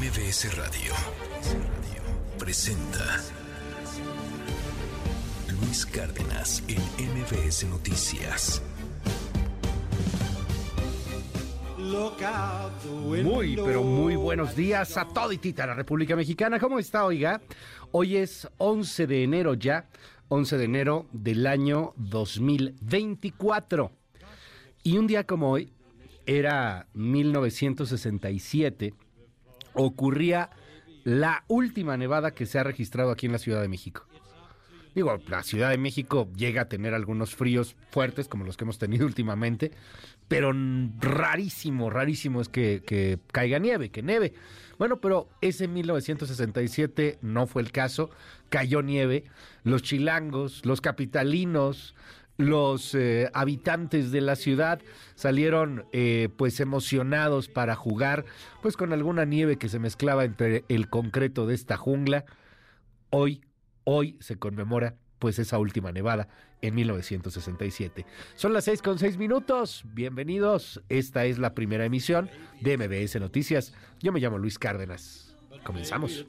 [0.00, 0.92] MBS Radio
[2.38, 3.20] presenta
[5.60, 8.62] Luis Cárdenas en MBS Noticias.
[13.24, 16.60] Muy, pero muy buenos días a toditita la República Mexicana.
[16.60, 17.40] ¿Cómo está, oiga?
[17.90, 19.88] Hoy es 11 de enero ya,
[20.28, 23.90] 11 de enero del año 2024.
[24.84, 25.72] Y un día como hoy,
[26.24, 28.94] era 1967,
[29.78, 30.50] ocurría
[31.04, 34.04] la última nevada que se ha registrado aquí en la Ciudad de México.
[34.94, 38.78] Digo, la Ciudad de México llega a tener algunos fríos fuertes como los que hemos
[38.78, 39.70] tenido últimamente,
[40.26, 40.52] pero
[40.98, 44.34] rarísimo, rarísimo es que, que caiga nieve, que nieve.
[44.78, 48.10] Bueno, pero ese 1967 no fue el caso,
[48.48, 49.24] cayó nieve,
[49.64, 51.94] los chilangos, los capitalinos,
[52.38, 54.80] los eh, habitantes de la ciudad
[55.16, 58.24] salieron eh, pues emocionados para jugar
[58.62, 62.24] pues con alguna nieve que se mezclaba entre el concreto de esta jungla.
[63.10, 63.42] Hoy,
[63.84, 66.28] hoy se conmemora pues esa última nevada
[66.62, 68.06] en 1967.
[68.36, 69.82] Son las seis con seis minutos.
[69.92, 70.80] Bienvenidos.
[70.88, 73.74] Esta es la primera emisión de MBS Noticias.
[74.00, 75.34] Yo me llamo Luis Cárdenas.
[75.64, 76.24] Comenzamos.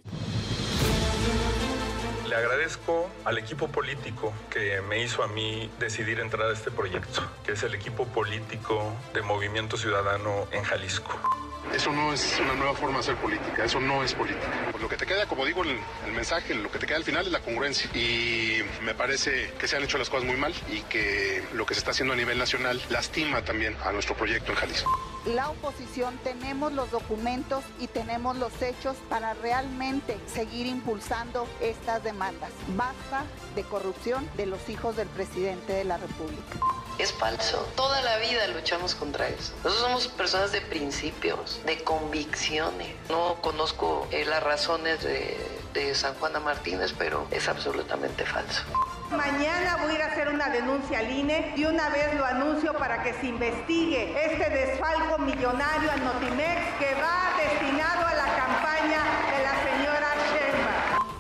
[2.30, 7.24] Le agradezco al equipo político que me hizo a mí decidir entrar a este proyecto,
[7.44, 11.39] que es el equipo político de Movimiento Ciudadano en Jalisco.
[11.74, 14.48] Eso no es una nueva forma de hacer política, eso no es política.
[14.72, 17.04] Pues lo que te queda, como digo el, el, mensaje, lo que te queda al
[17.04, 17.90] final es la congruencia.
[17.94, 21.76] Y me parece que se han hecho las cosas muy mal y que lo que
[21.76, 24.92] se está haciendo a nivel nacional lastima también a nuestro proyecto en Jalisco.
[25.26, 32.52] La oposición tenemos los documentos y tenemos los hechos para realmente seguir impulsando estas demandas.
[32.76, 36.60] Basta de corrupción de los hijos del presidente de la República.
[37.00, 37.66] Es falso.
[37.78, 39.54] Toda la vida luchamos contra eso.
[39.64, 42.90] Nosotros somos personas de principios, de convicciones.
[43.10, 45.38] No conozco eh, las razones de,
[45.74, 48.64] de San Juana Martínez, pero es absolutamente falso.
[49.12, 52.74] Mañana voy a ir a hacer una denuncia al INE y una vez lo anuncio
[52.74, 59.29] para que se investigue este desfalco millonario al Notimex que va destinado a la campaña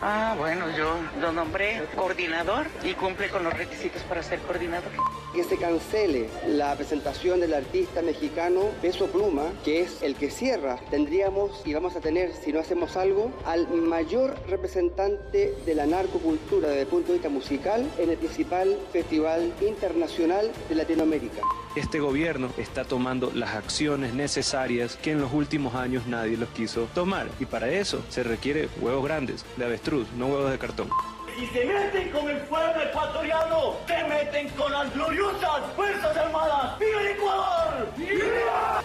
[0.01, 4.91] Ah, bueno, yo lo nombré coordinador y cumple con los requisitos para ser coordinador.
[5.33, 10.79] Que se cancele la presentación del artista mexicano Peso Pluma, que es el que cierra.
[10.89, 16.69] Tendríamos y vamos a tener, si no hacemos algo, al mayor representante de la narcocultura
[16.69, 21.41] desde el punto de vista musical en el principal festival internacional de Latinoamérica.
[21.75, 26.87] Este gobierno está tomando las acciones necesarias que en los últimos años nadie los quiso
[26.95, 27.27] tomar.
[27.39, 30.87] Y para eso se requiere huevos grandes de avestruz, no huevos de cartón.
[31.35, 36.77] Si se meten con el pueblo ecuatoriano, se meten con las gloriosas Fuerzas Armadas.
[36.77, 37.87] ¡Viva el Ecuador!
[37.97, 38.83] ¡Viva!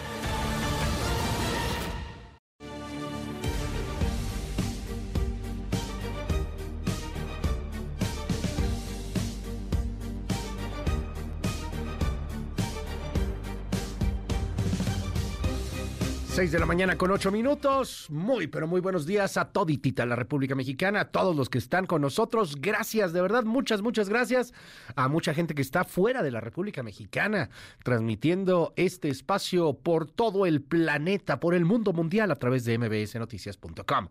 [16.35, 18.07] Seis de la mañana con ocho minutos.
[18.09, 21.85] Muy, pero muy buenos días a toditita la República Mexicana, a todos los que están
[21.85, 22.57] con nosotros.
[22.59, 24.53] Gracias, de verdad, muchas, muchas gracias
[24.97, 27.49] a mucha gente que está fuera de la República Mexicana,
[27.85, 34.09] transmitiendo este espacio por todo el planeta, por el mundo mundial a través de mbsnoticias.com.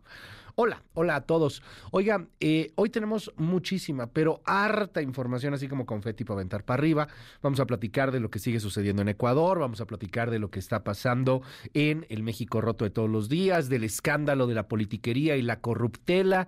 [0.57, 1.65] Hola, hola a todos.
[1.91, 7.09] Oiga, eh, hoy tenemos muchísima, pero harta información, así como confeti para aventar para arriba.
[7.43, 10.53] Vamos a platicar de lo que sigue sucediendo en Ecuador, vamos a platicar de lo
[10.53, 11.43] que está pasando
[11.73, 15.59] en el México roto de todos los días, del escándalo de la politiquería y la
[15.59, 16.47] corruptela.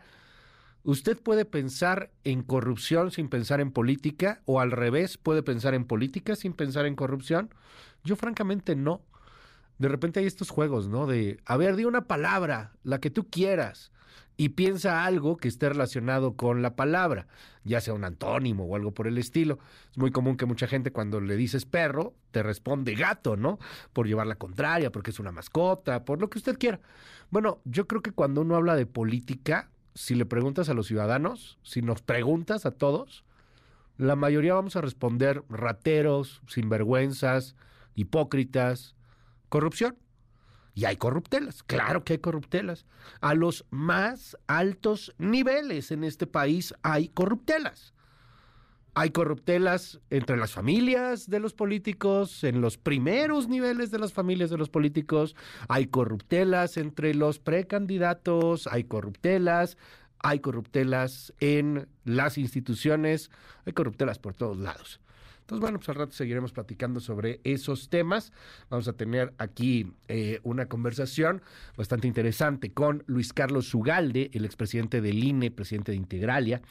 [0.84, 4.41] ¿Usted puede pensar en corrupción sin pensar en política?
[4.44, 7.53] ¿O al revés, puede pensar en política sin pensar en corrupción?
[8.05, 9.03] Yo francamente no.
[9.78, 11.09] De repente hay estos juegos, ¿no?
[11.09, 13.91] De, a ver, di una palabra, la que tú quieras
[14.37, 17.27] y piensa algo que esté relacionado con la palabra,
[17.65, 19.59] ya sea un antónimo o algo por el estilo.
[19.91, 23.59] Es muy común que mucha gente cuando le dices perro te responde gato, ¿no?
[23.93, 26.81] Por llevar la contraria, porque es una mascota, por lo que usted quiera.
[27.31, 31.59] Bueno, yo creo que cuando uno habla de política, si le preguntas a los ciudadanos,
[31.62, 33.25] si nos preguntas a todos,
[33.97, 37.56] la mayoría vamos a responder rateros, sinvergüenzas,
[37.94, 38.94] hipócritas,
[39.49, 39.97] corrupción.
[40.76, 42.84] Y hay corruptelas, claro que hay corruptelas.
[43.23, 47.94] A los más altos niveles en este país hay corruptelas.
[48.93, 54.50] Hay corruptelas entre las familias de los políticos, en los primeros niveles de las familias
[54.50, 55.34] de los políticos,
[55.69, 59.79] hay corruptelas entre los precandidatos, hay corruptelas,
[60.19, 63.31] hay corruptelas en las instituciones,
[63.64, 65.00] hay corruptelas por todos lados.
[65.46, 68.32] Entonces, bueno, pues al rato seguiremos platicando sobre esos temas.
[68.69, 71.40] Vamos a tener aquí eh, una conversación
[71.76, 76.62] bastante interesante con Luis Carlos Ugalde, el expresidente del INE, presidente de Integralia,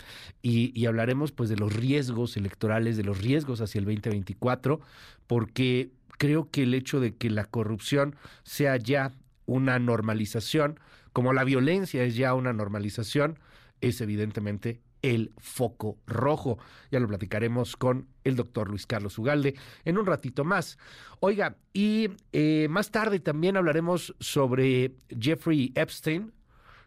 [0.41, 4.81] y, y hablaremos pues de los riesgos electorales, de los riesgos hacia el 2024,
[5.25, 9.13] porque creo que el hecho de que la corrupción sea ya
[9.45, 10.81] una normalización,
[11.13, 13.39] como la violencia es ya una normalización,
[13.79, 16.57] es evidentemente el foco rojo.
[16.91, 20.79] Ya lo platicaremos con el doctor Luis Carlos Ugalde en un ratito más.
[21.19, 26.33] Oiga, y eh, más tarde también hablaremos sobre Jeffrey Epstein.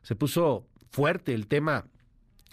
[0.02, 1.86] Se puso fuerte el tema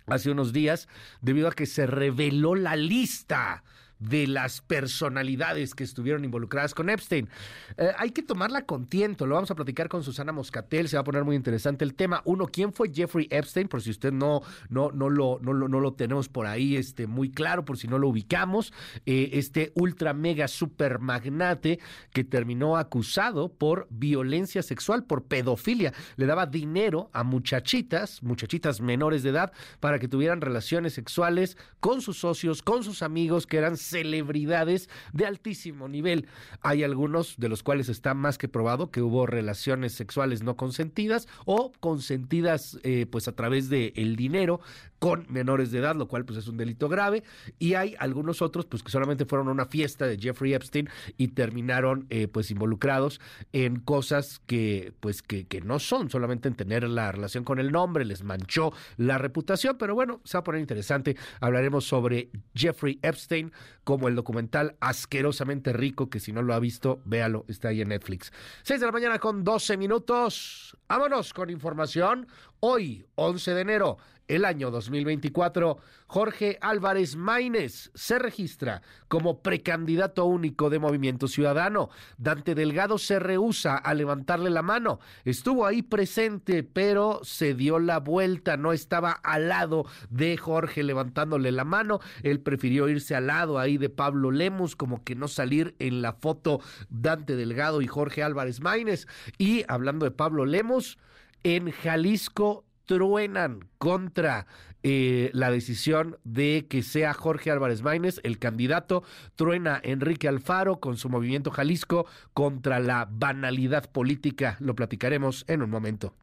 [0.05, 0.87] hace unos días
[1.21, 3.63] debido a que se reveló la lista
[3.99, 7.29] de las personalidades que estuvieron involucradas con Epstein.
[7.77, 11.01] Eh, hay que tomarla con tiento, lo vamos a platicar con Susana Moscatel, se va
[11.01, 12.21] a poner muy interesante el tema.
[12.25, 13.67] Uno, ¿quién fue Jeffrey Epstein?
[13.67, 17.31] Por si usted no, no, no, lo, no, no lo tenemos por ahí este, muy
[17.31, 18.73] claro, por si no lo ubicamos,
[19.05, 21.79] eh, este ultra mega super magnate
[22.11, 25.93] que terminó acusado por violencia sexual, por pedofilia.
[26.17, 32.01] Le daba dinero a muchachitas, muchachitas menores de edad, para que tuvieran relaciones sexuales con
[32.01, 36.27] sus socios, con sus amigos que eran celebridades de altísimo nivel.
[36.61, 41.27] Hay algunos de los cuales está más que probado que hubo relaciones sexuales no consentidas
[41.45, 44.59] o consentidas eh, pues a través de el dinero
[45.05, 47.21] con menores de edad, lo cual pues es un delito grave.
[47.59, 51.27] Y hay algunos otros pues que solamente fueron a una fiesta de Jeffrey Epstein y
[51.27, 53.21] terminaron eh, pues involucrados
[53.53, 57.71] en cosas que pues que, que no son, solamente en tener la relación con el
[57.71, 61.15] nombre, les manchó la reputación, pero bueno, se va a poner interesante.
[61.39, 63.51] Hablaremos sobre Jeffrey Epstein,
[63.83, 67.89] como el documental Asquerosamente Rico, que si no lo ha visto, véalo, está ahí en
[67.89, 68.33] Netflix.
[68.63, 70.75] 6 de la mañana con 12 minutos.
[70.87, 72.27] Vámonos con información.
[72.59, 75.77] Hoy, 11 de enero, el año 2024,
[76.07, 81.89] Jorge Álvarez Maínez se registra como precandidato único de Movimiento Ciudadano.
[82.17, 84.99] Dante Delgado se rehúsa a levantarle la mano.
[85.25, 88.57] Estuvo ahí presente, pero se dio la vuelta.
[88.57, 91.99] No estaba al lado de Jorge levantándole la mano.
[92.23, 96.13] Él prefirió irse al lado ahí de Pablo Lemus, como que no salir en la
[96.13, 99.07] foto Dante Delgado y Jorge Álvarez Maínez.
[99.37, 100.97] Y hablando de Pablo Lemus,
[101.43, 104.47] en Jalisco truenan contra
[104.87, 109.03] eh, la decisión de que sea Jorge Álvarez Maínez el candidato.
[109.35, 114.57] Truena Enrique Alfaro con su movimiento Jalisco contra la banalidad política.
[114.59, 116.13] Lo platicaremos en un momento.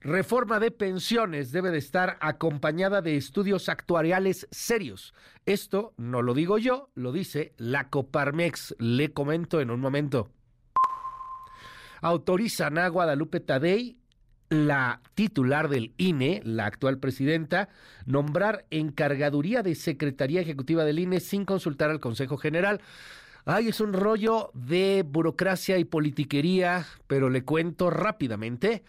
[0.00, 5.14] Reforma de pensiones debe de estar acompañada de estudios actuariales serios.
[5.46, 8.74] Esto no lo digo yo, lo dice la Coparmex.
[8.78, 10.30] Le comento en un momento.
[12.02, 13.98] Autorizan a Guadalupe Tadei
[14.48, 17.68] la titular del INE, la actual presidenta,
[18.04, 22.80] nombrar encargaduría de Secretaría Ejecutiva del INE sin consultar al Consejo General.
[23.44, 28.82] Ay, es un rollo de burocracia y politiquería, pero le cuento rápidamente.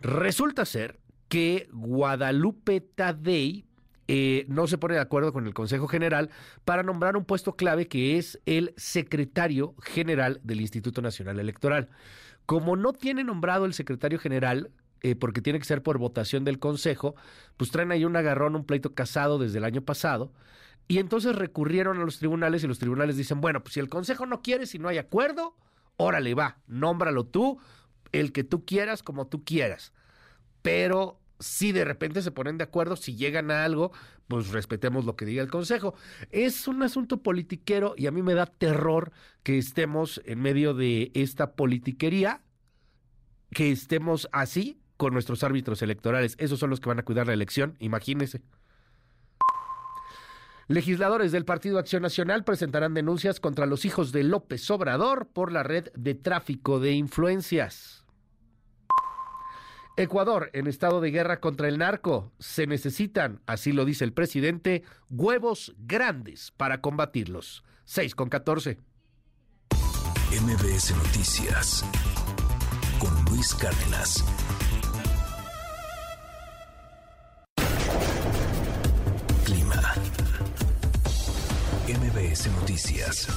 [0.00, 3.64] Resulta ser que Guadalupe Tadei
[4.06, 6.30] eh, no se pone de acuerdo con el Consejo General
[6.64, 11.88] para nombrar un puesto clave que es el secretario general del Instituto Nacional Electoral.
[12.46, 14.70] Como no tiene nombrado el secretario general,
[15.04, 17.14] eh, porque tiene que ser por votación del Consejo,
[17.58, 20.32] pues traen ahí un agarrón, un pleito casado desde el año pasado.
[20.88, 24.24] Y entonces recurrieron a los tribunales y los tribunales dicen, bueno, pues si el Consejo
[24.24, 25.58] no quiere, si no hay acuerdo,
[25.98, 27.58] órale, va, nómbralo tú,
[28.12, 29.92] el que tú quieras, como tú quieras.
[30.62, 33.92] Pero si de repente se ponen de acuerdo, si llegan a algo,
[34.26, 35.92] pues respetemos lo que diga el Consejo.
[36.30, 41.10] Es un asunto politiquero y a mí me da terror que estemos en medio de
[41.12, 42.40] esta politiquería,
[43.50, 46.34] que estemos así con nuestros árbitros electorales.
[46.38, 48.40] Esos son los que van a cuidar la elección, imagínense.
[50.66, 55.62] Legisladores del Partido Acción Nacional presentarán denuncias contra los hijos de López Obrador por la
[55.62, 58.06] red de tráfico de influencias.
[59.98, 62.32] Ecuador en estado de guerra contra el narco.
[62.38, 67.62] Se necesitan, así lo dice el presidente, huevos grandes para combatirlos.
[67.84, 68.78] 6 con 14.
[70.30, 71.84] MBS Noticias
[72.98, 74.24] con Luis Cárdenas.
[81.94, 83.28] MBS Noticias.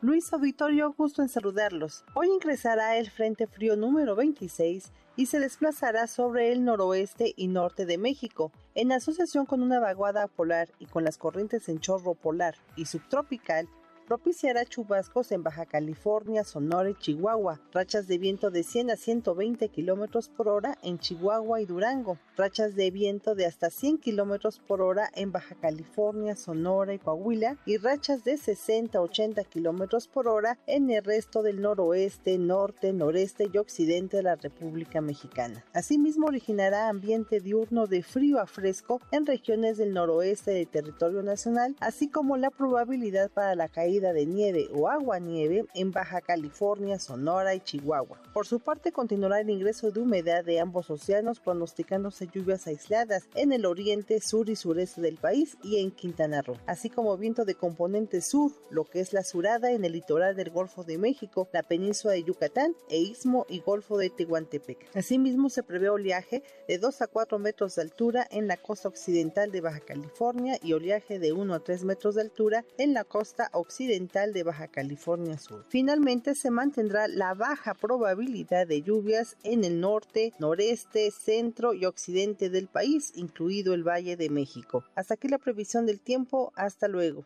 [0.00, 2.02] Luis Auditorio, gusto en saludarlos.
[2.14, 7.84] Hoy ingresará el Frente Frío número 26 y se desplazará sobre el noroeste y norte
[7.84, 8.52] de México.
[8.74, 13.68] En asociación con una vaguada polar y con las corrientes en chorro polar y subtropical,
[14.06, 19.68] propiciará chubascos en Baja California, Sonora y Chihuahua, rachas de viento de 100 a 120
[19.70, 24.82] kilómetros por hora en Chihuahua y Durango, rachas de viento de hasta 100 kilómetros por
[24.82, 30.28] hora en Baja California, Sonora y Coahuila, y rachas de 60 a 80 kilómetros por
[30.28, 35.64] hora en el resto del noroeste, norte, noreste y occidente de la República Mexicana.
[35.72, 41.74] Asimismo, originará ambiente diurno de frío a fresco en regiones del noroeste del territorio nacional,
[41.80, 46.98] así como la probabilidad para la caída de nieve o agua nieve en Baja California,
[46.98, 48.20] Sonora y Chihuahua.
[48.32, 53.52] Por su parte, continuará el ingreso de humedad de ambos océanos, pronosticándose lluvias aisladas en
[53.52, 57.54] el oriente, sur y sureste del país y en Quintana Roo, así como viento de
[57.54, 61.62] componente sur, lo que es la surada en el litoral del Golfo de México, la
[61.62, 64.88] península de Yucatán e Istmo y Golfo de Tehuantepec.
[64.94, 69.52] Asimismo, se prevé oleaje de 2 a 4 metros de altura en la costa occidental
[69.52, 73.50] de Baja California y oleaje de 1 a 3 metros de altura en la costa
[73.52, 75.64] occidental de Baja California Sur.
[75.68, 82.50] Finalmente, se mantendrá la baja probabilidad de lluvias en el norte, noreste, centro y occidente
[82.50, 84.84] del país, incluido el Valle de México.
[84.94, 86.52] Hasta aquí la previsión del tiempo.
[86.56, 87.24] Hasta luego.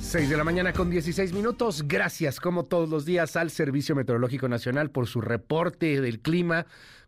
[0.00, 1.86] 6 de la mañana con 16 minutos.
[1.86, 6.66] Gracias, como todos los días, al Servicio Meteorológico Nacional por su reporte del clima.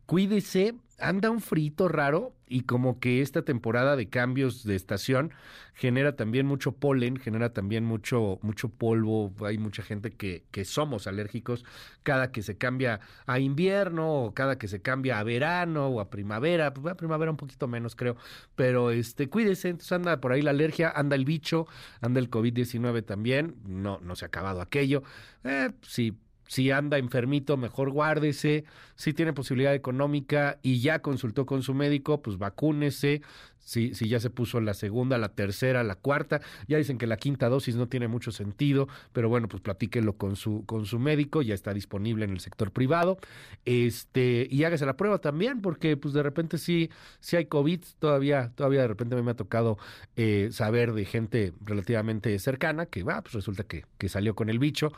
[0.08, 5.34] Cuídese, anda un frito raro y como que esta temporada de cambios de estación
[5.74, 9.34] genera también mucho polen, genera también mucho, mucho polvo.
[9.44, 11.66] Hay mucha gente que, que somos alérgicos
[12.04, 16.08] cada que se cambia a invierno o cada que se cambia a verano o a
[16.08, 16.72] primavera.
[16.72, 18.16] Pues a primavera un poquito menos, creo.
[18.54, 21.66] Pero este, cuídese, entonces anda por ahí la alergia, anda el bicho,
[22.00, 23.56] anda el COVID-19 también.
[23.66, 25.02] No, no se ha acabado aquello.
[25.44, 26.16] Eh, sí
[26.48, 28.64] si anda enfermito, mejor guárdese.
[28.96, 33.22] Si tiene posibilidad económica y ya consultó con su médico, pues vacúnese.
[33.58, 37.18] Si, si ya se puso la segunda, la tercera, la cuarta, ya dicen que la
[37.18, 41.42] quinta dosis no tiene mucho sentido, pero bueno, pues platíquelo con su, con su médico,
[41.42, 43.18] ya está disponible en el sector privado,
[43.66, 46.88] este, y hágase la prueba también, porque pues de repente sí,
[47.20, 49.76] sí hay COVID, todavía, todavía de repente me ha tocado
[50.16, 54.58] eh, saber de gente relativamente cercana que va, pues resulta que, que salió con el
[54.58, 54.92] bicho,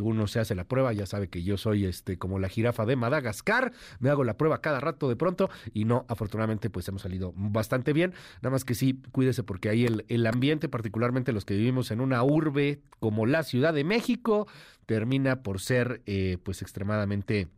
[0.00, 2.96] uno se hace la prueba, ya sabe que yo soy este como la jirafa de
[2.96, 7.32] Madagascar, me hago la prueba cada rato de pronto, y no, afortunadamente, pues hemos salido
[7.36, 11.54] bastante bien nada más que sí, cuídese porque ahí el, el ambiente, particularmente los que
[11.54, 14.46] vivimos en una urbe como la Ciudad de México,
[14.86, 17.48] termina por ser eh, pues extremadamente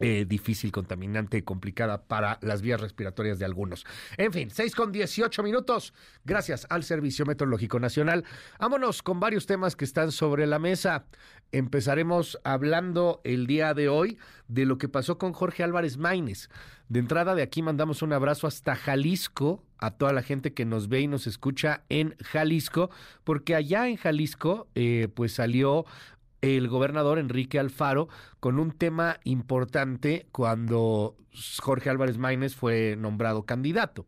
[0.00, 3.84] eh, difícil, contaminante, complicada para las vías respiratorias de algunos.
[4.16, 5.92] En fin, 6 con 18 minutos.
[6.24, 8.24] Gracias al Servicio Meteorológico Nacional.
[8.60, 11.06] Vámonos con varios temas que están sobre la mesa.
[11.50, 16.50] Empezaremos hablando el día de hoy de lo que pasó con Jorge Álvarez Maínez.
[16.90, 20.88] De entrada de aquí mandamos un abrazo hasta Jalisco, a toda la gente que nos
[20.88, 22.90] ve y nos escucha en Jalisco,
[23.24, 25.86] porque allá en Jalisco eh, pues salió
[26.42, 28.08] el gobernador Enrique Alfaro
[28.40, 31.16] con un tema importante cuando
[31.62, 34.04] Jorge Álvarez Maínez fue nombrado candidato.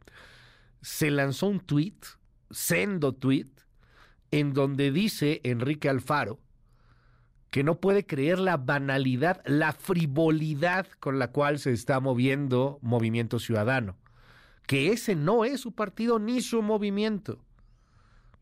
[0.83, 2.05] Se lanzó un tuit,
[2.51, 3.49] sendo tuit,
[4.31, 6.39] en donde dice Enrique Alfaro
[7.51, 13.39] que no puede creer la banalidad, la frivolidad con la cual se está moviendo Movimiento
[13.39, 13.97] Ciudadano,
[14.67, 17.45] que ese no es su partido ni su movimiento.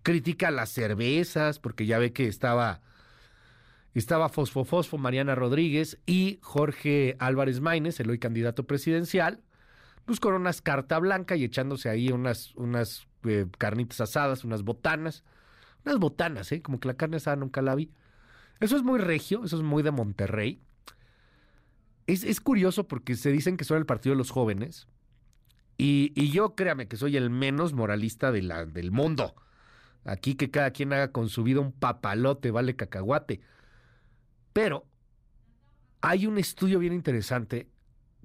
[0.03, 2.83] Critica las cervezas, porque ya ve que estaba
[3.95, 9.41] estaba Fosfo Fosfo, Mariana Rodríguez y Jorge Álvarez Maínez, el hoy candidato presidencial,
[10.05, 15.25] pues con unas carta blanca y echándose ahí unas, unas eh, carnitas asadas, unas botanas,
[15.85, 16.63] unas botanas, ¿eh?
[16.63, 17.91] Como que la carne asada nunca la vi.
[18.61, 20.61] Eso es muy regio, eso es muy de Monterrey.
[22.07, 24.89] Es, es curioso porque se dicen que son el partido de los jóvenes.
[25.77, 29.35] Y, y yo créame que soy el menos moralista del mundo.
[30.05, 33.41] Aquí que cada quien haga con su vida un papalote, vale cacahuate.
[34.53, 34.87] Pero
[36.01, 37.69] hay un estudio bien interesante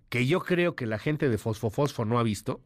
[0.09, 2.61] que yo creo que la gente de Fosfofosfo no ha visto,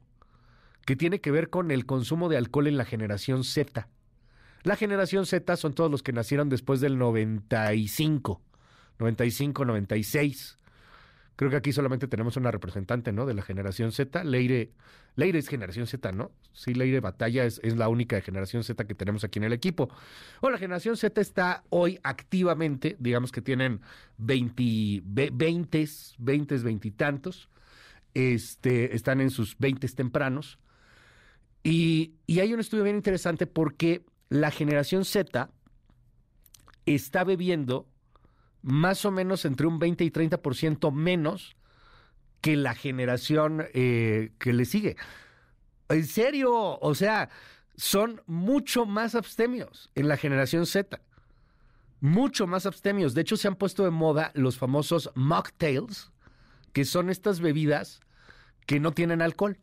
[0.86, 3.90] que tiene que ver con el consumo de alcohol en la generación Z.
[4.68, 8.42] La generación Z son todos los que nacieron después del 95,
[9.00, 10.58] 95, 96.
[11.38, 13.26] Creo que aquí solamente tenemos una representante, ¿no?
[13.26, 14.26] De la generación Z.
[14.26, 14.74] Leire,
[15.16, 16.34] Leire es generación Z, ¿no?
[16.52, 19.90] Sí, Leire Batalla es, la única generación Z que tenemos aquí en el equipo.
[20.42, 23.80] O la generación Z está hoy activamente, digamos que tienen
[24.18, 27.50] 20, 20, 20, 20 y tantos.
[28.14, 30.60] Este, están en sus 20 tempranos.
[31.64, 35.50] Y hay un estudio bien interesante porque la generación Z
[36.86, 37.88] está bebiendo
[38.62, 41.56] más o menos entre un 20 y 30% menos
[42.42, 44.98] que la generación eh, que le sigue.
[45.90, 47.30] En serio, o sea,
[47.76, 51.00] son mucho más abstemios en la generación Z.
[52.00, 53.14] Mucho más abstemios.
[53.14, 56.12] De hecho, se han puesto de moda los famosos mocktails,
[56.74, 58.02] que son estas bebidas
[58.66, 59.58] que no tienen alcohol.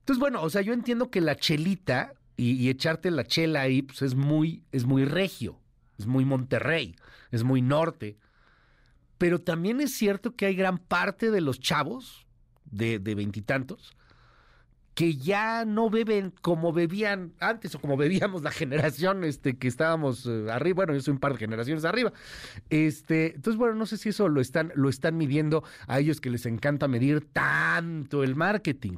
[0.00, 4.02] Entonces, bueno, o sea, yo entiendo que la chelita y, echarte la chela ahí, pues
[4.02, 5.58] es muy, es muy regio,
[5.98, 6.96] es muy Monterrey,
[7.30, 8.18] es muy norte.
[9.18, 12.26] Pero también es cierto que hay gran parte de los chavos
[12.70, 13.96] de veintitantos
[14.96, 20.24] que ya no beben como bebían antes o como bebíamos la generación este, que estábamos
[20.24, 20.76] eh, arriba.
[20.76, 22.14] Bueno, yo soy un par de generaciones arriba.
[22.70, 26.30] Este, entonces, bueno, no sé si eso lo están, lo están midiendo a ellos que
[26.30, 28.96] les encanta medir tanto el marketing.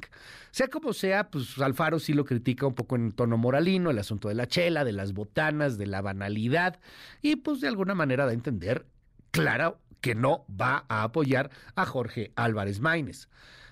[0.51, 4.29] Sea como sea, pues Alfaro sí lo critica un poco en tono moralino, el asunto
[4.29, 6.79] de la chela, de las botanas, de la banalidad,
[7.21, 8.85] y pues de alguna manera da a entender,
[9.31, 13.27] claro, que no va a apoyar a Jorge Álvarez Maínez.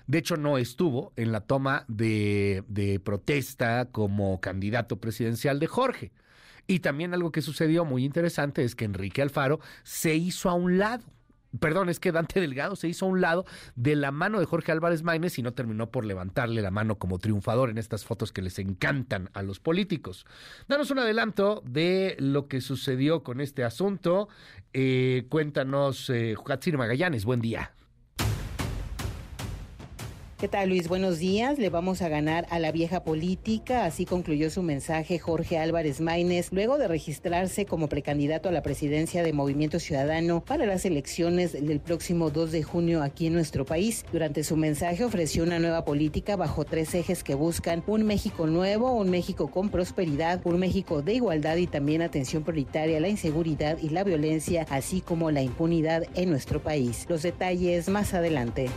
[0.08, 6.12] De hecho, no estuvo en la toma de, protesta como candidato presidencial de Jorge.
[6.66, 10.78] Y también algo que sucedió muy interesante es que Enrique Alfaro se hizo a un
[10.78, 11.04] lado.
[11.60, 14.72] Perdón, es que Dante Delgado se hizo a un lado de la mano de Jorge
[14.72, 18.42] Álvarez Maínez y no terminó por levantarle la mano como triunfador en estas fotos que
[18.42, 20.24] les encantan a los políticos.
[20.68, 24.28] Danos un adelanto de lo que sucedió con este asunto.
[24.72, 26.34] Eh, cuéntanos, eh,
[26.76, 27.72] Magallanes, buen día.
[30.38, 30.86] ¿Qué tal Luis?
[30.86, 31.58] Buenos días.
[31.58, 33.84] Le vamos a ganar a la vieja política.
[33.84, 39.24] Así concluyó su mensaje Jorge Álvarez Maínez luego de registrarse como precandidato a la presidencia
[39.24, 44.04] de Movimiento Ciudadano para las elecciones del próximo 2 de junio aquí en nuestro país.
[44.12, 48.92] Durante su mensaje ofreció una nueva política bajo tres ejes que buscan un México nuevo,
[48.92, 53.76] un México con prosperidad, un México de igualdad y también atención prioritaria a la inseguridad
[53.82, 57.06] y la violencia, así como la impunidad en nuestro país.
[57.08, 58.68] Los detalles más adelante.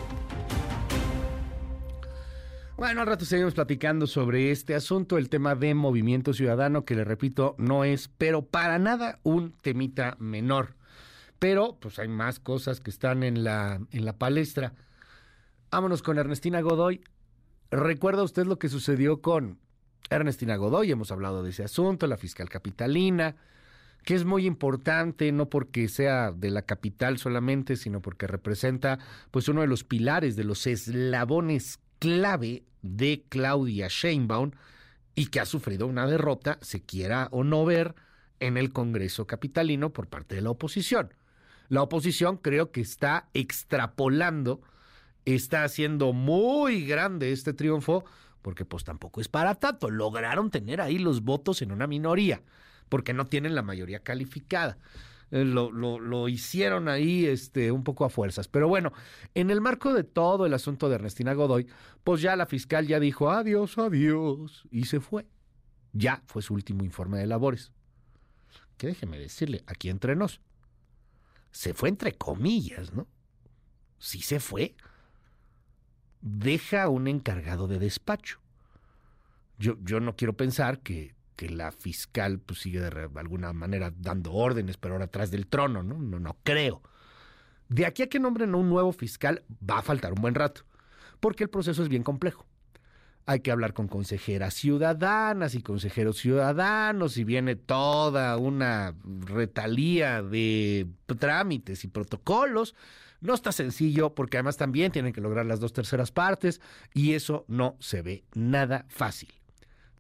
[2.82, 7.04] Bueno, al rato seguimos platicando sobre este asunto, el tema de movimiento ciudadano, que le
[7.04, 10.74] repito, no es, pero para nada un temita menor.
[11.38, 14.74] Pero, pues hay más cosas que están en la, en la palestra.
[15.70, 17.04] Vámonos con Ernestina Godoy.
[17.70, 19.60] ¿Recuerda usted lo que sucedió con
[20.10, 20.90] Ernestina Godoy?
[20.90, 23.36] Hemos hablado de ese asunto, la fiscal capitalina,
[24.04, 28.98] que es muy importante, no porque sea de la capital solamente, sino porque representa
[29.30, 34.52] pues uno de los pilares, de los eslabones clave de Claudia Sheinbaum
[35.14, 37.94] y que ha sufrido una derrota, se quiera o no ver,
[38.40, 41.14] en el Congreso Capitalino por parte de la oposición.
[41.70, 44.62] La oposición creo que está extrapolando,
[45.26, 48.04] está haciendo muy grande este triunfo,
[48.42, 49.92] porque pues tampoco es para tanto.
[49.92, 52.42] Lograron tener ahí los votos en una minoría,
[52.90, 54.80] porque no tienen la mayoría calificada.
[55.32, 58.48] Eh, lo, lo, hicieron ahí este, un poco a fuerzas.
[58.50, 58.92] Pero bueno,
[59.34, 61.68] en el marco de todo el asunto de Ernestina Godoy,
[62.04, 65.26] pues ya la fiscal ya dijo adiós, adiós, y se fue.
[65.94, 67.72] Ya fue su último informe de labores.
[68.78, 70.42] Que déjeme decirle, aquí entre nos,
[71.52, 73.08] se fue entre comillas, ¿no?
[74.00, 74.76] Sí se fue.
[76.22, 78.40] Deja un encargado de despacho.
[79.58, 84.32] Yo, yo no quiero pensar que que la fiscal pues sigue de alguna manera dando
[84.32, 85.98] órdenes, pero ahora atrás del trono, ¿no?
[85.98, 86.84] No, no creo.
[87.68, 90.62] De aquí a que nombren a un nuevo fiscal va a faltar un buen rato,
[91.20, 92.46] porque el proceso es bien complejo.
[93.26, 100.86] Hay que hablar con consejeras ciudadanas y consejeros ciudadanos y viene toda una retalía de
[101.18, 102.76] trámites y protocolos.
[103.20, 106.62] No está sencillo porque además también tienen que lograr las dos terceras partes
[106.94, 109.41] y eso no se ve nada fácil.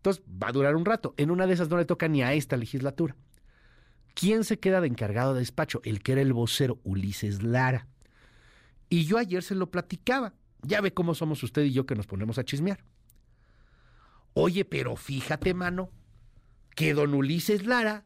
[0.01, 1.13] Entonces va a durar un rato.
[1.17, 3.15] En una de esas no le toca ni a esta legislatura.
[4.15, 5.79] ¿Quién se queda de encargado de despacho?
[5.83, 7.87] El que era el vocero, Ulises Lara.
[8.89, 10.33] Y yo ayer se lo platicaba.
[10.63, 12.83] Ya ve cómo somos usted y yo que nos ponemos a chismear.
[14.33, 15.91] Oye, pero fíjate, mano,
[16.75, 18.03] que don Ulises Lara,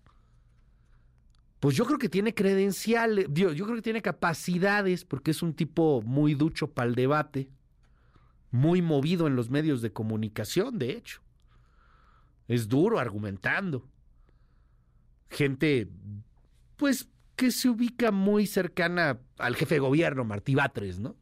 [1.62, 5.54] pues yo creo que tiene credenciales, yo, yo creo que tiene capacidades, porque es un
[5.54, 7.48] tipo muy ducho para el debate,
[8.52, 11.25] muy movido en los medios de comunicación, de hecho
[12.48, 13.88] es duro argumentando.
[15.30, 15.90] Gente,
[16.76, 21.16] pues, que se ubica muy cercana al jefe de gobierno, Martí Batres, ¿no?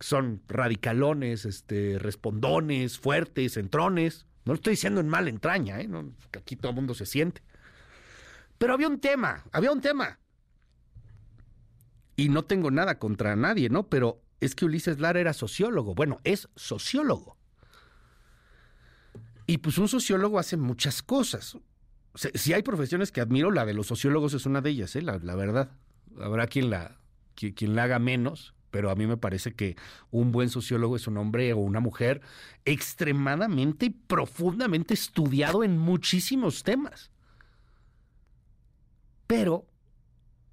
[0.00, 4.26] Son radicalones, este, respondones, fuertes, entrones.
[4.44, 5.88] No lo estoy diciendo en mala entraña, ¿eh?
[6.30, 7.42] que aquí todo el mundo se siente.
[8.58, 10.18] Pero había un tema, había un tema.
[12.16, 13.88] Y no tengo nada contra nadie, ¿no?
[13.88, 15.94] Pero es que Ulises Lara era sociólogo.
[15.94, 17.37] Bueno, es sociólogo.
[19.48, 21.56] Y pues un sociólogo hace muchas cosas.
[22.34, 25.00] Si hay profesiones que admiro, la de los sociólogos es una de ellas, ¿eh?
[25.00, 25.70] la, verdad.
[26.20, 26.98] Habrá quien la,
[27.34, 29.76] quien, la haga menos, pero a mí me parece que
[30.10, 32.20] un buen sociólogo es un hombre o una mujer
[32.66, 37.10] extremadamente y profundamente estudiado en muchísimos temas.
[39.26, 39.66] Pero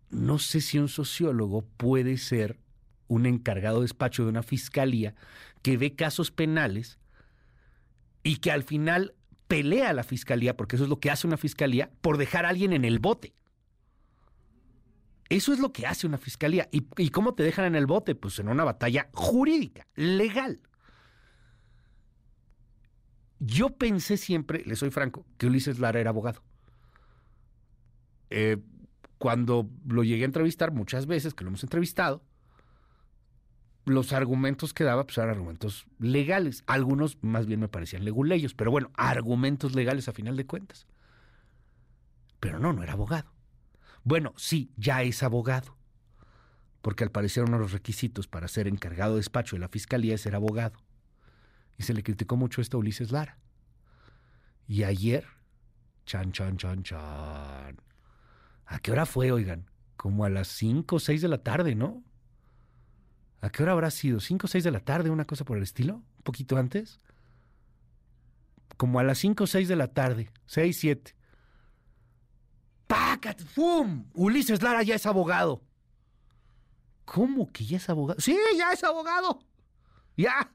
[0.09, 2.61] no sé si un sociólogo puede ser
[3.09, 5.15] un encargado de despacho de una fiscalía
[5.63, 6.97] que ve casos penales
[8.25, 9.13] y que al final
[9.47, 12.49] pelea a la fiscalía, porque eso es lo que hace una fiscalía, por dejar a
[12.49, 13.35] alguien en el bote.
[15.29, 16.67] Eso es lo que hace una fiscalía.
[16.71, 18.15] ¿Y, cómo te dejan en el bote?
[18.15, 20.59] Pues en una batalla jurídica, legal.
[23.37, 26.41] Yo pensé siempre, le soy franco, que Ulises Lara era abogado.
[28.31, 28.57] Eh,
[29.19, 32.23] cuando lo llegué a entrevistar muchas veces, que lo hemos entrevistado,
[33.85, 36.63] los argumentos que daba pues eran argumentos legales.
[36.65, 40.87] Algunos más bien me parecían leguleyos, pero bueno, argumentos legales a final de cuentas.
[42.39, 43.31] Pero no, no era abogado.
[44.03, 45.77] Bueno, sí, ya es abogado.
[46.81, 50.15] Porque al parecer uno de los requisitos para ser encargado de despacho de la fiscalía
[50.15, 50.79] es ser abogado.
[51.77, 53.39] Y se le criticó mucho esto a Ulises Lara.
[54.67, 55.25] Y ayer,
[56.05, 57.81] chan, chan, chan, chan.
[58.65, 59.69] ¿A qué hora fue, oigan?
[59.95, 62.03] Como a las 5 o 6 de la tarde, ¿no?
[63.45, 64.19] ¿A qué hora habrá sido?
[64.19, 65.11] ¿Cinco o seis de la tarde?
[65.11, 65.97] ¿Una cosa por el estilo?
[65.97, 66.99] ¿Un poquito antes?
[68.75, 70.31] Como a las cinco o seis de la tarde.
[70.47, 71.15] Seis, siete.
[72.87, 73.39] ¡Pácat!
[73.39, 74.07] ¡Fum!
[74.15, 75.61] Ulises Lara ya es abogado.
[77.05, 78.19] ¿Cómo que ya es abogado?
[78.19, 79.39] Sí, ya es abogado.
[80.17, 80.51] Ya.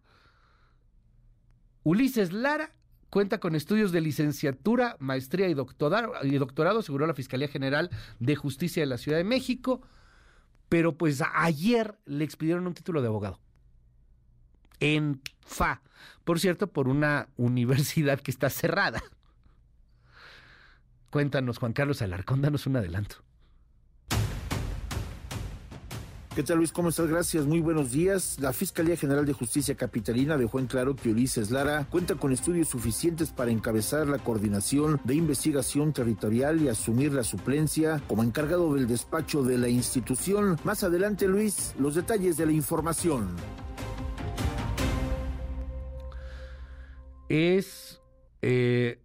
[1.85, 2.75] Ulises Lara
[3.09, 8.35] cuenta con estudios de licenciatura, maestría y doctorado, y doctorado, aseguró la Fiscalía General de
[8.35, 9.81] Justicia de la Ciudad de México
[10.71, 13.41] pero pues ayer le expidieron un título de abogado.
[14.79, 15.83] En FA.
[16.25, 19.03] Por cierto, por una universidad que está cerrada.
[21.11, 23.17] Cuéntanos, Juan Carlos Alarcón, danos un adelanto.
[26.33, 26.71] ¿Qué tal Luis?
[26.71, 27.09] ¿Cómo estás?
[27.09, 28.39] Gracias, muy buenos días.
[28.39, 32.69] La Fiscalía General de Justicia Capitalina dejó en claro que Ulises Lara cuenta con estudios
[32.69, 38.87] suficientes para encabezar la coordinación de investigación territorial y asumir la suplencia como encargado del
[38.87, 40.57] despacho de la institución.
[40.63, 43.35] Más adelante, Luis, los detalles de la información.
[47.29, 48.01] Es
[48.41, 49.03] eh,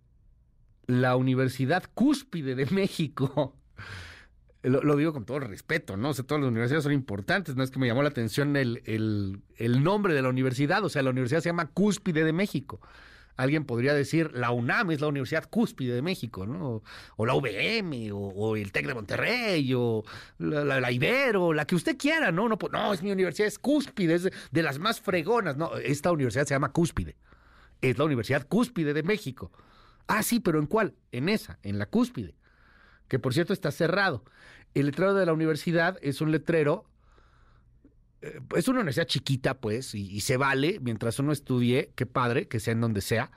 [0.85, 3.55] la Universidad Cúspide de México
[4.69, 6.09] lo, digo con todo respeto, ¿no?
[6.09, 8.81] O sea, todas las universidades son importantes, no es que me llamó la atención el,
[8.85, 12.79] el, nombre de la universidad, o sea, la universidad se llama Cúspide de México.
[13.37, 16.81] Alguien podría decir, la UNAM es la Universidad Cúspide de México, ¿no?
[17.17, 20.03] O, la UVM, o, el TEC de Monterrey, o
[20.37, 22.47] la, Ibero, la que usted quiera, ¿no?
[22.47, 25.75] No, no, es mi universidad, es Cúspide, es de, de las más fregonas, ¿no?
[25.75, 27.17] Esta universidad se llama Cúspide.
[27.81, 29.51] Es la Universidad Cúspide de México.
[30.07, 30.95] Ah, sí, pero ¿en cuál?
[31.11, 32.35] En esa, en la Cúspide
[33.07, 34.23] que por cierto está cerrado.
[34.75, 36.85] El letrero de la universidad es un letrero,
[38.21, 42.59] eh, es una universidad chiquita, pues, y, se vale mientras uno estudie, qué padre, que
[42.59, 43.31] sea en donde sea,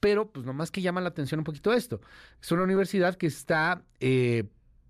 [0.00, 2.00] pero pues nomás que llama la atención un poquito esto.
[2.42, 4.44] Es una universidad que está eh,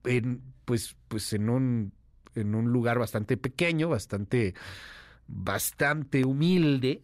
[0.05, 1.93] en, pues, pues en un,
[2.35, 4.55] en un lugar bastante pequeño, bastante,
[5.29, 7.03] bastante humilde,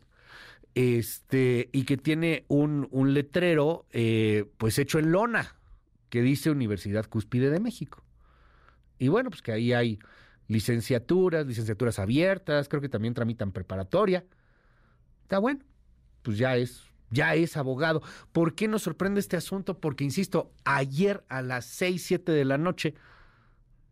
[0.74, 5.56] este, y que tiene un, un letrero, eh, pues hecho en lona,
[6.08, 8.02] que dice Universidad Cúspide de México.
[9.00, 9.98] Y bueno, pues que ahí hay
[10.46, 14.26] licenciaturas, licenciaturas abiertas, creo que también tramitan preparatoria.
[15.22, 15.60] Está bueno,
[16.22, 18.02] pues ya es, ya es abogado.
[18.30, 19.80] ¿Por qué nos sorprende este asunto?
[19.80, 22.94] Porque, insisto, ayer a las 6, 7 de la noche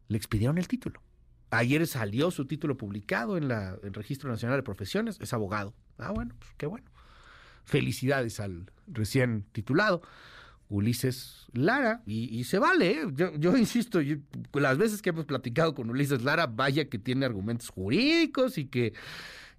[0.09, 1.01] le expidieron el título.
[1.51, 5.75] Ayer salió su título publicado en la, el Registro Nacional de Profesiones, es abogado.
[5.97, 6.91] Ah, bueno, pues qué bueno.
[7.65, 10.03] Felicidades al recién titulado.
[10.69, 13.07] Ulises Lara, y, se vale, ¿eh?
[13.39, 14.01] yo, insisto,
[14.53, 18.93] las veces que hemos platicado con Ulises Lara, vaya que tiene argumentos jurídicos y que,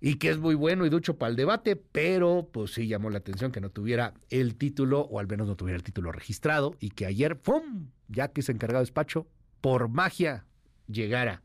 [0.02, 3.18] y que es muy bueno y ducho para el debate, pero pues sí llamó la
[3.18, 6.92] atención que no tuviera el título, o al menos no tuviera el título registrado, y
[6.92, 9.28] que ayer, ¡pum!, ya que se encargado despacho,
[9.62, 10.46] por magia
[10.88, 11.42] llegara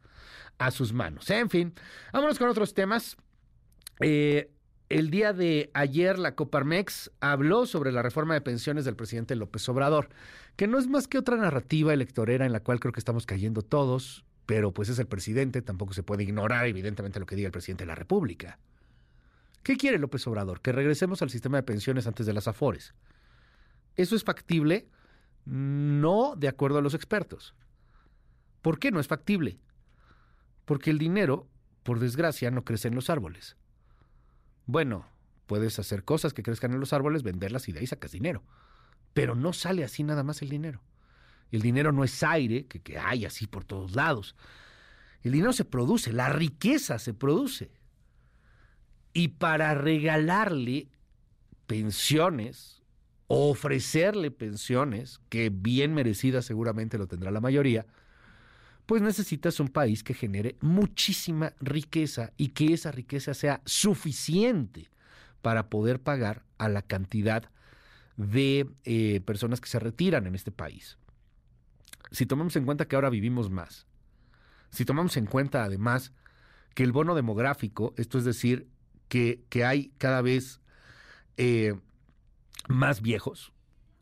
[0.58, 1.28] a sus manos.
[1.30, 1.74] En fin,
[2.12, 3.16] vámonos con otros temas.
[4.00, 4.50] Eh,
[4.88, 9.68] el día de ayer la Coparmex habló sobre la reforma de pensiones del presidente López
[9.68, 10.10] Obrador,
[10.56, 13.62] que no es más que otra narrativa electorera en la cual creo que estamos cayendo
[13.62, 17.52] todos, pero pues es el presidente, tampoco se puede ignorar evidentemente lo que diga el
[17.52, 18.58] presidente de la República.
[19.62, 20.60] ¿Qué quiere López Obrador?
[20.60, 22.94] Que regresemos al sistema de pensiones antes de las afores.
[23.96, 24.88] ¿Eso es factible?
[25.46, 27.54] No de acuerdo a los expertos.
[28.60, 29.58] ¿Por qué no es factible?
[30.66, 31.48] Porque el dinero,
[31.82, 33.56] por desgracia, no crece en los árboles.
[34.66, 35.06] Bueno,
[35.46, 38.42] puedes hacer cosas que crezcan en los árboles, venderlas y de ahí sacas dinero.
[39.12, 40.80] Pero no sale así nada más el dinero.
[41.50, 44.34] El dinero no es aire que, hay así por todos lados.
[45.22, 47.70] El dinero se produce, la riqueza se produce.
[49.12, 50.88] Y para regalarle
[51.66, 52.82] pensiones,
[53.28, 57.86] ofrecerle pensiones, que bien merecidas seguramente lo tendrá la mayoría,
[58.86, 64.90] pues necesitas un país que genere muchísima riqueza y que esa riqueza sea suficiente
[65.42, 67.50] para poder pagar a la cantidad
[68.16, 70.98] de eh, personas que se retiran en este país.
[72.10, 73.86] Si tomamos en cuenta que ahora vivimos más,
[74.70, 76.12] si tomamos en cuenta además
[76.74, 78.68] que el bono demográfico, esto es decir,
[79.08, 80.60] que, que hay cada vez
[81.36, 81.74] eh,
[82.68, 83.52] más viejos,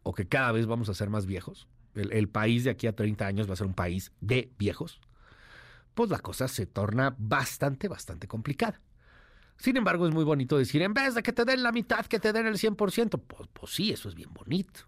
[0.03, 3.27] o que cada vez vamos a ser más viejos, el, país de aquí a 30
[3.27, 5.01] años va a ser un país de viejos,
[5.95, 8.81] pues la cosa se torna bastante, bastante complicada.
[9.59, 12.19] Sin embargo, es muy bonito decir, en vez de que te den la mitad, que
[12.19, 14.81] te den el 100%, pues, pues sí, eso es bien bonito.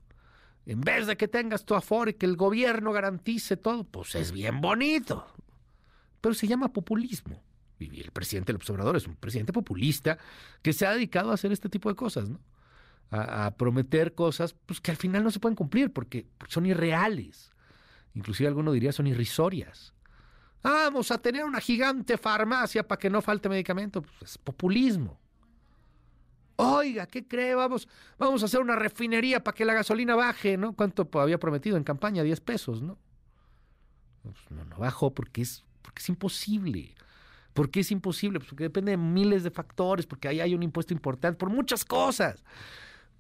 [0.67, 4.33] En vez de que tengas tu aforo y que el gobierno garantice todo, pues es
[4.33, 5.27] bien bonito.
[6.21, 7.43] Pero se llama populismo.
[7.79, 10.17] Y el presidente del observador es un presidente populista
[10.63, 12.41] que se ha dedicado a hacer este tipo de cosas, ¿no?
[13.15, 17.53] A, prometer cosas pues, que al final no se pueden cumplir porque son irreales.
[18.15, 19.95] Inclusive alguno diría son irrisorias.
[20.63, 24.03] Vamos a tener una gigante farmacia para que no falte medicamento.
[24.03, 25.21] Pues es populismo.
[26.57, 27.55] Oiga, ¿qué cree?
[27.55, 30.75] Vamos, vamos a hacer una refinería para que la gasolina baje, ¿no?
[30.75, 32.23] ¿Cuánto había prometido en campaña?
[32.23, 32.97] 10 pesos, ¿no?
[34.23, 36.95] Pues no, no bajó porque es, porque es imposible.
[37.53, 38.39] ¿Por qué es imposible?
[38.39, 41.85] Pues porque depende de miles de factores, porque ahí hay un impuesto importante, por muchas
[41.85, 42.43] cosas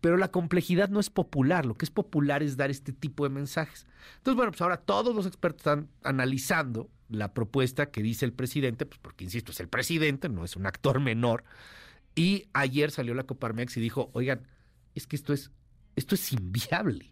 [0.04, 3.30] pero la complejidad no es popular, lo que es popular es dar este tipo de
[3.30, 3.86] mensajes.
[4.18, 8.84] Entonces, bueno, pues ahora todos los expertos están analizando la propuesta que dice el presidente,
[8.84, 11.44] pues porque, insisto, es el presidente, no es un actor menor,
[12.14, 14.46] y ayer salió la Coparmex y dijo, oigan,
[14.94, 15.50] es que esto es,
[15.96, 17.10] esto es inviable.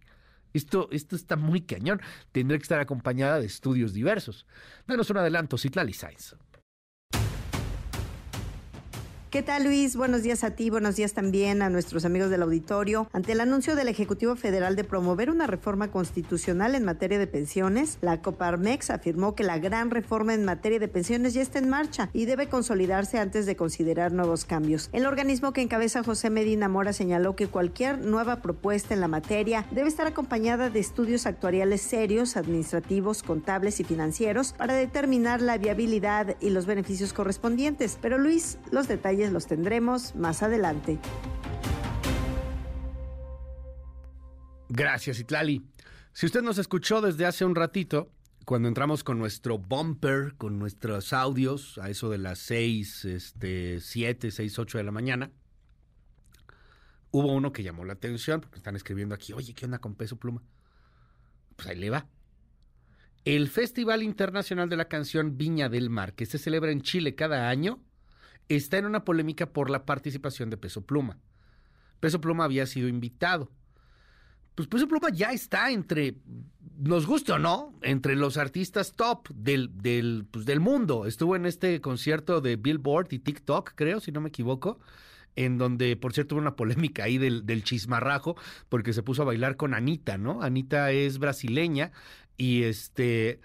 [0.52, 2.02] Esto, esto está muy cañón.
[2.30, 4.44] Tendrá que estar acompañada de estudios diversos.
[4.86, 6.36] Danos un adelanto, Citlali Sainz.
[9.32, 9.96] ¿Qué tal Luis?
[9.96, 13.08] Buenos días a ti, buenos días también a nuestros amigos del auditorio.
[13.14, 17.96] Ante el anuncio del Ejecutivo Federal de promover una reforma constitucional en materia de pensiones,
[18.02, 22.10] la Coparmex afirmó que la gran reforma en materia de pensiones ya está en marcha
[22.12, 24.90] y debe consolidarse antes de considerar nuevos cambios.
[24.92, 29.64] El organismo que encabeza José Medina Mora señaló que cualquier nueva propuesta en la materia
[29.70, 36.36] debe estar acompañada de estudios actuariales serios, administrativos, contables y financieros para determinar la viabilidad
[36.38, 37.96] y los beneficios correspondientes.
[37.98, 40.98] Pero Luis, los detalles los tendremos más adelante.
[44.68, 45.62] Gracias, Itlali.
[46.14, 48.10] Si usted nos escuchó desde hace un ratito,
[48.44, 54.30] cuando entramos con nuestro bumper, con nuestros audios, a eso de las 6, este, 7,
[54.30, 55.30] 6, 8 de la mañana,
[57.10, 60.16] hubo uno que llamó la atención, porque están escribiendo aquí, oye, ¿qué onda con peso
[60.16, 60.42] pluma?
[61.56, 62.08] Pues ahí le va.
[63.24, 67.48] El Festival Internacional de la Canción Viña del Mar, que se celebra en Chile cada
[67.48, 67.80] año,
[68.48, 71.18] está en una polémica por la participación de Peso Pluma.
[72.00, 73.50] Peso Pluma había sido invitado.
[74.54, 76.16] Pues Peso Pluma ya está entre,
[76.78, 81.06] nos guste o no, entre los artistas top del, del, pues del mundo.
[81.06, 84.78] Estuvo en este concierto de Billboard y TikTok, creo, si no me equivoco
[85.34, 88.36] en donde, por cierto, hubo una polémica ahí del, del, chismarrajo,
[88.68, 90.42] porque se puso a bailar con Anita, ¿no?
[90.42, 91.90] Anita es brasileña
[92.36, 93.40] y este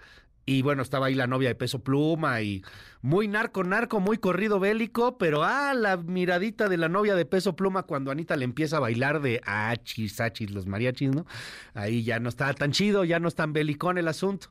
[0.48, 2.64] y bueno, estaba ahí la novia de peso pluma y
[3.02, 7.54] muy narco, narco, muy corrido bélico, pero ah, la miradita de la novia de peso
[7.54, 11.26] pluma cuando Anita le empieza a bailar de achis, achis, los mariachis, ¿no?
[11.74, 14.48] Ahí ya no está tan chido, ya no es tan belicón el asunto.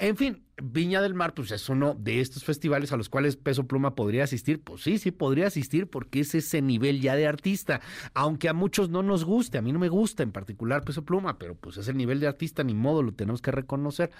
[0.00, 3.66] En fin, Viña del Mar, pues es uno de estos festivales a los cuales Peso
[3.66, 4.62] Pluma podría asistir.
[4.62, 7.82] Pues sí, sí podría asistir porque es ese nivel ya de artista.
[8.14, 11.38] Aunque a muchos no nos guste, a mí no me gusta en particular Peso Pluma,
[11.38, 14.10] pero pues es el nivel de artista, ni modo, lo tenemos que reconocer.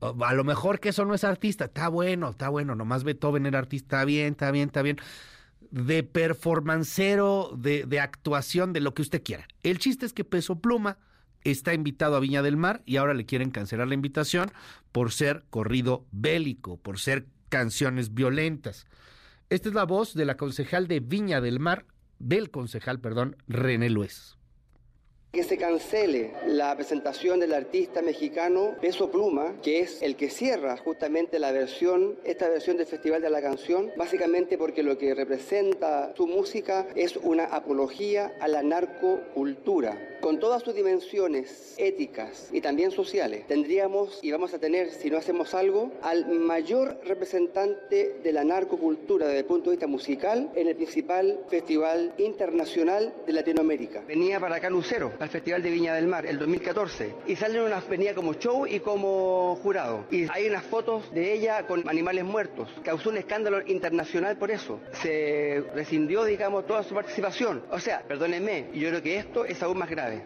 [0.00, 3.58] A lo mejor que eso no es artista, está bueno, está bueno, nomás Beethoven era
[3.58, 4.96] artista, está bien, está bien, está bien
[5.70, 9.46] de performancero, de, de, actuación, de lo que usted quiera.
[9.62, 10.96] El chiste es que Peso Pluma
[11.50, 14.50] está invitado a Viña del Mar y ahora le quieren cancelar la invitación
[14.92, 18.86] por ser corrido bélico, por ser canciones violentas.
[19.50, 21.86] Esta es la voz de la concejal de Viña del Mar,
[22.18, 24.35] del concejal, perdón, René Luez
[25.36, 30.78] que se cancele la presentación del artista mexicano Peso Pluma, que es el que cierra
[30.78, 36.14] justamente la versión, esta versión del Festival de la Canción, básicamente porque lo que representa
[36.16, 40.14] su música es una apología a la narcocultura.
[40.22, 45.18] Con todas sus dimensiones éticas y también sociales, tendríamos y vamos a tener, si no
[45.18, 50.68] hacemos algo, al mayor representante de la narcocultura desde el punto de vista musical en
[50.68, 54.02] el principal festival internacional de Latinoamérica.
[54.08, 57.64] Venía para acá Lucero al Festival de Viña del Mar, el 2014, y sale en
[57.64, 60.06] una venía como show y como jurado.
[60.10, 62.68] Y hay unas fotos de ella con animales muertos.
[62.84, 64.80] Causó un escándalo internacional por eso.
[64.92, 67.64] Se rescindió, digamos, toda su participación.
[67.70, 70.24] O sea, perdónenme, yo creo que esto es aún más grave.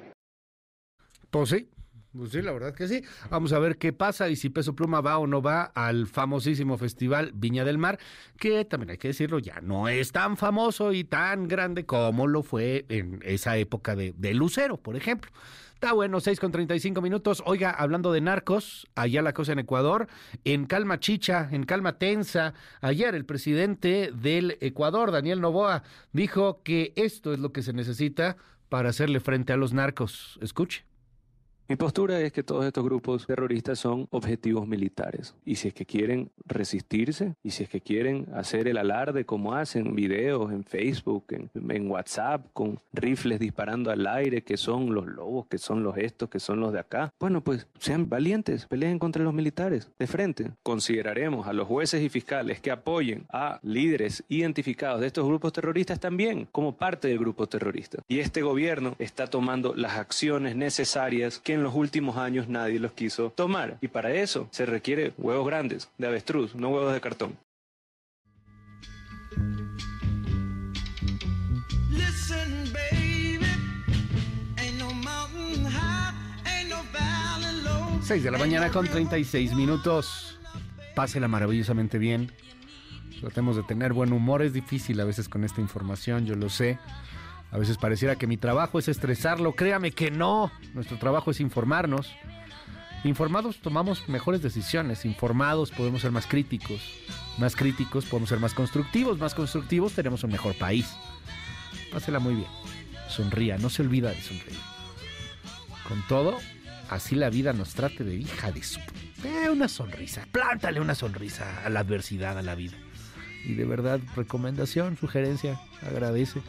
[1.47, 1.71] Sí,
[2.17, 3.03] pues sí, la verdad que sí.
[3.31, 6.77] Vamos a ver qué pasa y si Peso Pluma va o no va al famosísimo
[6.77, 7.99] festival Viña del Mar,
[8.37, 12.43] que también hay que decirlo, ya no es tan famoso y tan grande como lo
[12.43, 15.31] fue en esa época de, Lucero, por ejemplo.
[15.75, 17.43] Está bueno, 6 con 35 minutos.
[17.47, 20.09] Oiga, hablando de narcos, allá la cosa en Ecuador,
[20.45, 22.53] en calma chicha, en calma tensa.
[22.83, 28.37] Ayer el presidente del Ecuador, Daniel Novoa, dijo que esto es lo que se necesita
[28.69, 30.39] para hacerle frente a los narcos.
[30.43, 30.90] Escuche.
[31.71, 35.37] Mi postura es que todos estos grupos terroristas son objetivos militares.
[35.45, 39.55] Y si es que quieren resistirse, y si es que quieren hacer el alarde como
[39.55, 45.07] hacen videos en Facebook, en, en, WhatsApp, con rifles disparando al aire, que son los
[45.07, 48.99] lobos, que son los estos, que son los de acá, bueno, pues sean valientes, peleen
[48.99, 50.51] contra los militares de frente.
[50.65, 56.01] Consideraremos a los jueces y fiscales que apoyen a líderes identificados de estos grupos terroristas
[56.01, 58.03] también como parte del grupo terrorista.
[58.09, 62.93] Y este gobierno está tomando las acciones necesarias que en los últimos años nadie los
[62.93, 63.79] quiso tomar.
[63.81, 67.37] Y para eso se requiere huevos grandes, de avestruz, no huevos de cartón.
[71.91, 73.39] Listen, baby,
[74.57, 76.15] ain't no mountain high,
[76.47, 78.01] ain't no valley low.
[78.03, 80.39] 6 de la mañana con 36 minutos.
[80.95, 82.33] Pásela maravillosamente bien.
[83.21, 84.43] Tratemos de tener buen humor.
[84.43, 86.79] Es difícil a veces con esta información, yo lo sé.
[87.53, 89.55] A veces pareciera que mi trabajo es estresarlo.
[89.55, 90.53] Créame que no.
[90.75, 92.13] Nuestro trabajo es informarnos.
[93.03, 95.05] Informados tomamos mejores decisiones.
[95.05, 96.81] Informados podemos ser más críticos.
[97.39, 99.19] Más críticos podemos ser más constructivos.
[99.19, 100.95] Más constructivos tenemos un mejor país.
[101.93, 102.49] Pásela muy bien.
[103.09, 103.59] Sonría.
[103.59, 104.59] No se olvida de sonreír.
[105.89, 106.39] Con todo,
[106.89, 108.79] así la vida nos trate de hija de su...
[109.25, 110.25] Eh, una sonrisa.
[110.31, 112.77] Plántale una sonrisa a la adversidad, a la vida.
[113.45, 116.43] Y de verdad, recomendación, sugerencia, agradece.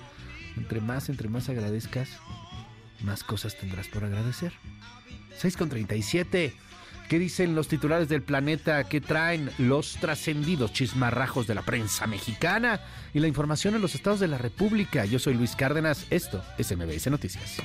[0.58, 2.10] Entre más, entre más agradezcas,
[3.02, 4.54] más cosas tendrás por agradecer.
[5.38, 6.54] 6 con 37.
[7.10, 8.86] ¿Qué dicen los titulares del planeta?
[8.86, 12.80] ¿Qué traen los trascendidos chismarrajos de la prensa mexicana?
[13.14, 15.04] Y la información en los estados de la República.
[15.04, 16.06] Yo soy Luis Cárdenas.
[16.10, 17.58] Esto es MBS Noticias.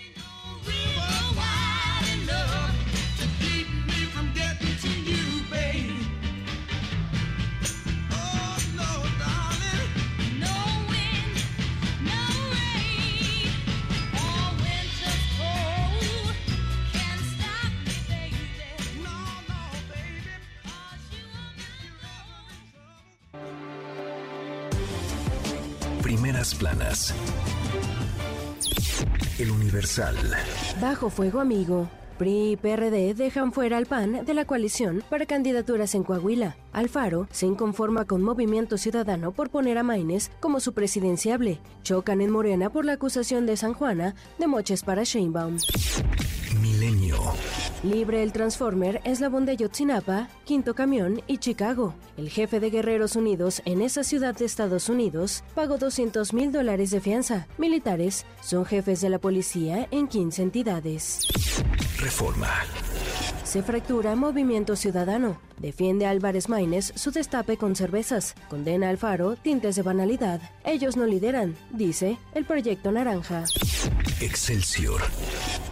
[29.96, 30.80] Universal.
[30.80, 31.88] Bajo fuego amigo.
[32.18, 36.56] PRI y PRD dejan fuera al PAN de la coalición para candidaturas en Coahuila.
[36.72, 41.60] Alfaro se inconforma con Movimiento Ciudadano por poner a Maines como su presidenciable.
[41.82, 45.58] Chocan en Morena por la acusación de San Juana de moches para Sheinbaum.
[46.62, 47.18] Milenio.
[47.82, 51.94] Libre el Transformer, Eslabón de Yotzinapa, Quinto Camión y Chicago.
[52.16, 56.90] El jefe de Guerreros Unidos en esa ciudad de Estados Unidos pagó 200 mil dólares
[56.90, 57.46] de fianza.
[57.58, 61.28] Militares son jefes de la policía en 15 entidades.
[61.98, 62.48] Reforma.
[63.56, 65.38] Se fractura Movimiento Ciudadano.
[65.56, 68.34] Defiende a Álvarez Maínez su destape con cervezas.
[68.50, 70.42] Condena al Faro tintes de banalidad.
[70.62, 73.44] Ellos no lideran, dice el Proyecto Naranja.
[74.20, 75.00] Excelsior.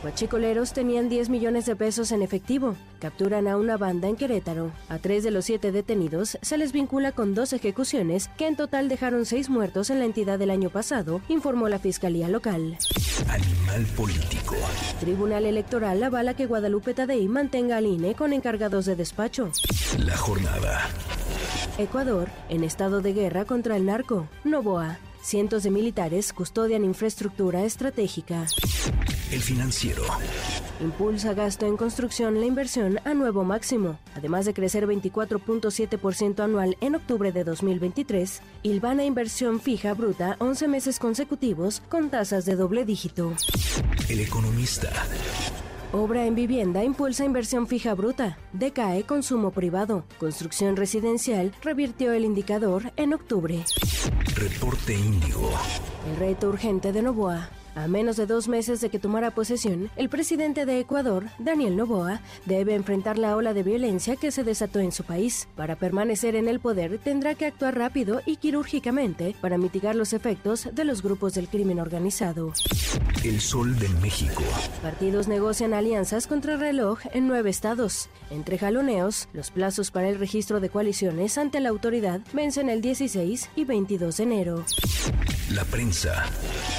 [0.03, 2.75] Huachicoleros tenían 10 millones de pesos en efectivo.
[3.01, 4.73] Capturan a una banda en Querétaro.
[4.89, 8.89] A tres de los siete detenidos se les vincula con dos ejecuciones que en total
[8.89, 12.79] dejaron seis muertos en la entidad del año pasado, informó la Fiscalía Local.
[13.29, 14.57] Animal político.
[15.01, 19.51] Tribunal Electoral avala que Guadalupe Tadei mantenga al INE con encargados de despacho.
[19.99, 20.89] La jornada.
[21.79, 24.29] Ecuador, en estado de guerra contra el narco.
[24.45, 24.99] Novoa.
[25.23, 28.47] Cientos de militares custodian infraestructura estratégica.
[29.33, 30.03] El financiero.
[30.81, 33.99] Impulsa gasto en construcción la inversión a nuevo máximo.
[34.15, 40.99] Además de crecer 24.7% anual en octubre de 2023, Ilvana inversión fija bruta 11 meses
[40.99, 43.33] consecutivos con tasas de doble dígito.
[44.09, 44.91] El economista.
[45.95, 48.37] Obra en vivienda impulsa inversión fija bruta.
[48.53, 50.05] Decae consumo privado.
[50.19, 53.65] Construcción residencial revirtió el indicador en octubre.
[54.35, 55.53] Reporte Índigo.
[56.11, 57.49] El reto urgente de Novoa.
[57.75, 62.21] A menos de dos meses de que tomara posesión, el presidente de Ecuador, Daniel Noboa,
[62.47, 65.49] debe enfrentar la ola de violencia que se desató en su país.
[65.57, 70.69] Para permanecer en el poder, tendrá que actuar rápido y quirúrgicamente para mitigar los efectos
[70.73, 72.53] de los grupos del crimen organizado.
[73.25, 74.43] El sol de México.
[74.81, 78.09] Partidos negocian alianzas contra el reloj en nueve estados.
[78.31, 83.51] Entre jaloneos, los plazos para el registro de coaliciones ante la autoridad vencen el 16
[83.57, 84.65] y 22 de enero.
[85.51, 86.25] La prensa.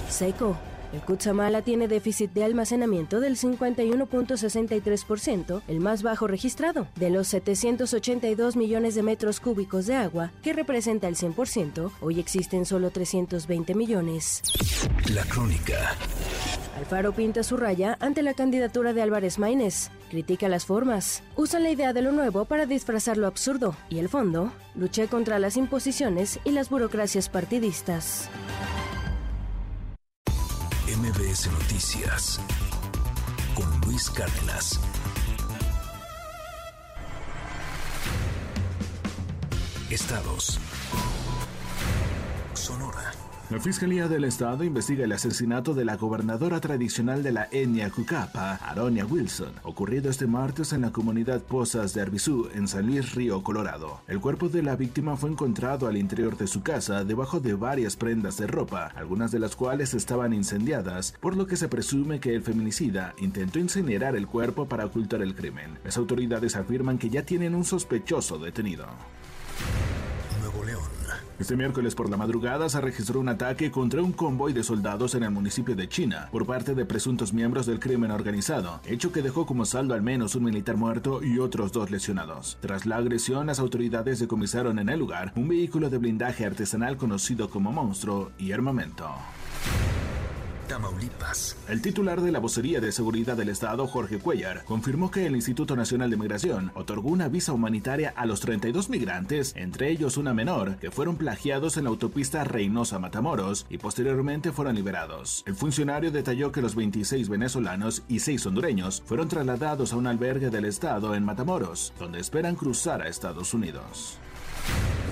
[0.09, 0.57] Seco.
[0.95, 6.87] El Cutzamala tiene déficit de almacenamiento del 51.63%, el más bajo registrado.
[6.95, 12.65] De los 782 millones de metros cúbicos de agua, que representa el 100%, hoy existen
[12.65, 14.41] solo 320 millones.
[15.13, 15.97] La crónica.
[16.77, 19.91] Alfaro pinta su raya ante la candidatura de Álvarez Maínez.
[20.09, 21.23] Critica las formas.
[21.35, 23.75] Usa la idea de lo nuevo para disfrazar lo absurdo.
[23.89, 28.29] Y el fondo, luché contra las imposiciones y las burocracias partidistas.
[30.88, 32.39] MBS Noticias.
[33.55, 34.79] Con Luis Cárdenas.
[39.89, 40.59] Estados.
[42.53, 43.24] Sonora.
[43.51, 48.55] La Fiscalía del Estado investiga el asesinato de la gobernadora tradicional de la etnia Cucapa,
[48.55, 53.43] Aronia Wilson, ocurrido este martes en la comunidad Pozas de Arbizú, en San Luis Río,
[53.43, 54.01] Colorado.
[54.07, 57.95] El cuerpo de la víctima fue encontrado al interior de su casa debajo de varias
[57.95, 62.33] prendas de ropa, algunas de las cuales estaban incendiadas, por lo que se presume que
[62.33, 65.77] el feminicida intentó incinerar el cuerpo para ocultar el crimen.
[65.83, 68.87] Las autoridades afirman que ya tienen un sospechoso detenido.
[71.38, 75.23] Este miércoles por la madrugada se registró un ataque contra un convoy de soldados en
[75.23, 79.45] el municipio de China por parte de presuntos miembros del crimen organizado, hecho que dejó
[79.45, 82.57] como saldo al menos un militar muerto y otros dos lesionados.
[82.61, 87.49] Tras la agresión, las autoridades decomisaron en el lugar un vehículo de blindaje artesanal conocido
[87.49, 89.09] como Monstruo y armamento.
[90.68, 91.57] Tamaulipas.
[91.70, 95.76] El titular de la vocería de seguridad del Estado, Jorge Cuellar, confirmó que el Instituto
[95.76, 100.78] Nacional de Migración otorgó una visa humanitaria a los 32 migrantes, entre ellos una menor,
[100.78, 105.43] que fueron plagiados en la autopista Reynosa-Matamoros y posteriormente fueron liberados.
[105.45, 110.49] El funcionario detalló que los 26 venezolanos y 6 hondureños fueron trasladados a un albergue
[110.49, 114.18] del Estado en Matamoros, donde esperan cruzar a Estados Unidos.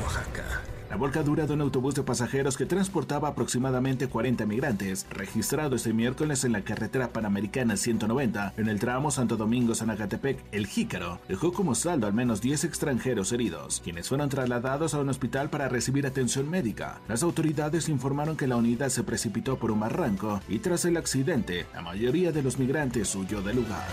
[0.03, 0.61] Oaxaca.
[0.93, 6.43] La volcadura de un autobús de pasajeros que transportaba aproximadamente 40 migrantes, registrado este miércoles
[6.43, 12.05] en la carretera panamericana 190, en el tramo Santo Domingo-Sanacatepec, El Jícaro, dejó como saldo
[12.05, 16.99] al menos 10 extranjeros heridos, quienes fueron trasladados a un hospital para recibir atención médica.
[17.07, 21.65] Las autoridades informaron que la unidad se precipitó por un barranco y tras el accidente,
[21.73, 23.87] la mayoría de los migrantes huyó del lugar.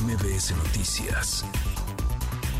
[0.00, 1.44] MBS Noticias.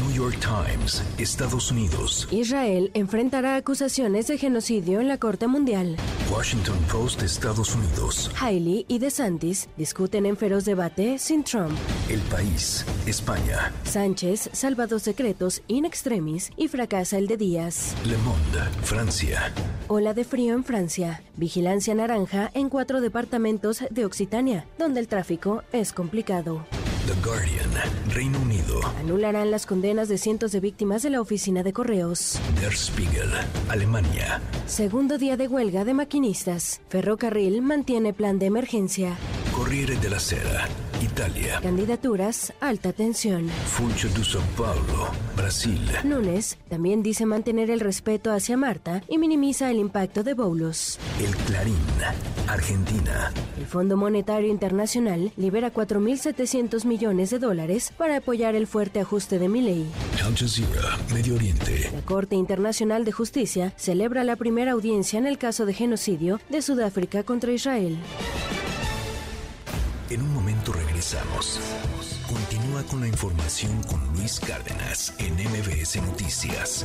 [0.00, 2.26] New York Times, Estados Unidos.
[2.30, 5.96] Israel enfrentará acusaciones de genocidio en la Corte Mundial.
[6.32, 8.30] Washington Post, Estados Unidos.
[8.40, 11.76] Haley y DeSantis discuten en feroz debate sin Trump.
[12.08, 13.72] El País, España.
[13.84, 17.94] Sánchez salva dos secretos in extremis y fracasa el de Díaz.
[18.06, 19.52] Le Monde, Francia.
[19.88, 21.22] Ola de frío en Francia.
[21.36, 26.64] Vigilancia naranja en cuatro departamentos de Occitania, donde el tráfico es complicado.
[27.10, 27.70] The Guardian,
[28.14, 28.80] Reino Unido.
[29.00, 32.38] Anularán las condenas de cientos de víctimas de la oficina de correos.
[32.60, 33.30] Der Spiegel,
[33.68, 34.40] Alemania.
[34.66, 36.82] Segundo día de huelga de maquinistas.
[36.88, 39.16] Ferrocarril mantiene plan de emergencia.
[39.52, 40.68] Corriere della Sera,
[41.00, 41.60] Italia.
[41.62, 43.48] Candidaturas, alta tensión.
[43.48, 45.80] Funcho de São Paulo, Brasil.
[46.04, 50.98] Nunes también dice mantener el respeto hacia Marta y minimiza el impacto de Boulos.
[51.18, 51.76] El Clarín,
[52.46, 53.32] Argentina.
[53.58, 59.48] El Fondo Monetario Internacional libera 4.700 millones de dólares para apoyar el fuerte ajuste de
[59.48, 59.86] Milei.
[60.24, 61.90] Al Jazeera, Medio Oriente.
[61.92, 66.62] La Corte Internacional de Justicia celebra la primera audiencia en el caso de genocidio de
[66.62, 67.98] Sudáfrica contra Israel.
[72.28, 76.84] Continúa con la información con Luis Cárdenas en MBS Noticias.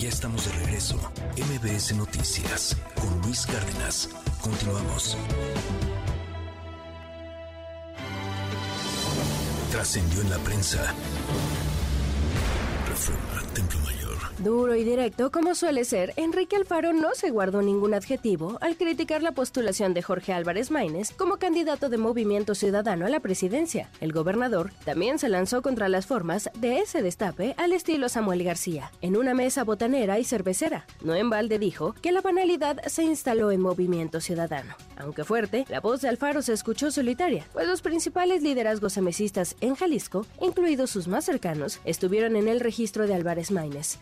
[0.00, 0.96] Ya estamos de regreso.
[1.36, 4.08] MBS Noticias con Luis Cárdenas.
[4.40, 5.16] Continuamos.
[9.70, 10.92] Trascendió en la prensa.
[12.88, 13.43] Reforma.
[14.40, 19.22] Duro y directo, como suele ser, Enrique Alfaro no se guardó ningún adjetivo al criticar
[19.22, 23.90] la postulación de Jorge Álvarez Maínez como candidato de Movimiento Ciudadano a la presidencia.
[24.00, 28.90] El gobernador también se lanzó contra las formas de ese destape al estilo Samuel García,
[29.02, 30.84] en una mesa botanera y cervecera.
[31.00, 34.74] No en balde dijo que la banalidad se instaló en Movimiento Ciudadano.
[34.96, 39.76] Aunque fuerte, la voz de Alfaro se escuchó solitaria, pues los principales liderazgos semesistas en
[39.76, 43.98] Jalisco, incluidos sus más cercanos, estuvieron en el registro de Álvarez Maínez,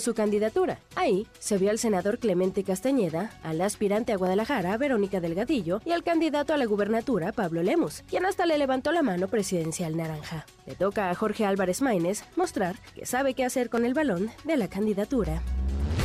[0.00, 0.78] su candidatura.
[0.96, 6.02] Ahí se vio al senador Clemente Castañeda, al aspirante a Guadalajara, Verónica Delgadillo, y al
[6.02, 10.44] candidato a la gubernatura, Pablo Lemus, quien hasta le levantó la mano presidencial naranja.
[10.66, 14.56] Le toca a Jorge Álvarez Maínez mostrar que sabe qué hacer con el balón de
[14.56, 15.40] la candidatura.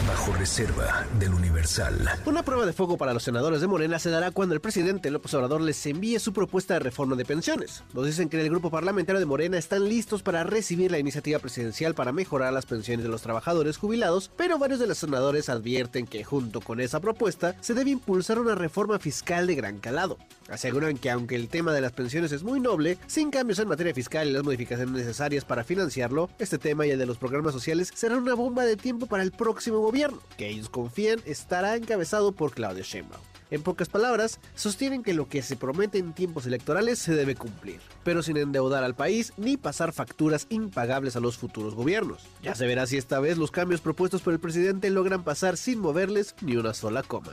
[0.08, 2.08] Bajo reserva del Universal.
[2.26, 5.34] Una prueba de fuego para los senadores de Morena se dará cuando el presidente López
[5.34, 7.84] Obrador les envíe su propuesta de reforma de pensiones.
[7.94, 11.40] Nos dicen que en el grupo parlamentario de Morena están listos para recibir la iniciativa
[11.40, 16.06] presidencial para mejorar las pensiones de los trabajadores jubilados, pero varios de los senadores advierten
[16.06, 20.20] que junto con esa propuesta se debe impulsar una reforma fiscal de gran calado.
[20.50, 23.94] Aseguran que aunque el tema de las pensiones es muy noble, sin cambios en materia
[23.94, 27.92] fiscal y las modificaciones necesarias para financiarlo, este tema y el de los programas sociales
[27.96, 32.54] serán una bomba de tiempo para el próximo gobierno, que ellos confían estará encabezado por
[32.54, 33.35] Claudia Sheinbaum.
[33.56, 37.80] En pocas palabras, sostienen que lo que se promete en tiempos electorales se debe cumplir,
[38.04, 42.28] pero sin endeudar al país ni pasar facturas impagables a los futuros gobiernos.
[42.44, 45.80] Ya se verá si esta vez los cambios propuestos por el presidente logran pasar sin
[45.80, 47.32] moverles ni una sola coma.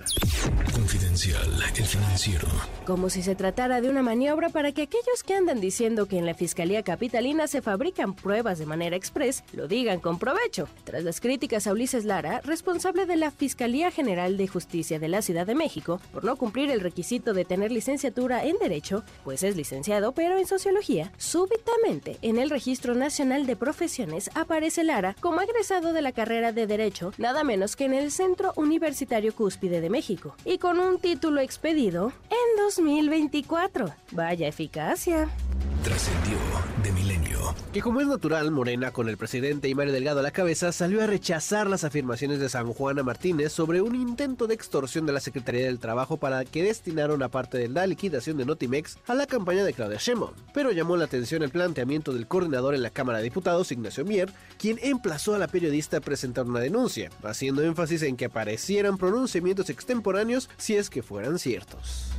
[0.72, 2.46] Confidencial, el financiero.
[2.86, 6.26] Como si se tratara de una maniobra para que aquellos que andan diciendo que en
[6.26, 10.68] la Fiscalía Capitalina se fabrican pruebas de manera express lo digan con provecho.
[10.84, 15.20] Tras las críticas a Ulises Lara, responsable de la Fiscalía General de Justicia de la
[15.20, 19.56] Ciudad de México, por no cumplir el requisito de tener licenciatura en Derecho, pues es
[19.56, 25.92] licenciado pero en Sociología, súbitamente en el Registro Nacional de Profesiones aparece Lara como egresado
[25.92, 30.36] de la carrera de Derecho, nada menos que en el Centro Universitario Cúspide de México,
[30.44, 33.94] y con un título expedido en 2024.
[34.12, 35.28] Vaya eficacia.
[35.82, 36.38] Trascendió
[36.82, 37.54] de milenio.
[37.72, 41.02] Que como es natural, Morena, con el presidente y Mario Delgado a la cabeza, salió
[41.02, 45.20] a rechazar las afirmaciones de San Juana Martínez sobre un intento de extorsión de la
[45.20, 49.26] Secretaría del Trabajo para que destinara una parte de la liquidación de Notimex a la
[49.26, 50.32] campaña de Claudia Sheinbaum.
[50.54, 54.32] Pero llamó la atención el planteamiento del coordinador en la Cámara de Diputados, Ignacio Mier,
[54.58, 59.68] quien emplazó a la periodista a presentar una denuncia, haciendo énfasis en que aparecieran pronunciamientos
[59.68, 62.10] extemporáneos si es que fueran ciertos.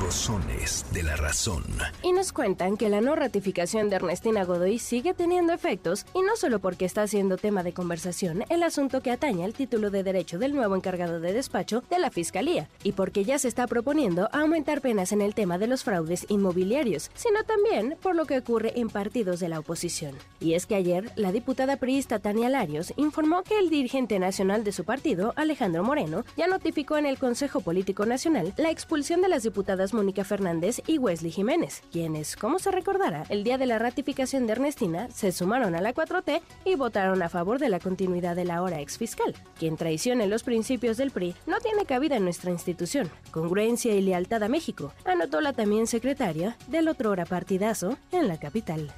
[0.00, 1.62] Rosones de la razón.
[2.02, 6.36] Y nos cuentan que la no ratificación de Ernestina Godoy sigue teniendo efectos y no
[6.36, 10.38] solo porque está siendo tema de conversación el asunto que atañe al título de derecho
[10.38, 14.80] del nuevo encargado de despacho de la Fiscalía y porque ya se está proponiendo aumentar
[14.80, 18.88] penas en el tema de los fraudes inmobiliarios, sino también por lo que ocurre en
[18.88, 20.14] partidos de la oposición.
[20.40, 24.72] Y es que ayer la diputada priista Tania Larios informó que el dirigente nacional de
[24.72, 29.42] su partido, Alejandro Moreno, ya notificó en el Consejo Político Nacional la expulsión de las
[29.42, 34.46] diputadas Mónica Fernández y Wesley Jiménez, quienes, como se recordará, el día de la ratificación
[34.46, 38.44] de Ernestina se sumaron a la 4T y votaron a favor de la continuidad de
[38.44, 39.34] la ahora ex fiscal.
[39.58, 43.10] Quien traicione los principios del PRI no tiene cabida en nuestra institución.
[43.30, 48.92] Congruencia y lealtad a México, anotó la también secretaria del otrora partidazo en la capital.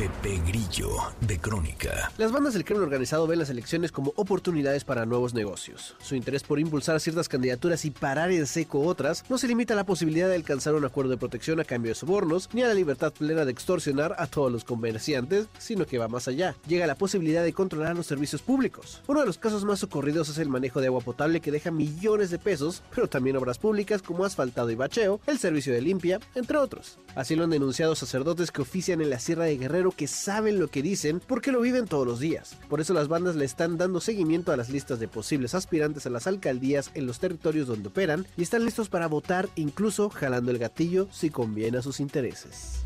[0.00, 2.10] Pepe Grillo, de Crónica.
[2.16, 5.94] Las bandas del crimen organizado ven las elecciones como oportunidades para nuevos negocios.
[6.00, 9.76] Su interés por impulsar ciertas candidaturas y parar en seco otras no se limita a
[9.76, 12.72] la posibilidad de alcanzar un acuerdo de protección a cambio de sobornos, ni a la
[12.72, 16.56] libertad plena de extorsionar a todos los comerciantes, sino que va más allá.
[16.66, 19.02] Llega la posibilidad de controlar los servicios públicos.
[19.06, 22.30] Uno de los casos más ocurridos es el manejo de agua potable que deja millones
[22.30, 26.56] de pesos, pero también obras públicas como asfaltado y bacheo, el servicio de limpia, entre
[26.56, 26.96] otros.
[27.14, 30.68] Así lo han denunciado sacerdotes que ofician en la Sierra de Guerrero que saben lo
[30.68, 32.56] que dicen porque lo viven todos los días.
[32.68, 36.10] Por eso las bandas le están dando seguimiento a las listas de posibles aspirantes a
[36.10, 40.58] las alcaldías en los territorios donde operan y están listos para votar incluso jalando el
[40.58, 42.80] gatillo si conviene a sus intereses.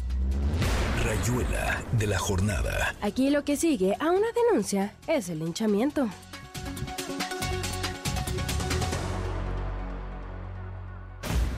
[1.04, 2.94] Rayuela de la jornada.
[3.02, 6.08] Aquí lo que sigue a una denuncia es el linchamiento.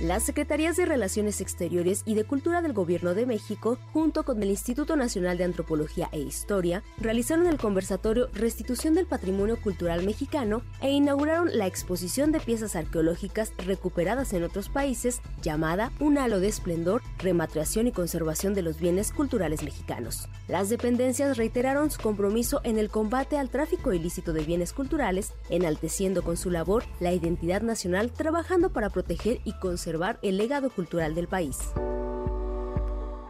[0.00, 4.48] Las Secretarías de Relaciones Exteriores y de Cultura del Gobierno de México, junto con el
[4.48, 10.90] Instituto Nacional de Antropología e Historia, realizaron el conversatorio Restitución del Patrimonio Cultural Mexicano e
[10.90, 17.02] inauguraron la exposición de piezas arqueológicas recuperadas en otros países llamada Un halo de esplendor,
[17.18, 20.30] rematriación y conservación de los bienes culturales mexicanos.
[20.48, 26.22] Las dependencias reiteraron su compromiso en el combate al tráfico ilícito de bienes culturales, enalteciendo
[26.22, 29.89] con su labor la identidad nacional, trabajando para proteger y conservar
[30.22, 31.58] el legado cultural del país.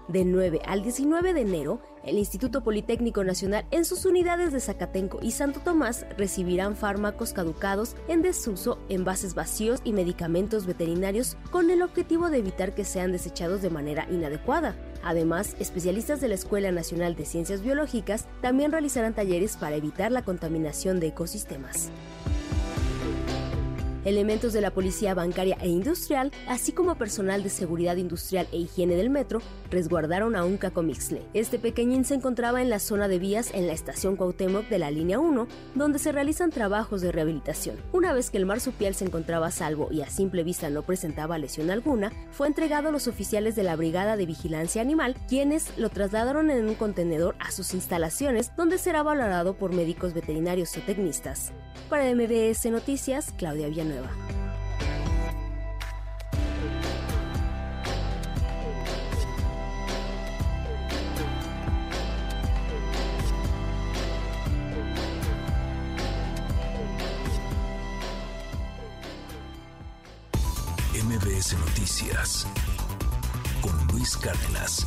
[0.08, 5.20] Del 9 al 19 de enero, el Instituto Politécnico Nacional en sus unidades de Zacatenco
[5.22, 11.80] y Santo Tomás recibirán fármacos caducados en desuso, envases vacíos y medicamentos veterinarios con el
[11.80, 14.74] objetivo de evitar que sean desechados de manera inadecuada.
[15.04, 20.24] Además, especialistas de la Escuela Nacional de Ciencias Biológicas también realizarán talleres para evitar la
[20.24, 21.90] contaminación de ecosistemas.
[24.04, 28.94] Elementos de la Policía Bancaria e Industrial, así como personal de seguridad industrial e higiene
[28.94, 31.22] del metro, resguardaron a un cacomixle.
[31.34, 34.90] Este pequeñín se encontraba en la zona de vías en la estación Cuauhtémoc de la
[34.90, 37.76] línea 1, donde se realizan trabajos de rehabilitación.
[37.92, 41.36] Una vez que el marsupial se encontraba a salvo y a simple vista no presentaba
[41.36, 45.90] lesión alguna, fue entregado a los oficiales de la Brigada de Vigilancia Animal, quienes lo
[45.90, 51.52] trasladaron en un contenedor a sus instalaciones, donde será valorado por médicos veterinarios o tecnistas.
[51.90, 53.89] Para MBS Noticias, Claudia Villanueva.
[70.94, 72.46] MBS Noticias
[73.60, 74.86] con Luis Cárdenas.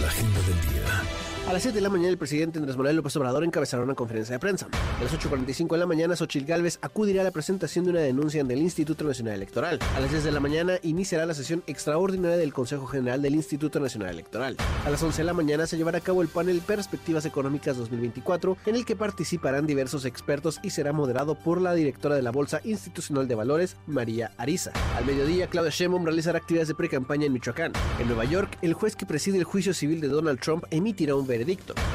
[0.00, 1.29] La agenda del día.
[1.50, 4.36] A las 7 de la mañana, el presidente Andrés Manuel López Obrador encabezará una conferencia
[4.36, 4.68] de prensa.
[5.00, 8.40] A las 8.45 de la mañana, Xochitl Gálvez acudirá a la presentación de una denuncia
[8.40, 9.80] ante el Instituto Nacional Electoral.
[9.96, 13.80] A las 10 de la mañana, iniciará la sesión extraordinaria del Consejo General del Instituto
[13.80, 14.58] Nacional Electoral.
[14.84, 18.56] A las 11 de la mañana se llevará a cabo el panel Perspectivas Económicas 2024,
[18.66, 22.60] en el que participarán diversos expertos y será moderado por la directora de la Bolsa
[22.62, 24.70] Institucional de Valores, María Ariza.
[24.96, 27.72] Al mediodía, Claudia Sheinbaum realizará actividades de pre-campaña en Michoacán.
[27.98, 31.26] En Nueva York, el juez que preside el juicio civil de Donald Trump emitirá un
[31.26, 31.39] veredicto.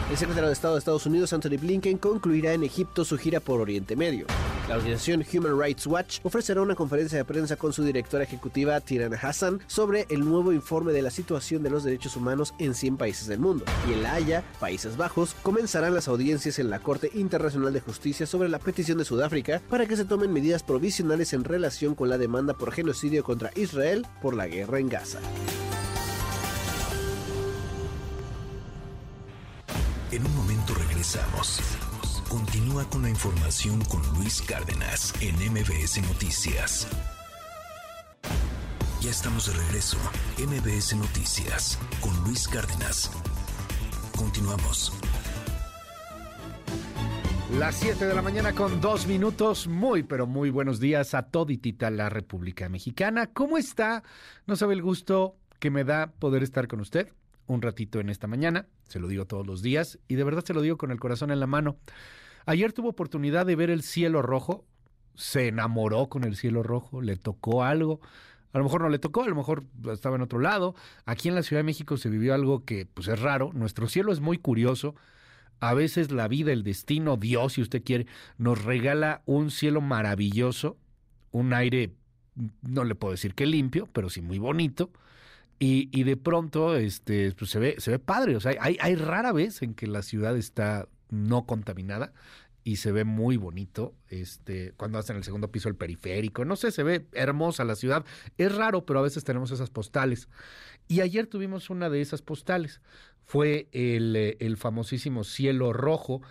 [0.09, 3.61] El secretario de Estado de Estados Unidos, Anthony Blinken, concluirá en Egipto su gira por
[3.61, 4.25] Oriente Medio.
[4.67, 9.19] La organización Human Rights Watch ofrecerá una conferencia de prensa con su directora ejecutiva, Tirana
[9.21, 13.27] Hassan, sobre el nuevo informe de la situación de los derechos humanos en 100 países
[13.27, 13.65] del mundo.
[13.87, 18.25] Y en La Haya, Países Bajos, comenzarán las audiencias en la Corte Internacional de Justicia
[18.25, 22.17] sobre la petición de Sudáfrica para que se tomen medidas provisionales en relación con la
[22.17, 25.19] demanda por genocidio contra Israel por la guerra en Gaza.
[30.11, 31.59] En un momento regresamos.
[32.29, 36.87] Continúa con la información con Luis Cárdenas en MBS Noticias.
[39.01, 39.97] Ya estamos de regreso.
[40.37, 43.11] MBS Noticias con Luis Cárdenas.
[44.15, 44.93] Continuamos.
[47.57, 49.67] Las 7 de la mañana con dos minutos.
[49.67, 53.27] Muy, pero muy buenos días a toditita la República Mexicana.
[53.33, 54.03] ¿Cómo está?
[54.45, 57.11] No sabe el gusto que me da poder estar con usted
[57.47, 58.67] un ratito en esta mañana.
[58.87, 61.31] Se lo digo todos los días y de verdad se lo digo con el corazón
[61.31, 61.77] en la mano.
[62.45, 64.65] Ayer tuvo oportunidad de ver el cielo rojo.
[65.15, 67.01] Se enamoró con el cielo rojo.
[67.01, 67.99] Le tocó algo.
[68.53, 70.75] A lo mejor no le tocó, a lo mejor estaba en otro lado.
[71.05, 73.51] Aquí en la Ciudad de México se vivió algo que pues es raro.
[73.53, 74.95] Nuestro cielo es muy curioso.
[75.59, 80.77] A veces la vida, el destino, Dios, si usted quiere, nos regala un cielo maravilloso,
[81.31, 81.95] un aire,
[82.61, 84.89] no le puedo decir que limpio, pero sí muy bonito.
[85.59, 88.35] Y, y de pronto este, pues se, ve, se ve padre.
[88.35, 92.13] O sea, hay, hay rara vez en que la ciudad está no contaminada
[92.63, 96.71] y se ve muy bonito este cuando hacen el segundo piso el periférico no sé
[96.71, 98.03] se ve hermosa la ciudad
[98.39, 100.27] es raro pero a veces tenemos esas postales
[100.87, 102.81] y ayer tuvimos una de esas postales
[103.23, 106.23] fue el, el famosísimo cielo rojo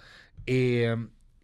[0.46, 0.96] eh,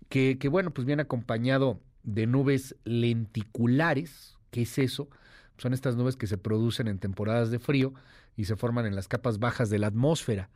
[0.08, 5.08] que, que bueno pues viene acompañado de nubes lenticulares ¿qué es eso?
[5.60, 7.92] Son estas nubes que se producen en temporadas de frío
[8.36, 10.50] y se forman en las capas bajas de la atmósfera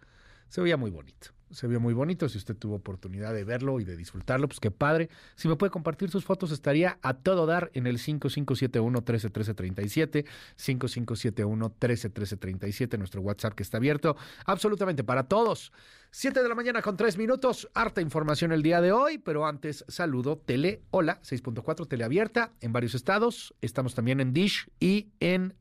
[0.48, 2.28] se veía muy bonito se vio muy bonito.
[2.28, 5.08] Si usted tuvo oportunidad de verlo y de disfrutarlo, pues qué padre.
[5.36, 10.26] Si me puede compartir sus fotos, estaría a todo dar en el 5571-131337,
[10.58, 15.72] 5571-131337, nuestro WhatsApp que está abierto absolutamente para todos.
[16.16, 19.84] 7 de la mañana con 3 minutos, harta información el día de hoy, pero antes
[19.88, 23.52] saludo Tele, hola, 6.4 Tele abierta en varios estados.
[23.60, 25.54] Estamos también en Dish y en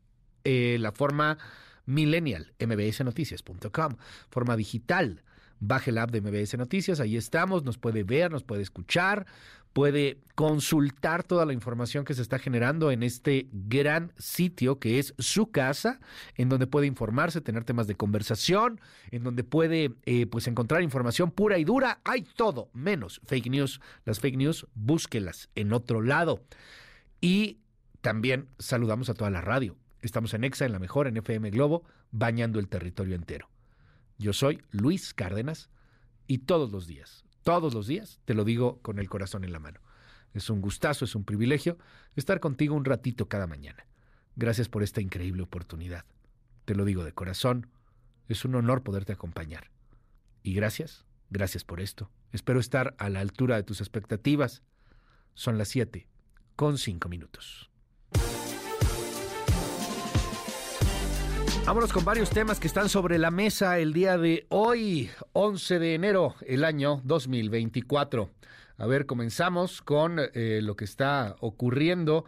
[0.43, 1.39] eh, la forma
[1.87, 3.95] millennial, mbsnoticias.com,
[4.29, 5.23] forma digital
[5.59, 9.25] baje la app de MBS Noticias, ahí estamos, nos puede ver, nos puede escuchar,
[9.73, 15.13] puede consultar toda la información que se está generando en este gran sitio que es
[15.17, 15.99] su casa,
[16.35, 18.79] en donde puede informarse, tener temas de conversación,
[19.11, 21.99] en donde puede eh, pues encontrar información pura y dura.
[22.03, 23.81] Hay todo, menos fake news.
[24.05, 26.43] Las fake news, búsquelas en otro lado.
[27.19, 27.59] Y
[28.01, 29.75] también saludamos a toda la radio.
[30.01, 33.49] Estamos en EXA, en la mejor, en FM Globo, bañando el territorio entero.
[34.17, 35.69] Yo soy Luis Cárdenas
[36.27, 39.59] y todos los días, todos los días, te lo digo con el corazón en la
[39.59, 39.79] mano.
[40.33, 41.77] Es un gustazo, es un privilegio
[42.15, 43.85] estar contigo un ratito cada mañana.
[44.35, 46.05] Gracias por esta increíble oportunidad.
[46.65, 47.67] Te lo digo de corazón,
[48.27, 49.69] es un honor poderte acompañar.
[50.41, 52.09] Y gracias, gracias por esto.
[52.31, 54.63] Espero estar a la altura de tus expectativas.
[55.35, 56.07] Son las 7
[56.55, 57.72] con 5 minutos.
[61.65, 65.95] Vámonos con varios temas que están sobre la mesa el día de hoy, 11 de
[65.95, 68.29] enero, el año 2024.
[68.77, 72.25] A ver, comenzamos con eh, lo que está ocurriendo,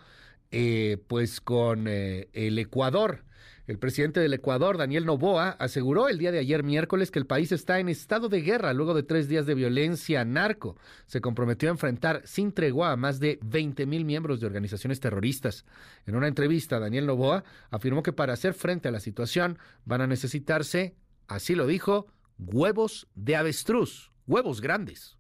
[0.52, 3.26] eh, pues con eh, el Ecuador.
[3.68, 7.52] El presidente del Ecuador, Daniel Noboa, aseguró el día de ayer miércoles que el país
[7.52, 10.78] está en estado de guerra luego de tres días de violencia narco.
[11.08, 15.66] Se comprometió a enfrentar sin tregua a más de 20 mil miembros de organizaciones terroristas.
[16.06, 20.08] En una entrevista, Daniel Noboa afirmó que para hacer frente a la situación van a
[20.08, 20.96] necesitarse,
[21.28, 22.06] así lo dijo,
[22.38, 25.15] huevos de avestruz, huevos grandes.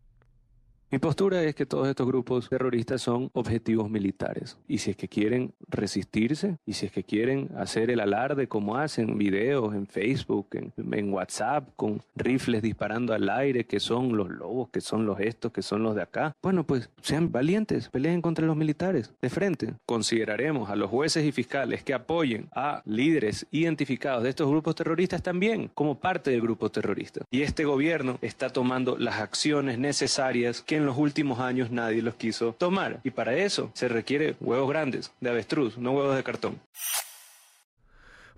[0.92, 4.58] Mi postura es que todos estos grupos terroristas son objetivos militares.
[4.68, 8.78] Y si es que quieren resistirse, y si es que quieren hacer el alarde como
[8.78, 14.30] hacen videos en Facebook, en, en, WhatsApp, con rifles disparando al aire, que son los
[14.30, 18.22] lobos, que son los estos, que son los de acá, bueno, pues sean valientes, peleen
[18.22, 19.74] contra los militares de frente.
[19.88, 25.24] Consideraremos a los jueces y fiscales que apoyen a líderes identificados de estos grupos terroristas
[25.24, 27.22] también como parte del grupo terrorista.
[27.32, 32.16] Y este gobierno está tomando las acciones necesarias que en los últimos años nadie los
[32.16, 33.00] quiso tomar.
[33.04, 36.60] Y para eso se requiere huevos grandes, de avestruz, no huevos de cartón.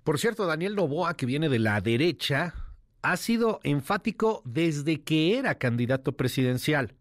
[0.04, 2.54] Por cierto, Daniel Novoa, que viene de la derecha,
[3.02, 6.94] ha sido enfático desde que era candidato presidencial.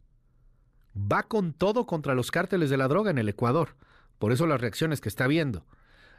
[0.96, 3.76] Va con todo contra los cárteles de la droga en el Ecuador.
[4.20, 5.66] Por eso las reacciones que está viendo.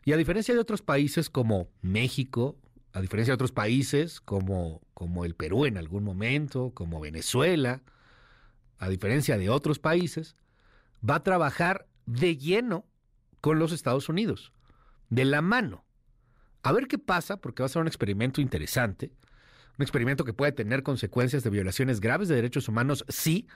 [0.04, 2.56] Y a diferencia de otros países como México,
[2.92, 7.82] a diferencia de otros países como, como el Perú en algún momento, como Venezuela,
[8.78, 10.36] a diferencia de otros países,
[11.08, 12.86] va a trabajar de lleno
[13.40, 14.52] con los Estados Unidos,
[15.10, 15.84] de la mano.
[16.62, 19.12] A ver qué pasa, porque va a ser un experimento interesante,
[19.78, 23.46] un experimento que puede tener consecuencias de violaciones graves de derechos humanos, sí,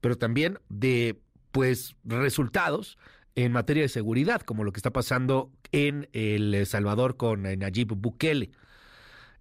[0.00, 1.20] pero también de
[1.50, 2.98] pues resultados
[3.34, 8.50] en materia de seguridad, como lo que está pasando en El Salvador con Nayib Bukele.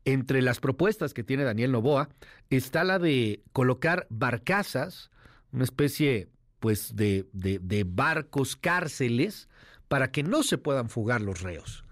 [0.03, 2.09] Entre las propuestas que tiene Daniel Novoa
[2.49, 5.11] está la de colocar barcazas
[5.51, 6.29] una especie
[6.59, 9.49] pues de, de, de, barcos cárceles
[9.87, 11.83] para que no se puedan fugar los reos.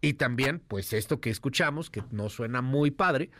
[0.00, 3.30] Y también, pues esto que escuchamos, que no suena muy padre,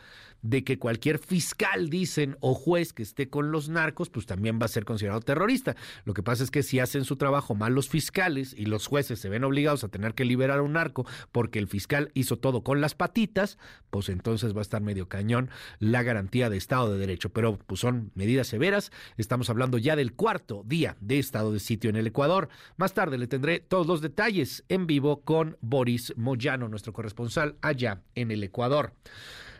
[0.42, 4.66] de que cualquier fiscal, dicen, o juez que esté con los narcos, pues también va
[4.66, 5.76] a ser considerado terrorista.
[6.04, 9.20] Lo que pasa es que si hacen su trabajo mal los fiscales y los jueces
[9.20, 12.62] se ven obligados a tener que liberar a un narco porque el fiscal hizo todo
[12.62, 13.58] con las patitas,
[13.90, 17.30] pues entonces va a estar medio cañón la garantía de Estado de Derecho.
[17.30, 18.90] Pero pues son medidas severas.
[19.16, 22.48] Estamos hablando ya del cuarto día de estado de sitio en el Ecuador.
[22.76, 28.02] Más tarde le tendré todos los detalles en vivo con Boris Moyano, nuestro corresponsal allá
[28.14, 28.92] en el Ecuador.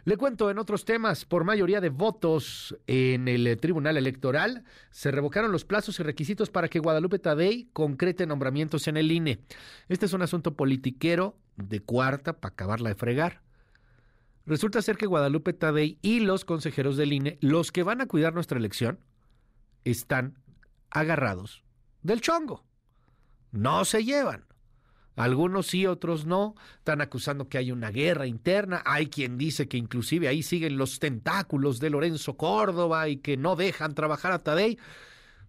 [0.05, 5.13] Le cuento en otros temas, por mayoría de votos en el eh, Tribunal Electoral, se
[5.13, 9.39] revocaron los plazos y requisitos para que Guadalupe Tadei concrete nombramientos en el INE.
[9.89, 13.43] Este es un asunto politiquero de cuarta para acabarla de fregar.
[14.45, 18.35] Resulta ser que Guadalupe Tadei y los consejeros del INE, los que van a cuidar
[18.35, 18.99] nuestra elección,
[19.85, 20.37] están
[20.91, 21.63] agarrados
[22.03, 22.65] del chongo.
[23.53, 24.52] No se llevan.
[25.17, 26.55] Algunos sí, otros no.
[26.79, 28.83] Están acusando que hay una guerra interna.
[28.87, 33.57] Hay quien dice que inclusive ahí siguen los tentáculos de Lorenzo Córdoba y que no
[33.57, 34.79] dejan trabajar a Tadei.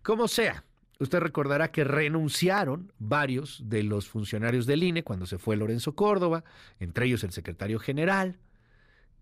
[0.01, 0.65] Como sea,
[0.99, 6.43] usted recordará que renunciaron varios de los funcionarios del INE cuando se fue Lorenzo Córdoba,
[6.79, 8.39] entre ellos el secretario general.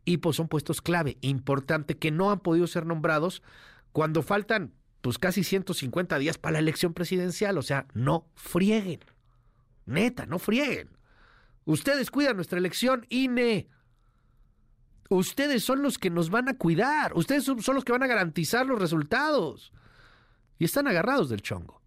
[0.06, 3.44] Y pues son puestos clave, importante, que no han podido ser nombrados
[3.92, 7.60] cuando faltan pues casi 150 días para la elección presidencial.
[7.60, 9.02] O sea, no frieguen.
[9.86, 10.90] Neta, no frieguen.
[11.66, 13.68] Ustedes cuidan nuestra elección, INE.
[15.10, 17.14] Ustedes son los que nos van a cuidar.
[17.16, 19.74] Ustedes son los que van a garantizar los resultados.
[20.58, 21.82] Y están agarrados del chongo.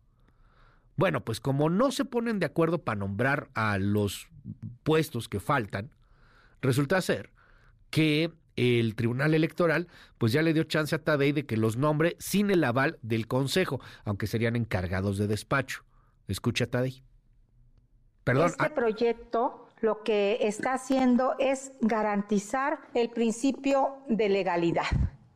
[0.96, 4.28] Bueno, pues como no se ponen de acuerdo para nombrar a los
[4.82, 5.90] puestos que faltan,
[6.60, 7.32] resulta ser
[7.90, 9.88] que el Tribunal Electoral
[10.18, 13.26] pues ya le dio chance a Tadei de que los nombre sin el aval del
[13.26, 15.84] Consejo, aunque serían encargados de despacho.
[16.28, 17.02] Escucha Tadei.
[18.24, 18.46] Perdón.
[18.46, 24.86] Este proyecto lo que está haciendo es garantizar el principio de legalidad.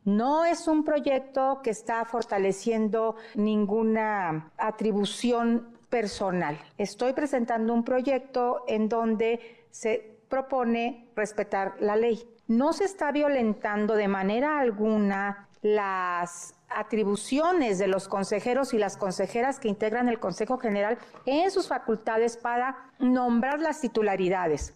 [0.05, 6.57] No es un proyecto que está fortaleciendo ninguna atribución personal.
[6.77, 12.27] Estoy presentando un proyecto en donde se propone respetar la ley.
[12.47, 19.59] No se está violentando de manera alguna las atribuciones de los consejeros y las consejeras
[19.59, 24.75] que integran el Consejo General en sus facultades para nombrar las titularidades.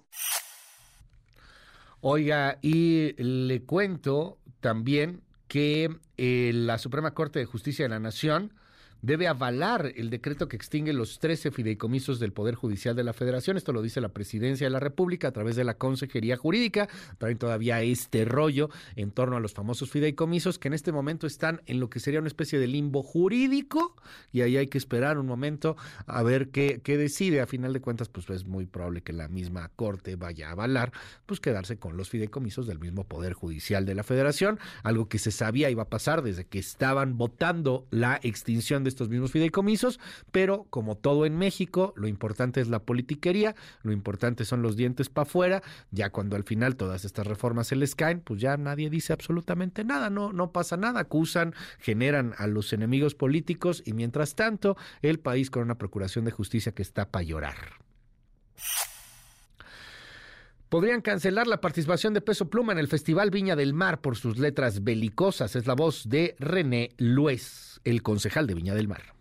[2.02, 8.54] Oiga, y le cuento también que eh, la Suprema Corte de Justicia de la Nación
[9.04, 13.58] debe avalar el decreto que extingue los 13 fideicomisos del Poder Judicial de la Federación.
[13.58, 16.88] Esto lo dice la Presidencia de la República a través de la Consejería Jurídica.
[17.18, 21.62] Traen todavía este rollo en torno a los famosos fideicomisos que en este momento están
[21.66, 23.98] en lo que sería una especie de limbo jurídico
[24.32, 25.76] y ahí hay que esperar un momento
[26.08, 27.42] a ver qué, qué decide.
[27.42, 30.94] A final de cuentas, pues es muy probable que la misma Corte vaya a avalar,
[31.26, 35.32] pues quedarse con los fideicomisos del mismo Poder Judicial de la Federación, algo que se
[35.32, 40.00] sabía iba a pasar desde que estaban votando la extinción de estos mismos fideicomisos,
[40.32, 45.10] pero como todo en México, lo importante es la politiquería, lo importante son los dientes
[45.10, 48.90] para afuera, ya cuando al final todas estas reformas se les caen, pues ya nadie
[48.90, 54.36] dice absolutamente nada, no, no pasa nada, acusan, generan a los enemigos políticos y mientras
[54.36, 57.84] tanto el país con una procuración de justicia que está para llorar.
[60.74, 64.40] Podrían cancelar la participación de Peso Pluma en el Festival Viña del Mar por sus
[64.40, 65.56] letras belicosas.
[65.56, 69.14] Es la voz de René Luez, el concejal de Viña del Mar.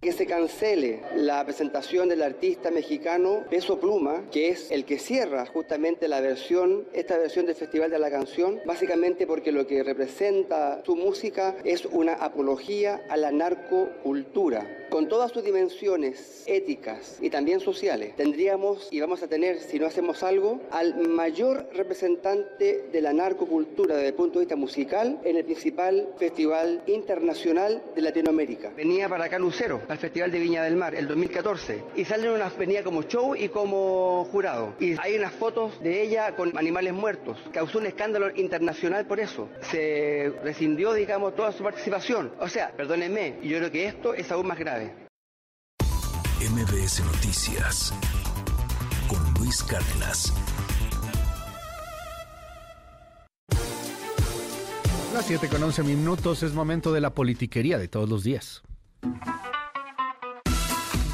[0.00, 5.46] Que se cancele la presentación del artista mexicano Peso Pluma, que es el que cierra
[5.46, 10.82] justamente la versión, esta versión del Festival de la Canción, básicamente porque lo que representa
[10.84, 14.84] su música es una apología a la narcocultura.
[14.90, 19.86] Con todas sus dimensiones éticas y también sociales, tendríamos y vamos a tener, si no
[19.86, 25.36] hacemos algo, al mayor representante de la narcocultura desde el punto de vista musical en
[25.36, 28.70] el principal festival internacional de Latinoamérica.
[28.76, 32.56] Venía para acá Lucero, al Festival de Viña del Mar, el 2014, y salen unas,
[32.56, 34.74] venía como show y como jurado.
[34.80, 37.38] Y hay unas fotos de ella con animales muertos.
[37.52, 39.48] Causó un escándalo internacional por eso.
[39.70, 42.32] Se rescindió, digamos, toda su participación.
[42.40, 44.94] O sea, perdónenme, yo creo que esto es aún más grave.
[46.40, 47.94] MBS Noticias
[49.08, 50.32] con Luis Cárdenas.
[55.14, 58.62] Las 7 con 11 minutos es momento de la politiquería de todos los días.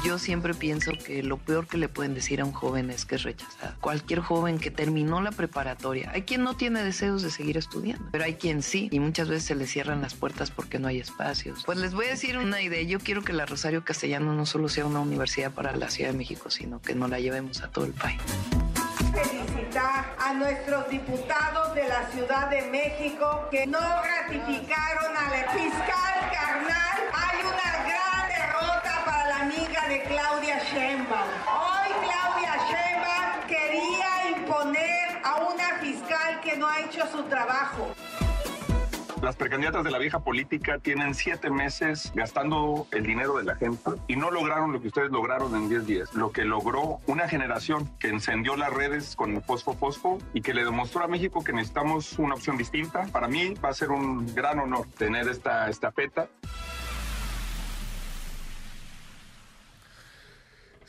[0.03, 3.15] Yo siempre pienso que lo peor que le pueden decir a un joven es que
[3.15, 3.73] es rechazado.
[3.79, 8.25] Cualquier joven que terminó la preparatoria, hay quien no tiene deseos de seguir estudiando, pero
[8.25, 11.63] hay quien sí, y muchas veces se le cierran las puertas porque no hay espacios.
[11.65, 14.67] Pues les voy a decir una idea, yo quiero que la Rosario Castellano no solo
[14.67, 17.85] sea una universidad para la Ciudad de México, sino que nos la llevemos a todo
[17.85, 18.19] el país.
[19.13, 26.52] Felicitar a nuestros diputados de la Ciudad de México que no ratificaron al fiscal carnal.
[30.07, 31.29] Claudia Sheinbaum.
[31.47, 37.87] Hoy Claudia Sheinbaum quería imponer a una fiscal que no ha hecho su trabajo.
[39.21, 43.91] Las precandidatas de la vieja política tienen siete meses gastando el dinero de la gente
[44.09, 46.13] y no lograron lo que ustedes lograron en 10 días.
[46.13, 50.53] Lo que logró una generación que encendió las redes con el fosfo fosfo y que
[50.53, 53.07] le demostró a México que necesitamos una opción distinta.
[53.13, 56.27] Para mí va a ser un gran honor tener esta estafeta.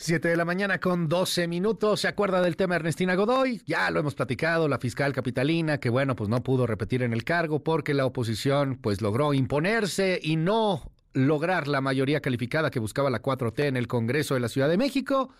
[0.05, 2.00] 7 de la mañana con 12 minutos.
[2.00, 3.62] ¿Se acuerda del tema Ernestina Godoy?
[3.64, 7.24] Ya lo hemos platicado, la fiscal capitalina, que bueno, pues no pudo repetir en el
[7.24, 13.09] cargo porque la oposición pues logró imponerse y no lograr la mayoría calificada que buscaba
[13.09, 15.30] la 4T en el Congreso de la Ciudad de México.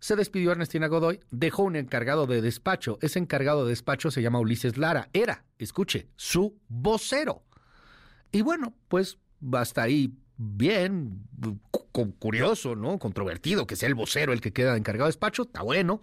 [0.00, 2.98] Se despidió Ernestina Godoy, dejó un encargado de despacho.
[3.00, 5.08] Ese encargado de despacho se llama Ulises Lara.
[5.14, 7.42] Era, escuche, su vocero.
[8.32, 9.16] Y bueno, pues
[9.54, 11.24] hasta ahí bien,
[11.92, 12.98] cu- curioso, ¿no?
[12.98, 16.00] Controvertido que sea el vocero el que queda encargado de despacho, está bueno.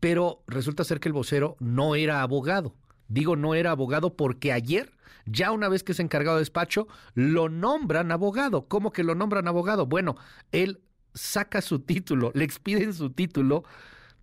[0.00, 2.74] Pero resulta ser que el vocero no era abogado.
[3.08, 4.92] Digo no era abogado porque ayer,
[5.26, 8.66] ya una vez que es encargado de despacho, lo nombran abogado.
[8.68, 9.86] ¿Cómo que lo nombran abogado?
[9.86, 10.16] Bueno,
[10.52, 10.80] él
[11.14, 13.64] saca su título, le expiden su título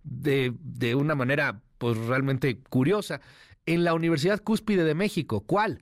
[0.02, 3.20] de, de una manera pues realmente curiosa
[3.66, 5.40] en la Universidad Cúspide de México.
[5.40, 5.80] ¿Cuál?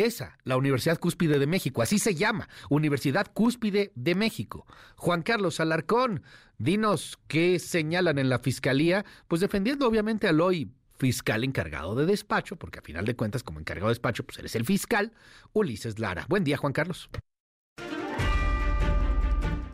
[0.00, 4.66] Esa, la Universidad Cúspide de México, así se llama, Universidad Cúspide de México.
[4.96, 6.22] Juan Carlos Alarcón,
[6.58, 12.56] dinos qué señalan en la Fiscalía, pues defendiendo obviamente al hoy fiscal encargado de despacho,
[12.56, 15.12] porque a final de cuentas, como encargado de despacho, pues eres el fiscal,
[15.52, 16.24] Ulises Lara.
[16.28, 17.10] Buen día, Juan Carlos.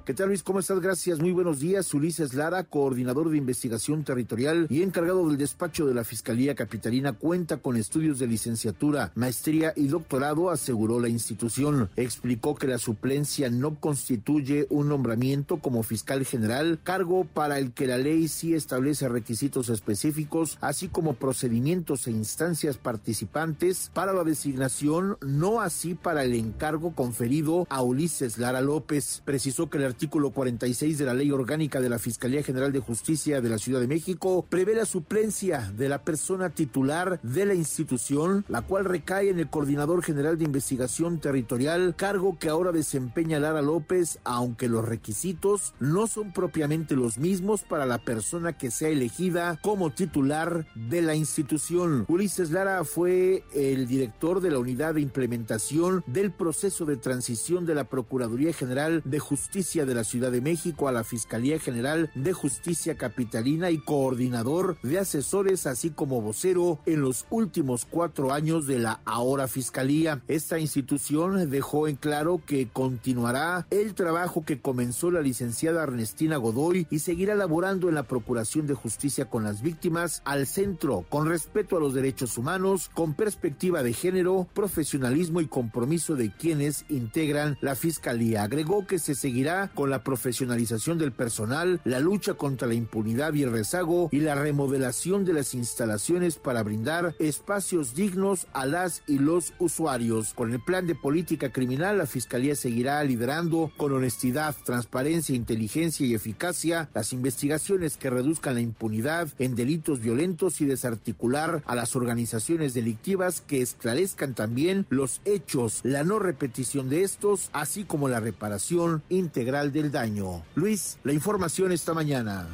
[0.06, 0.44] ¿Qué tal Luis?
[0.44, 0.78] ¿Cómo estás?
[0.78, 1.18] Gracias.
[1.18, 1.92] Muy buenos días.
[1.92, 7.56] Ulises Lara, coordinador de investigación territorial y encargado del despacho de la Fiscalía Capitalina, cuenta
[7.56, 11.90] con estudios de licenciatura, maestría y doctorado, aseguró la institución.
[11.96, 17.88] Explicó que la suplencia no constituye un nombramiento como fiscal general, cargo para el que
[17.88, 25.16] la ley sí establece requisitos específicos, así como procedimientos e instancias participantes para la designación,
[25.20, 29.20] no así para el encargo conferido a Ulises Lara López.
[29.24, 33.40] Precisó que el artículo 46 de la Ley Orgánica de la Fiscalía General de Justicia
[33.40, 38.44] de la Ciudad de México prevé la suplencia de la persona titular de la institución,
[38.50, 43.62] la cual recae en el Coordinador General de Investigación Territorial, cargo que ahora desempeña Lara
[43.62, 49.58] López, aunque los requisitos no son propiamente los mismos para la persona que sea elegida
[49.62, 52.04] como titular de la institución.
[52.08, 57.74] Ulises Lara fue el director de la unidad de implementación del proceso de transición de
[57.74, 62.32] la Procuraduría General de Justicia de la Ciudad de México a la Fiscalía General de
[62.32, 68.78] Justicia Capitalina y coordinador de asesores, así como vocero en los últimos cuatro años de
[68.78, 70.22] la ahora Fiscalía.
[70.28, 76.86] Esta institución dejó en claro que continuará el trabajo que comenzó la licenciada Ernestina Godoy
[76.90, 81.76] y seguirá laborando en la Procuración de Justicia con las víctimas al centro, con respeto
[81.76, 87.74] a los derechos humanos, con perspectiva de género, profesionalismo y compromiso de quienes integran la
[87.74, 88.42] Fiscalía.
[88.42, 93.44] Agregó que se seguirá con la profesionalización del personal, la lucha contra la impunidad y
[93.44, 99.20] el rezago y la remodelación de las instalaciones para brindar espacios dignos a las y
[99.20, 100.34] los usuarios.
[100.34, 106.14] Con el plan de política criminal, la Fiscalía seguirá liderando con honestidad, transparencia, inteligencia y
[106.14, 112.72] eficacia las investigaciones que reduzcan la impunidad en delitos violentos y desarticular a las organizaciones
[112.72, 119.02] delictivas que esclarezcan también los hechos, la no repetición de estos, así como la reparación
[119.10, 120.44] integral del daño.
[120.54, 122.46] Luis, la información esta mañana.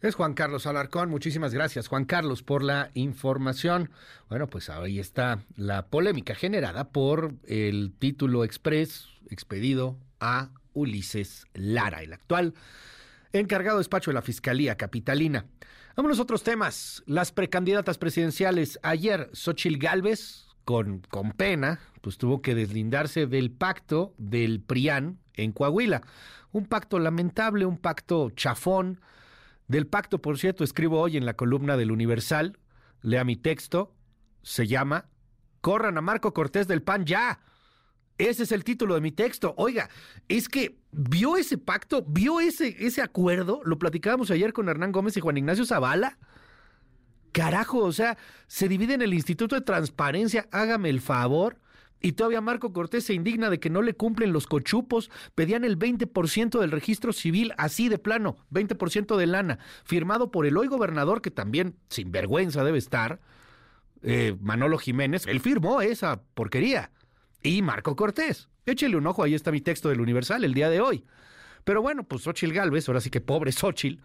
[0.00, 1.10] Es Juan Carlos Alarcón.
[1.10, 3.90] Muchísimas gracias, Juan Carlos, por la información.
[4.28, 12.02] Bueno, pues ahí está la polémica generada por el título express expedido a Ulises Lara,
[12.02, 12.54] el actual
[13.32, 15.46] encargado de despacho de la Fiscalía Capitalina.
[15.96, 17.02] Vámonos a otros temas.
[17.06, 18.78] Las precandidatas presidenciales.
[18.82, 25.52] Ayer, Xochil Gálvez, con, con pena, pues tuvo que deslindarse del pacto del PRIAN en
[25.52, 26.02] Coahuila.
[26.52, 29.00] Un pacto lamentable, un pacto chafón.
[29.66, 32.58] Del pacto, por cierto, escribo hoy en la columna del Universal.
[33.00, 33.94] Lea mi texto.
[34.42, 35.06] Se llama
[35.62, 37.40] Corran a Marco Cortés del PAN ya.
[38.18, 39.54] Ese es el título de mi texto.
[39.56, 39.88] Oiga,
[40.28, 43.62] es que vio ese pacto, vio ese, ese acuerdo.
[43.64, 46.18] Lo platicábamos ayer con Hernán Gómez y Juan Ignacio Zavala.
[47.32, 51.58] Carajo, o sea, se divide en el Instituto de Transparencia, hágame el favor.
[52.00, 55.10] Y todavía Marco Cortés se indigna de que no le cumplen los cochupos.
[55.34, 60.56] Pedían el 20% del registro civil, así de plano, 20% de lana, firmado por el
[60.56, 63.20] hoy gobernador, que también sin vergüenza debe estar,
[64.02, 65.26] eh, Manolo Jiménez.
[65.26, 66.92] Él firmó esa porquería.
[67.42, 68.48] Y Marco Cortés.
[68.64, 71.04] Échele un ojo, ahí está mi texto del Universal el día de hoy.
[71.64, 74.02] Pero bueno, pues Xochil Gálvez, ahora sí que pobre Xochil,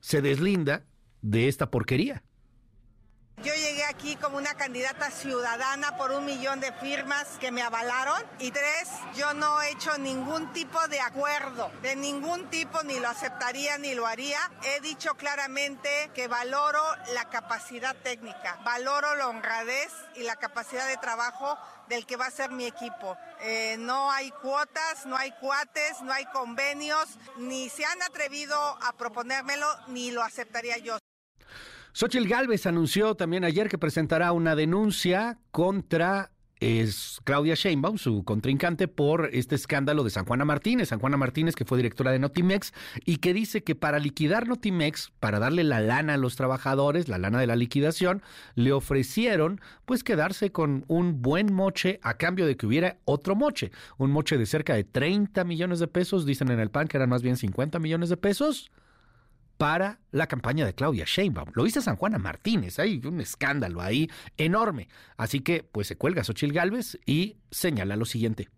[0.00, 0.84] se deslinda
[1.22, 2.22] de esta porquería.
[3.42, 8.22] Yo llegué aquí como una candidata ciudadana por un millón de firmas que me avalaron.
[8.38, 13.08] Y tres, yo no he hecho ningún tipo de acuerdo, de ningún tipo, ni lo
[13.08, 14.38] aceptaría ni lo haría.
[14.62, 16.82] He dicho claramente que valoro
[17.14, 22.30] la capacidad técnica, valoro la honradez y la capacidad de trabajo del que va a
[22.30, 23.16] ser mi equipo.
[23.40, 28.92] Eh, no hay cuotas, no hay cuates, no hay convenios, ni se han atrevido a
[28.98, 30.98] proponérmelo, ni lo aceptaría yo.
[31.92, 36.30] Xochitl Gálvez anunció también ayer que presentará una denuncia contra
[36.60, 40.90] es Claudia Sheinbaum, su contrincante, por este escándalo de San Juana Martínez.
[40.90, 42.74] San Juana Martínez, que fue directora de Notimex,
[43.06, 47.16] y que dice que para liquidar Notimex, para darle la lana a los trabajadores, la
[47.16, 48.22] lana de la liquidación,
[48.54, 53.72] le ofrecieron pues quedarse con un buen moche a cambio de que hubiera otro moche.
[53.96, 57.08] Un moche de cerca de 30 millones de pesos, dicen en el PAN que eran
[57.08, 58.70] más bien 50 millones de pesos
[59.60, 61.50] para la campaña de Claudia Sheinbaum.
[61.52, 64.08] Lo hizo San Juana Martínez, hay un escándalo ahí
[64.38, 64.88] enorme.
[65.18, 68.48] Así que pues se cuelga Xochil Gálvez y señala lo siguiente.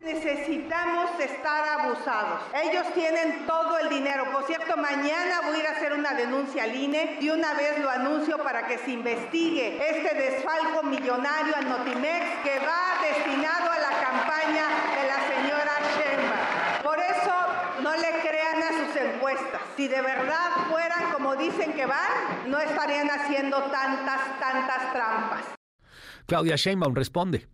[0.00, 2.42] Necesitamos estar abusados.
[2.62, 4.30] Ellos tienen todo el dinero.
[4.30, 7.88] Por cierto, mañana voy a a hacer una denuncia al INE y una vez lo
[7.88, 14.00] anuncio para que se investigue este desfalco millonario a Notimex que va destinado a la
[14.00, 14.64] campaña
[14.94, 16.82] de la señora Sheinbaum.
[16.82, 17.34] Por eso
[17.82, 19.67] no le crean a sus encuestas.
[19.78, 25.44] Si de verdad fueran como dicen que van, no estarían haciendo tantas, tantas trampas.
[26.26, 27.46] Claudia Sheinbaum responde.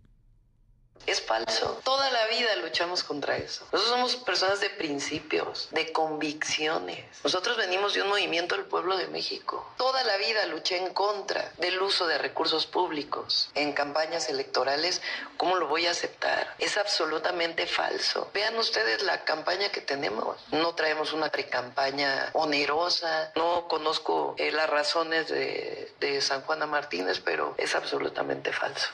[1.05, 1.79] Es falso.
[1.83, 3.63] Toda la vida luchamos contra eso.
[3.71, 7.05] Nosotros somos personas de principios, de convicciones.
[7.23, 9.71] Nosotros venimos de un movimiento del pueblo de México.
[9.77, 15.01] Toda la vida luché en contra del uso de recursos públicos en campañas electorales.
[15.37, 16.55] ¿Cómo lo voy a aceptar?
[16.57, 18.31] Es absolutamente falso.
[18.33, 20.37] Vean ustedes la campaña que tenemos.
[20.51, 23.31] No traemos una precampaña onerosa.
[23.35, 28.89] No conozco eh, las razones de, de San Juana Martínez, pero es absolutamente falso.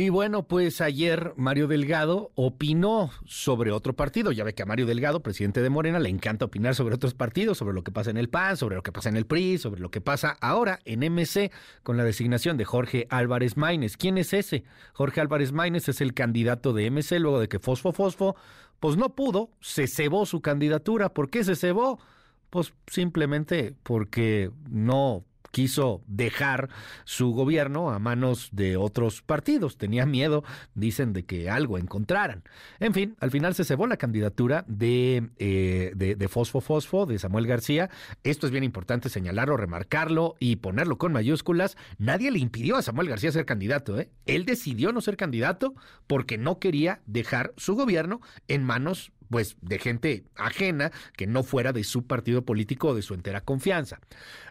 [0.00, 4.32] Y bueno, pues ayer Mario Delgado opinó sobre otro partido.
[4.32, 7.58] Ya ve que a Mario Delgado, presidente de Morena, le encanta opinar sobre otros partidos,
[7.58, 9.82] sobre lo que pasa en el PAN, sobre lo que pasa en el PRI, sobre
[9.82, 13.98] lo que pasa ahora en MC con la designación de Jorge Álvarez Maínez.
[13.98, 14.64] ¿Quién es ese?
[14.94, 18.36] Jorge Álvarez Maínez es el candidato de MC luego de que Fosfo Fosfo,
[18.80, 21.12] pues no pudo, se cebó su candidatura.
[21.12, 22.00] ¿Por qué se cebó?
[22.48, 26.68] Pues simplemente porque no quiso dejar
[27.04, 29.76] su gobierno a manos de otros partidos.
[29.76, 30.44] Tenía miedo,
[30.74, 32.44] dicen, de que algo encontraran.
[32.78, 37.18] En fin, al final se cebó la candidatura de, eh, de, de, Fosfo Fosfo, de
[37.18, 37.90] Samuel García.
[38.22, 41.76] Esto es bien importante señalarlo, remarcarlo y ponerlo con mayúsculas.
[41.98, 43.98] Nadie le impidió a Samuel García ser candidato.
[43.98, 44.10] ¿eh?
[44.26, 45.74] Él decidió no ser candidato
[46.06, 51.72] porque no quería dejar su gobierno en manos pues de gente ajena que no fuera
[51.72, 54.00] de su partido político o de su entera confianza.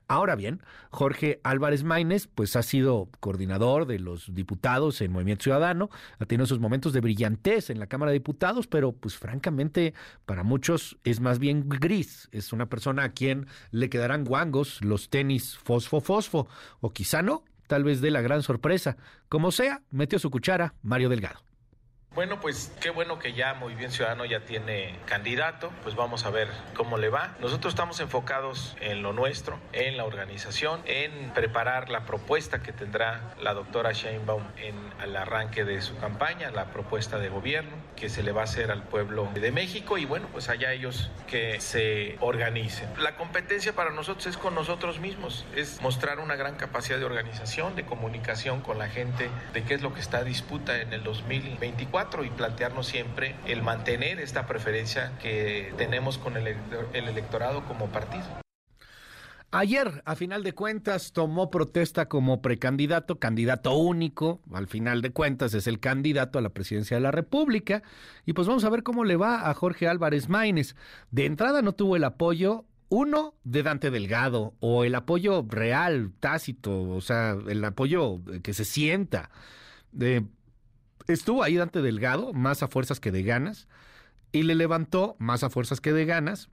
[0.07, 5.91] Ahora bien, Jorge Álvarez Maínez, pues ha sido coordinador de los diputados en Movimiento Ciudadano,
[6.17, 9.93] ha tenido sus momentos de brillantez en la Cámara de Diputados, pero pues francamente
[10.25, 12.27] para muchos es más bien gris.
[12.31, 16.47] Es una persona a quien le quedarán guangos los tenis fosfo fosfo,
[16.79, 18.97] o quizá no, tal vez de la gran sorpresa.
[19.27, 21.48] Como sea, metió su cuchara Mario Delgado.
[22.15, 26.49] Bueno, pues qué bueno que ya Movimiento Ciudadano ya tiene candidato, pues vamos a ver
[26.75, 27.35] cómo le va.
[27.39, 33.35] Nosotros estamos enfocados en lo nuestro, en la organización, en preparar la propuesta que tendrá
[33.39, 38.23] la doctora Sheinbaum en el arranque de su campaña, la propuesta de gobierno que se
[38.23, 42.17] le va a hacer al pueblo de México y bueno, pues allá ellos que se
[42.21, 42.89] organicen.
[42.97, 47.75] La competencia para nosotros es con nosotros mismos, es mostrar una gran capacidad de organización,
[47.75, 51.03] de comunicación con la gente, de qué es lo que está a disputa en el
[51.03, 56.47] 2024 y plantearnos siempre el mantener esta preferencia que tenemos con el,
[56.93, 58.23] el electorado como partido.
[59.51, 65.55] Ayer, a final de cuentas, tomó protesta como precandidato, candidato único, al final de cuentas
[65.55, 67.81] es el candidato a la presidencia de la República,
[68.27, 70.75] y pues vamos a ver cómo le va a Jorge Álvarez Maínez.
[71.09, 76.81] De entrada no tuvo el apoyo uno de Dante Delgado o el apoyo real, tácito,
[76.81, 79.31] o sea, el apoyo que se sienta.
[79.91, 80.25] De,
[81.13, 83.67] estuvo ahí Dante Delgado, más a fuerzas que de ganas,
[84.31, 86.49] y le levantó, más a fuerzas que de ganas,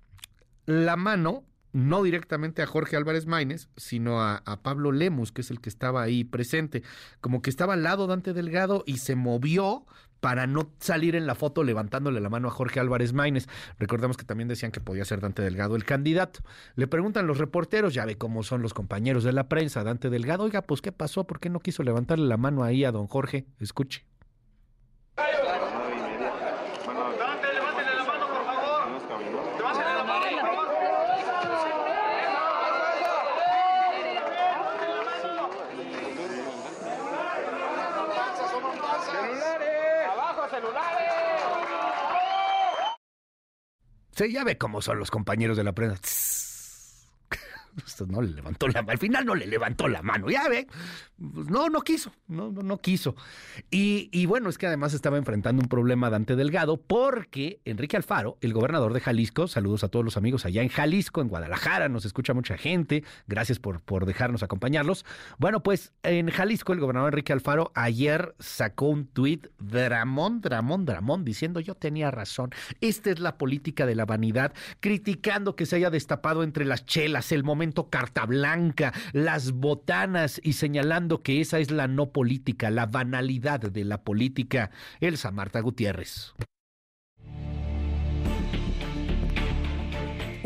[0.67, 5.61] la mano, no directamente a Jorge Álvarez Maínez, sino a, Pablo Lemus, que es el
[5.61, 6.83] que estaba ahí presente.
[7.21, 9.85] Como que estaba al lado Dante Delgado y se movió
[10.21, 13.47] para no salir en la foto levantándole la mano a Jorge Álvarez Maínez.
[13.79, 16.41] Recordemos que también decían que podía ser Dante Delgado el candidato.
[16.77, 20.45] Le preguntan los reporteros, ya ve cómo son los compañeros de la prensa, Dante Delgado,
[20.45, 21.27] oiga, pues ¿qué pasó?
[21.27, 23.47] ¿Por qué no quiso levantarle la mano ahí a don Jorge?
[23.61, 24.16] Escuche.
[44.17, 46.46] Sí, ya ve cómo son los compañeros de la prensa.
[47.85, 48.93] Esto no le levantó la mano.
[48.93, 50.31] Al final no le levantó la mano.
[50.31, 50.67] Ya ve.
[51.17, 52.13] Pues no, no quiso.
[52.27, 53.17] No, no, no quiso.
[53.71, 58.39] Y, y, bueno, es que además estaba enfrentando un problema Dante Delgado porque Enrique Alfaro,
[58.41, 62.05] el gobernador de Jalisco, saludos a todos los amigos allá en Jalisco, en Guadalajara, nos
[62.05, 63.05] escucha mucha gente.
[63.27, 65.05] Gracias por, por dejarnos acompañarlos.
[65.39, 71.25] Bueno, pues en Jalisco, el gobernador Enrique Alfaro ayer sacó un tuit dramón, dramón, dramón,
[71.25, 72.51] diciendo yo tenía razón.
[72.81, 77.33] Esta es la política de la vanidad, criticando que se haya destapado entre las chelas
[77.33, 82.87] el momento carta blanca, las botanas y señalando que esa es la no política, la
[82.87, 84.71] banalidad de la política.
[85.01, 86.35] Elsa Marta Gutiérrez.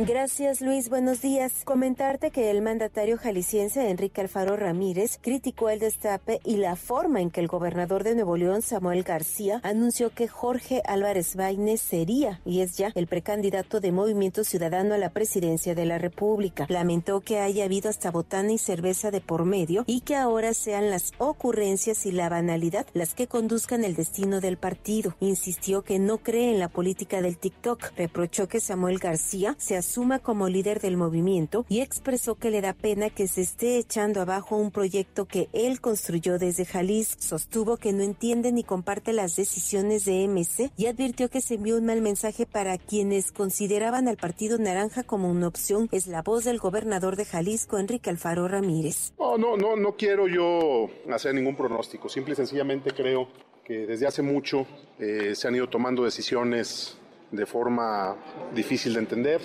[0.06, 1.52] Gracias Luis, buenos días.
[1.64, 7.30] Comentarte que el mandatario jalisciense Enrique Alfaro Ramírez criticó el destape y la forma en
[7.30, 12.62] que el gobernador de Nuevo León Samuel García anunció que Jorge Álvarez Baines sería y
[12.62, 16.64] es ya el precandidato de Movimiento Ciudadano a la presidencia de la República.
[16.70, 20.88] Lamentó que haya habido hasta botana y cerveza de por medio y que ahora sean
[20.88, 25.14] las ocurrencias y la banalidad las que conduzcan el destino del partido.
[25.20, 27.92] Insistió que no cree en la política del TikTok.
[27.98, 32.72] Reprochó que Samuel García se suma como líder del movimiento y expresó que le da
[32.72, 37.20] pena que se esté echando abajo un proyecto que él construyó desde Jalisco.
[37.20, 41.76] Sostuvo que no entiende ni comparte las decisiones de MC y advirtió que se envió
[41.76, 45.88] un mal mensaje para quienes consideraban al Partido Naranja como una opción.
[45.90, 49.12] Es la voz del gobernador de Jalisco, Enrique Alfaro Ramírez.
[49.18, 52.08] No, no, no, no quiero yo hacer ningún pronóstico.
[52.08, 53.28] Simple y sencillamente creo
[53.64, 54.66] que desde hace mucho
[54.98, 56.96] eh, se han ido tomando decisiones
[57.30, 58.16] de forma
[58.54, 59.40] difícil de entender,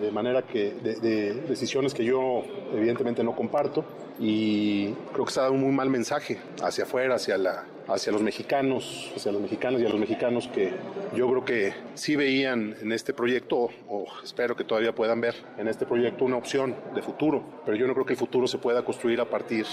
[0.00, 2.42] de manera que de, de decisiones que yo
[2.72, 3.84] evidentemente no comparto
[4.20, 8.22] y creo que ha dado un muy mal mensaje hacia afuera, hacia la hacia los
[8.22, 10.72] mexicanos, hacia los mexicanos y a los mexicanos que
[11.14, 15.68] yo creo que sí veían en este proyecto, o espero que todavía puedan ver en
[15.68, 18.84] este proyecto una opción de futuro, pero yo no creo que el futuro se pueda
[18.84, 19.66] construir a partir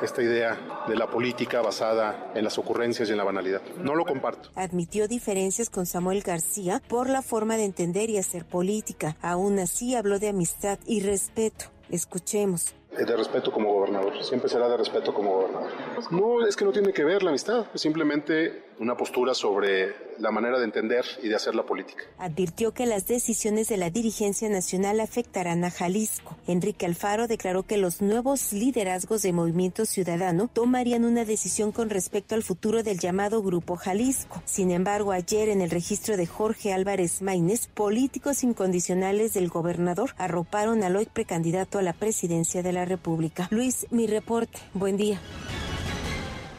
[0.00, 3.60] de esta idea de la política basada en las ocurrencias y en la banalidad.
[3.82, 4.50] No lo comparto.
[4.54, 9.16] Admitió diferencias con Samuel García por la forma de entender y hacer política.
[9.20, 11.66] Aún así habló de amistad y respeto.
[11.90, 12.74] Escuchemos
[13.04, 15.70] de respeto como gobernador, siempre será de respeto como gobernador.
[16.10, 20.58] No, es que no tiene que ver la amistad, simplemente una postura sobre la manera
[20.58, 22.04] de entender y de hacer la política.
[22.18, 26.36] Advirtió que las decisiones de la dirigencia nacional afectarán a Jalisco.
[26.46, 32.34] Enrique Alfaro declaró que los nuevos liderazgos de Movimiento Ciudadano tomarían una decisión con respecto
[32.34, 34.42] al futuro del llamado Grupo Jalisco.
[34.44, 40.82] Sin embargo, ayer en el registro de Jorge Álvarez Maínez, políticos incondicionales del gobernador arroparon
[40.82, 43.48] al hoy precandidato a la presidencia de la República.
[43.50, 44.58] Luis, mi reporte.
[44.74, 45.20] Buen día.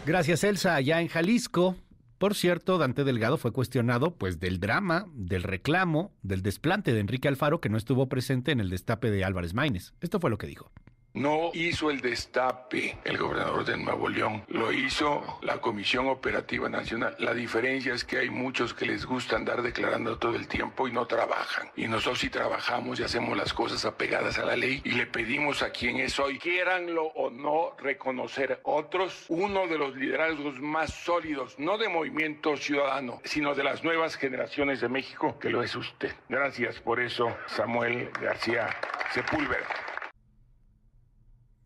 [0.06, 0.76] Gracias, Elsa.
[0.76, 1.76] Allá en Jalisco,
[2.18, 7.28] por cierto, Dante Delgado fue cuestionado pues del drama, del reclamo, del desplante de Enrique
[7.28, 9.94] Alfaro que no estuvo presente en el destape de Álvarez Maínez.
[10.02, 10.72] Esto fue lo que dijo.
[11.14, 17.16] No hizo el destape el gobernador de Nuevo León, lo hizo la Comisión Operativa Nacional.
[17.18, 20.92] La diferencia es que hay muchos que les gusta andar declarando todo el tiempo y
[20.92, 21.70] no trabajan.
[21.76, 25.64] Y nosotros sí trabajamos y hacemos las cosas apegadas a la ley y le pedimos
[25.64, 31.58] a quien es hoy, quieranlo o no, reconocer otros, uno de los liderazgos más sólidos,
[31.58, 36.14] no de movimiento ciudadano, sino de las nuevas generaciones de México, que lo es usted.
[36.30, 38.70] Gracias por eso, Samuel García
[39.14, 39.87] Sepúlveda.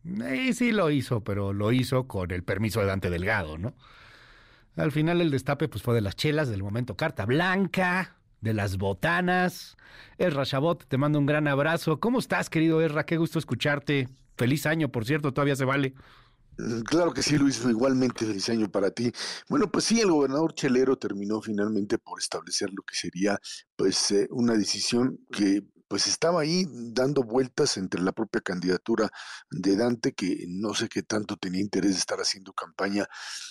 [0.06, 3.76] Eh, sí lo hizo, pero lo hizo con el permiso de Dante Delgado, ¿no?
[4.76, 8.78] Al final el destape pues fue de las chelas, del momento carta blanca, de las
[8.78, 9.78] botanas.
[10.18, 12.00] Erra Chabot, te mando un gran abrazo.
[12.00, 13.06] ¿Cómo estás, querido Erra?
[13.06, 14.10] Qué gusto escucharte.
[14.38, 15.94] Feliz año, por cierto, todavía se vale.
[16.86, 19.12] Claro que sí, Luis, igualmente feliz año para ti.
[19.50, 23.40] Bueno, pues sí, el gobernador Chelero terminó finalmente por establecer lo que sería
[23.76, 29.12] pues eh, una decisión que pues estaba ahí dando vueltas entre la propia candidatura
[29.50, 33.10] de Dante, que no sé qué tanto tenía interés de estar haciendo campaña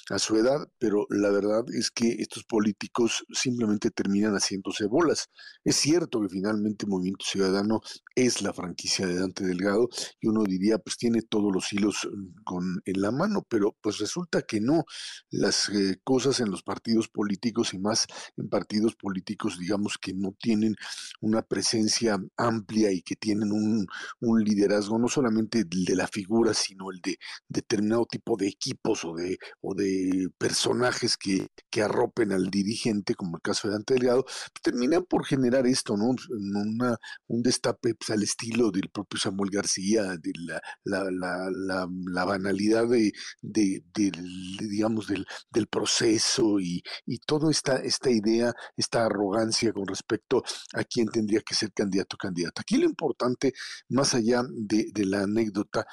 [0.08, 5.28] a su edad, pero la verdad es que estos políticos simplemente terminan haciéndose bolas.
[5.64, 7.82] Es cierto que finalmente Movimiento Ciudadano
[8.14, 12.42] es la franquicia de Dante Delgado y uno diría, pues tiene todos los hilos mm,
[12.44, 14.86] con, en la mano, pero pues resulta que no.
[15.28, 18.06] Las eh, cosas en los partidos políticos y más
[18.38, 20.74] en partidos políticos, digamos, que no tienen
[21.20, 23.86] una presencia amplia y que tienen un,
[24.20, 29.14] un, liderazgo no solamente de la figura, sino el de determinado tipo de equipos o
[29.14, 34.24] de, o de personajes que, que arropen al dirigente, como el caso de Dante Delgado,
[34.62, 36.14] terminan por generar esto, ¿no?
[36.30, 36.96] Una,
[37.28, 42.24] un destape pues, al estilo del propio Samuel García, de la, la, la, la, la
[42.24, 43.12] banalidad de,
[43.42, 44.12] de, de,
[44.60, 50.42] digamos, del, del proceso y, y toda esta, esta idea, esta arrogancia con respecto
[50.74, 52.60] a quién tendría que ser candidato candidato.
[52.60, 53.52] Aquí lo importante,
[53.88, 55.86] más allá de, de la anécdota,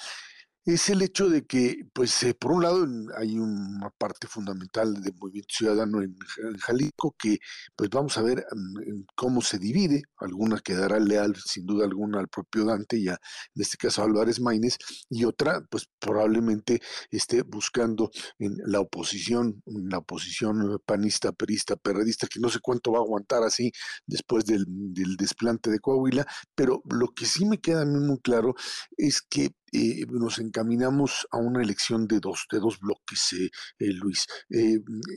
[0.68, 2.86] es el hecho de que, pues, eh, por un lado
[3.18, 6.18] hay una parte fundamental del movimiento ciudadano en,
[6.60, 7.40] Jalisco que,
[7.76, 10.04] pues, vamos a ver um, cómo se divide.
[10.18, 13.14] Alguna quedará leal, sin duda alguna, al propio Dante, ya
[13.56, 14.78] en este caso Álvarez Maínez,
[15.10, 16.82] y otra, pues, probablemente
[17.12, 23.00] esté buscando en la oposición, la oposición panista, perista, perredista, que no sé cuánto va
[23.00, 23.72] a aguantar así
[24.06, 28.20] después del, del desplante de Coahuila, pero lo que sí me queda a mí muy
[28.20, 28.54] claro
[28.98, 33.50] es que eh, nos encaminamos a una elección de dos, de dos bloques, eh,
[33.80, 34.26] eh, Luis.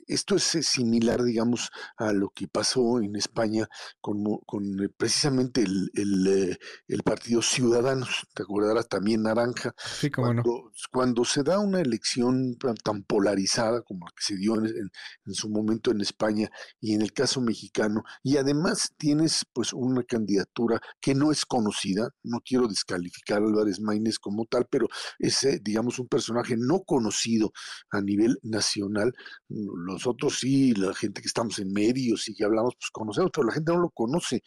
[0.06, 3.68] esto es similar, digamos, a lo que pasó en España
[4.00, 6.58] con, con precisamente el, el,
[6.88, 9.74] el, partido Ciudadanos, te acordarás también Naranja.
[9.78, 10.72] Sí, cuando, no.
[10.92, 14.90] cuando se da una elección tan polarizada como la que se dio en, en,
[15.26, 16.50] en su momento en España
[16.80, 22.10] y en el caso mexicano, y además tienes pues una candidatura que no es conocida,
[22.22, 24.88] no quiero descalificar a Álvarez Maínez como tal, pero
[25.18, 27.52] es, digamos, un personaje no conocido
[27.90, 29.12] a nivel nacional.
[29.48, 33.54] Nosotros sí, la gente que estamos en medios y que hablamos, pues conocemos, pero la
[33.54, 34.42] gente no lo conoce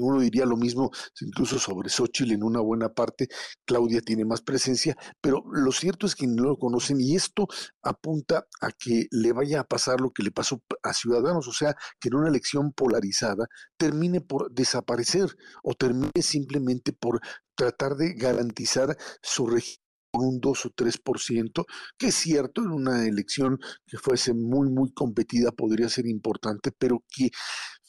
[0.00, 0.90] uno diría lo mismo
[1.20, 3.28] incluso sobre Xochitl en una buena parte,
[3.64, 7.46] Claudia tiene más presencia, pero lo cierto es que no lo conocen y esto
[7.82, 11.76] apunta a que le vaya a pasar lo que le pasó a Ciudadanos, o sea,
[12.00, 17.20] que en una elección polarizada termine por desaparecer o termine simplemente por
[17.54, 19.83] tratar de garantizar su con
[20.22, 21.64] un 2 o 3%,
[21.98, 27.02] que es cierto, en una elección que fuese muy, muy competida podría ser importante, pero
[27.08, 27.30] que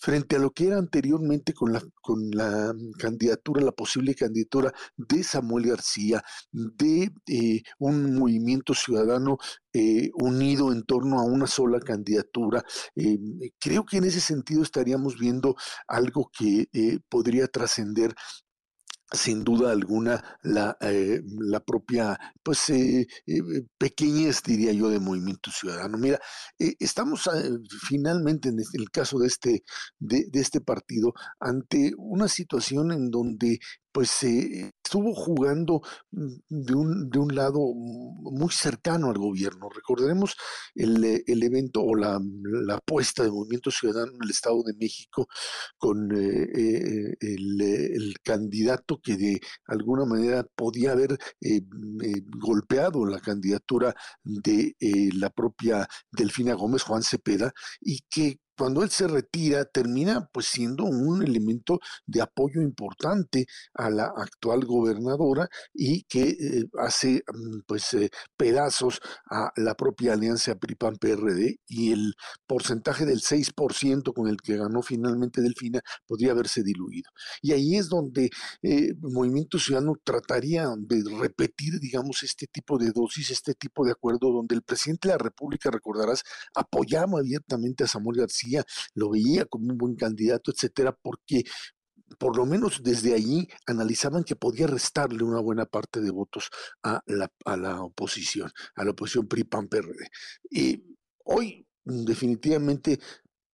[0.05, 5.23] frente a lo que era anteriormente con la, con la candidatura, la posible candidatura de
[5.23, 9.37] Samuel García, de eh, un movimiento ciudadano
[9.73, 12.63] eh, unido en torno a una sola candidatura,
[12.95, 13.17] eh,
[13.59, 15.55] creo que en ese sentido estaríamos viendo
[15.87, 16.67] algo que
[17.09, 18.13] podría trascender
[19.15, 23.41] sin duda alguna la, eh, la propia pues eh, eh,
[23.77, 25.97] pequeñez diría yo de movimiento ciudadano.
[25.97, 26.19] Mira
[26.59, 27.29] eh, estamos
[27.87, 29.63] finalmente en este- el caso de este
[29.99, 33.59] de este partido ante una situación en donde
[33.95, 35.81] pues estuvo jugando
[36.11, 39.69] mm, de un, de un lado muy cercano al gobierno.
[39.73, 40.35] Recordemos
[40.75, 44.73] el, eh, el evento o la, la apuesta de Movimiento Ciudadano en el Estado de
[44.73, 45.29] México
[45.77, 53.21] con eh, eh, el, el candidato que de alguna manera podía haber mm, golpeado la
[53.21, 53.95] candidatura
[54.25, 54.75] de
[55.13, 60.85] la propia Delfina Gómez, Juan Cepeda, y que cuando él se retira termina pues siendo
[60.85, 67.93] un elemento de apoyo importante a la actual gobernadora y que eh, hace mm, pues
[67.93, 68.99] eh, pedazos
[69.29, 72.13] a la propia alianza PRI-PAN-PRD y el
[72.47, 77.09] porcentaje del 6% con el que ganó finalmente Delfina podría haberse diluido.
[77.41, 78.29] Y ahí es donde
[78.61, 84.31] eh, Movimiento Ciudadano trataría de repetir, digamos, este tipo de dosis, este tipo de acuerdo
[84.31, 86.23] donde el presidente de la República, recordarás,
[86.53, 88.44] apoyaba abiertamente a Samuel García,
[88.93, 91.43] lo veía como un buen candidato, etcétera, porque
[92.17, 96.49] por lo menos desde allí analizaban que podía restarle una buena parte de votos
[96.83, 100.07] a la, a la oposición, a la oposición PRI-PAN-PRD.
[100.51, 100.83] Y
[101.23, 102.99] hoy mm, definitivamente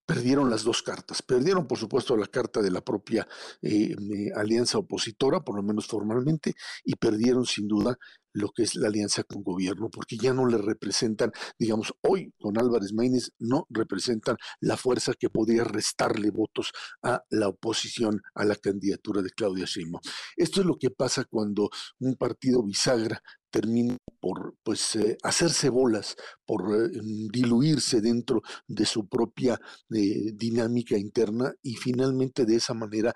[0.05, 1.21] perdieron las dos cartas.
[1.21, 3.25] Perdieron, por supuesto, la carta de la propia
[3.61, 3.95] eh,
[4.35, 6.53] alianza opositora, por lo menos formalmente,
[6.83, 7.97] y perdieron sin duda
[8.33, 12.57] lo que es la alianza con gobierno, porque ya no le representan, digamos, hoy con
[12.57, 16.71] Álvarez Maínez no representan la fuerza que podría restarle votos
[17.03, 20.01] a la oposición a la candidatura de Claudia Sheinbaum.
[20.35, 23.21] Esto es lo que pasa cuando un partido bisagra
[23.51, 26.15] termina por pues eh, hacerse bolas,
[26.45, 26.89] por eh,
[27.31, 29.59] diluirse dentro de su propia
[29.93, 33.13] eh, dinámica interna y finalmente de esa manera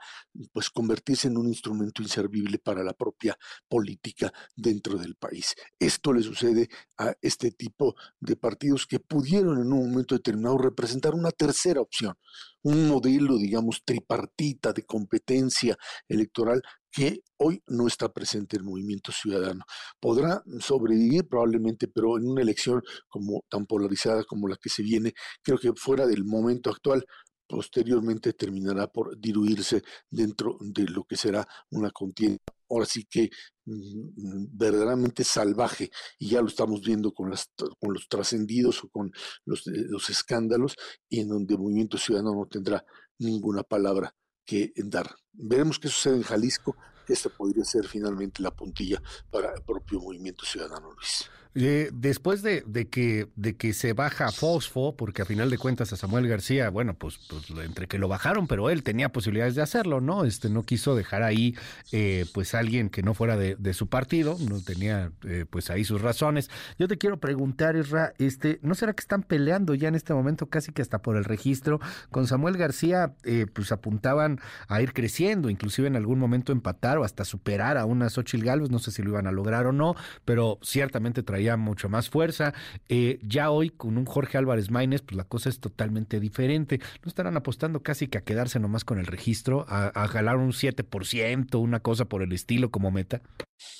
[0.52, 3.38] pues convertirse en un instrumento inservible para la propia
[3.68, 5.56] política dentro del país.
[5.80, 11.14] Esto le sucede a este tipo de partidos que pudieron en un momento determinado representar
[11.14, 12.16] una tercera opción,
[12.64, 16.62] un modelo, digamos, tripartita de competencia electoral
[16.96, 19.66] que hoy no está presente el movimiento ciudadano.
[20.00, 25.14] Podrá sobrevivir probablemente, pero en una elección como tan polarizada como la que se viene,
[25.44, 27.06] creo que fuera del momento actual,
[27.48, 32.40] posteriormente terminará por diluirse dentro de lo que será una contienda.
[32.70, 33.30] Ahora sí que
[33.66, 39.12] mm, verdaderamente salvaje, y ya lo estamos viendo con, las, con los trascendidos o con
[39.44, 40.76] los, eh, los escándalos,
[41.10, 42.86] y en donde el movimiento ciudadano no tendrá
[43.20, 44.16] ninguna palabra
[44.46, 45.16] que dar.
[45.34, 46.76] Veremos qué sucede en Jalisco.
[47.08, 49.02] Esta podría ser finalmente la puntilla
[49.32, 51.30] para el propio movimiento ciudadano, Luis.
[51.58, 55.96] Eh, después de, que, de que se baja Fosfo, porque a final de cuentas a
[55.96, 60.02] Samuel García, bueno, pues, pues entre que lo bajaron, pero él tenía posibilidades de hacerlo,
[60.02, 60.26] ¿no?
[60.26, 61.56] Este no quiso dejar ahí
[61.94, 65.86] eh, pues alguien que no fuera de, de su partido, no tenía eh, pues ahí
[65.86, 66.50] sus razones.
[66.78, 70.48] Yo te quiero preguntar, Isra, este, ¿no será que están peleando ya en este momento
[70.48, 71.80] casi que hasta por el registro?
[72.12, 77.04] Con Samuel García, eh, pues apuntaban a ir creciendo, inclusive en algún momento empatar o
[77.04, 79.96] hasta superar a una Xochitl Galvez, no sé si lo iban a lograr o no,
[80.24, 82.54] pero ciertamente traía mucho más fuerza.
[82.90, 86.80] Eh, ya hoy con un Jorge Álvarez Maínez, pues la cosa es totalmente diferente.
[87.04, 90.52] No estarán apostando casi que a quedarse nomás con el registro, a, a jalar un
[90.52, 93.22] 7%, una cosa por el estilo como meta.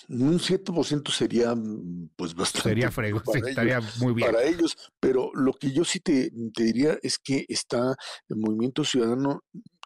[0.08, 2.70] Un 7% sería mm, pues bastante.
[2.70, 4.32] Sería frego, sí, estaría muy bien.
[4.32, 7.96] Para ellos, pero lo que yo sí te, te diría es que está
[8.30, 9.44] el movimiento ciudadano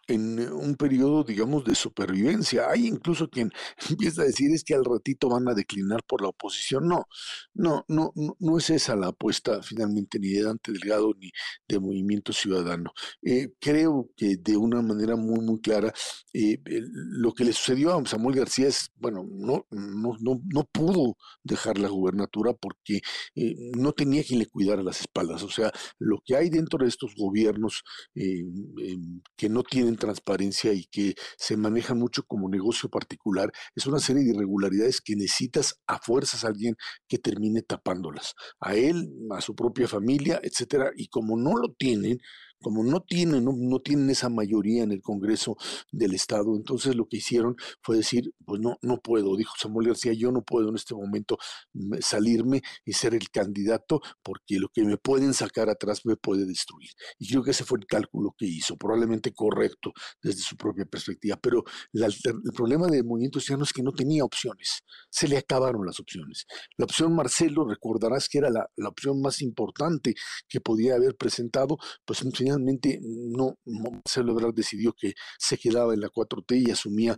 [0.10, 2.70] en un periodo, digamos, de supervivencia.
[2.70, 3.52] Hay incluso quien
[3.90, 6.88] empieza a decir es que al ratito van a declinar por la oposición.
[6.88, 7.06] No,
[7.54, 11.32] no, no, no, es esa la apuesta finalmente ni de Dante Delgado ni
[11.68, 12.92] de Movimiento Ciudadano.
[13.22, 15.94] Eh, creo que de una manera muy, muy clara,
[16.34, 21.16] eh, lo que le sucedió a Samuel García es, bueno, no, no, no, no pudo
[21.44, 23.02] dejar la gubernatura porque
[23.36, 25.44] eh, no tenía quien le cuidara las espaldas.
[25.44, 27.84] O sea, lo que hay dentro de estos gobiernos
[28.16, 28.44] eh,
[28.82, 28.98] eh,
[29.36, 34.24] que no tienen transparencia y que se manejan mucho como negocio particular, es una serie
[34.24, 36.76] de irregularidades que necesitas a fuerzas a alguien
[37.08, 42.20] que termine tapándolas, a él, a su propia familia, etcétera, y como no lo tienen,
[42.62, 45.58] como no tienen, no, no, tienen esa mayoría en el Congreso
[45.92, 50.14] del Estado, entonces lo que hicieron fue decir, pues no, no puedo, dijo Samuel García,
[50.14, 51.38] yo no puedo en este momento
[51.74, 56.46] mm, salirme y ser el candidato porque lo que me pueden sacar atrás me puede
[56.46, 56.90] destruir.
[57.18, 61.38] Y creo que ese fue el cálculo que hizo, probablemente correcto desde su propia perspectiva,
[61.42, 61.64] pero
[61.94, 66.46] el problema del movimiento ciudadano es que no tenía opciones, se le acabaron las opciones.
[66.78, 70.16] La opción Marcelo, recordarás que era la, la opción más importante
[70.48, 76.10] que podía haber presentado, pues finalmente no, Marcelo Ebrard decidió que se quedaba en la
[76.10, 77.18] 4T y asumía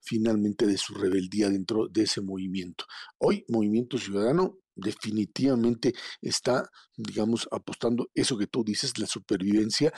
[0.00, 2.84] finalmente de su rebeldía dentro de ese movimiento.
[3.18, 9.92] Hoy Movimiento Ciudadano definitivamente está, digamos, apostando eso que tú dices, la supervivencia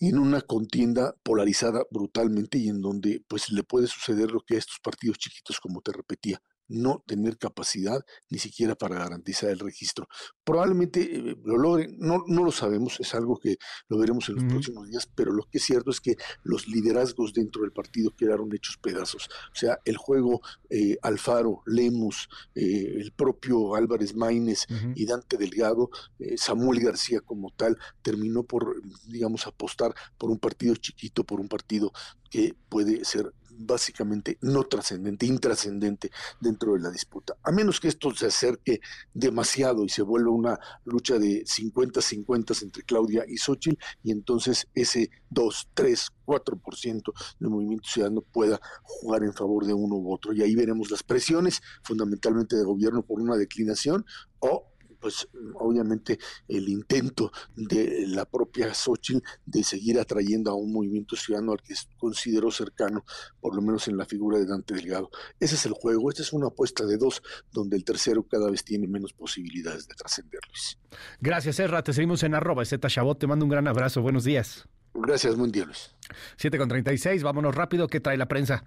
[0.00, 4.58] en una contienda polarizada brutalmente y en donde pues le puede suceder lo que a
[4.58, 10.08] estos partidos chiquitos, como te repetía, no tener capacidad ni siquiera para garantizar el registro.
[10.44, 13.56] Probablemente eh, lo logren, no, no lo sabemos, es algo que
[13.88, 17.32] lo veremos en los próximos días, pero lo que es cierto es que los liderazgos
[17.32, 19.28] dentro del partido quedaron hechos pedazos.
[19.52, 20.40] O sea, el juego
[20.70, 24.92] eh, Alfaro, Lemus, eh, el propio Álvarez Maínez uh -huh.
[24.96, 25.90] y Dante Delgado,
[26.36, 31.92] Samuel García como tal, terminó por, digamos, apostar por un partido chiquito, por un partido
[32.30, 36.10] que puede ser básicamente no trascendente, intrascendente
[36.40, 37.36] dentro de la disputa.
[37.42, 38.80] A menos que esto se acerque
[39.12, 45.10] demasiado y se vuelva una lucha de 50-50 entre Claudia y Xochitl, y entonces ese
[45.30, 50.32] 2, 3, 4% del movimiento ciudadano pueda jugar en favor de uno u otro.
[50.32, 54.04] Y ahí veremos las presiones, fundamentalmente de gobierno por una declinación
[54.40, 56.18] o pues obviamente
[56.48, 61.74] el intento de la propia Xochitl de seguir atrayendo a un movimiento ciudadano al que
[61.96, 63.04] consideró cercano,
[63.40, 65.10] por lo menos en la figura de Dante Delgado.
[65.40, 68.64] Ese es el juego, esta es una apuesta de dos, donde el tercero cada vez
[68.64, 70.78] tiene menos posibilidades de trascender, Luis.
[71.20, 74.66] Gracias, Erra, te seguimos en arroba, Z Chabot, te mando un gran abrazo, buenos días.
[74.94, 75.94] Gracias, buen día, Luis.
[76.36, 78.64] 7 con 36, vámonos rápido, ¿qué trae la prensa?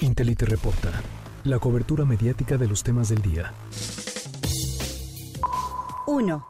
[0.00, 0.92] Intelite reporta,
[1.44, 3.54] la cobertura mediática de los temas del día.
[6.14, 6.46] 1.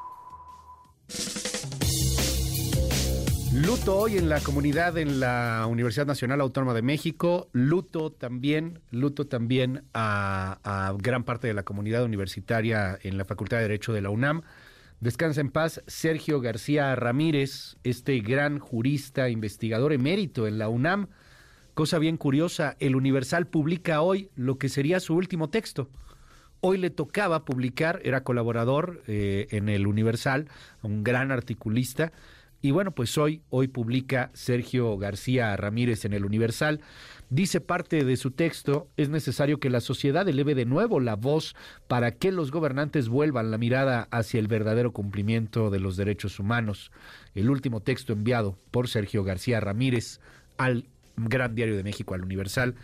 [3.54, 9.26] Luto hoy en la comunidad en la Universidad Nacional Autónoma de México, luto también, luto
[9.26, 14.02] también a, a, gran parte de la comunidad universitaria en la Facultad de Derecho de
[14.02, 14.42] la UNAM.
[15.00, 21.08] Descansa en paz Sergio García Ramírez, este gran jurista, investigador emérito en la UNAM.
[21.72, 25.88] Cosa bien curiosa, el Universal publica hoy lo que sería su último texto.
[26.66, 30.48] Hoy le tocaba publicar, era colaborador eh, en el Universal,
[30.80, 32.10] un gran articulista.
[32.62, 36.80] Y bueno, pues hoy, hoy publica Sergio García Ramírez en el Universal.
[37.28, 41.54] Dice parte de su texto, es necesario que la sociedad eleve de nuevo la voz
[41.86, 46.92] para que los gobernantes vuelvan la mirada hacia el verdadero cumplimiento de los derechos humanos.
[47.34, 50.18] El último texto enviado por Sergio García Ramírez
[50.56, 50.86] al
[51.16, 52.74] Gran Diario de México, al Universal.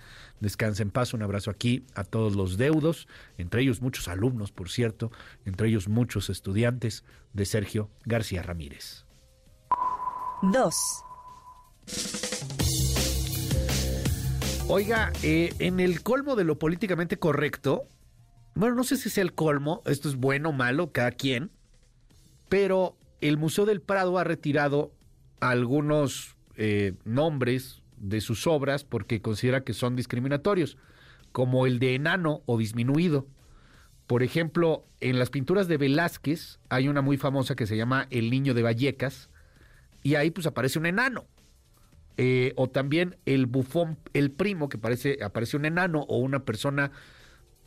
[0.40, 3.08] Descansa en paz, un abrazo aquí a todos los deudos,
[3.38, 5.10] entre ellos muchos alumnos, por cierto,
[5.44, 9.04] entre ellos muchos estudiantes de Sergio García Ramírez.
[10.42, 10.74] 2.
[14.68, 17.88] Oiga, eh, en el colmo de lo políticamente correcto,
[18.54, 21.50] bueno, no sé si es el colmo, esto es bueno o malo, cada quien,
[22.48, 24.92] pero el Museo del Prado ha retirado
[25.40, 30.76] algunos eh, nombres de sus obras porque considera que son discriminatorios,
[31.30, 33.28] como el de enano o disminuido.
[34.08, 38.30] Por ejemplo, en las pinturas de Velázquez hay una muy famosa que se llama El
[38.30, 39.30] Niño de Vallecas,
[40.02, 41.26] y ahí pues aparece un enano.
[42.16, 46.90] Eh, o también el bufón, el primo, que parece, aparece un enano o una persona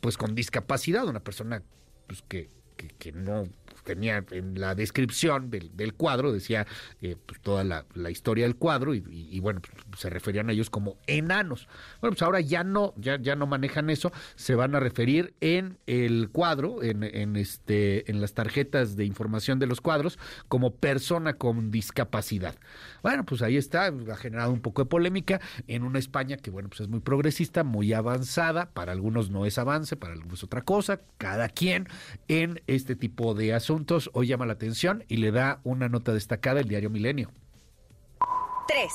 [0.00, 1.62] pues con discapacidad, una persona
[2.06, 3.44] pues, que, que, que no
[3.84, 6.66] tenía en la descripción del, cuadro, decía
[7.00, 10.96] eh, pues, toda la, historia del cuadro y, bueno, pues, se referían a ellos como
[11.06, 11.68] enanos.
[12.00, 15.78] Bueno, pues ahora ya no, ya, ya no manejan eso, se van a referir en
[15.86, 21.34] el cuadro, en, en, este, en las tarjetas de información de los cuadros, como persona
[21.34, 22.54] con discapacidad.
[23.02, 26.68] Bueno, pues ahí está, ha generado un poco de polémica en una España que, bueno,
[26.68, 30.62] pues es muy progresista, muy avanzada, para algunos no es avance, para algunos es otra
[30.62, 31.88] cosa, cada quien
[32.28, 36.12] en este tipo de asuntos asuntos hoy llama la atención y le da una nota
[36.12, 37.32] destacada el diario Milenio.
[38.68, 38.92] 3.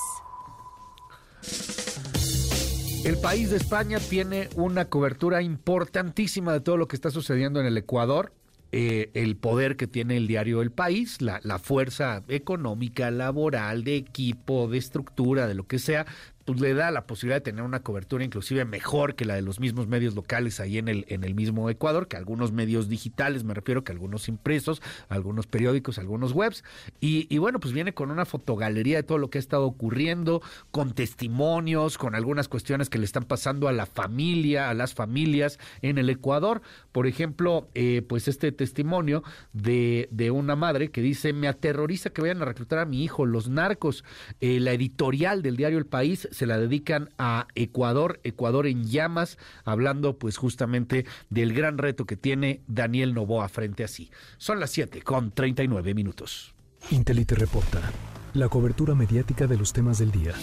[3.03, 7.65] El país de España tiene una cobertura importantísima de todo lo que está sucediendo en
[7.65, 8.31] el Ecuador.
[8.71, 13.95] eh, el poder que tiene el diario El País, la, la fuerza económica, laboral, de
[13.95, 16.05] equipo, de estructura, de lo que sea,
[16.49, 19.59] pues le da la posibilidad de tener una cobertura inclusive mejor que la de los
[19.59, 23.53] mismos medios locales ahí en el, en el mismo Ecuador, que algunos medios digitales, me
[23.53, 26.63] refiero que algunos impresos, algunos periódicos, algunos webs.
[26.99, 30.41] Y, y bueno, pues viene con una fotogalería de todo lo que ha estado ocurriendo,
[30.71, 35.59] con testimonios, con algunas cuestiones que le están pasando a la familia, a las familias
[35.83, 36.63] en el Ecuador.
[36.91, 39.21] Por ejemplo, eh, pues este testimonio
[39.53, 43.27] de, de una madre que dice, me aterroriza que vayan a reclutar a mi hijo,
[43.27, 44.03] los narcos.
[44.41, 49.37] Eh, la editorial del diario El País se la dedican a Ecuador, Ecuador en llamas,
[49.65, 54.09] hablando pues justamente del gran reto que tiene Daniel Novoa frente a sí.
[54.37, 56.55] Son las 7 con 39 minutos.
[56.91, 57.81] Intelite reporta
[58.33, 60.33] la cobertura mediática de los temas del día.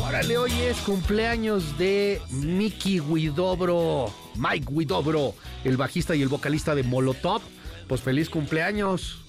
[0.00, 6.82] Órale, hoy es cumpleaños de Mickey Guidobro, Mike Guidobro, el bajista y el vocalista de
[6.82, 7.42] Molotov.
[7.86, 9.24] Pues feliz cumpleaños.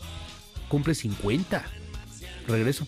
[0.70, 1.64] Cumple 50.
[2.48, 2.88] Regreso.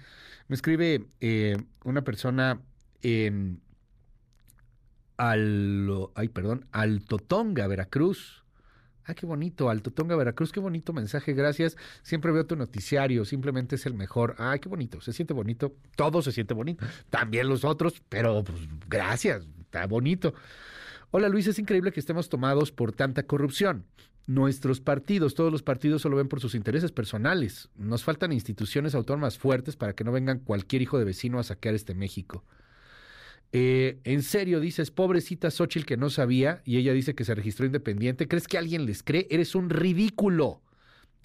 [0.49, 2.61] Me escribe eh, una persona
[3.03, 3.61] en
[5.17, 8.43] al, ay, perdón, Altotonga, Veracruz.
[9.05, 11.77] Ah, qué bonito, Altotonga, Veracruz, qué bonito mensaje, gracias.
[12.03, 14.35] Siempre veo tu noticiario, simplemente es el mejor.
[14.39, 18.59] Ay, qué bonito, se siente bonito, todo se siente bonito, también los otros, pero pues,
[18.89, 20.35] gracias, está bonito.
[21.13, 23.85] Hola Luis, es increíble que estemos tomados por tanta corrupción.
[24.29, 27.69] Nuestros partidos, todos los partidos solo ven por sus intereses personales.
[27.75, 31.75] Nos faltan instituciones autónomas fuertes para que no vengan cualquier hijo de vecino a saquear
[31.75, 32.45] este México.
[33.51, 37.67] Eh, en serio, dices, pobrecita Xochitl que no sabía y ella dice que se registró
[37.67, 38.29] independiente.
[38.29, 39.27] ¿Crees que alguien les cree?
[39.31, 40.63] Eres un ridículo.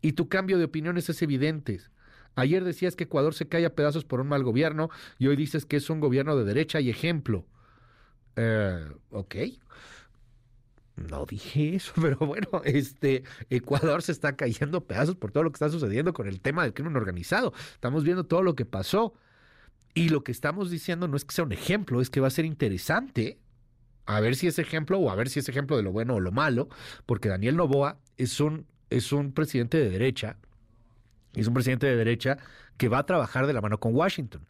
[0.02, 1.80] Y tu cambio de opiniones es evidente.
[2.34, 4.90] Ayer decías que Ecuador se cae a pedazos por un mal gobierno
[5.20, 7.46] y hoy dices que es un gobierno de derecha y ejemplo.
[8.36, 9.36] Eh, ok.
[10.96, 15.56] No dije eso, pero bueno, este Ecuador se está cayendo pedazos por todo lo que
[15.56, 17.54] está sucediendo con el tema del crimen organizado.
[17.74, 19.14] Estamos viendo todo lo que pasó.
[19.94, 22.32] Y lo que estamos diciendo no es que sea un ejemplo, es que va a
[22.32, 23.40] ser interesante
[24.06, 26.20] a ver si es ejemplo o a ver si es ejemplo de lo bueno o
[26.20, 26.68] lo malo,
[27.06, 30.38] porque Daniel Novoa es un, es un presidente de derecha,
[31.34, 32.38] es un presidente de derecha
[32.78, 34.46] que va a trabajar de la mano con Washington.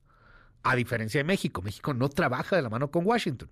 [0.64, 3.49] A diferencia de México, México no trabaja de la mano con Washington.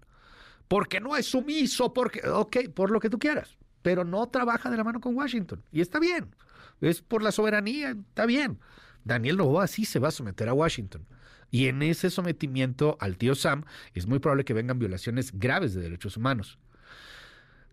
[0.68, 4.78] Porque no es sumiso, porque, ok, por lo que tú quieras, pero no trabaja de
[4.78, 5.64] la mano con Washington.
[5.72, 6.36] Y está bien,
[6.82, 8.60] es por la soberanía, está bien.
[9.04, 11.06] Daniel Novoa sí se va a someter a Washington.
[11.52, 15.82] Y en ese sometimiento al tío Sam es muy probable que vengan violaciones graves de
[15.82, 16.58] derechos humanos.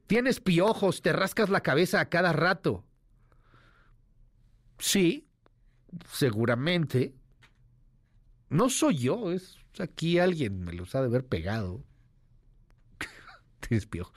[0.07, 2.85] Tienes piojos, te rascas la cabeza a cada rato.
[4.79, 5.29] Sí,
[6.13, 7.15] seguramente.
[8.49, 11.85] No soy yo, es aquí alguien me los ha de haber pegado.
[13.69, 14.13] Tienes piojos.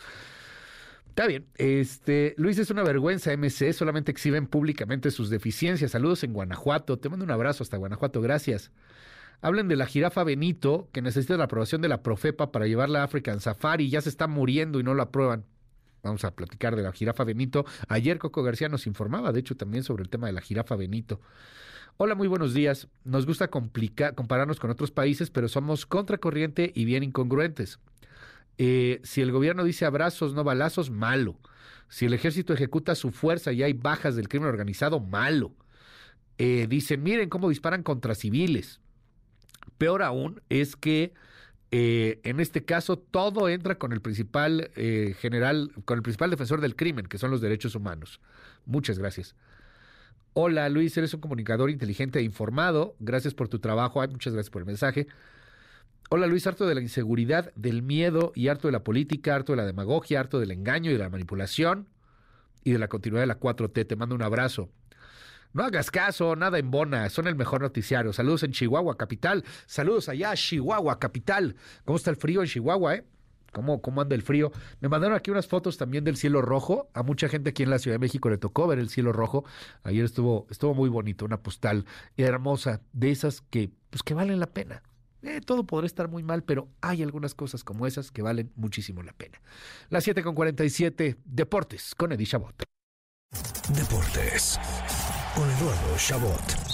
[1.10, 1.46] Está bien.
[1.56, 5.92] Este, Luis es una vergüenza, MC, solamente exhiben públicamente sus deficiencias.
[5.92, 6.98] Saludos en Guanajuato.
[6.98, 8.72] Te mando un abrazo hasta Guanajuato, gracias.
[9.42, 13.04] Hablen de la jirafa Benito, que necesita la aprobación de la Profepa para llevarla a
[13.04, 13.90] African Safari.
[13.90, 15.46] Ya se está muriendo y no la aprueban.
[16.02, 17.66] Vamos a platicar de la jirafa Benito.
[17.90, 21.22] Ayer Coco García nos informaba, de hecho, también sobre el tema de la jirafa Benito.
[21.98, 22.88] Hola, muy buenos días.
[23.04, 27.80] Nos gusta compararnos con otros países, pero somos contracorriente y bien incongruentes.
[28.58, 31.40] Eh, si el gobierno dice abrazos, no balazos, malo.
[31.90, 35.54] Si el ejército ejecuta su fuerza y hay bajas del crimen organizado, malo.
[36.38, 38.80] Eh, dicen, miren cómo disparan contra civiles.
[39.78, 41.14] Peor aún es que
[41.72, 44.70] eh, en este caso todo entra con el principal
[45.20, 48.20] general, con el principal defensor del crimen, que son los derechos humanos.
[48.66, 49.36] Muchas gracias.
[50.36, 52.96] Hola Luis, eres un comunicador inteligente e informado.
[53.00, 54.02] Gracias por tu trabajo.
[54.02, 55.08] Ay, muchas gracias por el mensaje.
[56.16, 59.58] Hola Luis, harto de la inseguridad, del miedo y harto de la política, harto de
[59.58, 61.88] la demagogia, harto del engaño y de la manipulación
[62.64, 63.88] y de la continuidad de la 4T.
[63.88, 64.70] Te mando un abrazo.
[65.54, 68.14] No hagas caso, nada en Bona, son el mejor noticiario.
[68.14, 69.44] Saludos en Chihuahua, capital.
[69.66, 71.56] Saludos allá, Chihuahua, capital.
[71.84, 73.06] ¿Cómo está el frío en Chihuahua, eh?
[73.52, 74.52] ¿Cómo, ¿Cómo anda el frío?
[74.82, 76.92] Me mandaron aquí unas fotos también del cielo rojo.
[76.94, 79.46] A mucha gente aquí en la Ciudad de México le tocó ver el cielo rojo.
[79.82, 81.86] Ayer estuvo, estuvo muy bonito, una postal
[82.18, 84.84] hermosa, de esas que, pues que valen la pena.
[85.24, 89.04] Eh, todo podrá estar muy mal, pero hay algunas cosas como esas que valen muchísimo
[89.04, 89.42] la pena.
[89.90, 92.64] Las 7 con 47, Deportes con Eddie Chabot.
[93.70, 94.60] Deportes
[95.36, 96.73] con Eduardo Chabot.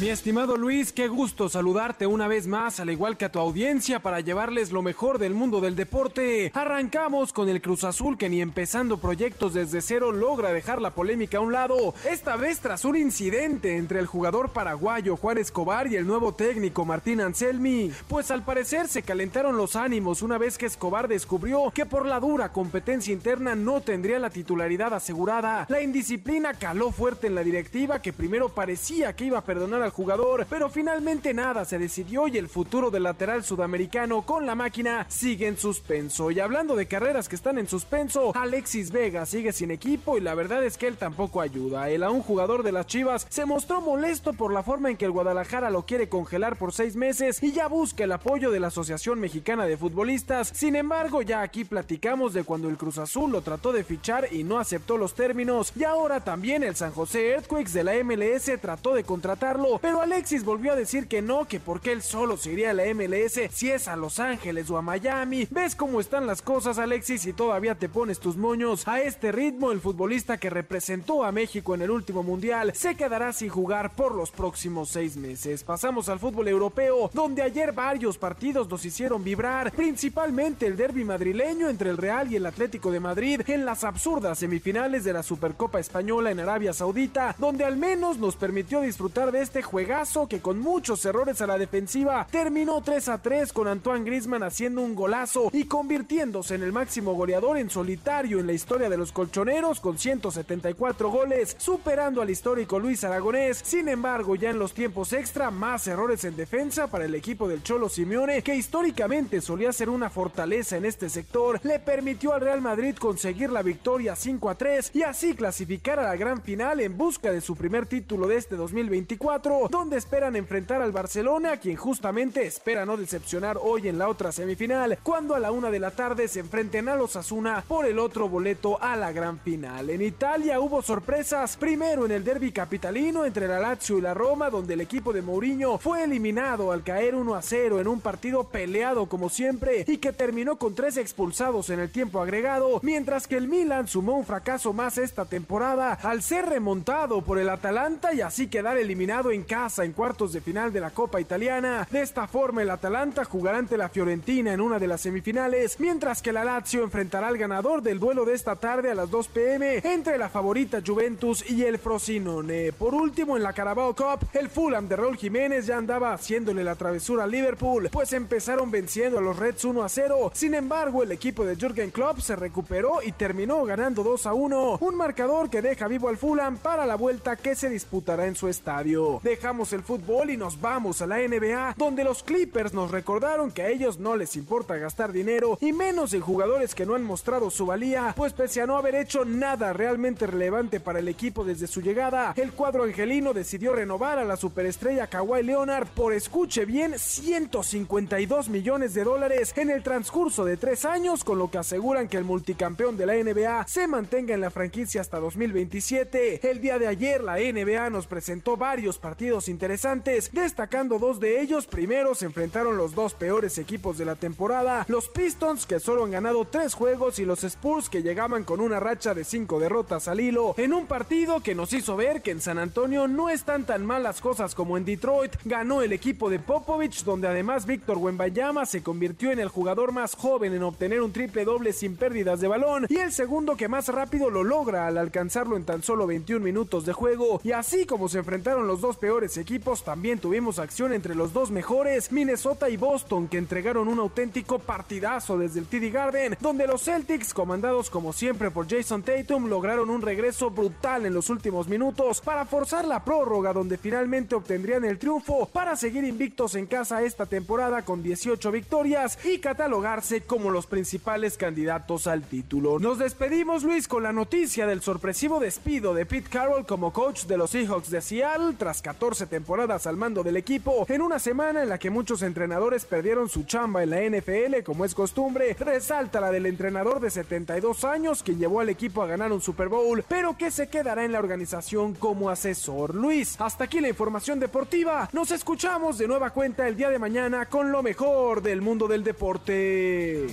[0.00, 4.00] Mi estimado Luis, qué gusto saludarte una vez más, al igual que a tu audiencia,
[4.00, 6.50] para llevarles lo mejor del mundo del deporte.
[6.54, 11.36] Arrancamos con el Cruz Azul, que ni empezando proyectos desde cero logra dejar la polémica
[11.36, 11.92] a un lado.
[12.10, 16.86] Esta vez tras un incidente entre el jugador paraguayo Juan Escobar y el nuevo técnico
[16.86, 17.92] Martín Anselmi.
[18.08, 22.20] Pues al parecer se calentaron los ánimos una vez que Escobar descubrió que por la
[22.20, 25.66] dura competencia interna no tendría la titularidad asegurada.
[25.68, 29.89] La indisciplina caló fuerte en la directiva, que primero parecía que iba a perdonar al
[29.90, 35.06] jugador, pero finalmente nada se decidió y el futuro del lateral sudamericano con la máquina
[35.08, 36.30] sigue en suspenso.
[36.30, 40.34] Y hablando de carreras que están en suspenso, Alexis Vega sigue sin equipo y la
[40.34, 41.90] verdad es que él tampoco ayuda.
[41.90, 45.10] El aún jugador de las Chivas se mostró molesto por la forma en que el
[45.10, 49.20] Guadalajara lo quiere congelar por seis meses y ya busca el apoyo de la Asociación
[49.20, 50.50] Mexicana de Futbolistas.
[50.54, 54.44] Sin embargo, ya aquí platicamos de cuando el Cruz Azul lo trató de fichar y
[54.44, 55.72] no aceptó los términos.
[55.76, 60.44] Y ahora también el San José Earthquakes de la MLS trató de contratarlo, pero Alexis
[60.44, 63.70] volvió a decir que no, que porque él solo se iría a la MLS si
[63.70, 65.46] es a Los Ángeles o a Miami.
[65.50, 67.26] ¿Ves cómo están las cosas, Alexis?
[67.26, 68.86] Y todavía te pones tus moños.
[68.86, 73.32] A este ritmo, el futbolista que representó a México en el último mundial se quedará
[73.32, 75.64] sin jugar por los próximos seis meses.
[75.64, 81.68] Pasamos al fútbol europeo, donde ayer varios partidos nos hicieron vibrar, principalmente el derby madrileño
[81.68, 85.80] entre el Real y el Atlético de Madrid en las absurdas semifinales de la Supercopa
[85.80, 90.58] Española en Arabia Saudita, donde al menos nos permitió disfrutar de este juegazo que con
[90.58, 95.48] muchos errores a la defensiva terminó 3 a 3 con Antoine Grisman haciendo un golazo
[95.52, 99.96] y convirtiéndose en el máximo goleador en solitario en la historia de los colchoneros con
[99.96, 103.60] 174 goles, superando al histórico Luis Aragonés.
[103.62, 107.62] Sin embargo, ya en los tiempos extra, más errores en defensa para el equipo del
[107.62, 112.60] Cholo Simeone, que históricamente solía ser una fortaleza en este sector, le permitió al Real
[112.60, 116.98] Madrid conseguir la victoria 5 a 3 y así clasificar a la gran final en
[116.98, 122.46] busca de su primer título de este 2024, donde esperan enfrentar al Barcelona, quien justamente
[122.46, 126.28] espera no decepcionar hoy en la otra semifinal, cuando a la una de la tarde
[126.28, 129.90] se enfrenten a los Asuna por el otro boleto a la gran final.
[129.90, 134.50] En Italia hubo sorpresas, primero en el derby capitalino entre la Lazio y la Roma,
[134.50, 138.44] donde el equipo de Mourinho fue eliminado al caer 1 a 0 en un partido
[138.44, 143.36] peleado como siempre y que terminó con tres expulsados en el tiempo agregado, mientras que
[143.36, 148.20] el Milan sumó un fracaso más esta temporada al ser remontado por el Atalanta y
[148.20, 151.84] así quedar eliminado en casa en cuartos de final de la Copa Italiana.
[151.90, 156.22] De esta forma, el Atalanta jugará ante la Fiorentina en una de las semifinales, mientras
[156.22, 159.78] que la Lazio enfrentará al ganador del duelo de esta tarde a las 2 pm
[159.82, 162.72] entre la favorita Juventus y el Frosinone.
[162.72, 166.76] Por último, en la Carabao Cup, el Fulham de Raúl Jiménez ya andaba haciéndole la
[166.76, 170.30] travesura a Liverpool, pues empezaron venciendo a los Reds 1 a 0.
[170.32, 174.78] Sin embargo, el equipo de Jürgen Klopp se recuperó y terminó ganando 2 a 1,
[174.80, 178.46] un marcador que deja vivo al Fulham para la vuelta que se disputará en su
[178.46, 179.20] estadio.
[179.30, 183.62] Dejamos el fútbol y nos vamos a la NBA, donde los Clippers nos recordaron que
[183.62, 187.48] a ellos no les importa gastar dinero y menos en jugadores que no han mostrado
[187.48, 191.68] su valía, pues pese a no haber hecho nada realmente relevante para el equipo desde
[191.68, 196.98] su llegada, el cuadro angelino decidió renovar a la superestrella Kawhi Leonard por escuche bien
[196.98, 202.16] 152 millones de dólares en el transcurso de tres años, con lo que aseguran que
[202.16, 206.50] el multicampeón de la NBA se mantenga en la franquicia hasta 2027.
[206.50, 211.66] El día de ayer la NBA nos presentó varios partidos interesantes, destacando dos de ellos.
[211.66, 216.10] Primero se enfrentaron los dos peores equipos de la temporada, los Pistons que solo han
[216.10, 220.20] ganado tres juegos y los Spurs que llegaban con una racha de cinco derrotas al
[220.20, 223.84] hilo, en un partido que nos hizo ver que en San Antonio no están tan
[223.84, 225.36] mal las cosas como en Detroit.
[225.44, 230.14] Ganó el equipo de Popovich, donde además Víctor Wembanyama se convirtió en el jugador más
[230.14, 233.88] joven en obtener un triple doble sin pérdidas de balón y el segundo que más
[233.88, 237.40] rápido lo logra al alcanzarlo en tan solo 21 minutos de juego.
[237.44, 241.50] Y así como se enfrentaron los dos peores equipos, también tuvimos acción entre los dos
[241.50, 246.84] mejores, Minnesota y Boston, que entregaron un auténtico partidazo desde el TD Garden, donde los
[246.84, 252.20] Celtics, comandados como siempre por Jason Tatum, lograron un regreso brutal en los últimos minutos
[252.20, 257.26] para forzar la prórroga, donde finalmente obtendrían el triunfo para seguir invictos en casa esta
[257.26, 262.78] temporada con 18 victorias y catalogarse como los principales candidatos al título.
[262.78, 267.38] Nos despedimos, Luis, con la noticia del sorpresivo despido de Pete Carroll como coach de
[267.38, 271.62] los Seahawks de Seattle tras 14 14 temporadas al mando del equipo, en una semana
[271.62, 276.20] en la que muchos entrenadores perdieron su chamba en la NFL como es costumbre, resalta
[276.20, 280.04] la del entrenador de 72 años que llevó al equipo a ganar un Super Bowl,
[280.06, 282.94] pero que se quedará en la organización como asesor.
[282.94, 285.08] Luis, hasta aquí la información deportiva.
[285.14, 289.02] Nos escuchamos de nueva cuenta el día de mañana con lo mejor del mundo del
[289.02, 290.26] deporte.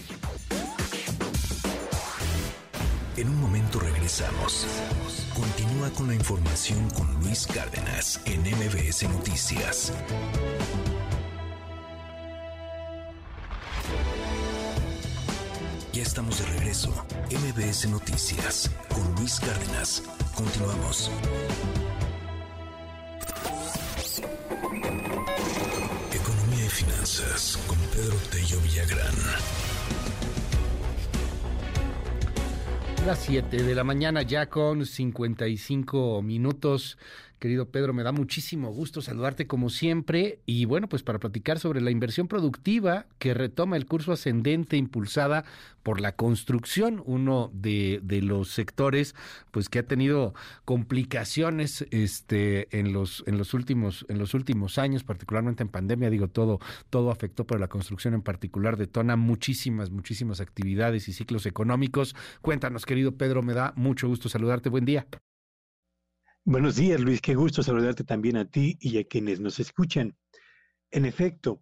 [3.15, 5.26] En un momento regresamos.
[5.37, 9.93] Continúa con la información con Luis Cárdenas en MBS Noticias.
[15.93, 16.91] Ya estamos de regreso.
[17.29, 20.01] MBS Noticias con Luis Cárdenas.
[20.33, 21.11] Continuamos.
[26.13, 29.13] Economía y finanzas con Pedro Tello Villagrán.
[33.07, 36.97] Las 7 de la mañana ya con 55 minutos.
[37.39, 41.81] Querido Pedro, me da muchísimo gusto saludarte como siempre y bueno, pues para platicar sobre
[41.81, 45.45] la inversión productiva que retoma el curso ascendente impulsada
[45.83, 49.13] por la construcción, uno de, de los sectores
[49.51, 50.33] pues que ha tenido
[50.65, 56.29] complicaciones este en los en los últimos en los últimos años, particularmente en pandemia, digo
[56.29, 56.59] todo
[56.89, 62.15] todo afectó, pero la construcción en particular detona muchísimas muchísimas actividades y ciclos económicos.
[62.41, 64.69] Cuéntanos, querido Pedro, me da mucho gusto saludarte.
[64.69, 65.05] Buen día.
[66.49, 67.19] Buenos días, Luis.
[67.19, 70.15] Qué gusto saludarte también a ti y a quienes nos escuchan.
[70.91, 71.61] En efecto,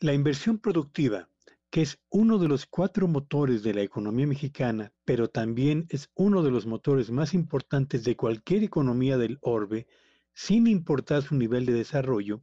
[0.00, 1.30] la inversión productiva,
[1.70, 6.42] que es uno de los cuatro motores de la economía mexicana, pero también es uno
[6.42, 9.86] de los motores más importantes de cualquier economía del orbe,
[10.34, 12.42] sin importar su nivel de desarrollo,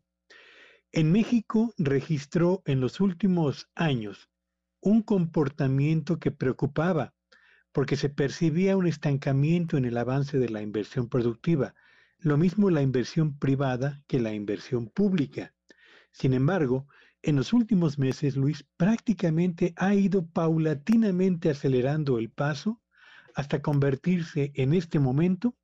[0.92, 4.32] en México registró en los últimos años
[4.82, 7.14] un comportamiento que preocupaba
[7.76, 11.76] porque se percibía un estancamiento en el avance de la inversión productiva,
[12.20, 15.54] lo mismo la inversión privada que la inversión pública.
[16.14, 16.88] Sin embargo,
[17.22, 22.82] en los últimos meses, Luis prácticamente ha ido paulatinamente acelerando el paso
[23.34, 25.58] hasta convertirse en este momento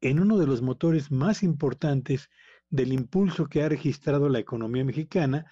[0.00, 2.30] en uno de los motores más importantes
[2.68, 5.46] del impulso que ha registrado la economía mexicana,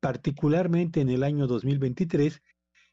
[0.00, 2.42] particularmente en el año 2023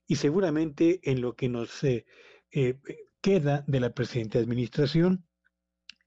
[0.08, 2.06] y seguramente en lo que nos eh,
[2.52, 2.80] eh,
[3.22, 5.26] queda de la presente administración.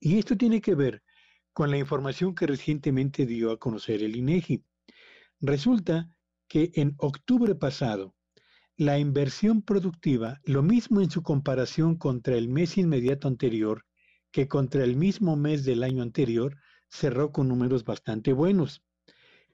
[0.00, 1.02] Y esto tiene que ver
[1.52, 4.64] con la información que recientemente dio a conocer el INEGI.
[5.40, 6.08] Resulta
[6.48, 8.14] que en octubre pasado,
[8.76, 13.84] la inversión productiva, lo mismo en su comparación contra el mes inmediato anterior
[14.32, 16.56] que contra el mismo mes del año anterior,
[16.88, 18.82] cerró con números bastante buenos.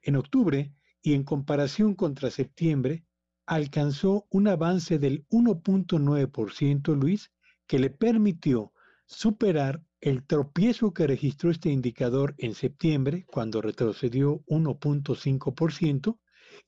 [0.01, 3.05] En octubre, y en comparación contra septiembre,
[3.47, 7.31] alcanzó un avance del 1.9%, Luis,
[7.65, 8.73] que le permitió
[9.05, 16.19] superar el tropiezo que registró este indicador en septiembre, cuando retrocedió 1.5%,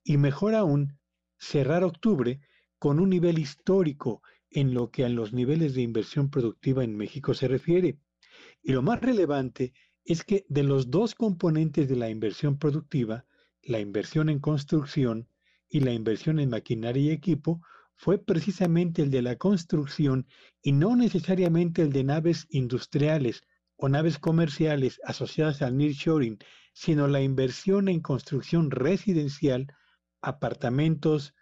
[0.04, 0.98] y mejor aún,
[1.38, 2.40] cerrar octubre
[2.80, 7.34] con un nivel histórico en lo que a los niveles de inversión productiva en México
[7.34, 8.00] se refiere.
[8.64, 9.74] Y lo más relevante
[10.06, 13.26] es que de los dos componentes de la inversión productiva,
[13.62, 15.28] la inversión en construcción
[15.70, 17.62] y la inversión en maquinaria y equipo
[17.96, 20.26] fue precisamente el de la construcción
[20.62, 23.44] y no necesariamente el de naves industriales
[23.76, 26.40] o naves comerciales asociadas al nearshoring,
[26.74, 29.68] sino la inversión en construcción residencial,
[30.22, 31.34] apartamentos,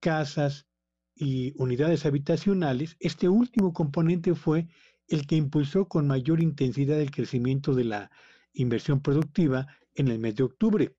[0.00, 0.66] casas
[1.14, 2.96] y unidades habitacionales.
[3.00, 4.68] Este último componente fue
[5.08, 8.10] el que impulsó con mayor intensidad el crecimiento de la
[8.52, 10.94] inversión productiva en el mes de octubre.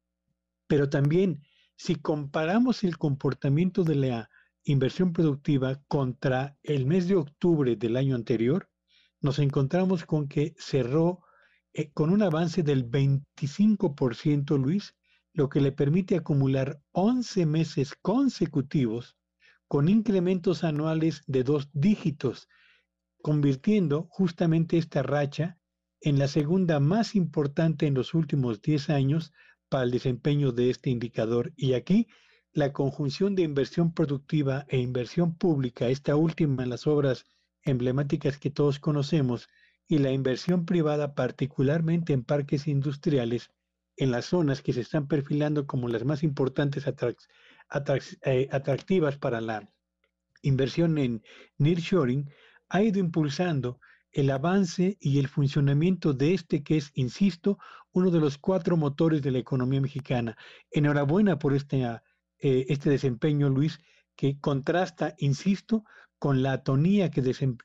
[0.68, 1.44] Pero también
[1.76, 4.30] si comparamos el comportamiento de la
[4.64, 8.70] inversión productiva contra el mes de octubre del año anterior,
[9.22, 11.22] nos encontramos con que cerró
[11.74, 14.96] eh, con un avance del 25%, Luis,
[15.34, 19.18] lo que le permite acumular 11 meses consecutivos
[19.68, 22.48] con incrementos anuales de dos dígitos,
[23.22, 25.58] convirtiendo justamente esta racha
[26.00, 29.34] en la segunda más importante en los últimos 10 años
[29.70, 31.54] para el desempeño de este indicador.
[31.56, 32.08] Y aquí
[32.54, 37.26] la conjunción de inversión productiva e inversión pública, esta última en las obras
[37.64, 39.50] emblemáticas que todos conocemos,
[39.88, 43.52] y la inversión privada, particularmente en parques industriales,
[43.98, 49.70] en las zonas que se están perfilando como las más importantes eh, atractivas para la
[50.42, 51.24] inversión en
[51.58, 52.30] nearshoring,
[52.70, 53.80] ha ido impulsando
[54.16, 57.60] el avance y el funcionamiento de este que es, insisto,
[57.92, 60.38] uno de los cuatro motores de la economía mexicana.
[60.72, 61.86] Enhorabuena por este,
[62.40, 63.78] este desempeño, Luis,
[64.16, 65.84] que contrasta, insisto,
[66.18, 67.22] con la atonía que,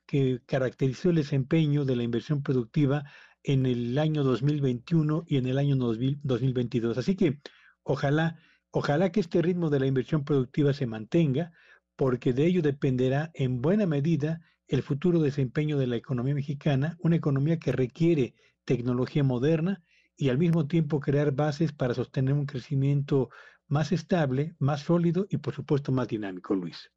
[0.07, 3.05] que, caracterizó el desempeño de la inversión productiva
[3.45, 6.99] en el año 2021 y en el año 2022.
[6.99, 7.39] Así que
[7.85, 8.41] ojalá,
[8.73, 11.53] ojalá que este ritmo de la inversión productiva se mantenga,
[11.95, 14.41] porque de ello dependerá en buena medida
[14.71, 18.35] el futuro desempeño de la economía mexicana, una economía que requiere
[18.65, 19.83] tecnología moderna
[20.17, 23.31] y al mismo tiempo crear bases para sostener un crecimiento
[23.67, 26.93] más estable, más sólido y por supuesto más dinámico, Luis.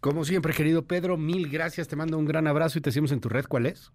[0.00, 3.20] Como siempre, querido Pedro, mil gracias, te mando un gran abrazo y te seguimos en
[3.20, 3.92] tu red, ¿cuál es?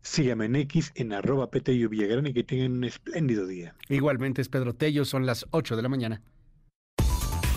[0.00, 3.74] Sígame en X en arroba Petello Villagrán y que tengan un espléndido día.
[3.88, 6.22] Igualmente es Pedro Tello, son las 8 de la mañana.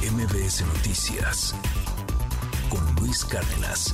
[0.02, 1.56] MBS Noticias
[2.70, 3.94] con Luis Cárdenas.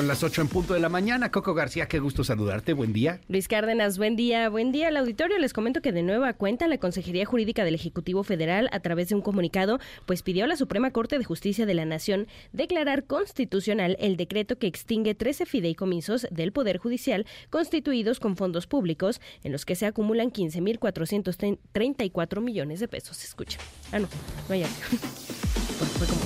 [0.00, 1.30] Son las 8 en punto de la mañana.
[1.30, 2.72] Coco García, qué gusto saludarte.
[2.72, 3.20] Buen día.
[3.28, 4.48] Luis Cárdenas, buen día.
[4.48, 5.38] Buen día al auditorio.
[5.38, 9.14] Les comento que de nueva cuenta la Consejería Jurídica del Ejecutivo Federal, a través de
[9.14, 13.98] un comunicado, pues pidió a la Suprema Corte de Justicia de la Nación declarar constitucional
[14.00, 19.66] el decreto que extingue 13 fideicomisos del Poder Judicial constituidos con fondos públicos en los
[19.66, 23.22] que se acumulan 15.434 millones de pesos.
[23.22, 23.58] Escucha.
[23.92, 24.08] Ah, no,
[24.48, 26.19] no hay Fue como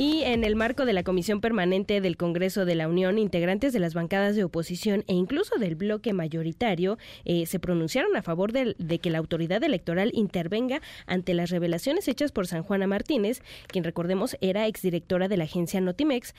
[0.00, 3.80] y en el marco de la Comisión Permanente del Congreso de la Unión, integrantes de
[3.80, 6.96] las bancadas de oposición e incluso del bloque mayoritario
[7.26, 12.08] eh, se pronunciaron a favor de, de, que la autoridad electoral intervenga ante las revelaciones
[12.08, 16.34] hechas por San Juana Martínez, quien recordemos era exdirectora de la agencia Notimex,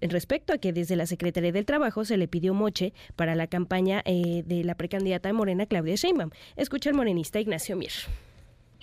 [0.00, 4.02] respecto a que desde la Secretaría del Trabajo se le pidió moche para la campaña
[4.06, 6.30] eh, de la precandidata de Morena, Claudia Sheinbaum.
[6.56, 7.92] Escucha el morenista Ignacio Mier.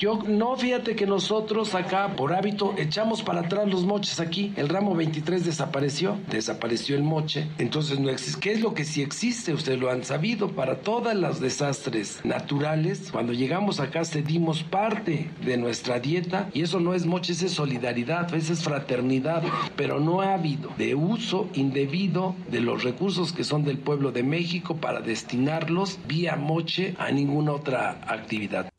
[0.02, 4.52] Yo no, fíjate que nosotros acá por hábito echamos para atrás los moches aquí.
[4.56, 7.48] El ramo 23 desapareció, desapareció el moche.
[7.60, 8.40] Entonces no existe.
[8.40, 9.54] ¿Qué es lo que sí existe?
[9.54, 10.56] Ustedes lo han sabido.
[10.56, 16.80] Para todos los desastres naturales, cuando llegamos acá cedimos parte de nuestra dieta y eso
[16.80, 19.44] no es moche, es solidaridad, es fraternidad.
[19.76, 24.24] Pero no ha habido de uso indebido de los recursos que son del pueblo de
[24.24, 28.72] México para destinarlos vía moche a ninguna otra actividad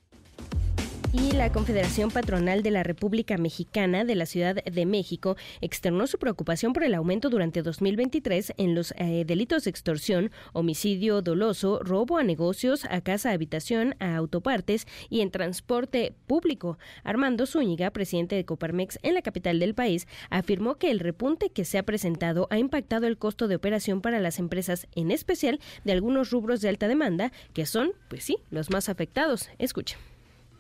[1.13, 6.19] y la Confederación Patronal de la República Mexicana de la Ciudad de México externó su
[6.19, 12.17] preocupación por el aumento durante 2023 en los eh, delitos de extorsión, homicidio doloso, robo
[12.17, 16.79] a negocios, a casa, habitación, a autopartes y en transporte público.
[17.05, 21.67] Armando Zúñiga, presidente de Coparmex en la capital del país, afirmó que el repunte que
[21.67, 25.93] se ha presentado ha impactado el costo de operación para las empresas, en especial de
[25.93, 29.51] algunos rubros de alta demanda, que son, pues sí, los más afectados.
[29.59, 29.99] Escucha.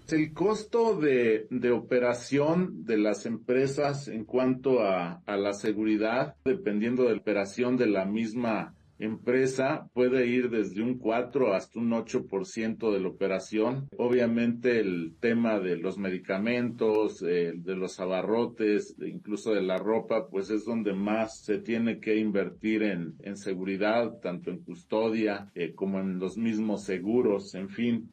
[0.09, 7.05] El costo de, de, operación de las empresas en cuanto a, a, la seguridad, dependiendo
[7.05, 8.75] de la operación de la misma
[9.05, 13.89] empresa, puede ir desde un 4 hasta un 8% de la operación.
[13.97, 20.51] Obviamente el tema de los medicamentos, eh, de los abarrotes, incluso de la ropa, pues
[20.51, 26.01] es donde más se tiene que invertir en, en seguridad, tanto en custodia eh, como
[26.01, 28.11] en los mismos seguros, en fin.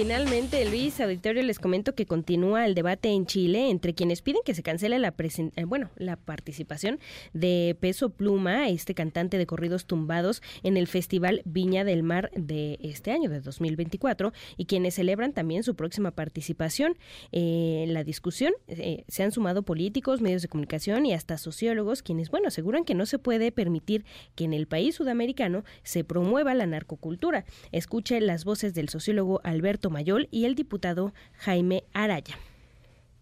[0.00, 4.54] Finalmente, Luis Auditorio, les comento que continúa el debate en Chile entre quienes piden que
[4.54, 7.00] se cancele la eh, bueno, la participación
[7.32, 12.78] de Peso Pluma, este cantante de corridos tumbados, en el Festival Viña del Mar de
[12.80, 16.96] este año, de 2024, y quienes celebran también su próxima participación.
[17.32, 22.04] Eh, en la discusión eh, se han sumado políticos, medios de comunicación y hasta sociólogos,
[22.04, 24.04] quienes, bueno, aseguran que no se puede permitir
[24.36, 27.44] que en el país sudamericano se promueva la narcocultura.
[27.72, 32.38] Escuche las voces del sociólogo Alberto Mayol y el diputado Jaime Araya.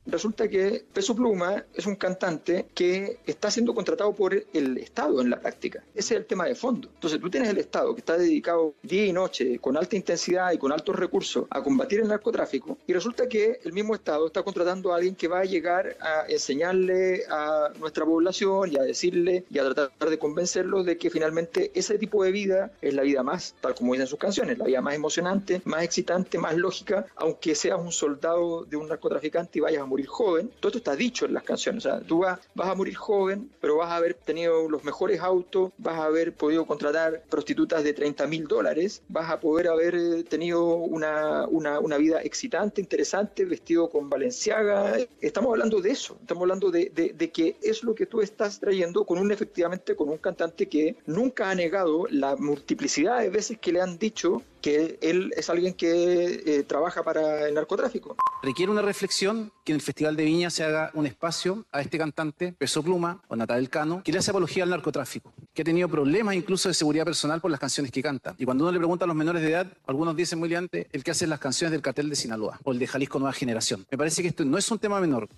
[0.06, 5.30] Resulta que Peso Pluma es un cantante que está siendo contratado por el Estado en
[5.30, 5.82] la práctica.
[5.94, 6.88] Ese es el tema de fondo.
[6.94, 10.58] Entonces tú tienes el Estado que está dedicado día y noche, con alta intensidad y
[10.58, 14.92] con altos recursos, a combatir el narcotráfico, y resulta que el mismo Estado está contratando
[14.92, 19.58] a alguien que va a llegar a enseñarle a nuestra población y a decirle y
[19.58, 23.54] a tratar de convencerlo de que finalmente ese tipo de vida es la vida más,
[23.60, 27.80] tal como dicen sus canciones, la vida más emocionante, más excitante, más lógica, aunque seas
[27.80, 30.51] un soldado de un narcotraficante y vayas a morir morir joven.
[30.60, 31.86] Todo esto está dicho en las canciones.
[31.86, 35.20] O sea, tú vas, vas a morir joven, pero vas a haber tenido los mejores
[35.20, 39.94] autos, vas a haber podido contratar prostitutas de 30 mil dólares, vas a poder haber
[39.94, 44.98] eh, tenido una, una, una, vida excitante, interesante, vestido con Valenciaga.
[45.23, 46.18] Estamos hablando de eso.
[46.20, 49.97] Estamos hablando de, de, de que es lo que tú estás trayendo con un, efectivamente,
[49.97, 54.43] con un cantante que nunca ha negado la multiplicidad de veces que le han dicho
[54.66, 58.16] que él es alguien que eh, trabaja para el narcotráfico.
[58.43, 61.98] Requiere una reflexión que en el Festival de Viña se haga un espacio a este
[61.98, 65.88] cantante, Peso Pluma o Natal Cano, que le hace apología al narcotráfico, que ha tenido
[65.88, 68.34] problemas incluso de seguridad personal por las canciones que canta.
[68.38, 71.05] Y cuando uno le pregunta a los menores de edad, algunos dicen muy liante el
[71.05, 73.86] que hace las canciones del cartel de Sinaloa o el de Jalisco Nueva Generación.
[73.88, 75.28] Me parece que esto no es un tema menor.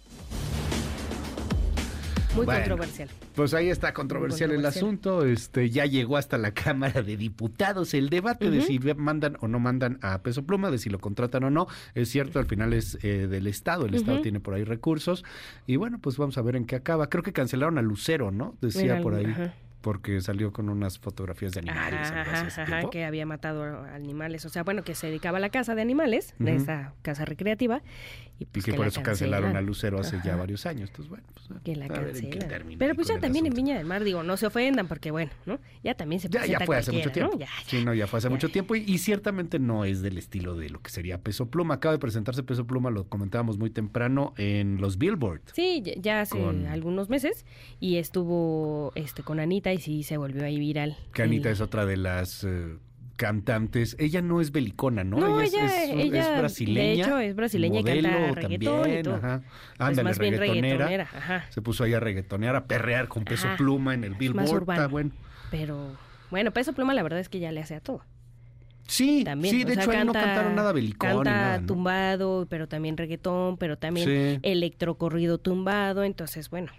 [2.39, 3.09] Muy Bueno, controversial.
[3.35, 5.25] Pues ahí está controversial, el asunto.
[5.25, 9.59] Este ya llegó hasta la Cámara de Diputados el debate de si mandan o no
[9.59, 11.67] mandan a Peso Pluma, de si lo contratan o no.
[11.95, 13.87] Es cierto, al final es eh, del Estado.
[13.87, 15.25] El Estado tiene por ahí recursos.
[15.67, 17.09] Y bueno, pues vamos a ver en qué acaba.
[17.09, 18.57] Creo que cancelaron a Lucero, ¿no?
[18.61, 19.35] Decía por ahí.
[19.81, 22.11] Porque salió con unas fotografías de animales.
[22.11, 24.45] Ajá, ajá, que había matado animales.
[24.45, 27.81] O sea, bueno, que se dedicaba a la caza de animales, de esa casa recreativa.
[28.41, 29.61] Y, Y pues que por eso cancelaron a.
[29.61, 30.91] Lucero hace ya varios años.
[30.91, 32.49] Entonces, bueno, pues, Que la a ver en qué cancelan.
[32.49, 33.53] termina Pero pues ya también en.
[33.55, 35.59] Viña del Mar, digo, no se ofendan porque bueno, ¿no?
[35.83, 37.33] Ya también se Ya, ya fue hace mucho tiempo.
[37.35, 37.39] ¿no?
[37.41, 40.57] Ya, Sí, no, ya fue hace mucho tiempo y, y ciertamente no es del estilo
[40.57, 41.75] de lo que sería Peso Pluma.
[41.75, 45.41] Acaba de presentarse Peso Pluma, lo comentábamos muy temprano en los Billboard.
[45.55, 47.45] Sí, ya- ya hace Con- algunos meses
[47.81, 50.97] y estuvo este con Anita y sí se volvió ahí viral.
[51.13, 52.77] Que Anita El- es otra de las eh,
[53.17, 53.97] cantantes.
[53.99, 55.19] Ella no es belicona, ¿no?
[55.19, 56.81] No, es- ella, es, es brasileña.
[56.81, 58.01] de hecho es brasileña y canta
[58.35, 59.15] reggaetón también, y todo.
[59.17, 59.41] Ajá.
[59.41, 60.87] Pues Ándale, más bien reggaetonera.
[60.87, 61.47] reggaetonera, ajá.
[61.51, 63.57] Se puso ahí a reggaetonear, a perrear con Peso Ajá.
[63.57, 64.37] Pluma en el Billboard.
[64.37, 64.89] más Está urbano.
[64.89, 65.11] bueno.
[65.51, 65.97] Pero
[66.31, 68.03] bueno, Peso Pluma la verdad es que ya le hace a todo.
[68.87, 71.67] Sí, También, sí, de sea, hecho ahí no canta- cantaron nada belicón Canta nada, ¿no?
[71.67, 74.39] tumbado, pero también reggaetón, pero también Sí.
[74.43, 76.05] electrocorrido tumbado.
[76.05, 76.73] Entonces, bueno,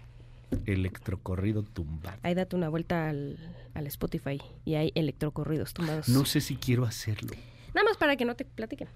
[0.66, 2.18] Electrocorrido tumbado.
[2.22, 3.38] ahí date una vuelta al,
[3.74, 6.08] al Spotify y hay electrocorridos tumbados.
[6.08, 7.30] No sé si quiero hacerlo.
[7.74, 8.88] Nada más para que no te platiquen.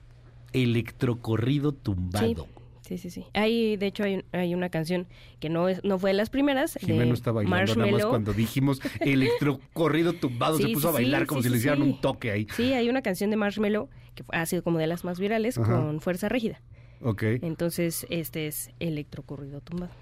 [0.52, 2.46] Electrocorrido tumbado.
[2.82, 3.24] Sí, sí, sí.
[3.32, 5.06] Hay, de hecho, hay, hay una canción
[5.40, 6.76] que no es, no fue de las primeras.
[6.80, 10.92] Jimeno de está bailando nada más cuando dijimos electrocorrido tumbado, se Sí, puso sí, a
[10.92, 11.88] bailar sí, como sí, si le sí, hicieran sí.
[11.88, 12.46] un toque ahí.
[12.54, 15.72] Sí, hay una canción de Marshmello que ha sido como de las más virales Ajá.
[15.76, 16.60] con Fuerza Rígida.
[17.00, 17.22] Ok.
[17.42, 19.92] Entonces, este es electrocorrido tumbado.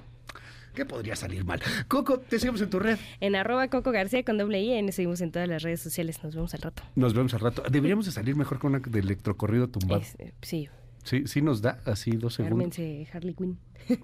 [0.74, 1.60] ¿Qué podría salir mal?
[1.88, 2.98] Coco, te seguimos en tu red.
[3.20, 6.22] En arroba Coco García con doble I, nos seguimos en todas las redes sociales.
[6.24, 6.82] Nos vemos al rato.
[6.96, 7.62] Nos vemos al rato.
[7.70, 10.00] Deberíamos de salir mejor con una de electrocorrido tumbado.
[10.00, 10.68] Es- eh, sí,
[11.04, 13.58] Sí, sí nos da así dos segundos ármense Harley Quinn.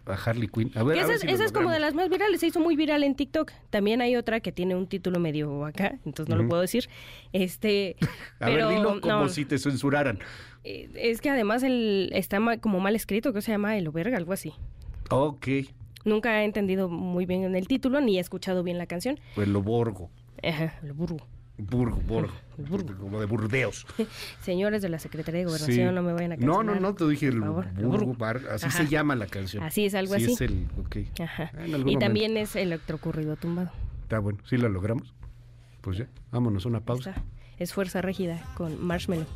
[0.04, 0.72] a Harley Quinn.
[0.74, 2.40] A ver, a esa ver es, si lo esa es como de las más virales,
[2.40, 3.52] se hizo muy viral en TikTok.
[3.70, 6.88] También hay otra que tiene un título medio acá, entonces no lo puedo decir.
[7.32, 7.94] Este,
[8.40, 10.18] A pero ver, dilo como no, si te censuraran.
[10.64, 14.32] eh, es que además el, está como mal escrito, que se llama El Oberga, algo
[14.32, 14.52] así.
[15.10, 15.46] Ok,
[16.08, 19.18] Nunca he entendido muy bien en el título ni he escuchado bien la canción.
[19.34, 20.10] pues lo borgo.
[20.42, 21.18] Ajá, el burro.
[21.60, 22.32] Burgo, borgo.
[23.00, 23.84] Como de Burdeos.
[24.42, 25.94] Señores de la Secretaría de Gobernación, Sí.
[25.94, 26.80] no me vayan a No, cancelar.
[26.80, 28.14] no, no, te dije el burgo, burro.
[28.14, 28.78] bar- así Ajá.
[28.84, 29.64] se llama la canción.
[29.64, 30.32] Así es, algo Sí, así.
[30.34, 30.96] es el, ok.
[31.20, 31.50] Ajá.
[31.54, 31.98] Algún Y momento.
[31.98, 33.70] también es electrocurrido tumbado.
[34.02, 35.12] Está bueno, sí la logramos.
[35.80, 37.10] Pues ya, vámonos a una pausa.
[37.10, 37.24] Está.
[37.58, 39.26] Es Fuerza Rígida con Marshmallow.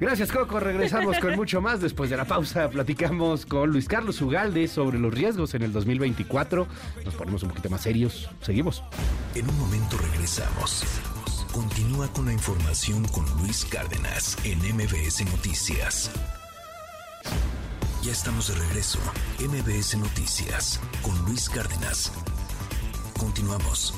[0.00, 0.60] Gracias, Coco.
[0.60, 1.80] Regresamos con mucho más.
[1.80, 6.66] Después de la pausa, platicamos con Luis Carlos Ugalde sobre los riesgos en el 2024.
[7.04, 8.28] Nos ponemos un poquito más serios.
[8.40, 8.82] Seguimos.
[9.34, 10.84] En un momento regresamos.
[11.52, 16.10] Continúa con la información con Luis Cárdenas en MBS Noticias.
[18.02, 19.00] Ya estamos de regreso.
[19.40, 22.12] MBS Noticias con Luis Cárdenas.
[23.18, 23.94] Continuamos.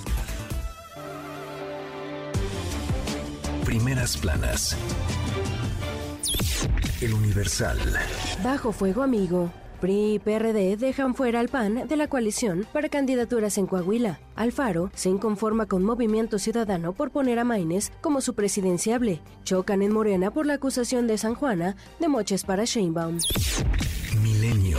[3.64, 4.76] Primeras planas.
[7.00, 7.78] El Universal.
[8.42, 9.50] Bajo fuego amigo.
[9.80, 14.20] PRI y PRD dejan fuera al PAN de la coalición para candidaturas en Coahuila.
[14.36, 19.20] Alfaro se inconforma con Movimiento Ciudadano por poner a Maines como su presidenciable.
[19.44, 23.18] Chocan en Morena por la acusación de San Juana de moches para Sheinbaum.
[24.22, 24.78] Milenio.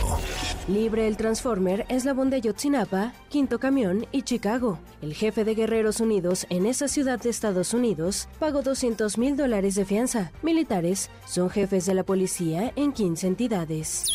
[0.68, 4.78] Libre el Transformer, Eslabón de Yotzinapa, Quinto Camión y Chicago.
[5.00, 9.74] El jefe de Guerreros Unidos en esa ciudad de Estados Unidos pagó 200 mil dólares
[9.74, 10.30] de fianza.
[10.42, 14.12] Militares son jefes de la policía en 15 entidades.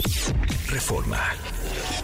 [0.69, 1.19] Reforma.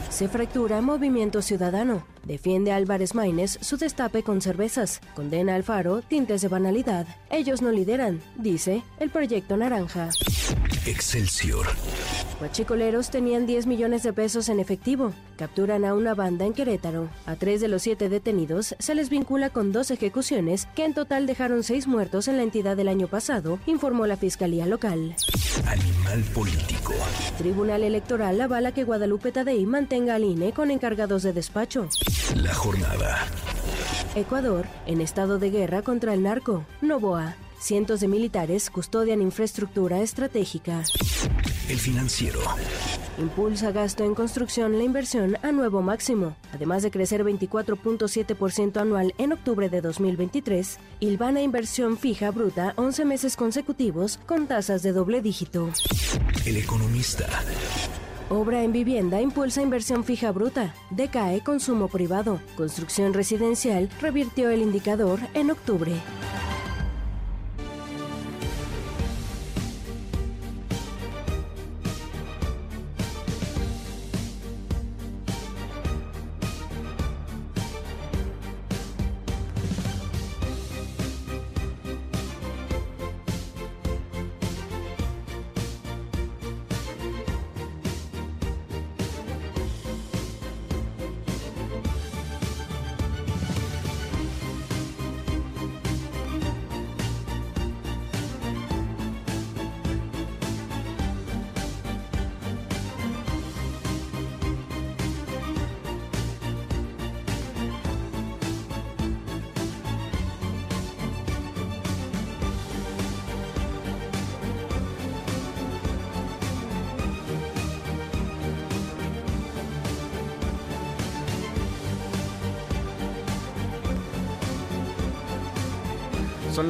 [0.10, 2.06] Se fractura Movimiento Ciudadano.
[2.24, 5.02] Defiende a Álvarez Maínez su destape con cervezas.
[5.16, 7.06] Condena a Alfaro tintes de banalidad.
[7.30, 10.10] Ellos no lideran, dice el Proyecto Naranja.
[10.86, 11.68] Excelsior.
[12.44, 15.14] Huachicoleros tenían 10 millones de pesos en efectivo.
[15.38, 17.08] Capturan a una banda en Querétaro.
[17.26, 21.26] A tres de los siete detenidos se les vincula con dos ejecuciones que en total
[21.26, 25.16] dejaron seis muertos en la entidad del año pasado, informó la Fiscalía Local.
[25.66, 26.94] Animal político.
[27.38, 31.88] Tribunal Electoral avala que Guadalupe Tadei mantenga al INE con encargados de despacho.
[32.36, 33.26] La jornada.
[34.16, 36.66] Ecuador, en estado de guerra contra el narco.
[36.82, 37.38] Novoa.
[37.64, 40.84] Cientos de militares custodian infraestructura estratégica.
[41.70, 42.42] El financiero.
[43.18, 46.36] Impulsa gasto en construcción la inversión a nuevo máximo.
[46.52, 53.38] Además de crecer 24.7% anual en octubre de 2023, Ilvana inversión fija bruta 11 meses
[53.38, 55.70] consecutivos con tasas de doble dígito.
[56.46, 57.30] El economista.
[58.30, 60.76] Obra en vivienda impulsa inversión fija bruta.
[60.90, 62.42] Decae consumo privado.
[62.58, 65.94] Construcción residencial revirtió el indicador en octubre.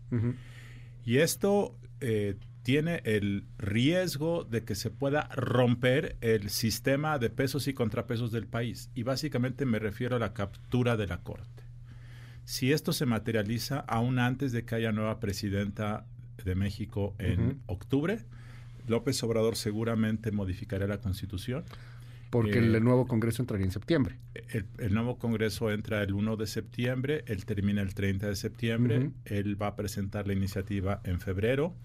[1.05, 7.67] Y esto eh, tiene el riesgo de que se pueda romper el sistema de pesos
[7.67, 8.89] y contrapesos del país.
[8.95, 11.63] Y básicamente me refiero a la captura de la Corte.
[12.45, 16.05] Si esto se materializa aún antes de que haya nueva presidenta
[16.43, 18.25] de México en octubre,
[18.87, 21.63] López Obrador seguramente modificará la Constitución.
[22.31, 24.17] Porque Eh, el nuevo Congreso entraría en septiembre.
[24.49, 29.11] el, el nuevo Congreso entra el 1 de septiembre, él termina el 30 de septiembre,
[29.25, 31.75] él va a presentar la iniciativa en febrero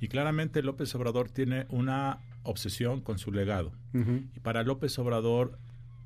[0.00, 3.72] y claramente López Obrador tiene una obsesión con su legado.
[3.92, 5.58] Y para López Obrador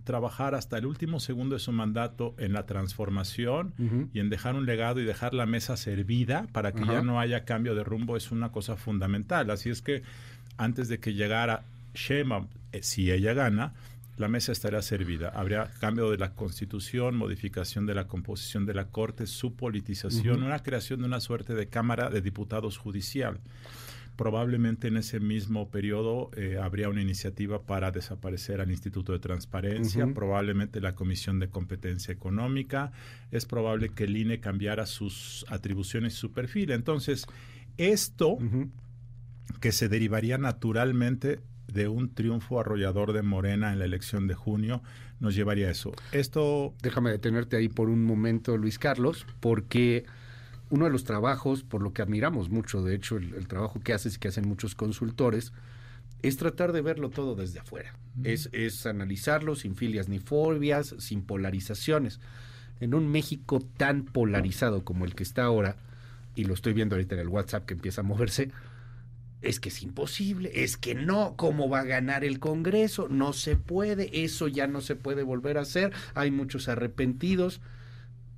[0.05, 3.75] trabajar hasta el último segundo de su mandato en la transformación
[4.13, 7.45] y en dejar un legado y dejar la mesa servida para que ya no haya
[7.45, 9.51] cambio de rumbo es una cosa fundamental.
[9.51, 10.03] Así es que
[10.57, 11.65] antes de que llegara
[11.95, 13.73] Sheinbaum, eh, si ella gana,
[14.21, 15.31] la mesa estará servida.
[15.31, 20.63] Habría cambio de la constitución, modificación de la composición de la corte, su politización, una
[20.63, 23.41] creación de una suerte de Cámara de Diputados judicial.
[24.17, 30.07] Probablemente en ese mismo periodo eh, habría una iniciativa para desaparecer al Instituto de Transparencia,
[30.13, 32.93] probablemente la Comisión de Competencia Económica,
[33.31, 36.73] es probable que el INE cambiara sus atribuciones y su perfil.
[36.73, 37.27] Entonces,
[37.79, 38.37] esto
[39.61, 41.41] que se derivaría naturalmente
[41.73, 44.83] de un triunfo arrollador de Morena en la elección de junio,
[45.21, 45.93] nos llevaría a eso.
[46.13, 46.75] Esto...
[46.83, 50.05] Déjame detenerte ahí por un momento, Luis Carlos, porque
[50.71, 53.93] uno de los trabajos, por lo que admiramos mucho, de hecho, el, el trabajo que
[53.93, 55.53] haces y que hacen muchos consultores,
[56.23, 57.95] es tratar de verlo todo desde afuera.
[58.25, 62.21] Es, es analizarlo sin filias ni fobias, sin polarizaciones.
[62.81, 65.77] En un México tan polarizado como el que está ahora,
[66.35, 68.51] y lo estoy viendo ahorita en el WhatsApp que empieza a moverse,
[69.43, 73.09] es que es imposible, es que no, ¿cómo va a ganar el Congreso?
[73.09, 77.61] No se puede, eso ya no se puede volver a hacer, hay muchos arrepentidos,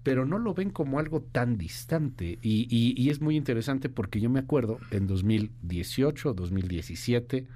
[0.04, 2.38] pero no lo ven como algo tan distante.
[2.42, 7.46] Y, y- es muy interesante porque yo me acuerdo en 2018, 2017,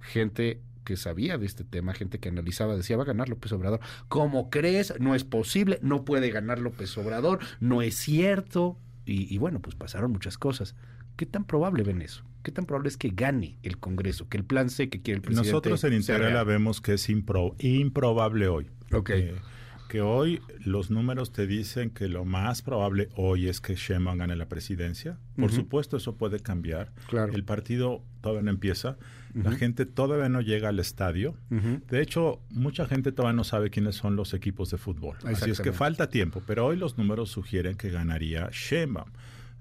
[0.00, 3.80] gente que sabía de este tema, gente que analizaba, decía, va a ganar López Obrador.
[4.08, 4.94] ¿Cómo crees?
[5.00, 8.78] No es posible, no puede ganar López Obrador, no es cierto.
[9.04, 10.74] y, bueno, pues pasaron muchas cosas.
[11.16, 12.22] ¿Qué tan probable ven eso?
[12.42, 15.22] ¿Qué tan probable es que gane el Congreso, que el plan C que quiere el
[15.22, 15.50] presidente?
[15.50, 18.66] Nosotros en Interrela vemos que es improbable hoy.
[18.92, 19.10] Ok.
[19.10, 19.34] Eh,
[19.88, 24.36] que hoy los números te dicen que lo más probable hoy es que Sheinbaum gane
[24.36, 25.18] la presidencia.
[25.36, 26.92] Por supuesto, eso puede cambiar.
[27.08, 27.32] Claro.
[27.32, 28.96] El partido todavía no empieza.
[29.34, 31.36] La gente todavía no llega al estadio.
[31.50, 35.16] De hecho, mucha gente todavía no sabe quiénes son los equipos de fútbol.
[35.24, 36.42] Así es que falta tiempo.
[36.46, 39.10] Pero hoy los números sugieren que ganaría Sheinbaum.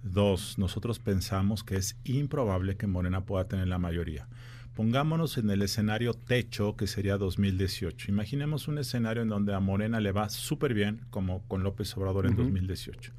[0.06, 4.28] Dos, nosotros pensamos que es improbable que Morena pueda tener la mayoría.
[4.76, 8.12] Pongámonos en el escenario techo que sería 2018.
[8.12, 12.28] Imaginemos un escenario en donde a Morena le va súper bien, como con López Obrador
[12.28, 13.14] en 2018.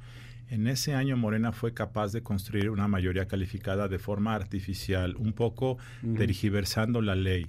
[0.49, 5.33] En ese año Morena fue capaz de construir una mayoría calificada de forma artificial, un
[5.33, 5.77] poco
[6.15, 7.47] tergiversando la ley.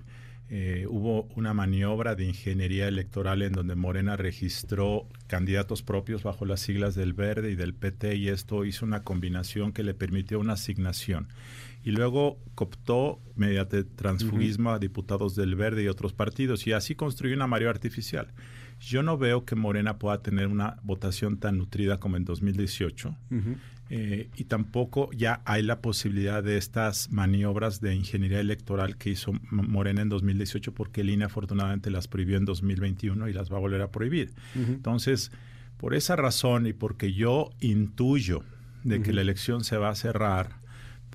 [0.51, 6.61] Eh, hubo una maniobra de ingeniería electoral en donde Morena registró candidatos propios bajo las
[6.61, 10.55] siglas del Verde y del PT y esto hizo una combinación que le permitió una
[10.55, 11.29] asignación.
[11.85, 17.37] Y luego cooptó mediante transfugismo a diputados del Verde y otros partidos y así construyó
[17.37, 18.33] una mayoría artificial.
[18.81, 23.15] Yo no veo que Morena pueda tener una votación tan nutrida como en 2018
[23.91, 29.33] eh, y tampoco ya hay la posibilidad de estas maniobras de ingeniería electoral que hizo
[29.51, 33.61] Morena en 2018 porque el INE afortunadamente las prohibió en 2021 y las va a
[33.61, 34.33] volver a prohibir.
[34.55, 35.33] Entonces,
[35.79, 38.43] por esa razón y porque yo intuyo
[38.85, 40.58] de que la elección se va a cerrar,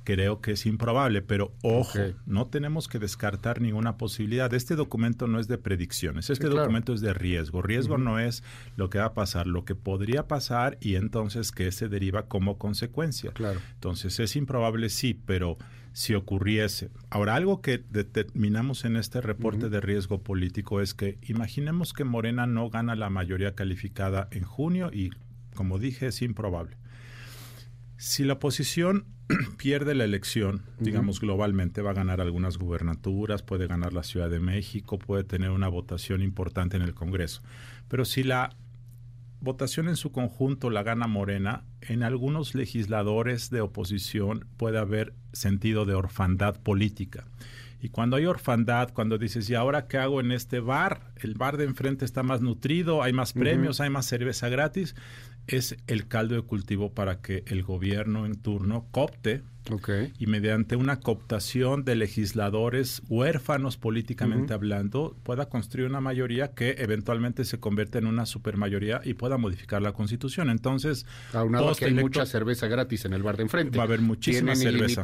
[0.04, 4.54] creo que es improbable, pero ojo, no tenemos que descartar ninguna posibilidad.
[4.54, 7.62] Este documento no es de predicciones, este documento es de riesgo.
[7.62, 8.44] Riesgo no es
[8.76, 12.58] lo que va a pasar, lo que podría pasar y entonces que se deriva como
[12.58, 13.32] consecuencia.
[13.32, 13.60] Claro.
[13.76, 15.58] Entonces es improbable, sí, pero
[15.94, 16.90] si ocurriese.
[17.10, 22.48] Ahora, algo que determinamos en este reporte de riesgo político es que imaginemos que Morena
[22.48, 25.12] no gana la mayoría calificada en junio y,
[25.54, 26.78] como dije, es improbable.
[28.04, 29.06] Si la oposición
[29.58, 34.42] pierde la elección, digamos globalmente, va a ganar algunas gubernaturas, puede ganar la Ciudad de
[34.42, 37.42] México, puede tener una votación importante en el Congreso.
[37.88, 38.58] Pero si la
[39.40, 45.86] votación en su conjunto la gana Morena, en algunos legisladores de oposición puede haber sentido
[45.86, 47.24] de orfandad política.
[47.80, 51.14] Y cuando hay orfandad, cuando dices, ¿y ahora qué hago en este bar?
[51.18, 54.94] El bar de enfrente está más nutrido, hay más premios, hay más cerveza gratis
[55.48, 59.44] es el caldo de cultivo para que el gobierno en turno copte
[60.20, 67.46] y mediante una cooptación de legisladores huérfanos políticamente hablando pueda construir una mayoría que eventualmente
[67.46, 70.50] se convierta en una supermayoría y pueda modificar la constitución.
[70.50, 73.78] Entonces, aunado que hay mucha cerveza gratis en el bar de enfrente.
[73.78, 75.02] Va a haber muchísima cerveza.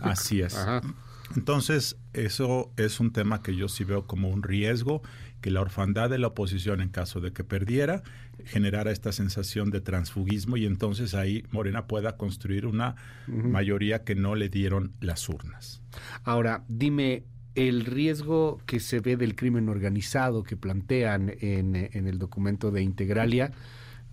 [0.00, 0.56] Así es.
[1.36, 5.02] Entonces, eso es un tema que yo sí veo como un riesgo
[5.40, 8.02] que la orfandad de la oposición, en caso de que perdiera,
[8.44, 12.96] generara esta sensación de transfugismo y entonces ahí Morena pueda construir una
[13.26, 15.82] mayoría que no le dieron las urnas.
[16.24, 22.18] Ahora, dime, el riesgo que se ve del crimen organizado que plantean en, en el
[22.18, 23.52] documento de Integralia,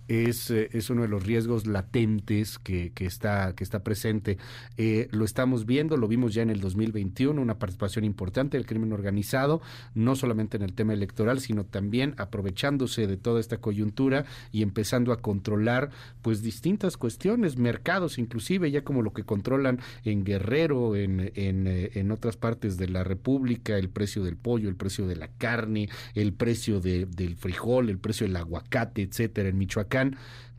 [0.08, 4.38] es, eh, es uno de los riesgos latentes que, que está, que está presente.
[4.76, 8.92] Eh, lo estamos viendo, lo vimos ya en el 2021, una participación importante del crimen
[8.92, 9.60] organizado,
[9.94, 15.12] no solamente en el tema electoral, sino también aprovechándose de toda esta coyuntura y empezando
[15.12, 15.90] a controlar
[16.22, 21.90] pues distintas cuestiones, mercados inclusive, ya como lo que controlan en Guerrero, en, en, eh,
[21.94, 25.90] en otras partes de la República, el precio del pollo, el precio de la carne,
[26.14, 29.97] el precio de, del frijol, el precio del aguacate, etcétera, en Michoacán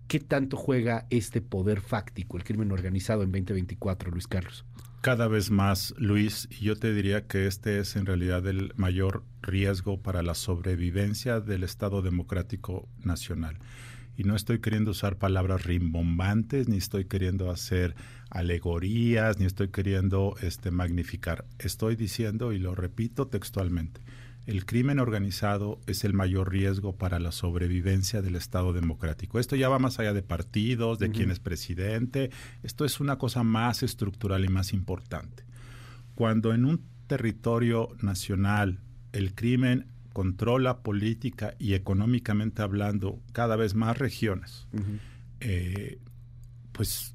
[0.07, 4.65] ¿Qué tanto juega este poder fáctico, el crimen organizado en 2024, Luis Carlos?
[5.01, 9.23] Cada vez más, Luis, y yo te diría que este es en realidad el mayor
[9.41, 13.59] riesgo para la sobrevivencia del Estado Democrático Nacional.
[14.17, 17.95] Y no estoy queriendo usar palabras rimbombantes, ni estoy queriendo hacer
[18.29, 21.45] alegorías, ni estoy queriendo este, magnificar.
[21.59, 24.01] Estoy diciendo, y lo repito textualmente,
[24.49, 29.37] el crimen organizado es el mayor riesgo para la sobrevivencia del Estado democrático.
[29.37, 32.31] Esto ya va más allá de partidos, de quién es presidente.
[32.63, 35.43] Esto es una cosa más estructural y más importante.
[36.15, 38.79] Cuando en un territorio nacional
[39.11, 44.65] el crimen controla política y económicamente hablando cada vez más regiones,
[45.41, 45.99] eh,
[46.71, 47.13] pues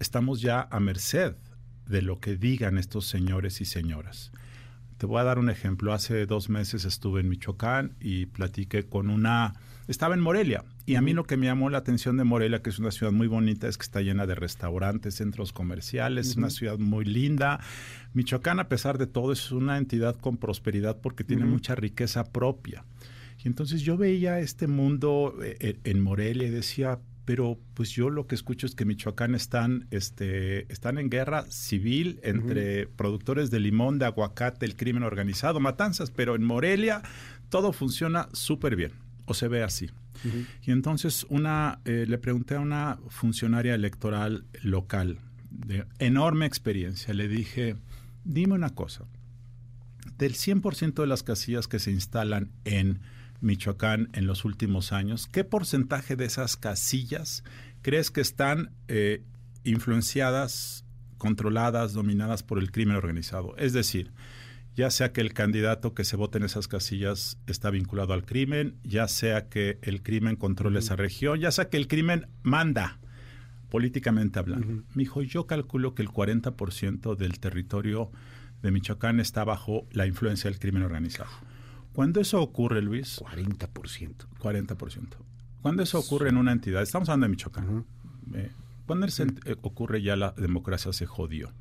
[0.00, 1.34] estamos ya a merced
[1.86, 4.32] de lo que digan estos señores y señoras.
[4.98, 5.92] Te voy a dar un ejemplo.
[5.92, 9.54] Hace dos meses estuve en Michoacán y platiqué con una...
[9.88, 12.70] Estaba en Morelia y a mí lo que me llamó la atención de Morelia, que
[12.70, 16.50] es una ciudad muy bonita, es que está llena de restaurantes, centros comerciales, es una
[16.50, 17.60] ciudad muy linda.
[18.14, 22.84] Michoacán, a pesar de todo, es una entidad con prosperidad porque tiene mucha riqueza propia.
[23.44, 28.28] Y entonces yo veía este mundo eh, en Morelia y decía, pero pues yo lo
[28.28, 33.98] que escucho es que Michoacán están, este, están en guerra civil entre productores de limón,
[33.98, 37.02] de aguacate, el crimen organizado, matanzas, pero en Morelia
[37.48, 38.92] todo funciona súper bien,
[39.26, 39.90] o se ve así.
[40.62, 45.18] Y entonces una, eh, le pregunté a una funcionaria electoral local
[45.50, 47.76] de enorme experiencia, le dije,
[48.24, 49.04] dime una cosa,
[50.16, 53.00] del 100% de las casillas que se instalan en
[53.40, 57.44] Michoacán en los últimos años, ¿qué porcentaje de esas casillas
[57.82, 59.22] crees que están eh,
[59.64, 60.84] influenciadas,
[61.18, 63.56] controladas, dominadas por el crimen organizado?
[63.56, 64.12] Es decir,
[64.76, 68.76] ya sea que el candidato que se vote en esas casillas está vinculado al crimen,
[68.84, 72.98] ya sea que el crimen controle esa región, ya sea que el crimen manda
[73.70, 74.84] políticamente hablando.
[74.94, 78.10] Me dijo, yo calculo que el 40% del territorio
[78.62, 81.30] de Michoacán está bajo la influencia del crimen organizado.
[81.96, 83.22] Cuando eso ocurre, Luis...
[83.22, 84.26] 40%.
[84.38, 85.06] 40%.
[85.62, 87.86] Cuando eso ocurre en una entidad, estamos hablando de Michoacán,
[88.34, 88.50] eh,
[88.84, 91.54] cuando eh, ocurre ya la democracia se jodió.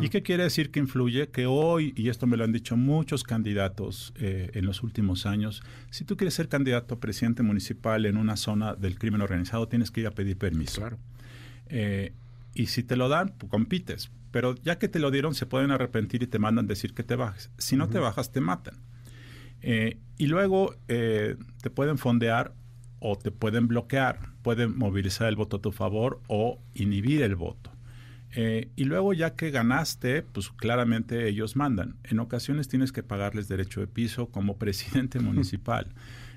[0.00, 1.30] ¿Y qué quiere decir que influye?
[1.30, 5.60] Que hoy, y esto me lo han dicho muchos candidatos eh, en los últimos años,
[5.90, 9.90] si tú quieres ser candidato a presidente municipal en una zona del crimen organizado, tienes
[9.90, 10.82] que ir a pedir permiso.
[10.82, 10.98] Claro.
[12.54, 14.12] y si te lo dan, pues, compites.
[14.30, 17.16] Pero ya que te lo dieron, se pueden arrepentir y te mandan decir que te
[17.16, 17.50] bajes.
[17.58, 18.76] Si no te bajas, te matan.
[19.62, 22.54] Eh, y luego eh, te pueden fondear
[22.98, 27.70] o te pueden bloquear, pueden movilizar el voto a tu favor o inhibir el voto.
[28.32, 31.96] Eh, y luego ya que ganaste, pues claramente ellos mandan.
[32.04, 35.88] En ocasiones tienes que pagarles derecho de piso como presidente municipal.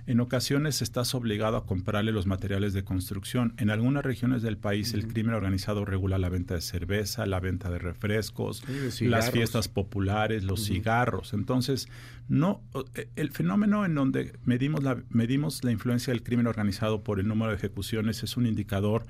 [0.06, 3.54] En ocasiones estás obligado a comprarle los materiales de construcción.
[3.58, 7.70] En algunas regiones del país el crimen organizado regula la venta de cerveza, la venta
[7.70, 8.64] de refrescos,
[9.00, 11.34] las fiestas populares, los cigarros.
[11.34, 11.88] Entonces,
[12.28, 12.62] no
[12.96, 17.28] eh, el fenómeno en donde medimos la, medimos la influencia del crimen organizado por el
[17.28, 19.06] número de ejecuciones es un indicador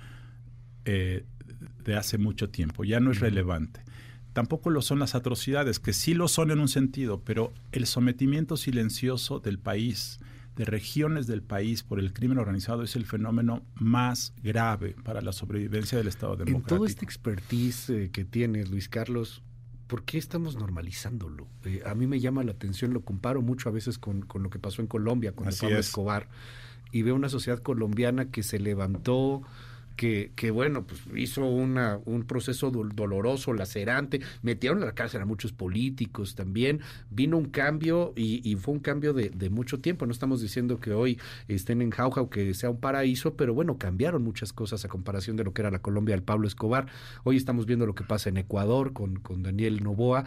[0.86, 1.26] eh,
[1.84, 3.82] de hace mucho tiempo, ya no es relevante.
[4.34, 8.58] Tampoco lo son las atrocidades, que sí lo son en un sentido, pero el sometimiento
[8.58, 10.20] silencioso del país,
[10.56, 15.32] de regiones del país por el crimen organizado es el fenómeno más grave para la
[15.32, 16.76] sobrevivencia del Estado democrático.
[16.76, 19.42] En todo este expertise eh, que tienes, Luis Carlos,
[19.88, 21.48] ¿por qué estamos normalizándolo?
[21.66, 24.50] Eh, a mí me llama la atención, lo comparo mucho a veces con, con lo
[24.50, 26.30] que pasó en Colombia con Pablo Escobar
[26.92, 29.42] y veo una sociedad colombiana que se levantó
[29.96, 35.26] que, que, bueno, pues hizo una, un proceso doloroso, lacerante, metieron a la cárcel a
[35.26, 40.06] muchos políticos también, vino un cambio y, y fue un cambio de, de, mucho tiempo,
[40.06, 43.78] no estamos diciendo que hoy estén en Jauja o que sea un paraíso, pero bueno,
[43.78, 46.88] cambiaron muchas cosas a comparación de lo que era la Colombia del Pablo Escobar,
[47.24, 50.26] hoy estamos viendo lo que pasa en Ecuador con, con Daniel Novoa,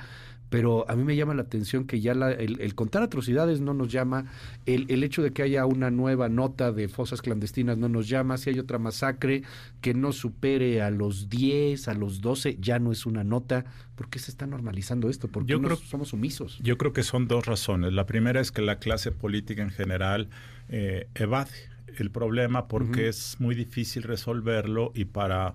[0.48, 4.26] pero a mí me llama la atención que ya el, contar atrocidades no nos llama,
[4.64, 8.36] el, el, hecho de que haya una nueva nota de fosas clandestinas no nos llama,
[8.38, 9.42] si hay otra masacre
[9.80, 13.64] que no supere a los 10, a los 12, ya no es una nota.
[13.94, 15.28] ¿Por qué se está normalizando esto?
[15.28, 16.58] ¿Por qué yo creo, somos sumisos?
[16.62, 17.92] Yo creo que son dos razones.
[17.92, 20.28] La primera es que la clase política en general
[20.68, 21.50] eh, evade
[21.98, 25.54] el problema porque es muy difícil resolverlo y para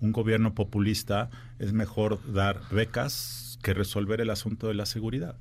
[0.00, 5.36] un gobierno populista es mejor dar becas que resolver el asunto de la seguridad.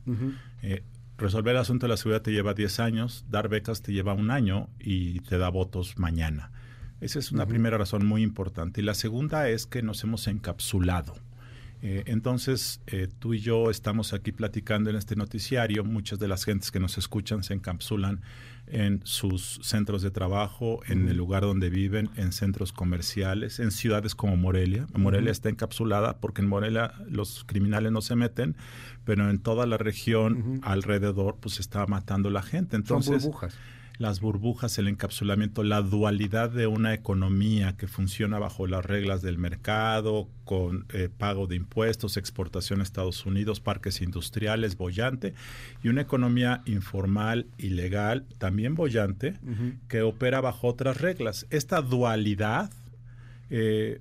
[0.61, 0.84] Eh,
[1.18, 4.31] resolver el asunto de la seguridad te lleva 10 años, dar becas te lleva un
[4.31, 6.52] año y te da votos mañana.
[6.99, 8.81] Esa es una primera razón muy importante.
[8.81, 11.15] Y la segunda es que nos hemos encapsulado.
[11.84, 15.84] Eh, entonces, eh, tú y yo estamos aquí platicando en este noticiario.
[15.84, 18.22] Muchas de las gentes que nos escuchan se encapsulan
[18.68, 24.15] en sus centros de trabajo, en el lugar donde viven, en centros comerciales, en ciudades
[24.15, 24.88] como Morelia.
[24.94, 28.56] Morelia está encapsulada porque en Morelia los criminales no se meten,
[29.06, 32.76] pero en toda la región alrededor pues está matando la gente.
[32.76, 33.57] Entonces, Son burbujas
[33.98, 39.38] las burbujas, el encapsulamiento, la dualidad de una economía que funciona bajo las reglas del
[39.38, 45.34] mercado, con eh, pago de impuestos, exportación a Estados Unidos, parques industriales, bollante,
[45.84, 49.34] y una economía informal, ilegal, también bollante,
[49.88, 51.48] que opera bajo otras reglas.
[51.49, 52.72] Esta dualidad
[53.49, 53.99] eh,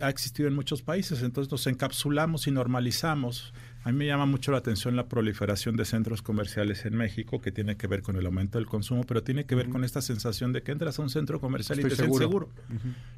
[0.00, 3.52] ha existido en muchos países, entonces nos encapsulamos y normalizamos
[3.84, 7.50] a mí me llama mucho la atención la proliferación de centros comerciales en México, que
[7.50, 10.52] tiene que ver con el aumento del consumo, pero tiene que ver con esta sensación
[10.52, 12.48] de que entras a un centro comercial y te sientes seguro.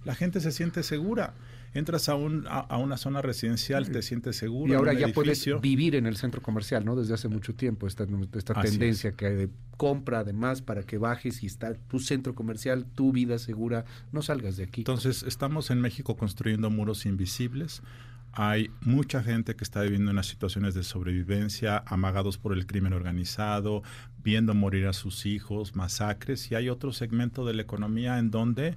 [0.04, 1.34] La gente se siente segura.
[1.74, 4.72] Entras a, un, a, una zona residencial, te sientes seguro.
[4.72, 6.94] Y ahora ya puedes vivir en el centro comercial, ¿no?
[6.96, 11.42] Desde hace mucho tiempo, esta, esta tendencia que hay de compra, además, para que bajes
[11.42, 14.82] y está tu centro comercial, tu vida segura, no salgas de aquí.
[14.82, 17.82] Entonces, estamos en México construyendo muros invisibles
[18.36, 23.82] hay mucha gente que está viviendo en situaciones de sobrevivencia, amagados por el crimen organizado,
[24.22, 28.76] viendo morir a sus hijos, masacres, y hay otro segmento de la economía en donde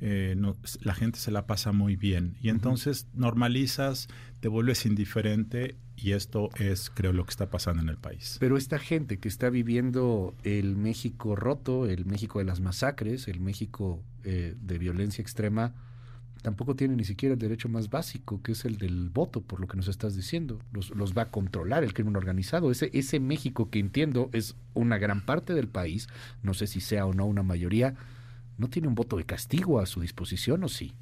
[0.00, 2.36] eh, no, la gente se la pasa muy bien.
[2.42, 4.08] Y entonces normalizas,
[4.40, 8.36] te vuelves indiferente y esto es, creo, lo que está pasando en el país.
[8.38, 13.40] Pero esta gente que está viviendo el México roto, el México de las masacres, el
[13.40, 15.74] México eh, de violencia extrema,
[16.46, 19.66] tampoco tiene ni siquiera el derecho más básico, que es el del voto, por lo
[19.66, 20.60] que nos estás diciendo.
[20.72, 22.70] Los, los va a controlar el crimen organizado.
[22.70, 26.06] Ese, ese México que entiendo es una gran parte del país,
[26.44, 27.96] no sé si sea o no una mayoría,
[28.58, 30.94] no tiene un voto de castigo a su disposición o sí.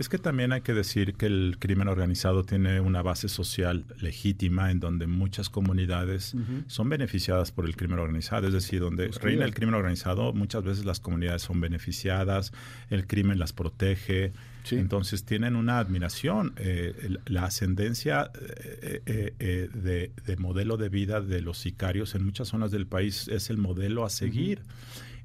[0.00, 4.72] Es que también hay que decir que el crimen organizado tiene una base social legítima
[4.72, 6.34] en donde muchas comunidades
[6.66, 10.84] son beneficiadas por el crimen organizado, es decir, donde reina el crimen organizado, muchas veces
[10.84, 12.52] las comunidades son beneficiadas,
[12.90, 14.32] el crimen las protege,
[14.70, 16.54] entonces tienen una admiración.
[16.56, 22.70] Eh, la ascendencia eh, eh, de, modelo de vida de los sicarios en muchas zonas
[22.70, 24.62] del país es el modelo a seguir.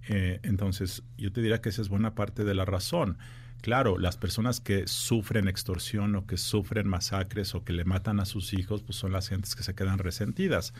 [0.09, 3.17] entonces, yo te diría que esa es buena parte de la razón.
[3.61, 8.25] Claro, las personas que sufren extorsión o que sufren masacres o que le matan a
[8.25, 10.73] sus hijos, pues son las gentes que se quedan resentidas.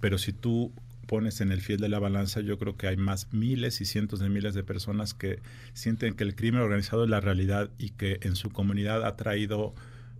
[0.00, 0.72] Pero si tú
[1.10, 4.20] pones en el fiel de la balanza, yo creo que hay más miles y cientos
[4.20, 5.40] de miles de personas que
[5.72, 9.74] sienten que el crimen organizado es la realidad y que en su comunidad ha traído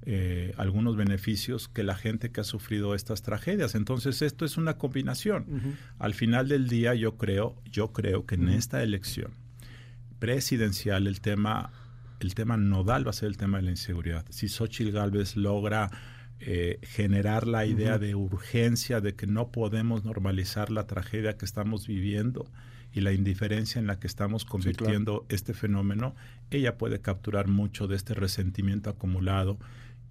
[0.05, 3.77] eh, algunos beneficios que la gente que ha sufrido estas tragedias.
[3.77, 5.77] Entonces esto es una combinación.
[6.01, 9.31] Al final del día yo creo, yo creo que en esta elección
[10.19, 11.71] presidencial el tema
[12.19, 14.27] el tema nodal va a ser el tema de la inseguridad.
[14.29, 15.89] Si Xochitl Gálvez logra
[16.41, 21.87] eh, generar la idea de urgencia de que no podemos normalizar la tragedia que estamos
[21.87, 22.47] viviendo
[22.93, 26.15] y la indiferencia en la que estamos convirtiendo este fenómeno,
[26.51, 29.59] ella puede capturar mucho de este resentimiento acumulado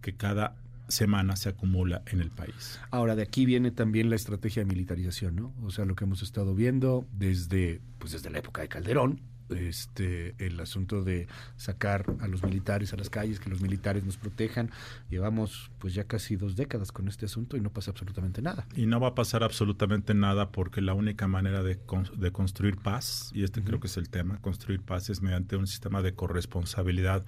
[0.01, 0.56] que cada
[0.88, 2.80] semana se acumula en el país.
[2.91, 5.53] Ahora, de aquí viene también la estrategia de militarización, ¿no?
[5.64, 10.35] O sea, lo que hemos estado viendo desde, pues desde la época de Calderón, este
[10.38, 11.27] el asunto de
[11.57, 14.71] sacar a los militares a las calles, que los militares nos protejan.
[15.09, 18.67] Llevamos pues ya casi dos décadas con este asunto y no pasa absolutamente nada.
[18.76, 21.80] Y no va a pasar absolutamente nada porque la única manera de,
[22.17, 25.67] de construir paz, y este creo que es el tema, construir paz es mediante un
[25.67, 27.26] sistema de corresponsabilidad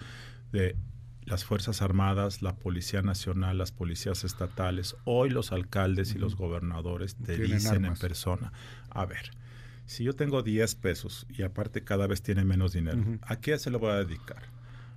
[0.52, 0.76] de
[1.24, 7.16] las Fuerzas Armadas, la Policía Nacional, las policías estatales, hoy los alcaldes y los gobernadores
[7.16, 8.52] te dicen en persona,
[8.90, 9.32] a ver,
[9.86, 13.70] si yo tengo 10 pesos y aparte cada vez tiene menos dinero, ¿a qué se
[13.70, 14.44] lo voy a dedicar?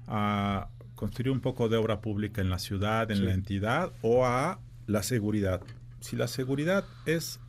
[0.06, 4.60] ¿A construir un poco de obra pública en la ciudad, en la entidad o a
[4.86, 5.60] la seguridad?
[6.00, 7.40] Si la seguridad es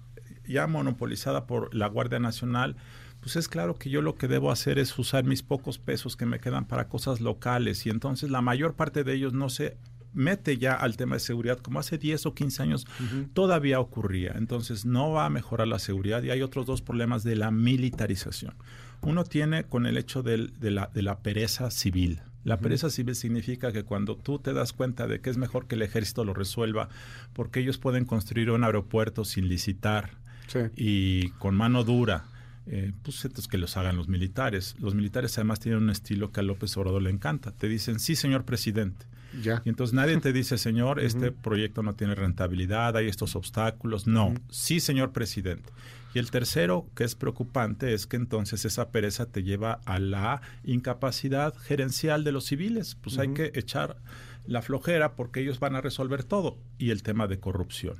[0.47, 2.75] ya monopolizada por la Guardia Nacional,
[3.19, 6.25] pues es claro que yo lo que debo hacer es usar mis pocos pesos que
[6.25, 9.77] me quedan para cosas locales y entonces la mayor parte de ellos no se
[10.15, 12.87] mete ya al tema de seguridad, como hace 10 o 15 años
[13.33, 14.33] todavía ocurría.
[14.35, 18.53] Entonces no va a mejorar la seguridad y hay otros dos problemas de la militarización.
[19.01, 22.21] Uno tiene con el hecho de, la, de la pereza civil.
[22.43, 25.75] La pereza civil significa que cuando tú te das cuenta de que es mejor que
[25.75, 26.89] el ejército lo resuelva,
[27.33, 30.11] porque ellos pueden construir un aeropuerto sin licitar
[30.75, 32.25] y con mano dura,
[32.67, 34.75] eh, pues entonces que los hagan los militares.
[34.79, 37.51] Los militares además tienen un estilo que a López Obrador le encanta.
[37.51, 39.05] Te dicen, sí, señor presidente.
[39.65, 44.07] Y entonces nadie te dice, señor, este proyecto no tiene rentabilidad, hay estos obstáculos.
[44.07, 45.71] No, sí, señor presidente.
[46.13, 50.41] Y el tercero, que es preocupante, es que entonces esa pereza te lleva a la
[50.63, 52.95] incapacidad gerencial de los civiles.
[52.95, 53.97] Pues hay que echar
[54.45, 56.57] la flojera porque ellos van a resolver todo.
[56.77, 57.97] Y el tema de corrupción.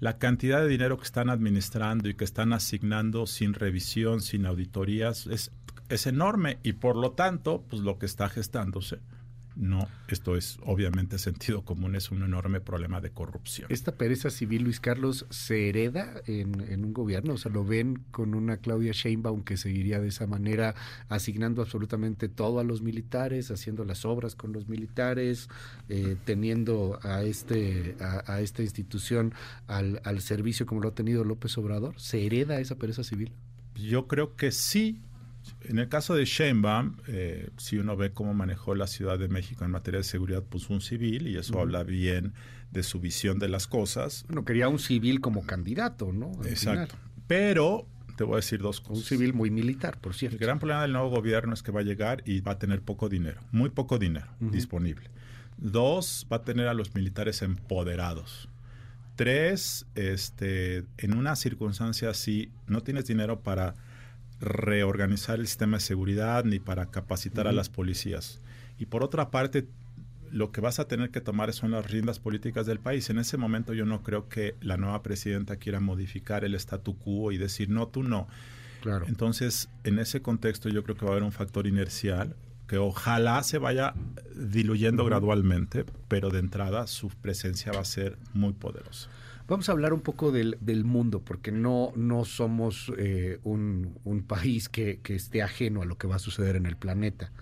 [0.00, 5.26] La cantidad de dinero que están administrando y que están asignando sin revisión, sin auditorías,
[5.26, 5.52] es,
[5.88, 6.58] es enorme.
[6.62, 8.98] Y por lo tanto, pues lo que está gestándose
[9.56, 13.66] no, esto es obviamente sentido común, es un enorme problema de corrupción.
[13.70, 17.34] ¿Esta pereza civil, Luis Carlos, se hereda en, un gobierno?
[17.34, 20.74] O sea, ¿lo ven con una Claudia Sheinbaum que seguiría de esa manera,
[21.08, 25.48] asignando absolutamente todo a los militares, haciendo las obras con los militares,
[25.88, 29.34] eh, teniendo a, este, a, esta institución
[29.66, 31.98] al, al servicio como lo ha tenido López Obrador?
[32.00, 33.32] ¿Se hereda esa pereza civil?
[33.74, 35.00] Yo creo que sí,
[35.62, 39.64] en el caso de Sheinbaum, eh, si uno ve cómo manejó la Ciudad de México
[39.64, 42.32] en materia de seguridad, puso un civil y eso habla bien
[42.70, 44.24] de su visión de las cosas.
[44.28, 46.32] Bueno, quería un civil como candidato, ¿no?
[46.44, 46.96] Exacto.
[47.26, 48.98] Pero te voy a decir dos cosas.
[48.98, 50.36] Un civil muy militar, por cierto.
[50.36, 52.82] El gran problema del nuevo gobierno es que va a llegar y va a tener
[52.82, 55.10] poco dinero, muy poco dinero disponible.
[55.56, 58.48] Dos, va a tener a los militares empoderados.
[59.16, 63.74] Tres, este, en una circunstancia así, no tienes dinero para
[64.40, 68.40] reorganizar el sistema de seguridad ni para capacitar a las policías.
[68.78, 69.66] Y por otra parte,
[70.32, 73.10] lo que vas a tener que tomar son las riendas políticas del país.
[73.10, 77.32] En ese momento yo no creo que la nueva presidenta quiera modificar el statu quo
[77.32, 78.28] y decir, no, tú no.
[78.80, 79.04] Claro.
[79.08, 82.34] Entonces, en ese contexto yo creo que va a haber un factor inercial
[82.66, 83.94] que ojalá se vaya
[84.36, 89.10] diluyendo gradualmente, pero de entrada su presencia va a ser muy poderosa.
[89.50, 94.22] Vamos a hablar un poco del, del mundo, porque no, no somos eh, un, un,
[94.22, 97.32] país que, que esté ajeno a lo que va a suceder en el planeta.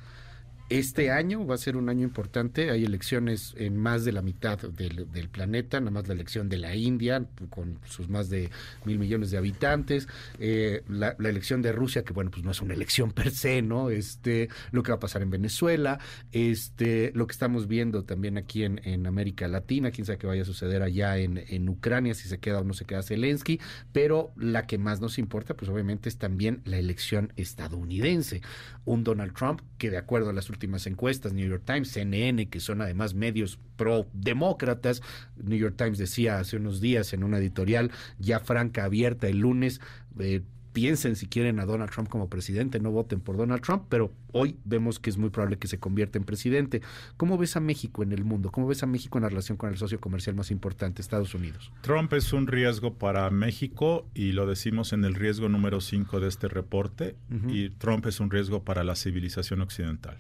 [0.71, 2.71] Este año va a ser un año importante.
[2.71, 6.77] Hay elecciones en más de la mitad del, planeta, nada más la elección de la
[6.77, 8.51] India, con sus más de
[8.85, 10.09] mil millones de habitantes.
[10.39, 13.89] Eh, la, elección de Rusia, que bueno, pues no es una elección per se, ¿no?
[13.89, 16.01] Este, lo que va a pasar en Venezuela,
[16.33, 20.45] este, lo que estamos viendo también aquí en, América Latina, quién sabe qué vaya a
[20.45, 23.59] suceder allá en, en Ucrania, si se queda o no se queda Zelensky,
[23.93, 28.43] pero la que más nos importa, pues obviamente es también la elección estadounidense.
[28.85, 32.59] Un Donald Trump que de acuerdo a las últimas encuestas, New York Times, CNN, que
[32.59, 35.03] son además medios pro-demócratas.
[35.37, 39.81] New York Times decía hace unos días en una editorial ya franca, abierta el lunes,
[40.19, 44.13] eh, piensen si quieren a Donald Trump como presidente, no voten por Donald Trump, pero
[44.31, 46.83] hoy vemos que es muy probable que se convierta en presidente.
[47.17, 48.53] ¿Cómo ves a México en el mundo?
[48.53, 51.73] ¿Cómo ves a México en la relación con el socio comercial más importante, Estados Unidos?
[51.81, 56.29] Trump es un riesgo para México y lo decimos en el riesgo número 5 de
[56.29, 57.53] este reporte, uh -huh.
[57.53, 60.19] y Trump es un riesgo para la civilización occidental.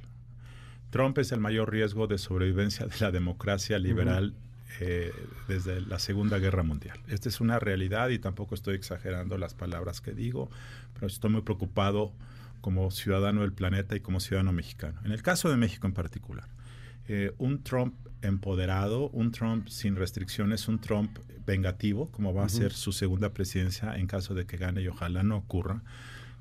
[0.91, 4.77] Trump es el mayor riesgo de sobrevivencia de la democracia liberal uh -huh.
[4.81, 5.13] eh,
[5.47, 6.99] desde la Segunda Guerra Mundial.
[7.09, 10.51] Esta es una realidad y tampoco estoy exagerando las palabras que digo,
[10.95, 12.13] pero estoy muy preocupado
[12.61, 15.01] como ciudadano del planeta y como ciudadano mexicano.
[15.05, 16.49] En el caso de México en particular,
[17.07, 22.47] eh, un Trump empoderado, un Trump sin restricciones, un Trump vengativo, como va uh -huh.
[22.47, 25.83] a ser su segunda presidencia en caso de que gane y ojalá no ocurra,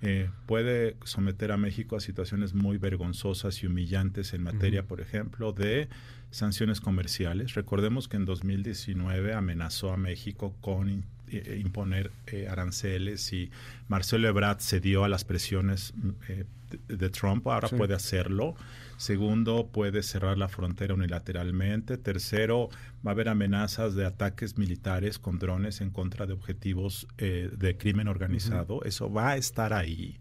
[0.02, 4.88] eh, puede someter a México a situaciones muy vergonzosas y humillantes en materia, uh -huh.
[4.88, 5.90] por ejemplo, de
[6.32, 7.56] sanciones comerciales.
[7.56, 13.52] Recordemos que en 2019 amenazó a México con eh, imponer eh, aranceles y
[13.90, 15.94] Marcelo Ebrard cedió a las presiones
[16.30, 16.46] eh,
[16.88, 17.76] de, de, Trump, ahora sí.
[17.76, 18.56] puede hacerlo.
[18.98, 21.98] Segundo, puede cerrar la frontera unilateralmente.
[21.98, 22.70] Tercero,
[23.06, 27.78] va a haber amenazas de ataques militares con drones en contra de objetivos eh, de
[27.78, 28.76] crimen organizado.
[28.76, 28.88] Uh -huh.
[28.88, 30.18] Eso va a estar ahí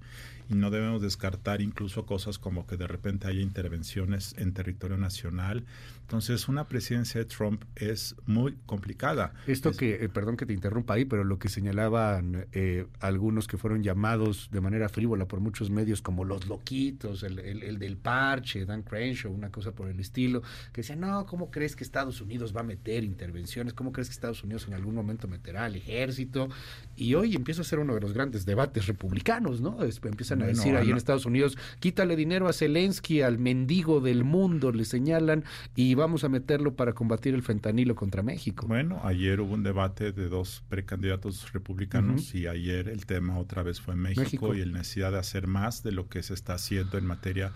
[0.48, 5.64] y no debemos descartar incluso cosas como que de repente haya intervenciones en territorio nacional.
[6.06, 9.34] Entonces, una presidencia de Trump es muy complicada.
[9.48, 13.48] Esto es, que, eh, perdón que te interrumpa ahí, pero lo que señalaban eh, algunos
[13.48, 17.80] que fueron llamados de manera frívola por muchos medios como los loquitos, el, el, el,
[17.80, 20.42] del parche, Dan Crenshaw, una cosa por el estilo,
[20.72, 23.74] que decían, no, ¿cómo crees que Estados Unidos va a meter intervenciones?
[23.74, 26.48] ¿Cómo crees que Estados Unidos en algún momento meterá al ejército?
[26.94, 29.78] Y hoy empieza a ser uno de los grandes debates republicanos, ¿no?
[29.82, 30.92] Empiezan a decir ahí no.
[30.92, 35.42] en Estados Unidos, quítale dinero a Zelensky, al mendigo del mundo, le señalan,
[35.74, 38.66] y vamos a meterlo para combatir el fentanilo contra México.
[38.66, 42.40] Bueno, ayer hubo un debate de dos precandidatos republicanos uh -huh.
[42.40, 45.82] y ayer el tema otra vez fue México, México, y la necesidad de hacer más
[45.82, 47.52] de lo que se está haciendo en materia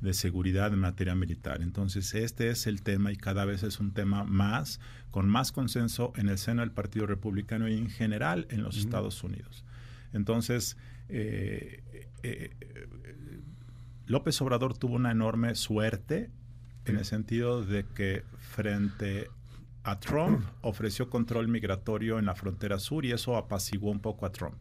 [0.00, 1.62] de seguridad en materia militar.
[1.62, 4.80] Entonces, este es el tema y cada vez es un tema más,
[5.10, 8.80] con más consenso en el seno del Partido Republicano y en general en los uh
[8.80, 8.84] -huh.
[8.84, 9.64] Estados Unidos.
[10.12, 10.76] Entonces,
[11.08, 11.82] eh,
[12.22, 12.50] eh,
[14.06, 16.30] López Obrador tuvo una enorme suerte
[16.86, 19.28] en el sentido de que frente
[19.84, 24.32] a Trump ofreció control migratorio en la frontera sur y eso apaciguó un poco a
[24.32, 24.56] Trump.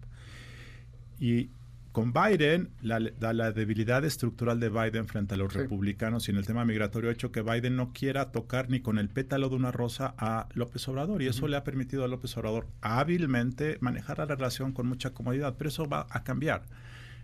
[1.20, 1.50] Y
[1.94, 5.60] con Biden, la, la, debilidad estructural de Biden frente a los sí.
[5.60, 8.98] republicanos y en el tema migratorio ha hecho que Biden no quiera tocar ni con
[8.98, 11.52] el pétalo de una rosa a López Obrador y eso uh -huh.
[11.52, 15.88] le ha permitido a López Obrador hábilmente manejar la relación con mucha comodidad, pero eso
[15.88, 16.64] va a cambiar.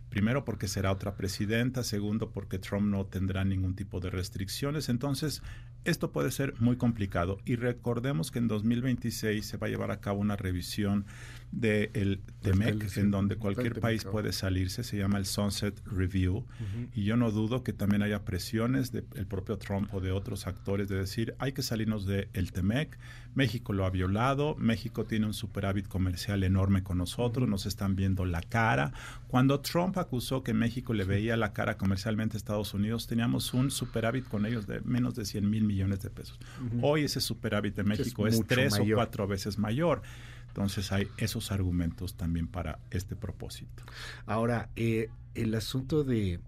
[0.10, 4.90] Primero porque será otra presidenta, segundo porque Trump no tendrá ningún tipo de restricciones.
[4.90, 5.44] Entonces,
[5.86, 7.38] esto puede ser muy complicado.
[7.46, 11.06] Y recordemos que en 2026 se va a llevar a cabo una revisión
[11.52, 16.38] del de TEMEC, en donde cualquier país puede salirse, se llama el Sunset Review.
[16.38, 16.90] Uh -huh.
[16.94, 20.48] Y yo no dudo que también haya presiones del de propio Trump o de otros
[20.48, 22.98] actores de decir, hay que salirnos del de TEMEC,
[23.36, 28.26] México lo ha violado, México tiene un superávit comercial enorme con nosotros, nos están viendo
[28.26, 28.92] la cara.
[29.28, 33.72] Cuando Trump acusó que México le veía la cara comercialmente a Estados Unidos, teníamos un
[33.72, 36.40] superávit con ellos de menos de 100 mil millones de pesos.
[36.60, 36.80] Uh -huh.
[36.82, 38.94] Hoy ese superávit de México es, es tres mayor.
[38.94, 40.02] o cuatro veces mayor.
[40.48, 43.84] Entonces hay esos argumentos también para este propósito.
[44.26, 46.40] Ahora, eh, el asunto de,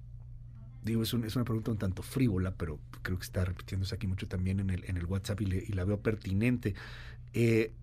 [0.84, 4.08] digo, es, un, es, una pregunta un tanto frívola, pero creo que está repitiéndose aquí
[4.08, 6.76] mucho también en el, en el WhatsApp y, le, y la veo pertinente.
[7.34, 7.74] Eh,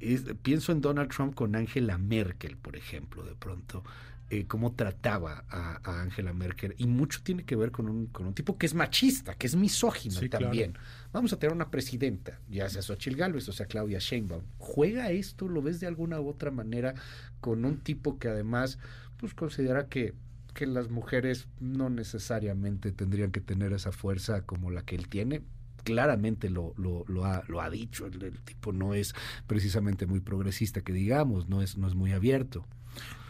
[0.00, 3.84] es, pienso en Donald Trump con Angela Merkel, por ejemplo, de pronto
[4.30, 6.74] eh, cómo trataba a Angela Merkel.
[6.78, 9.54] Y mucho tiene que ver con un, con un tipo que es machista, que es
[9.54, 10.72] misógino sí, también.
[10.72, 10.86] Claro.
[11.12, 14.42] Vamos a tener una presidenta, ya sea Xochitl Gálvez o sea Claudia Sheinbaum.
[14.58, 16.94] ¿Juega esto, lo ves de alguna u otra manera,
[17.40, 18.78] con un tipo que además
[19.18, 20.14] pues considera que
[20.54, 25.42] que las mujeres no necesariamente tendrían que tener esa fuerza como la que él tiene.
[25.82, 29.14] Claramente lo, lo, lo, ha, lo ha dicho, el, el tipo no es
[29.46, 32.66] precisamente muy progresista, que digamos, no es, no es muy abierto.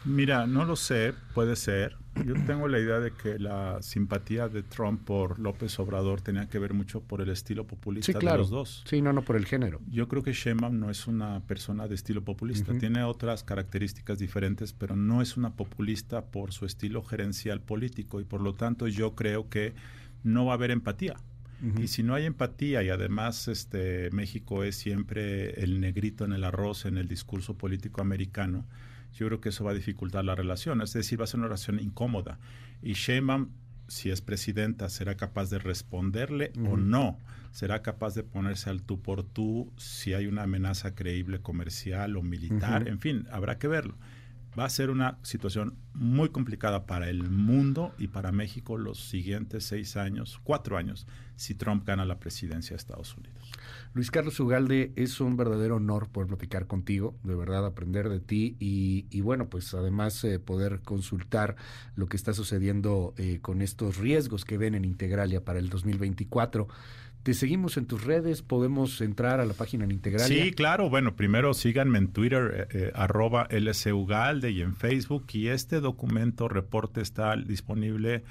[0.04, 1.96] Mira, no lo sé, puede ser.
[2.24, 6.60] Yo tengo la idea de que la simpatía de Trump por López Obrador tenía que
[6.60, 8.36] ver mucho por el estilo populista Sí, claro.
[8.36, 8.84] de los dos.
[8.86, 9.80] Sí, no, no por el género.
[9.90, 12.72] Yo creo que Sheinbaum no es una persona de estilo populista.
[12.78, 18.24] Tiene otras características diferentes, pero no es una populista por su estilo gerencial político y
[18.24, 19.74] por lo tanto yo creo que
[20.22, 21.16] no va a haber empatía.
[21.80, 26.44] Y si no hay empatía y además este México es siempre el negrito en el
[26.44, 28.66] arroz en el discurso político americano,
[29.14, 30.82] yo creo que eso va a dificultar la relación.
[30.82, 32.38] Es decir, va a ser una relación incómoda.
[32.82, 33.48] Y Sheinbaum,
[33.88, 37.18] si es presidenta, será capaz de responderle o no.
[37.52, 42.22] Será capaz de ponerse al tú por tú si hay una amenaza creíble comercial o
[42.22, 42.88] militar.
[42.88, 43.96] En fin, habrá que verlo.
[44.58, 49.64] Va a ser una situación muy complicada para el mundo y para México los siguientes
[49.64, 53.43] seis años, cuatro años, si Trump gana la presidencia de Estados Unidos.
[53.92, 58.56] Luis Carlos Ugalde, es un verdadero honor poder platicar contigo, de verdad aprender de ti
[58.58, 61.56] y, y bueno, pues además eh, poder consultar
[61.96, 66.68] lo que está sucediendo eh, con estos riesgos que ven en Integralia para el 2024.
[67.24, 70.44] Te seguimos en tus redes, podemos entrar a la página en Integralia.
[70.44, 70.90] Sí, claro.
[70.90, 75.24] Bueno, primero síganme en Twitter, eh, eh, arroba LSUgalde y en Facebook.
[75.32, 78.24] Y este documento, reporte, está disponible,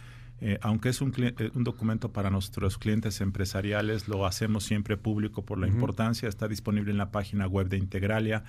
[0.46, 5.46] eh, aunque es un, eh, un documento para nuestros clientes empresariales, lo hacemos siempre público
[5.46, 6.28] por la importancia.
[6.28, 8.44] Está disponible en la página web de Integralia,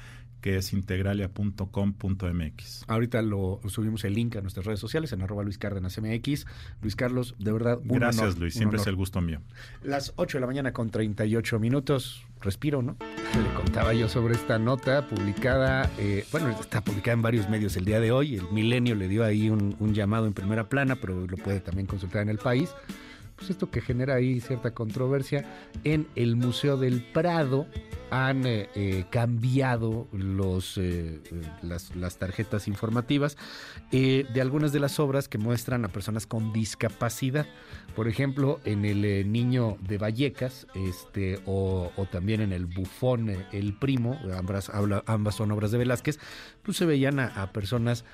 [0.45, 2.85] que es integralia.com.mx.
[2.87, 6.45] Ahorita lo subimos el link a nuestras redes sociales en arroba Luis Cárdenas MX.
[6.83, 8.55] Luis Carlos, de verdad, un Gracias, honor, Luis.
[8.57, 9.41] un Siempre es el gusto mío.
[9.83, 12.27] Las 8 de la mañana con 38 minutos.
[12.43, 12.99] Respiro, ¿no?
[13.01, 17.87] Le contaba yo sobre esta nota publicada, eh, bueno, está publicada en varios medios el
[17.87, 18.35] día de hoy.
[18.35, 21.87] El Milenio le dio ahí un, un llamado en primera plana, pero lo puede también
[21.87, 22.69] consultar en el país.
[23.37, 25.45] Pues esto que genera ahí cierta controversia.
[25.83, 27.67] En el Museo del Prado
[28.11, 31.21] han eh, eh, cambiado los, eh,
[31.63, 33.37] las, tarjetas informativas
[33.91, 37.47] de algunas de las obras que muestran a personas con discapacidad.
[37.97, 44.19] Por ejemplo, en el Niño de Vallecas, este, o, también en el Bufón, el Primo,
[44.37, 46.19] ambas, son obras de Velázquez,
[46.63, 48.05] pues se veían a personas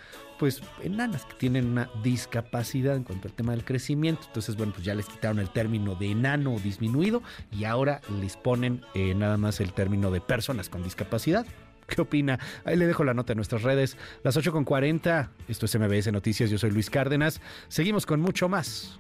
[0.41, 4.23] pues enanas que tienen una discapacidad en cuanto al tema del crecimiento.
[4.27, 7.23] Entonces, bueno, pues ya les quitaron el término de enano disminuido
[7.53, 11.45] y ahora les ponen eh, nada más el término de personas con discapacidad.
[11.87, 12.39] ¿Qué opina?
[12.65, 13.99] Ahí le dejo la nota en nuestras redes.
[14.23, 15.29] Las 8.40.
[15.47, 16.49] Esto es MBS Noticias.
[16.49, 17.43] Yo soy Luis Cárdenas.
[17.69, 18.99] Seguimos con mucho más.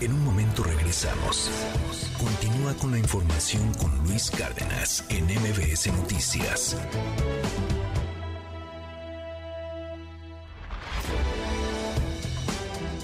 [0.00, 1.50] En un momento regresamos.
[2.18, 6.76] Continúa con la información con Luis Cárdenas en MBS Noticias.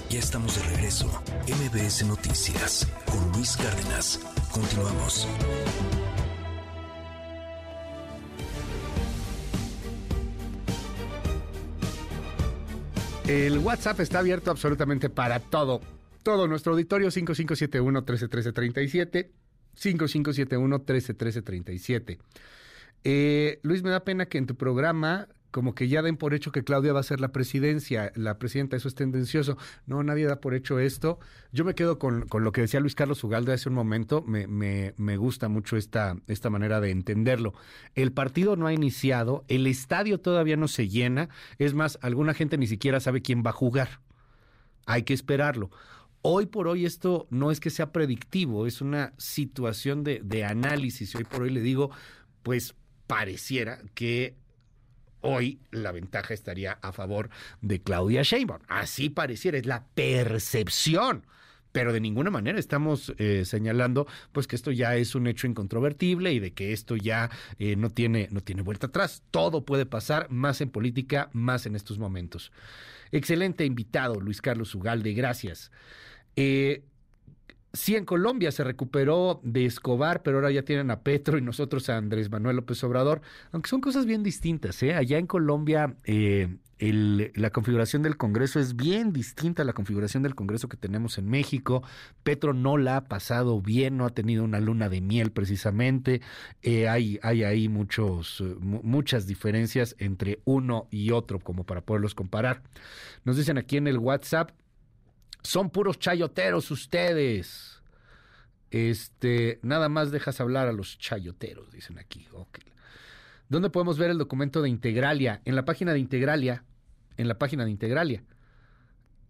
[0.09, 1.07] Ya estamos de regreso.
[1.47, 4.19] MBS Noticias con Luis Cárdenas.
[4.51, 5.27] Continuamos.
[13.27, 15.81] El WhatsApp está abierto absolutamente para todo.
[16.23, 19.29] Todo nuestro auditorio 5571-131337.
[19.79, 22.17] 5571-131337.
[23.03, 26.51] Eh, Luis, me da pena que en tu programa como que ya den por hecho
[26.51, 29.57] que Claudia va a ser la presidencia, la presidenta, eso es tendencioso.
[29.85, 31.19] No, nadie da por hecho esto.
[31.51, 34.47] Yo me quedo con, con lo que decía Luis Carlos Ugalde hace un momento, me,
[34.47, 37.53] me, me gusta mucho esta, esta manera de entenderlo.
[37.95, 42.57] El partido no ha iniciado, el estadio todavía no se llena, es más, alguna gente
[42.57, 44.01] ni siquiera sabe quién va a jugar.
[44.85, 45.71] Hay que esperarlo.
[46.21, 51.15] Hoy por hoy esto no es que sea predictivo, es una situación de, de análisis.
[51.15, 51.91] Hoy por hoy le digo,
[52.43, 52.75] pues
[53.07, 54.35] pareciera que
[55.21, 57.29] hoy la ventaja estaría a favor
[57.61, 58.61] de Claudia Sheinbaum.
[58.67, 61.25] Así pareciera, es la percepción.
[61.71, 66.33] Pero de ninguna manera estamos eh, señalando pues que esto ya es un hecho incontrovertible
[66.33, 67.29] y de que esto ya
[67.59, 69.23] eh, no, tiene, no tiene vuelta atrás.
[69.29, 72.51] Todo puede pasar, más en política, más en estos momentos.
[73.11, 75.71] Excelente invitado, Luis Carlos Ugalde, gracias.
[76.35, 76.83] Eh,
[77.73, 81.87] Sí, en Colombia se recuperó de Escobar, pero ahora ya tienen a Petro y nosotros
[81.89, 84.81] a Andrés Manuel López Obrador, aunque son cosas bien distintas.
[84.81, 84.95] ¿eh?
[84.95, 90.33] Allá en Colombia eh, la configuración del Congreso es bien distinta a la configuración del
[90.33, 91.83] Congreso que tenemos en México.
[92.23, 96.21] Petro no la ha pasado bien, no ha tenido una luna de miel precisamente.
[96.63, 102.15] Eh, hay, hay ahí muchos, mu- muchas diferencias entre uno y otro como para poderlos
[102.15, 102.63] comparar.
[103.25, 104.51] Nos dicen aquí en el WhatsApp,
[105.43, 107.81] son puros chayoteros ustedes.
[108.71, 112.27] Este, nada más dejas hablar a los chayoteros, dicen aquí.
[113.47, 115.41] ¿Dónde podemos ver el documento de Integralia?
[115.45, 116.63] En la página de Integralia.
[117.17, 118.23] En la página de Integralia.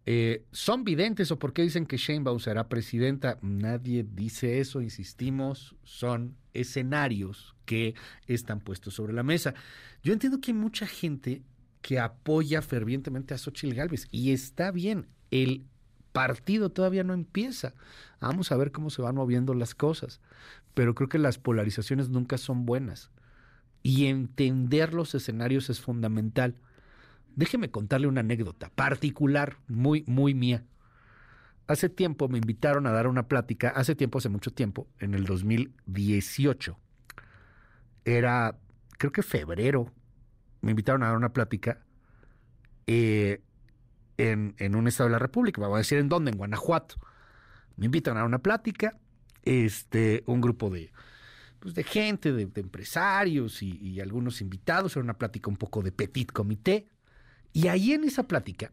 [0.06, 3.38] eh, ¿son videntes o por qué dicen que Sheinbaum será presidenta?
[3.42, 7.96] Nadie dice eso, insistimos, son escenarios que
[8.28, 9.54] están puestos sobre la mesa.
[10.04, 11.44] Yo entiendo que hay mucha gente
[11.82, 15.66] que apoya fervientemente a Xochitl Gálvez y está bien, el
[16.12, 17.74] partido todavía no empieza.
[18.20, 20.22] Vamos a ver cómo se van moviendo las cosas,
[20.74, 23.12] pero creo que las polarizaciones nunca son buenas
[23.84, 26.56] y entender los escenarios es fundamental.
[27.36, 30.66] Déjeme contarle una anécdota particular, muy, muy mía.
[31.68, 35.26] Hace tiempo me invitaron a dar una plática, hace tiempo, hace mucho tiempo, en el
[35.26, 36.78] 2018.
[38.06, 38.58] Era,
[38.98, 39.92] creo que febrero,
[40.62, 41.80] me invitaron a dar una plática
[42.88, 43.42] eh,
[44.58, 46.96] en, un estado de la República, vamos a decir en dónde, en Guanajuato.
[47.76, 48.98] Me invitan a una plática,
[49.44, 50.92] este, un grupo de,
[51.60, 55.92] pues de gente, de, empresarios y, y, algunos invitados, era una plática un poco de
[55.92, 56.88] petit comité.
[57.54, 58.72] Y ahí en esa plática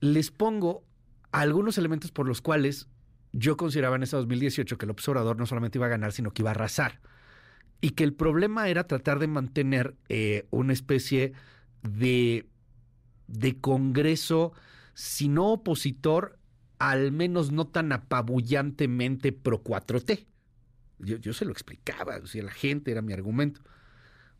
[0.00, 0.84] les pongo
[1.32, 2.88] algunos elementos por los cuales
[3.32, 6.42] yo consideraba en ese 2018 que el observador no solamente iba a ganar, sino que
[6.42, 7.00] iba a arrasar.
[7.80, 11.32] Y que el problema era tratar de mantener eh, una especie
[11.82, 12.46] de,
[13.32, 14.52] de Congreso,
[14.94, 16.38] si no opositor,
[16.78, 20.26] al menos no tan apabullantemente pro 4T.
[20.98, 23.62] Yo, yo se lo explicaba, o sea, la gente era mi argumento.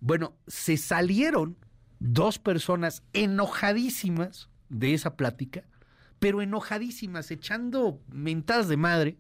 [0.01, 1.57] Bueno, se salieron
[1.99, 5.65] dos personas enojadísimas de esa plática,
[6.19, 9.17] pero enojadísimas, echando mentadas de madre,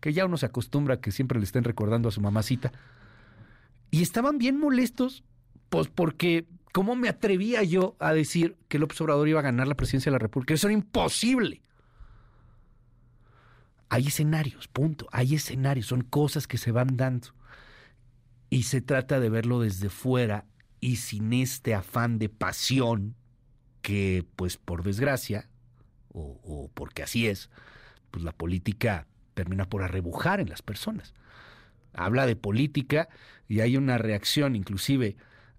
[0.00, 2.72] que ya uno se acostumbra a que siempre le estén recordando a su mamacita.
[3.90, 5.24] Y estaban bien molestos,
[5.68, 9.76] pues porque, ¿cómo me atrevía yo a decir que López Obrador iba a ganar la
[9.76, 10.54] presidencia de la República?
[10.54, 11.62] Eso era imposible.
[13.88, 15.08] Hay escenarios, punto.
[15.12, 17.28] Hay escenarios, son cosas que se van dando.
[18.50, 20.46] Y se trata de verlo desde fuera
[20.80, 23.14] y sin este afán de pasión
[23.82, 25.48] que, pues por desgracia,
[26.12, 27.50] o, porque así es,
[28.10, 31.14] pues la política termina por arrebujar en las personas.
[31.92, 33.08] Habla de política
[33.48, 35.16] y hay una reacción inclusive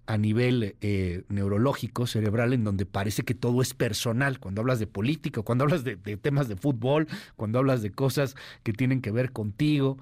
[0.10, 4.40] a nivel eh, neurológico, cerebral, en donde parece que todo es personal.
[4.40, 8.74] Cuando hablas de política, cuando hablas de, temas de fútbol, cuando hablas de cosas que
[8.74, 10.00] tienen que ver contigo,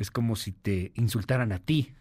[0.00, 1.92] es como si te insultaran a ti,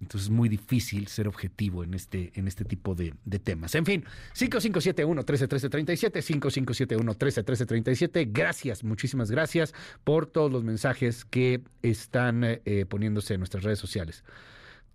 [0.00, 3.74] entonces es muy difícil ser objetivo en este, en este tipo de, de temas.
[3.74, 6.22] En fin, 5571-131337,
[6.56, 8.30] 5571-131337.
[8.32, 14.24] Gracias, muchísimas gracias por todos los mensajes que están eh, poniéndose en nuestras redes sociales.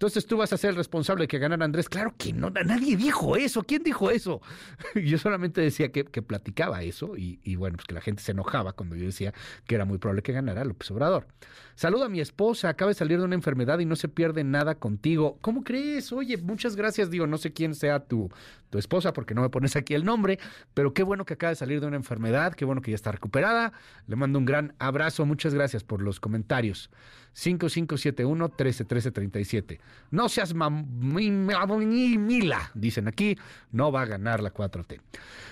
[0.01, 1.87] Entonces tú vas a ser el responsable de que ganara Andrés.
[1.87, 3.61] Claro que no, nadie dijo eso.
[3.61, 4.41] ¿Quién dijo eso?
[4.95, 8.73] Yo solamente decía que, platicaba eso y, y, bueno, pues que la gente se enojaba
[8.73, 9.31] cuando yo decía
[9.67, 11.27] que era muy probable que ganara López Obrador.
[11.75, 14.75] Saluda a mi esposa, acaba de salir de una enfermedad y no se pierde nada
[14.75, 15.37] contigo.
[15.41, 16.11] ¿Cómo crees?
[16.11, 17.11] Oye, muchas gracias.
[17.11, 18.31] Digo, no sé quién sea tu,
[18.71, 20.39] tu esposa porque no me pones aquí el nombre,
[20.73, 23.11] pero qué bueno que acaba de salir de una enfermedad, qué bueno que ya está
[23.11, 23.73] recuperada.
[24.07, 25.27] Le mando un gran abrazo.
[25.27, 26.89] Muchas gracias por los comentarios.
[27.35, 29.79] 5571-131337.
[30.09, 33.37] No seas mila, dicen aquí,
[33.71, 34.99] no va a ganar la 4T.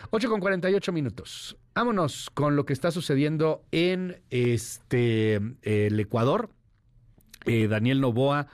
[0.09, 1.55] 8 con 48 minutos.
[1.75, 6.49] Vámonos con lo que está sucediendo en este el Ecuador.
[7.45, 8.47] Eh, Daniel Novoa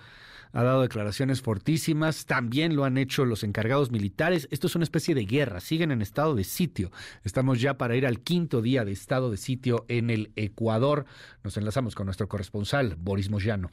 [0.56, 4.48] ha dado declaraciones fortísimas, también lo han hecho los encargados militares.
[4.52, 6.92] Esto es una especie de guerra, siguen en estado de sitio.
[7.26, 11.06] Estamos ya para ir al quinto día de estado de sitio en el Ecuador.
[11.44, 13.70] Nos enlazamos con nuestro corresponsal, Boris Moyano.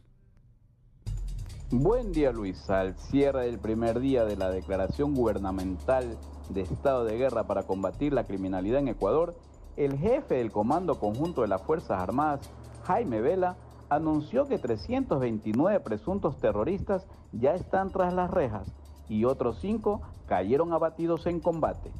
[1.71, 7.17] Buen día Luis, al cierre del primer día de la declaración gubernamental de estado de
[7.17, 9.37] guerra para combatir la criminalidad en Ecuador,
[9.77, 12.51] el jefe del Comando Conjunto de las Fuerzas Armadas,
[12.83, 13.57] Jaime Vela,
[13.95, 18.73] anunció que 329 presuntos terroristas ya están tras las rejas
[19.09, 21.91] y otros cinco cayeron abatidos en combate.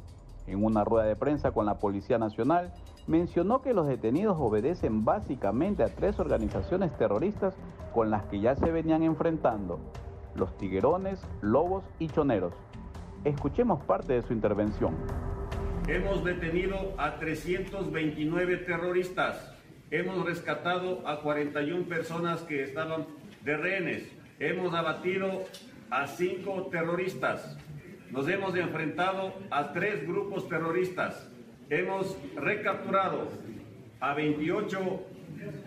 [0.47, 2.73] En una rueda de prensa con la Policía Nacional,
[3.07, 7.53] mencionó que los detenidos obedecen básicamente a tres organizaciones terroristas
[7.93, 9.79] con las que ya se venían enfrentando,
[10.35, 12.53] los tiguerones, lobos y choneros.
[13.23, 14.95] Escuchemos parte de su intervención.
[15.87, 19.52] Hemos detenido a 329 terroristas
[19.93, 23.05] Hemos rescatado a 41 personas que estaban
[23.43, 24.11] de rehenes.
[24.39, 25.43] Hemos abatido
[25.91, 27.55] a cinco terroristas.
[28.09, 31.29] Nos hemos enfrentado a tres grupos terroristas.
[31.69, 33.27] Hemos recapturado
[33.99, 34.79] a 28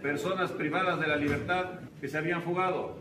[0.02, 1.66] personas privadas de la libertad
[2.00, 2.96] que se habían fugado.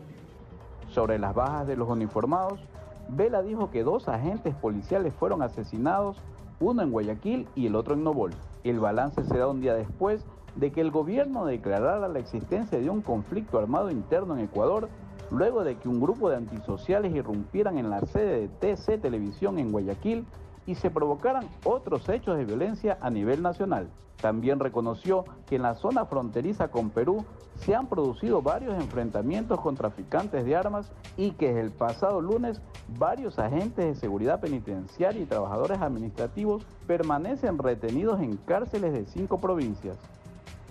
[0.90, 2.60] Sobre las bajas de los uniformados,
[3.08, 6.18] Vela dijo que dos agentes policiales fueron asesinados,
[6.60, 8.30] uno en Guayaquil y el otro en Nobol.
[8.62, 10.24] El balance se da un día después
[10.56, 14.88] de que el gobierno declarara la existencia de un conflicto armado interno en Ecuador
[15.30, 19.72] luego de que un grupo de antisociales irrumpieran en la sede de TC Televisión en
[19.72, 20.24] Guayaquil
[20.66, 23.88] y se provocaran otros hechos de violencia a nivel nacional.
[24.20, 27.24] También reconoció que en la zona fronteriza con Perú
[27.56, 32.60] se han producido varios enfrentamientos con traficantes de armas y que el pasado lunes
[32.98, 39.96] varios agentes de seguridad penitenciaria y trabajadores administrativos permanecen retenidos en cárceles de cinco provincias.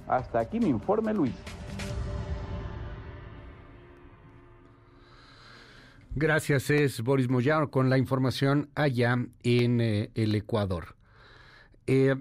[0.08, 1.34] Hasta aquí mi informe, Luis.
[6.17, 10.95] Gracias, es Boris Moyano con la información allá en eh, el Ecuador.
[11.88, 12.16] Eh,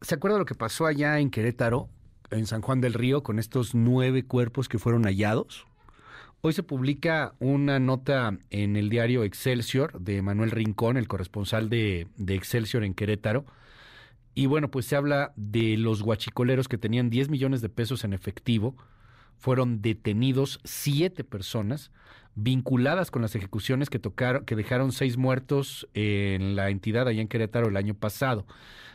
[0.00, 1.88] ¿Se acuerda lo que pasó allá en Querétaro,
[2.30, 5.66] en San Juan del Río, con estos nueve cuerpos que fueron hallados?
[6.40, 12.08] Hoy se publica una nota en el diario Excelsior de Manuel Rincón, el corresponsal de
[12.26, 13.44] Excelsior en Querétaro.
[14.38, 18.12] Y bueno, pues se habla de los guachicoleros que tenían 10 millones de pesos en
[18.12, 18.76] efectivo.
[19.36, 21.90] Fueron detenidos siete personas
[22.36, 27.26] vinculadas con las ejecuciones que tocaron, que dejaron seis muertos en la entidad allá en
[27.26, 28.46] Querétaro el año pasado.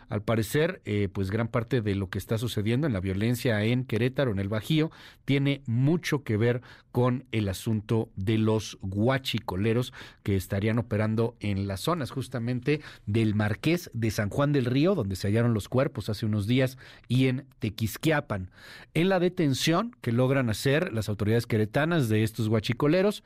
[0.09, 3.85] Al parecer, eh, pues gran parte de lo que está sucediendo en la violencia en
[3.85, 4.91] Querétaro, en el Bajío,
[5.25, 11.81] tiene mucho que ver con el asunto de los guachicoleros que estarían operando en las
[11.81, 16.25] zonas justamente del Marqués de San Juan del Río, donde se hallaron los cuerpos hace
[16.25, 18.51] unos días, y en Tequisquiapan.
[18.93, 23.23] En la detención que logran hacer las autoridades queretanas de estos guachicoleros,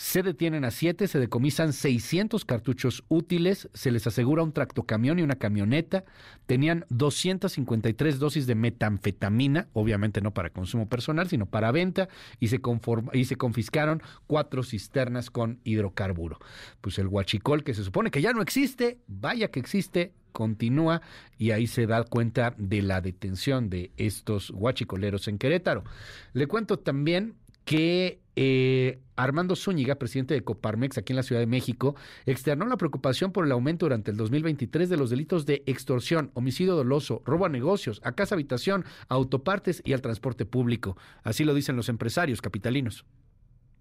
[0.00, 5.22] se detienen a siete, se decomisan 600 cartuchos útiles, se les asegura un tractocamión y
[5.22, 6.04] una camioneta.
[6.46, 12.62] Tenían 253 dosis de metanfetamina, obviamente no para consumo personal, sino para venta, y se,
[13.12, 16.38] y se confiscaron cuatro cisternas con hidrocarburo.
[16.80, 21.02] Pues el huachicol, que se supone que ya no existe, vaya que existe, continúa
[21.36, 25.84] y ahí se da cuenta de la detención de estos huachicoleros en Querétaro.
[26.32, 31.46] Le cuento también que eh, Armando Zúñiga, presidente de Coparmex aquí en la Ciudad de
[31.46, 31.94] México,
[32.26, 36.74] externó la preocupación por el aumento durante el 2023 de los delitos de extorsión, homicidio
[36.74, 40.96] doloso, robo a negocios, a casa habitación, a autopartes y al transporte público.
[41.22, 43.04] Así lo dicen los empresarios capitalinos.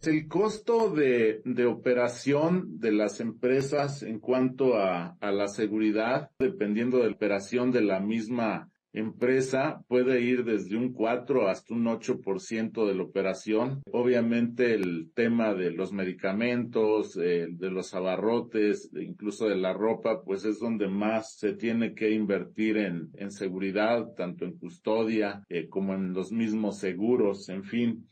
[0.02, 7.06] El costo de, operación de las empresas en cuanto a, a la seguridad, dependiendo de
[7.06, 12.96] la operación de la misma empresa puede ir desde un 4 hasta un 8% de
[12.96, 13.82] la operación.
[13.92, 20.46] Obviamente el tema de los medicamentos, eh, de los abarrotes, incluso de la ropa, pues
[20.46, 25.94] es donde más se tiene que invertir en, en seguridad, tanto en custodia eh, como
[25.94, 28.06] en los mismos seguros, en fin.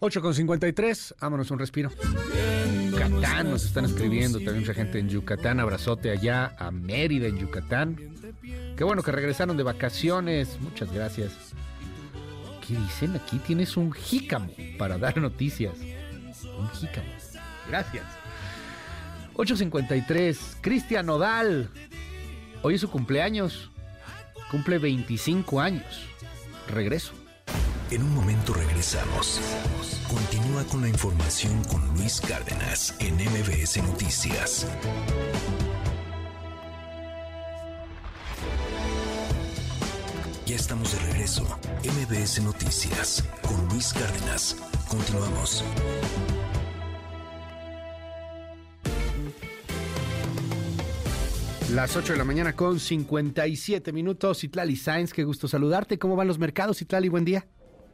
[0.00, 1.90] 8 con 53, vámonos un respiro.
[2.90, 7.96] Yucatán nos están escribiendo, también mucha gente en Yucatán, abrazote allá a Mérida en Yucatán.
[8.76, 11.32] Qué bueno que regresaron de vacaciones, muchas gracias.
[12.66, 13.16] ¿Qué dicen?
[13.16, 15.74] Aquí tienes un jícamo para dar noticias.
[16.58, 17.08] Un jícamo.
[17.68, 18.04] Gracias.
[19.34, 21.70] 853, Cristian Nodal.
[22.62, 23.70] Hoy es su cumpleaños.
[24.50, 26.06] Cumple 25 años.
[26.68, 27.12] Regreso.
[27.90, 29.40] En un momento regresamos.
[30.08, 34.66] Continúa con la información con Luis Cárdenas en MBS Noticias.
[40.46, 41.42] Ya estamos de regreso.
[41.82, 44.56] MBS Noticias con Luis Cárdenas.
[44.88, 45.64] Continuamos.
[51.74, 54.44] Las 8 de la mañana con 57 minutos.
[54.44, 55.98] Itlali Sainz, qué gusto saludarte.
[55.98, 57.08] ¿Cómo van los mercados, Itlali?
[57.08, 57.44] Buen día.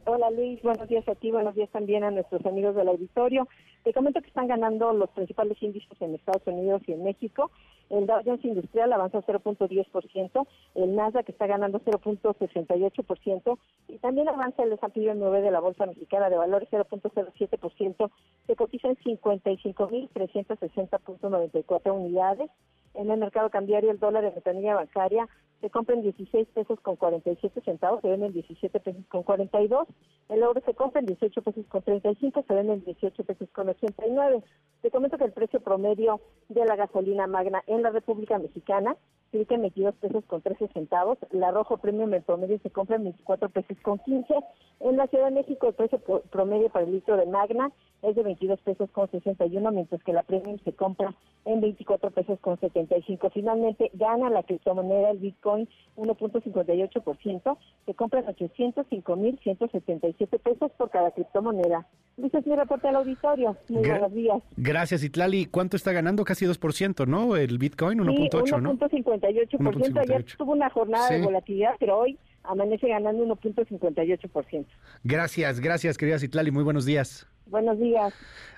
[0.05, 3.47] Hola Luis, buenos días a ti, buenos días también a nuestros amigos del auditorio.
[3.83, 7.51] Te comento que están ganando los principales índices en Estados Unidos y en México.
[7.89, 13.57] El Dow Jones Industrial avanza 0.10%, el Nasdaq está ganando 0.68%
[13.87, 18.11] y también avanza el S&P 9 de la Bolsa Mexicana de Valores 0.07%,
[18.45, 22.51] se cotiza en 55.360.94 unidades.
[22.93, 25.27] En el mercado cambiario el dólar de ventanilla bancaria
[25.63, 29.87] se compra en 16 pesos con 47 centavos, se vende en 17 pesos con 42.
[30.27, 33.69] El oro se compra en 18 pesos con 35, se vende en 18 pesos con
[33.69, 34.43] 89.
[34.81, 38.97] Te comento que el precio promedio de la gasolina magna en la República Mexicana
[39.31, 41.17] sigue en 22 pesos con 13 centavos.
[41.31, 44.35] La rojo premium en promedio se compra en 24 pesos con 15.
[44.81, 45.99] En la Ciudad de México el precio
[46.29, 50.23] promedio para el litro de magna es de 22 pesos con 61, mientras que la
[50.23, 51.15] premium se compra
[51.45, 53.29] en 24 pesos con 75.
[53.31, 61.85] Finalmente gana la criptomoneda el Bitcoin 1.58%, se compra en 805.177 pesos por cada criptomoneda.
[62.17, 63.57] Luis es mi reporte al auditorio.
[63.69, 64.41] Muy buenos días.
[64.57, 65.45] Gracias, Itlali.
[65.45, 66.23] ¿Cuánto está ganando?
[66.23, 67.35] Casi 2%, ¿no?
[67.35, 69.99] El Bitcoin, 1.8, sí, 1.58%.
[69.99, 74.65] Ayer tuvo una jornada de volatilidad, pero hoy amanece ganando 1.58%.
[75.03, 76.51] Gracias, gracias, querida Citlali.
[76.51, 77.27] Muy buenos días.
[77.47, 78.13] Buenos días.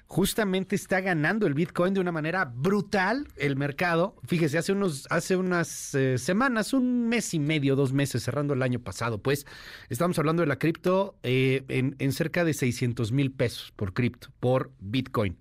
[0.07, 4.15] Justamente está ganando el Bitcoin de una manera brutal el mercado.
[4.23, 8.61] Fíjese, hace unos, hace unas eh, semanas, un mes y medio, dos meses, cerrando el
[8.61, 9.47] año pasado, pues,
[9.89, 14.27] estamos hablando de la cripto eh, en, en cerca de 600 mil pesos por cripto,
[14.39, 15.37] por Bitcoin.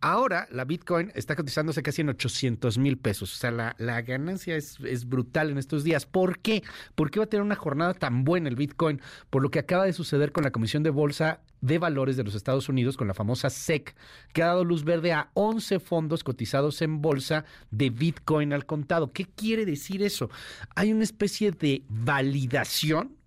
[0.00, 3.34] Ahora la Bitcoin está cotizándose casi en 800 mil pesos.
[3.34, 6.06] O sea, la, la ganancia es, es, brutal en estos días.
[6.06, 6.62] ¿Por qué?
[6.94, 9.00] ¿Por qué va a tener una jornada tan buena el Bitcoin?
[9.30, 12.34] Por lo que acaba de suceder con la Comisión de Bolsa de Valores de los
[12.34, 13.96] Estados Unidos, con la famosa SEC,
[14.32, 19.12] que ha dado luz verde a 11 fondos cotizados en bolsa de Bitcoin al contado.
[19.12, 20.30] ¿Qué quiere decir eso?
[20.76, 23.18] Hay una especie de validación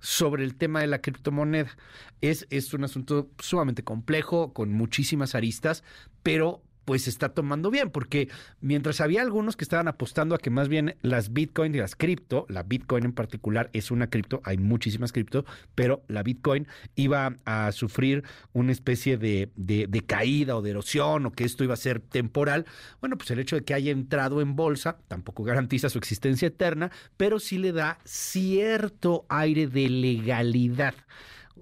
[0.00, 1.76] sobre el tema de la criptomoneda.
[2.20, 5.84] Es, es un asunto sumamente complejo, con muchísimas aristas,
[6.26, 8.28] pero pues se está tomando bien, porque
[8.60, 12.46] mientras había algunos que estaban apostando a que más bien las Bitcoin y las cripto,
[12.48, 15.44] la Bitcoin en particular es una cripto, hay muchísimas cripto,
[15.76, 21.26] pero la Bitcoin iba a sufrir una especie de, de, de, caída o de erosión
[21.26, 22.66] o que esto iba a ser temporal,
[23.00, 26.90] bueno, pues el hecho de que haya entrado en bolsa tampoco garantiza su existencia eterna,
[27.16, 30.94] pero sí le da cierto aire de legalidad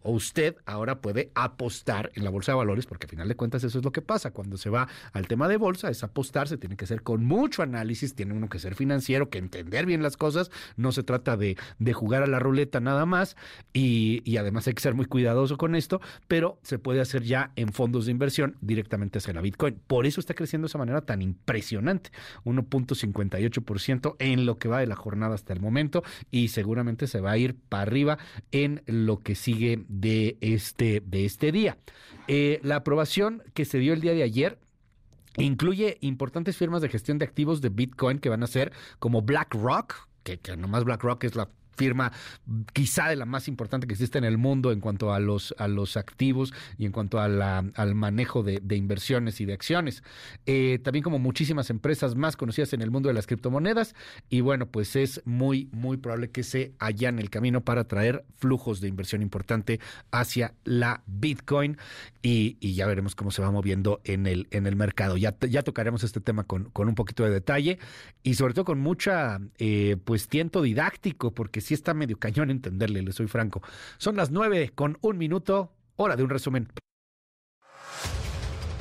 [0.02, 3.64] o usted ahora puede apostar en la bolsa de valores, porque al final de cuentas
[3.64, 4.32] eso es lo que pasa.
[4.32, 7.62] Cuando se va al tema de bolsa, es apostar, se tiene que hacer con mucho
[7.62, 11.56] análisis, tiene uno que ser financiero, que entender bien las cosas, no se trata de,
[11.78, 13.36] de jugar a la ruleta nada más,
[13.73, 17.52] y, y, además hay que ser muy cuidadoso con esto, pero se puede hacer ya
[17.56, 19.81] en fondos de inversión directamente hacia la Bitcoin.
[19.86, 22.10] Por eso está creciendo de esa manera tan impresionante,
[22.44, 27.32] 1.58% en lo que va de la jornada hasta el momento, y seguramente se va
[27.32, 28.18] a ir para arriba
[28.52, 31.78] en lo que sigue de este, de este día.
[32.28, 34.58] Eh, la aprobación que se dio el día de ayer
[35.36, 40.08] incluye importantes firmas de gestión de activos de Bitcoin que van a ser como BlackRock,
[40.22, 42.12] que, que nomás BlackRock es la firma
[42.72, 45.68] quizá de la más importante que existe en el mundo en cuanto a los, a
[45.68, 50.02] los activos y en cuanto a la, al manejo de, de, inversiones y de acciones.
[50.46, 53.94] Eh, también como muchísimas empresas más conocidas en el mundo de las criptomonedas
[54.28, 56.72] y bueno, pues es muy, muy probable que se
[57.02, 59.80] en el camino para traer flujos de inversión importante
[60.10, 61.76] hacia la Bitcoin
[62.22, 65.16] y, y ya veremos cómo se va moviendo en el, en el mercado.
[65.16, 67.78] Ya, ya tocaremos este tema con, con un poquito de detalle
[68.22, 73.02] y sobre todo con mucha, eh, pues, tiento didáctico porque sí está medio cañón entenderle,
[73.02, 73.62] le soy franco.
[73.99, 76.68] Son las nueve con un minuto, hora de un resumen.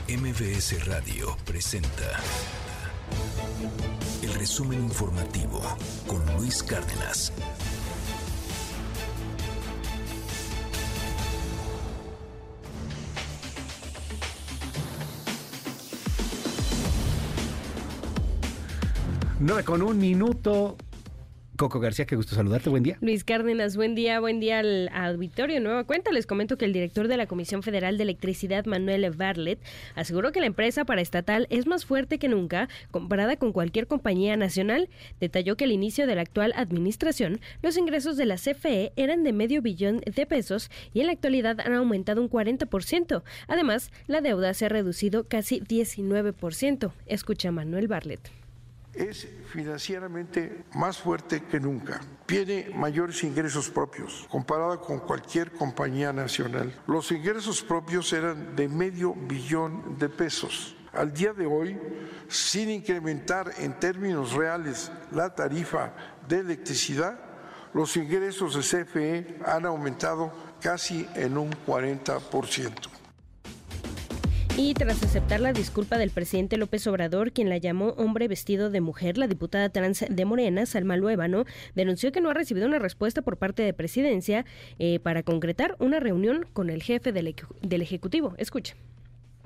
[0.08, 2.20] MBS Radio presenta
[4.22, 5.62] el resumen informativo
[6.08, 7.32] con Luis Cárdenas.
[19.40, 20.78] Nueve con un minuto.
[21.56, 22.98] Coco García, qué gusto saludarte, buen día.
[23.00, 25.60] Luis Cárdenas, buen día, buen día al auditorio.
[25.60, 29.60] Nueva cuenta, les comento que el director de la Comisión Federal de Electricidad, Manuel Bartlett,
[29.94, 34.90] aseguró que la empresa paraestatal es más fuerte que nunca comparada con cualquier compañía nacional.
[35.20, 39.34] Detalló que al inicio de la actual administración, los ingresos de la CFE eran de
[39.34, 43.22] medio billón de pesos y en la actualidad han aumentado un 40%.
[43.48, 46.92] Además, la deuda se ha reducido casi 19%.
[47.06, 48.43] Escucha Manuel Bartlett
[48.94, 52.02] es financieramente más fuerte que nunca.
[52.26, 56.74] Tiene mayores ingresos propios comparada con cualquier compañía nacional.
[56.88, 60.76] Los ingresos propios eran de medio billón de pesos.
[60.94, 61.80] Al día de hoy,
[62.28, 65.94] sin incrementar en términos reales la tarifa
[66.28, 67.20] de electricidad,
[67.74, 70.32] los ingresos de CFE han aumentado
[70.62, 72.93] casi en un 40%.
[74.56, 78.82] Y tras aceptar la disculpa del presidente López Obrador, quien la llamó hombre vestido de
[78.82, 83.24] mujer, la diputada trans de Morena, Salma Luébano, denunció que no ha recibido una respuesta
[83.24, 84.46] por parte de presidencia
[84.78, 87.34] eh, para concretar una reunión con el jefe del,
[87.64, 88.36] del Ejecutivo.
[88.38, 88.76] Escucha.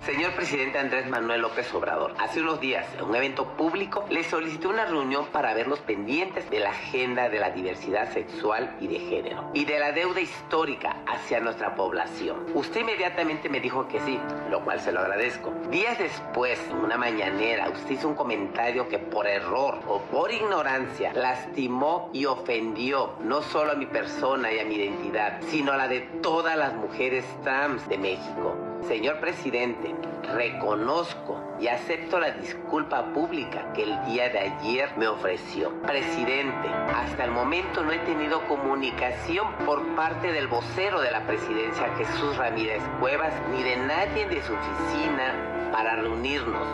[0.06, 4.68] Señor presidente Andrés Manuel López Obrador, hace unos días, en un evento público, le solicité
[4.68, 9.00] una reunión para ver los pendientes de la agenda de la diversidad sexual y de
[9.00, 12.46] género y de la deuda histórica hacia nuestra población.
[12.54, 14.18] Usted inmediatamente me dijo que sí,
[14.50, 15.54] lo cual se lo agradezco.
[15.70, 21.12] Días después, en una mañanera, usted hizo un comentario que por error o por ignorancia
[21.12, 25.90] lastimó y ofendió no solo a mi persona y a mi identidad, sino a la
[25.90, 28.56] de todas las mujeres trans de México.
[28.82, 29.96] Señor presidente,
[30.34, 35.74] reconozco y acepto la disculpa pública que el día de ayer me ofreció.
[35.82, 41.94] Presidente, hasta el momento no he tenido comunicación por parte del vocero de la presidencia,
[41.98, 46.68] Jesús Ramírez Cuevas, ni de nadie de su oficina para reunirnos.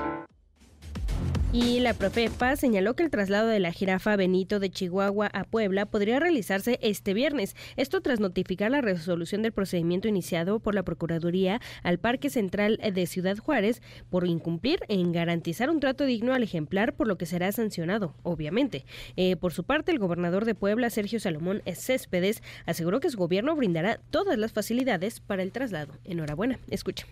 [1.55, 5.85] Y la Profepa señaló que el traslado de la jirafa Benito de Chihuahua a Puebla
[5.85, 7.55] podría realizarse este viernes.
[7.77, 13.05] Esto tras notificar la resolución del procedimiento iniciado por la Procuraduría al Parque Central de
[13.05, 17.51] Ciudad Juárez por incumplir en garantizar un trato digno al ejemplar, por lo que será
[17.51, 18.83] sancionado, obviamente.
[19.15, 23.55] Eh, por su parte, el gobernador de Puebla, Sergio Salomón Céspedes, aseguró que su gobierno
[23.55, 25.93] brindará todas las facilidades para el traslado.
[26.03, 26.57] Enhorabuena.
[26.71, 27.05] Escucha.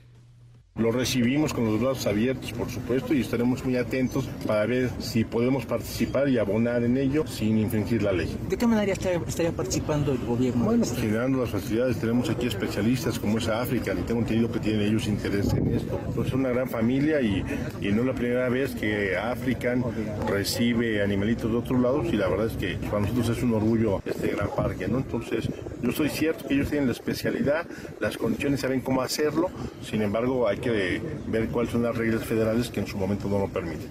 [0.78, 5.26] Lo recibimos con los brazos abiertos, por supuesto, y estaremos muy atentos para ver si
[5.26, 8.34] podemos participar y abonar en ello sin infringir la ley.
[8.48, 10.64] ¿De qué manera estaría, participando el gobierno?
[10.64, 11.98] Bueno, pues, generando las facilidades.
[11.98, 16.00] Tenemos aquí especialistas como es África, y tengo entendido que tienen ellos interés en esto.
[16.08, 17.44] Entonces, es una gran familia y,
[17.82, 19.84] y no es la primera vez que African
[20.26, 24.02] recibe animalitos de otros lados y la verdad es que para nosotros es un orgullo
[24.06, 25.00] este gran parque, ¿no?
[25.00, 25.50] Entonces,
[25.82, 27.66] yo soy cierto que ellos tienen la especialidad,
[28.00, 29.50] las condiciones saben cómo hacerlo,
[29.84, 33.40] sin embargo, hay que ver cuáles son las reglas federales que en su momento no
[33.40, 33.90] lo permiten.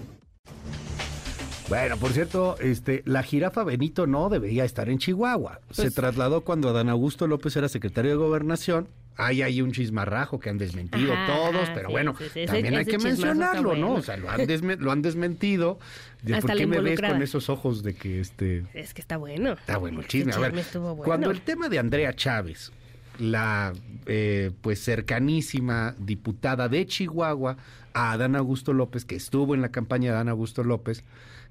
[1.69, 5.61] Bueno, por cierto, este, la jirafa Benito no debería estar en Chihuahua.
[5.71, 8.89] Se Pues trasladó cuando Adán Augusto López era secretario de Gobernación.
[9.15, 12.39] Hay ahí un chismarrajo que han desmentido Ajá, todos, ajá, pero sí, bueno, sí, sí,
[12.41, 13.93] ese- también hay ese que mencionarlo, ¿no?
[13.95, 15.79] O sea, lo han, desme- lo han desmentido.
[16.23, 19.01] De, Hasta ¿Por qué la me ves con esos ojos de que este Es que
[19.01, 19.53] está bueno.
[19.53, 20.33] Está bueno el chisme.
[20.33, 20.95] A ver, bueno.
[21.03, 22.71] cuando el tema de Andrea Chávez,
[23.21, 23.73] la
[24.07, 27.57] eh, pues cercanísima diputada de Chihuahua
[27.93, 31.03] a Adán Augusto López, que estuvo en la campaña de Adán Augusto López,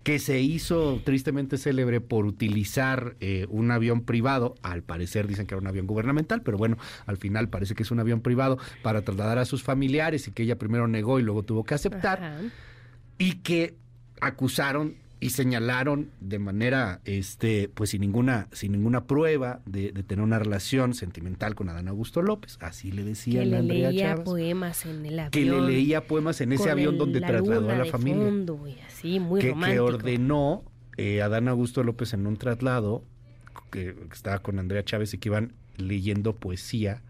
[0.02, 5.55] que se hizo tristemente célebre por utilizar eh, un avión privado, al parecer dicen que
[5.55, 6.76] era un avión gubernamental, pero bueno,
[7.07, 10.42] al final parece que es un avión privado para trasladar a sus familiares y que
[10.42, 12.40] ella primero negó y luego tuvo que aceptar Ajá.
[13.18, 13.76] y que
[14.20, 20.24] acusaron y señalaron de manera este pues sin ninguna sin ninguna prueba de, de tener
[20.24, 24.08] una relación sentimental con Adán Augusto López así le Que decían a le Andrea leía
[24.08, 25.31] Chávez poemas en el avión.
[25.31, 28.66] que le leía poemas en ese avión el- donde la trasladó a la familia fondo
[28.66, 30.65] y así, muy que, que ordenó
[30.97, 33.05] eh, Adán Augusto López en un traslado
[33.70, 37.02] que, que estaba con Andrea Chávez y que iban leyendo poesía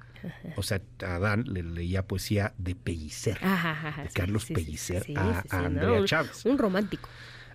[0.57, 5.15] o sea, Adán le leía poesía de Pellicer, Ajá, ajá, de Carlos sí, Pellicer sí,
[5.17, 6.45] a, sí, Andrea Chávez.
[6.45, 7.09] Un romántico.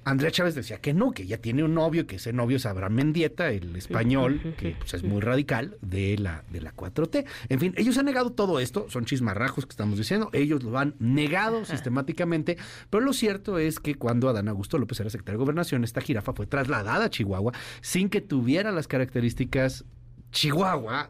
[0.06, 2.66] Andrea Chávez decía que no, que ella tiene un novio, y que ese novio es
[2.68, 7.26] Abraham Mendieta, el español, que pues, es muy radical de la, de la 4T.
[7.50, 10.96] En fin, ellos han negado todo esto, son chismarrajos que estamos diciendo, ellos lo han
[11.00, 12.58] negado sistemáticamente,
[12.92, 16.34] pero lo cierto es que cuando Adán Augusto López era secretario de Gobernación, esta jirafa
[16.34, 19.86] fue trasladada a Chihuahua sin que tuviera las características
[20.32, 21.10] Chihuahua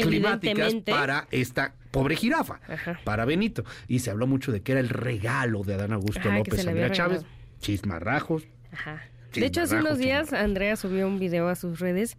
[0.00, 0.92] climáticas Evidentemente.
[0.92, 2.60] para esta pobre jirafa,
[3.04, 3.64] para Benito.
[3.88, 6.92] Y se habló mucho de que era el regalo de Adán Augusto Ajá, López Andrea
[6.92, 7.24] Chávez.
[7.60, 8.44] Chismarrajos.
[8.72, 9.02] Ajá.
[9.32, 12.16] De hecho, hace unos días Andrea subió un video a sus redes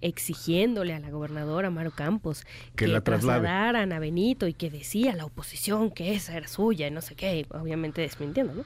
[0.00, 2.44] exigiéndole a la gobernadora Maru Campos
[2.76, 6.86] Que que, la trasladaran a Benito y que decía la oposición que esa era suya
[6.86, 8.64] y no sé qué, obviamente desmintiendo, ¿no?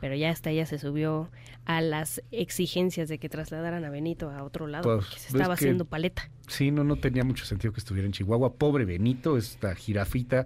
[0.00, 1.30] Pero ya hasta ella se subió
[1.64, 5.54] a las exigencias de que trasladaran a Benito a otro lado Pues, porque se estaba
[5.56, 6.28] que- haciendo paleta.
[6.48, 8.54] Sí, no, no tenía mucho sentido que estuviera en Chihuahua.
[8.54, 10.44] Pobre Benito, esta jirafita,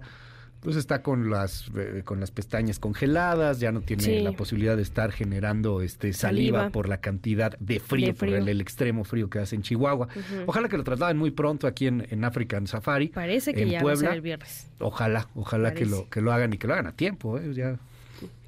[0.61, 4.19] pues está con las eh, con las pestañas congeladas, ya no tiene Sí.
[4.21, 6.71] la posibilidad de estar generando este saliva, Saliva.
[6.71, 10.07] por la cantidad de frío, De por el, el extremo frío que hace en Chihuahua.
[10.45, 13.09] Ojalá que lo trasladen muy pronto aquí en, en African Safari.
[13.09, 14.07] Parece que en ya va a Puebla.
[14.09, 14.69] ser el viernes.
[14.79, 17.53] Ojalá, ojalá que lo, que lo hagan y que lo hagan a tiempo, ¿eh?
[17.53, 17.77] Ya.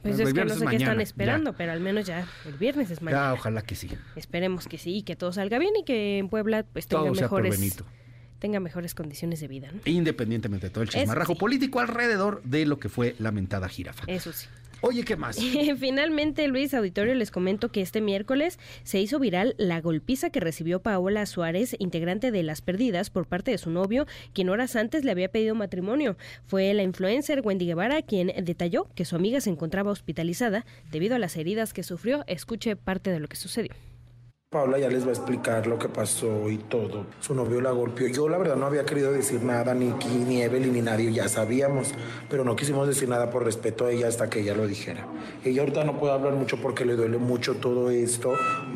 [0.04, 1.04] Pues El es que no sé qué están ya.
[1.04, 3.34] esperando, pero al menos ya el viernes es Ya, mañana.
[3.34, 3.90] ojalá que sí.
[4.18, 7.22] Esperemos que sí, que todo salga bien y que en Puebla pues tenga Todo por
[7.22, 7.84] mejores.
[8.44, 9.80] Tenga mejores condiciones de vida, ¿no?
[9.86, 11.40] Independientemente de todo el chismarrajo sí.
[11.40, 14.04] político alrededor de lo que fue la mentada jirafa.
[14.08, 14.48] Eso sí.
[14.82, 15.40] Oye, ¿qué más?
[15.80, 20.82] Finalmente, Luis Auditorio, les comento que este miércoles se hizo viral la golpiza que recibió
[20.82, 25.12] Paola Suárez, integrante de Las Perdidas, por parte de su novio, quien horas antes le
[25.12, 26.18] había pedido matrimonio.
[26.46, 31.20] Fue la influencer Wendy Guevara quien detalló que su amiga se encontraba hospitalizada debido a
[31.20, 32.26] las heridas que sufrió.
[32.28, 33.74] Escuche parte de lo que sucedió.
[34.54, 37.08] Paula ya les va a explicar lo que pasó y todo.
[37.20, 38.08] Su novio la golpeó.
[38.08, 41.28] Yo la verdad no había querido decir nada, ni Ki, ni Evelyn, ni nadie, ya
[41.28, 41.92] sabíamos,
[42.30, 45.08] pero no quisimos decir nada por respeto a ella hasta que ella lo dijera.
[45.44, 48.36] Ella ahorita no puede hablar mucho porque le duele mucho todo esto.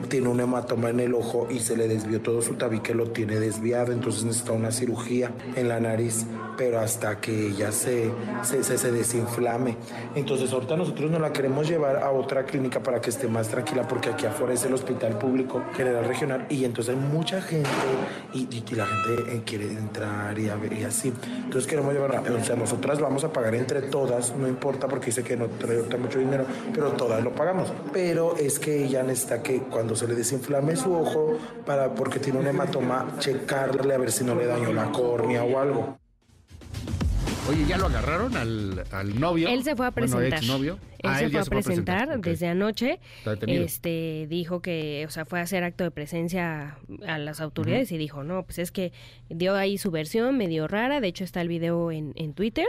[0.10, 3.40] Tiene un hematoma en el ojo y se le desvió todo su tabique, lo tiene
[3.40, 6.26] desviado, entonces necesita una cirugía en la nariz,
[6.58, 8.10] pero hasta que ella se,
[8.42, 9.78] se, se, se desinflame.
[10.16, 13.88] Entonces ahorita nosotros no la queremos llevar a otra clínica para que esté más tranquila
[13.88, 17.70] porque aquí afuera es el hospital público general regional y entonces hay mucha gente
[18.34, 21.14] y, la gente eh, quiere entrar y, y así.
[21.26, 25.24] Entonces queremos llevarla, o sea, nosotras vamos a pagar entre todas, no importa porque dice
[25.24, 27.72] que no trae ahorita mucho dinero, pero todas lo pagamos.
[27.92, 32.40] Pero es que ella necesita que cuando se le desinflame su ojo, para, porque tiene
[32.40, 35.98] un hematoma, checarle a ver si no le dañó la córnea o algo.
[37.50, 39.48] Oye, ¿ya lo agarraron al, al novio?
[39.48, 40.22] Él se fue a presentar.
[40.30, 40.80] Bueno, exnovio.
[41.00, 43.00] Él Ah, se fue ya a presentar desde anoche.
[43.64, 46.78] Este dijo que, o sea, fue a hacer acto de presencia
[47.08, 48.92] a las autoridades y dijo, no, pues es que
[49.30, 51.00] dio ahí su versión medio rara.
[51.00, 52.68] De hecho, está el video en, en Twitter.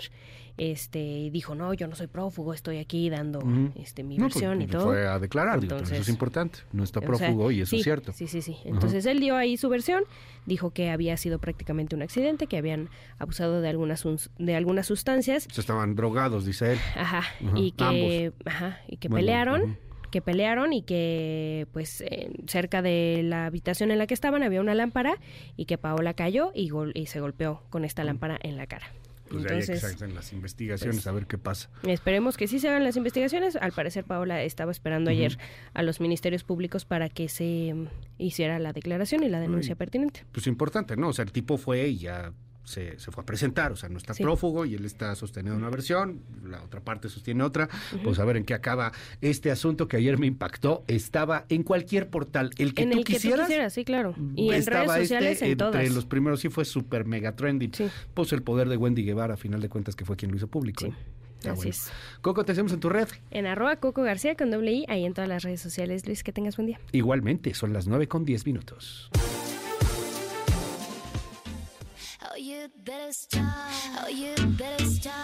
[0.58, 3.38] Este y dijo, no, yo no soy prófugo, estoy aquí dando
[3.76, 4.86] este mi No, pues, versión y todo.
[4.86, 6.58] Fue a declarar, digo, pero eso es Entonces, importante.
[6.72, 8.12] No está o sea, prófugo y eso sí, es cierto.
[8.12, 8.56] Sí, sí, sí.
[8.64, 10.02] Entonces él dio ahí su versión,
[10.46, 12.88] dijo que había sido prácticamente un accidente, que habían
[13.18, 14.04] abusado de algunas
[14.38, 16.78] de algunas sustancias, Se estaban drogados, dice él.
[16.96, 17.22] ajá,
[17.54, 19.78] y que ajá, y que Bueno, pelearon,
[20.10, 24.60] que pelearon y que pues eh, cerca de la habitación en la que estaban había
[24.60, 25.18] una lámpara
[25.56, 28.86] y que Paola cayó y, gol- y se golpeó con esta lámpara en la cara.
[29.30, 31.70] Pues de ahí Entonces, que se hacen las investigaciones pues, a ver qué pasa.
[31.82, 33.56] Esperemos que sí se hagan las investigaciones.
[33.56, 35.38] Al parecer, Paola estaba esperando ayer
[35.74, 40.24] a los ministerios públicos para que se mm, hiciera la declaración y la denuncia pertinente.
[40.32, 41.08] Pues importante, ¿no?
[41.08, 42.32] O sea, el tipo fue y ya
[42.68, 44.22] se, se fue a presentar, o sea, no está Sí.
[44.22, 47.68] prófugo y él está sosteniendo una versión, la otra parte sostiene otra,
[48.04, 52.08] pues a ver en qué acaba este asunto que ayer me impactó, estaba en cualquier
[52.10, 53.46] portal, el que en tú el que tú quisieras.
[53.46, 54.14] quisieras, sí, claro.
[54.34, 55.90] Y en estaba redes sociales, este, en entre todas.
[55.94, 57.72] los primeros sí fue súper mega trending.
[58.14, 60.46] Pues el poder de Wendy Guevara, a final de cuentas, que fue quien lo hizo
[60.48, 60.86] público.
[60.86, 60.94] ¿no?
[61.38, 61.70] Está Así bueno.
[61.70, 61.92] es.
[62.20, 63.06] Coco, te hacemos en tu red.
[63.30, 66.04] En arroba Coco García con doble I, ahí en todas las redes sociales.
[66.06, 66.80] Luis, que tengas buen día.
[66.92, 69.08] Igualmente, son las 9 con 10 minutos.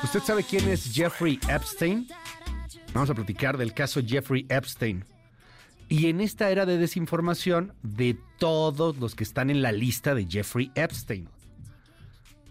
[0.03, 2.09] ¿Usted sabe quién es Jeffrey Epstein?
[2.93, 5.05] Vamos a platicar del caso Jeffrey Epstein.
[5.89, 10.27] Y en esta era de desinformación, de todos los que están en la lista de
[10.29, 11.29] Jeffrey Epstein.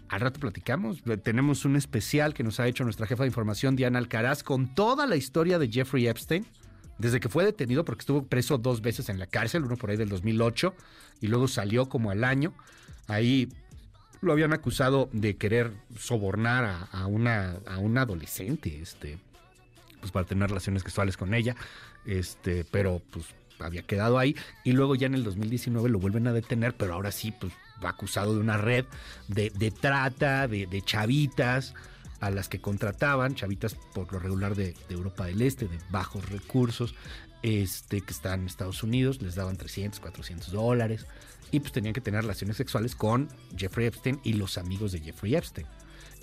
[0.08, 1.02] Al rato platicamos.
[1.22, 5.06] Tenemos un especial que nos ha hecho nuestra jefa de información, Diana Alcaraz, con toda
[5.06, 6.46] la historia de Jeffrey Epstein.
[6.96, 9.96] Desde que fue detenido, porque estuvo preso dos veces en la cárcel, uno por ahí
[9.96, 10.74] del 2008,
[11.20, 12.54] y luego salió como al año.
[13.08, 13.48] Ahí
[14.20, 19.18] lo habían acusado de querer sobornar a, una, a adolescente, este,
[20.00, 21.56] pues para tener relaciones sexuales con ella,
[22.06, 23.26] este, pero pues
[23.58, 24.36] había quedado ahí.
[24.64, 27.52] Y luego ya en el 2019 lo vuelven a detener, pero ahora sí, pues
[27.84, 28.84] va acusado de una red
[29.28, 31.74] de, de trata, de, de chavitas
[32.20, 36.28] a las que contrataban, chavitas por lo regular de, de Europa del Este, de bajos
[36.30, 36.94] recursos,
[37.42, 41.06] este, que están en Estados Unidos, les daban 300, 400 dólares
[41.50, 45.34] y pues tenían que tener relaciones sexuales con Jeffrey Epstein y los amigos de Jeffrey
[45.34, 45.66] Epstein.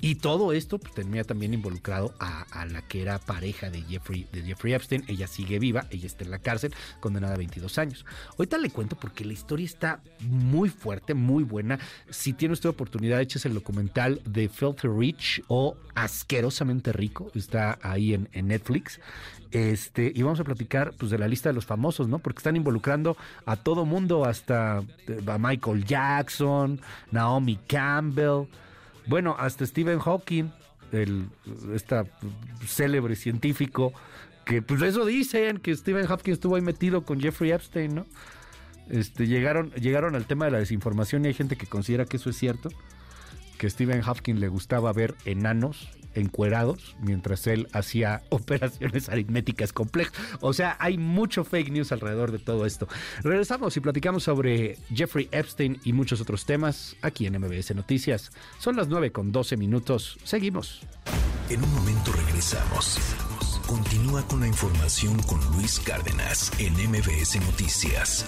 [0.01, 4.27] Y todo esto pues, tenía también involucrado a, a la que era pareja de Jeffrey,
[4.31, 5.03] de Jeffrey Epstein.
[5.07, 8.05] Ella sigue viva, ella está en la cárcel, condenada a 22 años.
[8.31, 11.79] Ahorita le cuento porque la historia está muy fuerte, muy buena.
[12.09, 17.31] Si tiene usted oportunidad, échese el documental de Filthy Rich o Asquerosamente Rico.
[17.35, 18.99] Está ahí en, en Netflix.
[19.51, 22.19] Este, y vamos a platicar pues, de la lista de los famosos, ¿no?
[22.19, 26.79] Porque están involucrando a todo mundo, hasta eh, a Michael Jackson,
[27.11, 28.47] Naomi Campbell.
[29.07, 30.51] Bueno, hasta Stephen Hawking,
[30.91, 31.27] el
[31.73, 32.05] esta
[32.65, 33.93] célebre científico,
[34.45, 38.05] que pues eso dicen, que Stephen Hawking estuvo ahí metido con Jeffrey Epstein, ¿no?
[38.89, 42.29] Este, llegaron, llegaron al tema de la desinformación y hay gente que considera que eso
[42.29, 42.69] es cierto,
[43.57, 50.13] que Stephen Hawking le gustaba ver enanos encuerados mientras él hacía operaciones aritméticas complejas.
[50.39, 52.87] O sea, hay mucho fake news alrededor de todo esto.
[53.23, 58.31] Regresamos y platicamos sobre Jeffrey Epstein y muchos otros temas aquí en MBS Noticias.
[58.59, 60.17] Son las 9 con 12 minutos.
[60.23, 60.81] Seguimos.
[61.49, 62.97] En un momento regresamos.
[63.67, 68.25] Continúa con la información con Luis Cárdenas en MBS Noticias.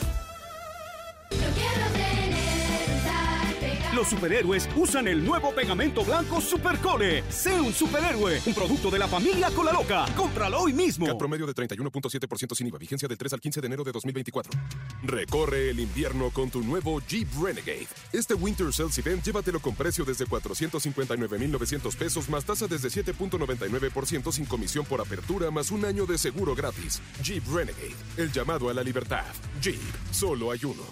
[3.94, 7.24] Los superhéroes usan el nuevo pegamento blanco Supercole.
[7.30, 10.06] Sé un superhéroe, un producto de la familia Cola Loca.
[10.16, 11.06] Cómpralo hoy mismo.
[11.06, 12.80] CAT promedio de 31.7% sin IVA.
[12.80, 14.60] Vigencia del 3 al 15 de enero de 2024.
[15.04, 17.88] Recorre el invierno con tu nuevo Jeep Renegade.
[18.12, 24.46] Este Winter Sales Event llévatelo con precio desde 459,900 pesos más tasa desde 7.99% sin
[24.46, 27.00] comisión por apertura más un año de seguro gratis.
[27.22, 27.96] Jeep Renegade.
[28.18, 29.26] El llamado a la libertad.
[29.62, 29.80] Jeep.
[30.12, 30.84] Solo hay uno.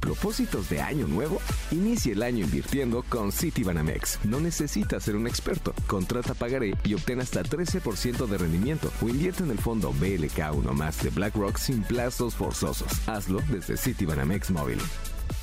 [0.00, 1.40] ¿Propósitos de año nuevo?
[1.70, 4.20] Inicie el año invirtiendo con Citibanamex.
[4.24, 5.74] No necesitas ser un experto.
[5.86, 11.02] Contrata pagaré y obtén hasta 13% de rendimiento o invierte en el fondo BLK1 más
[11.02, 13.08] de BlackRock sin plazos forzosos.
[13.08, 14.78] Hazlo desde Citibanamex Móvil.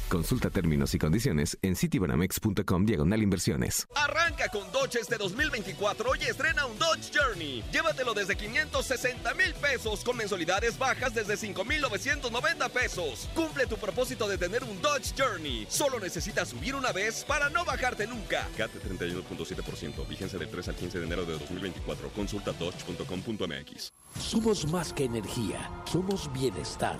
[0.10, 3.88] Consulta términos y condiciones en citibanamex.com diagonal inversiones.
[3.96, 7.64] Arranca con Dodge este 2024 y estrena un Dodge Journey.
[7.72, 13.28] Llévatelo desde 560 mil pesos con mensualidades bajas desde 5,990 pesos.
[13.34, 15.66] Cumple tu propósito de tener un Dodge Journey.
[15.70, 18.48] Solo necesitas subir una vez para no bajarte nunca.
[18.58, 20.08] CAT 31.7%.
[20.08, 22.10] Vigencia del 3 al 15 de enero de 2024.
[22.10, 23.92] Consulta dodge.com.mx.
[24.20, 27.00] Somos más que energía, somos bienestar.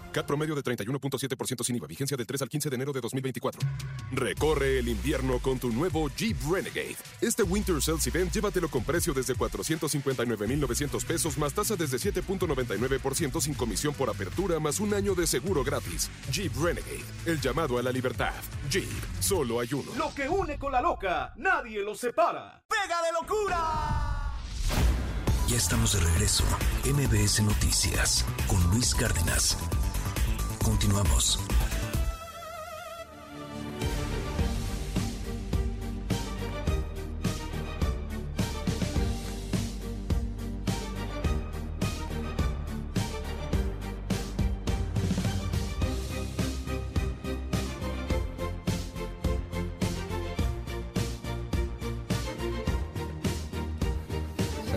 [0.11, 1.87] CAT promedio de 31.7% sin IVA.
[1.87, 3.61] Vigencia del 3 al 15 de enero de 2024.
[4.11, 6.97] Recorre el invierno con tu nuevo Jeep Renegade.
[7.21, 13.53] Este Winter Sales Event llévatelo con precio desde 459,900 pesos más tasa desde 7.99% sin
[13.53, 16.09] comisión por apertura más un año de seguro gratis.
[16.31, 17.03] Jeep Renegade.
[17.25, 18.33] El llamado a la libertad.
[18.69, 18.87] Jeep.
[19.19, 19.91] Solo hay uno.
[19.97, 22.63] Lo que une con la loca, nadie lo separa.
[22.67, 24.31] ¡Pega de locura!
[25.47, 26.45] Ya estamos de regreso.
[26.85, 29.57] MBS Noticias con Luis Cárdenas.
[30.63, 31.39] Continuamos.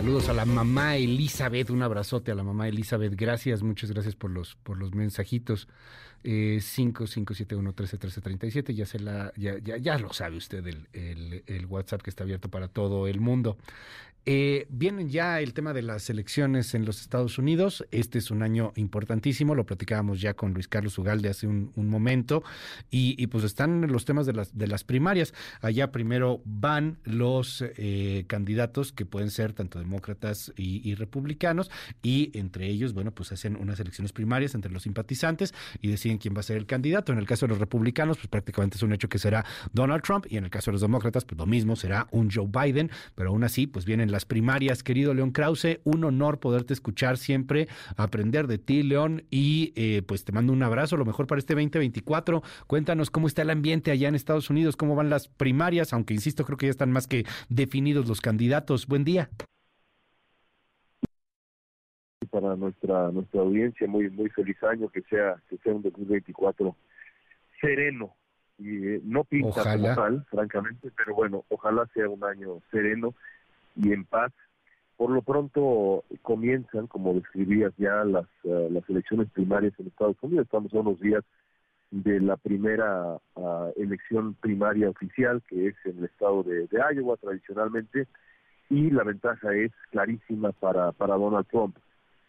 [0.05, 3.15] Saludos a la mamá Elizabeth, un abrazote a la mamá Elizabeth.
[3.15, 5.67] Gracias, muchas gracias por los por los mensajitos.
[6.23, 12.11] Eh, 5571-131337, ya, se la, ya, ya, lo sabe usted, el, el, el WhatsApp que
[12.11, 13.57] está abierto para todo el mundo.
[14.27, 17.85] Eh, vienen ya el tema de las elecciones en los Estados Unidos.
[17.91, 19.53] Este es un año importantísimo.
[19.53, 22.43] Lo platicábamos ya con Luis Carlos Ugalde hace un, un momento.
[22.89, 25.33] Y, pues están los temas de las, de las primarias.
[25.61, 31.71] Allá primero van los eh, candidatos que pueden ser tanto demócratas y, republicanos.
[32.03, 36.35] Y entre ellos, bueno, pues hacen unas elecciones primarias entre los simpatizantes y deciden quién
[36.35, 37.11] va a ser el candidato.
[37.11, 40.25] En el caso de los republicanos, pues prácticamente es un hecho que será Donald Trump.
[40.29, 42.91] Y en el caso de los demócratas, pues lo mismo será un Joe Biden.
[43.15, 45.79] Pero aún así, pues vienen las primarias, querido León Krause.
[45.83, 50.63] Un honor poderte escuchar siempre, aprender de ti, León, y eh, pues te mando un
[50.63, 52.43] abrazo, lo mejor para este 2024.
[52.67, 56.43] Cuéntanos cómo está el ambiente allá en Estados Unidos, cómo van las primarias, aunque insisto,
[56.45, 58.87] creo que ya están más que definidos los candidatos.
[58.87, 59.29] Buen día.
[62.35, 66.75] Para nuestra nuestra audiencia, muy muy feliz año, que sea que sea un 2024
[67.61, 68.13] sereno,
[68.57, 73.13] y eh, no pinta como tal, francamente, pero bueno, ojalá sea un año sereno
[73.77, 74.33] y en paz.
[74.97, 80.45] Por lo pronto comienzan, como describías ya, las, uh, las elecciones primarias en Estados Unidos.
[80.45, 81.23] Estamos a unos días
[81.91, 87.15] de la primera uh, elección primaria oficial, que es en el estado de, de, Iowa
[87.15, 88.07] tradicionalmente,
[88.69, 91.77] y la ventaja es clarísima para, para Donald Trump.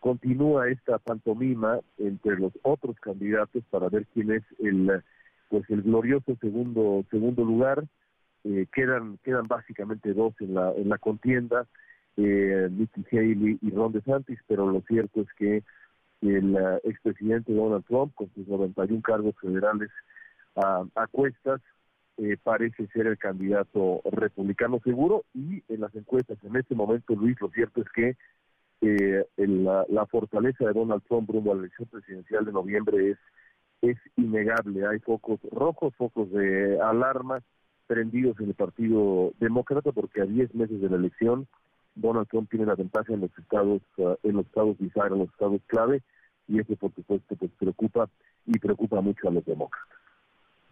[0.01, 5.03] Continúa esta pantomima entre los otros candidatos para ver quién es el
[5.49, 7.85] pues el glorioso segundo segundo lugar.
[8.45, 11.67] Eh, quedan quedan básicamente dos en la en la contienda
[12.17, 15.65] eh, Nikki Haley y Ron DeSantis pero lo cierto es que
[16.23, 19.91] el uh, expresidente Donald Trump con sus 91 cargos federales
[20.55, 21.61] a cuestas
[22.19, 27.39] eh, parece ser el candidato republicano seguro y en las encuestas en este momento Luis
[27.43, 28.17] lo cierto es que
[28.83, 33.11] eh, el, la, la fortaleza de Donald Trump rumbo a la elección presidencial de noviembre
[33.11, 33.19] es
[33.83, 37.43] es innegable hay focos rojos focos de alarma
[37.87, 41.47] prendidos en el Partido Demócrata porque a 10 meses de la elección
[41.95, 45.31] Donald Trump tiene la ventaja en los estados uh, en los estados bizarros, en los
[45.31, 46.03] estados clave
[46.49, 48.09] y eso por supuesto pues preocupa
[48.47, 49.96] y preocupa mucho a los demócratas.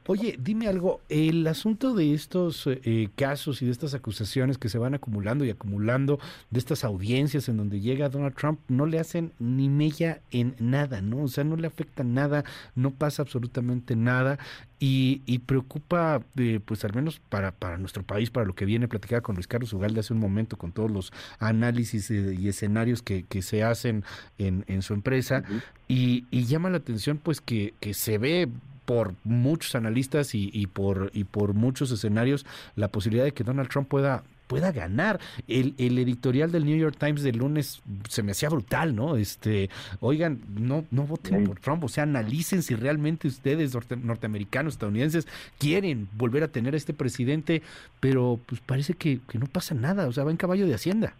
[0.06, 4.76] Oye, dime algo, el asunto de estos eh, casos y de estas acusaciones que se
[4.76, 6.18] van acumulando y acumulando,
[6.50, 11.00] de estas audiencias en donde llega Donald Trump, no le hacen ni mella en nada,
[11.00, 11.22] ¿no?
[11.22, 14.38] O sea, no le afecta nada, no pasa absolutamente nada
[14.78, 18.88] y, y preocupa, eh, pues al menos para, para nuestro país, para lo que viene
[18.88, 23.00] platicada con Luis Carlos Ugalde hace un momento, con todos los análisis eh, y escenarios
[23.00, 24.04] que, que se hacen
[24.36, 25.62] en, en su empresa, uh -huh.
[25.88, 28.50] y, y llama la atención pues que, que se ve
[28.84, 32.46] por muchos analistas y, y, por y por muchos escenarios
[32.76, 35.20] la posibilidad de que Donald Trump pueda pueda ganar.
[35.48, 39.16] El, el editorial del New York Times del lunes se me hacía brutal, ¿no?
[39.16, 41.46] Este, oigan, no, no voten sí.
[41.46, 45.26] por Trump, o sea, analicen si realmente ustedes, norte, norteamericanos, estadounidenses,
[45.58, 47.62] quieren volver a tener a este presidente,
[48.00, 51.14] pero pues parece que, que no pasa nada, o sea, va en caballo de Hacienda.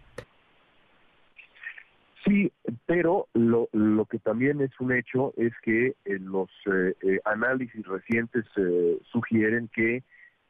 [2.25, 2.51] Sí,
[2.87, 7.87] pero lo, lo que también es un hecho es que eh, los eh, eh, análisis
[7.87, 10.03] recientes eh, sugieren que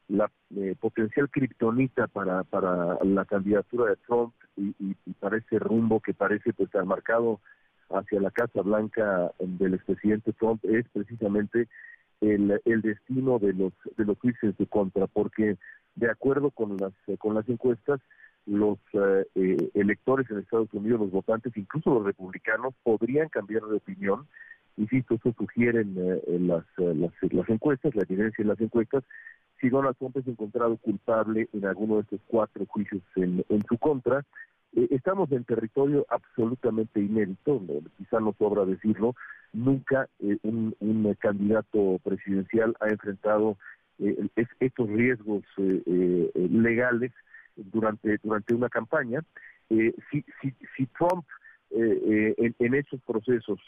[0.09, 5.59] la eh, potencial kriptonita para, para la candidatura de Trump y, y, y, para ese
[5.59, 7.41] rumbo que parece pues marcado
[7.91, 11.69] hacia la Casa Blanca del expresidente Trump es precisamente
[12.21, 15.57] el, el destino de los de los juicios de contra, porque
[15.97, 18.01] de acuerdo con las con las encuestas
[18.47, 23.77] los eh, eh, electores en Estados Unidos, los votantes, incluso los republicanos, podrían cambiar de
[23.77, 24.27] opinión.
[24.77, 29.05] Insisto, eso sugieren eh, las, las, las, encuestas, la evidencia en las encuestas.
[29.61, 33.79] Si Donald Trump es encontrado culpable en alguno de estos cuatro juicios en, en su
[33.79, 34.25] contra,
[34.91, 37.63] estamos en territorio absolutamente inédito,
[37.97, 39.15] quizá no sobra decirlo,
[39.53, 40.09] nunca
[40.43, 43.57] un, un, candidato presidencial ha enfrentado
[44.59, 45.45] estos riesgos
[46.35, 47.13] legales
[47.57, 49.21] durante, durante una campaña.
[49.71, 51.25] Eh, si, si, si Trump
[51.71, 53.59] eh, eh, en, esos procesos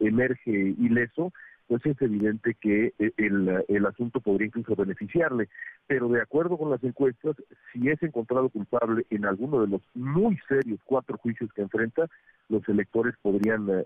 [0.00, 1.32] emerge ileso,
[1.66, 5.48] pues es evidente que el, el asunto podría incluso beneficiarle.
[5.86, 7.36] Pero de acuerdo con las encuestas,
[7.72, 12.08] si es encontrado culpable en alguno de los muy serios cuatro juicios que enfrenta,
[12.48, 13.84] los electores podrían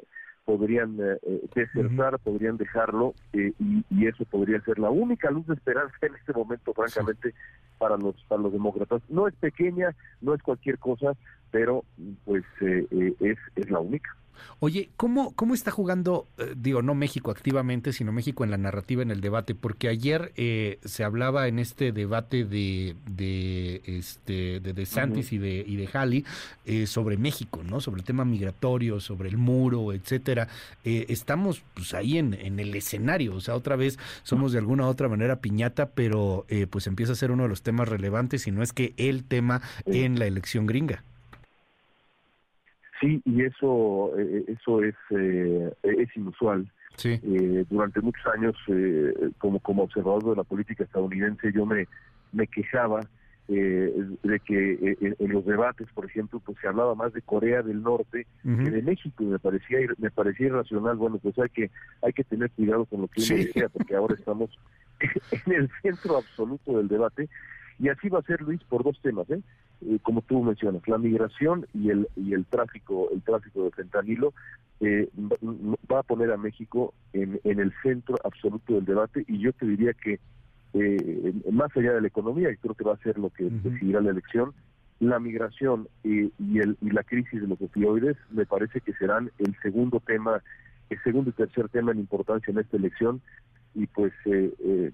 [0.49, 0.97] podrían
[1.55, 3.49] desertar, podrían dejarlo y,
[3.91, 7.35] y, eso podría ser la única luz de esperanza en este momento, francamente,
[7.77, 9.03] para los para los demócratas.
[9.11, 11.13] No es pequeña, no es cualquier cosa,
[11.51, 11.85] pero
[12.25, 14.17] pues eh, eh, es, es la única.
[14.61, 19.03] Oye, ¿cómo, cómo está jugando, eh, digo, no México activamente, sino México en la narrativa,
[19.03, 19.55] en el debate?
[19.55, 25.65] Porque ayer eh, se hablaba en este debate de, de, este, de DeSantis y de,
[25.67, 26.25] y de Halley
[26.65, 27.81] eh, sobre México, ¿no?
[27.81, 30.49] Sobre el tema migratorio, sobre el muro, etcétera.
[30.85, 34.89] estamos pues ahí en, en el escenario, o sea, otra vez somos de alguna u
[34.89, 38.63] otra manera piñata, pero pues empieza a ser uno de los temas relevantes, y no
[38.63, 41.05] es que el tema en la elección gringa.
[43.01, 46.71] Sí, y eso, eh, eso es, eh, es inusual.
[47.05, 48.57] Eh, durante muchos años,
[49.39, 51.87] como, como observador de la política estadounidense, yo me,
[52.33, 53.01] me quejaba
[53.47, 58.27] de que en los debates, por ejemplo, pues se hablaba más de Corea del Norte
[58.43, 60.97] que de México y me parecía me parecía irracional.
[60.97, 61.71] Bueno, pues hay que
[62.03, 64.51] hay que tener cuidado con lo que uno decía porque ahora estamos
[65.47, 67.31] en el centro absoluto del debate
[67.79, 69.41] y así va a ser Luis por dos temas, ¿eh?
[69.87, 74.35] Eh, como tú mencionas, la migración y el y el tráfico el tráfico de fentanilo
[74.81, 75.09] eh,
[75.91, 79.67] va a poner a México en, en el centro absoluto del debate y yo te
[79.67, 80.19] diría que
[80.75, 84.01] eh, más allá de la economía, y creo que va a ser lo que decidirá
[84.01, 84.53] la elección,
[85.01, 89.31] la migración y, y, el, y la crisis de los opioides me parece que serán
[89.39, 90.43] el segundo tema,
[90.91, 93.21] el segundo y tercer tema en importancia en esta elección
[93.75, 94.93] y pues eh, eh,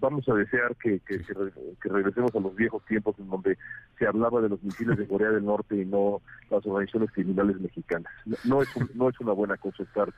[0.00, 3.58] vamos a desear que, que, que, regresemos a los viejos tiempos en donde
[3.98, 8.12] se hablaba de los misiles de Corea del Norte y no las organizaciones criminales mexicanas.
[8.44, 10.12] No es, no es una buena cosa estar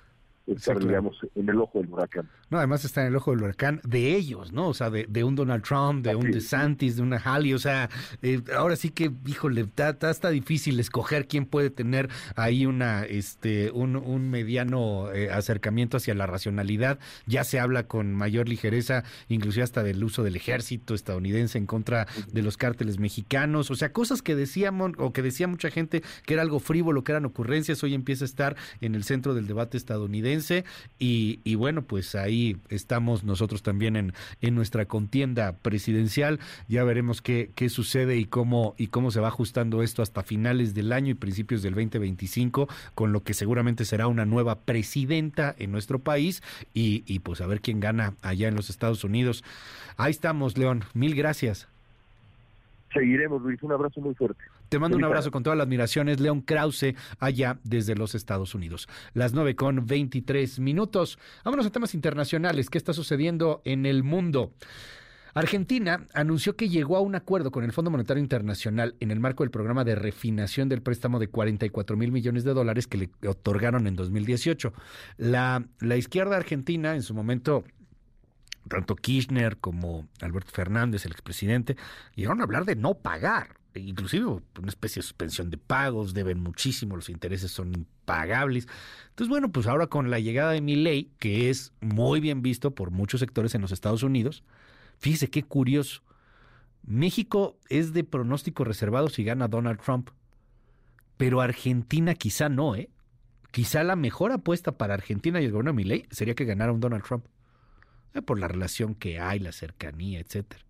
[0.47, 2.29] estar, digamos, en el ojo del huracán.
[2.51, 4.69] No, además está en el ojo del huracán de ellos, ¿no?
[4.69, 7.91] O sea, de, de un Donald Trump, de un DeSantis, de una Halley, o sea,
[8.23, 13.71] eh, ahora sí que, híjole, está, está, difícil escoger quién puede tener ahí una, este,
[13.73, 16.99] un, un mediano eh, acercamiento hacia la racionalidad.
[17.27, 22.07] Ya se habla con mayor ligereza, inclusive hasta del uso del ejército estadounidense en contra
[22.33, 26.35] de los cárteles mexicanos, o sea, cosas que decíamos, o que decía mucha gente que
[26.35, 29.77] era algo frívolo, que eran ocurrencias, hoy empieza a estar en el centro del debate
[29.77, 30.36] estadounidense
[30.99, 36.41] y, bueno, pues ahí estamos nosotros también en, en nuestra contienda presidencial.
[36.69, 40.75] Ya veremos qué, qué sucede y cómo, y cómo se va ajustando esto hasta finales
[40.75, 45.73] del año y principios del 2025, con lo que seguramente será una nueva presidenta en
[45.73, 46.43] nuestro país
[46.75, 49.45] y, y pues a ver quién gana allá en los Estados Unidos.
[49.97, 50.85] Ahí estamos, León.
[50.95, 51.69] Mil gracias.
[52.93, 53.63] Seguiremos, Luis.
[53.63, 54.43] Un abrazo muy fuerte.
[54.69, 58.89] Te mando un abrazo con todas las admiraciones, León Krause, allá desde los Estados Unidos.
[59.15, 61.19] Las nueve con 23 minutos.
[61.45, 62.71] Vámonos a temas internacionales.
[62.71, 64.53] ¿Qué está sucediendo en el mundo?
[65.35, 69.45] Argentina anunció que llegó a un acuerdo con el Fondo Monetario Internacional en el marco
[69.45, 73.87] del programa de refinación del préstamo de 44 mil millones de dólares que le otorgaron
[73.87, 74.73] en 2018.
[75.19, 77.65] La, la izquierda argentina en su momento
[78.69, 81.77] tanto Kirchner como Alberto Fernández, el expresidente,
[82.15, 86.97] llegaron a hablar de no pagar, inclusive una especie de suspensión de pagos, deben muchísimo,
[86.97, 88.67] los intereses son impagables.
[89.11, 92.75] Entonces, bueno, pues ahora con la llegada de mi ley, que es muy bien visto
[92.75, 94.45] por muchos sectores en los Estados Unidos,
[94.99, 96.03] fíjese qué curioso.
[96.83, 100.11] México es de pronóstico reservado si gana Donald Trump,
[101.17, 102.91] pero Argentina quizá no, ¿eh?
[103.51, 106.81] Quizá la mejor apuesta para Argentina y el gobierno de ley sería que ganara un
[106.81, 107.25] Donald Trump.
[108.17, 110.65] Eh, por la relación que hay, la cercanía, etcétera.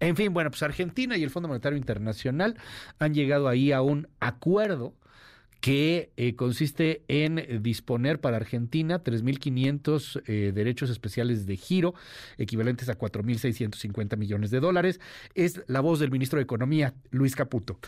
[0.00, 2.56] En fin, bueno, pues Argentina y el Fondo Monetario Internacional
[2.98, 4.94] han llegado ahí a un acuerdo
[5.60, 11.94] que eh, consiste en disponer para Argentina 3.500 eh, derechos especiales de giro,
[12.38, 15.00] equivalentes a 4.650 millones de dólares.
[15.34, 17.78] Es la voz del ministro de Economía, Luis Caputo.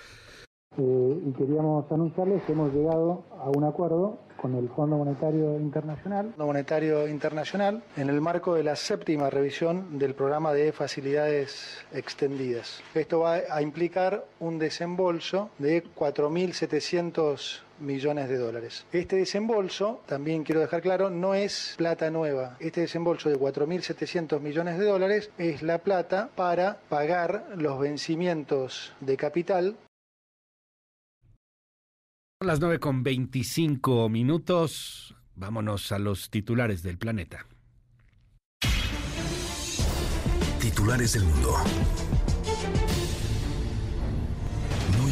[0.78, 6.28] Eh, y queríamos anunciarles que hemos llegado a un acuerdo con el Fondo Monetario Internacional,
[6.30, 12.80] Fondo Monetario Internacional, en el marco de la séptima revisión del programa de facilidades extendidas.
[12.94, 18.86] Esto va a implicar un desembolso de 4.700 millones de dólares.
[18.92, 22.56] Este desembolso, también quiero dejar claro, no es plata nueva.
[22.60, 29.16] Este desembolso de 4.700 millones de dólares es la plata para pagar los vencimientos de
[29.16, 29.76] capital
[32.46, 35.16] las 9 con 25 minutos.
[35.34, 37.46] Vámonos a los titulares del planeta.
[40.60, 41.56] Titulares del mundo.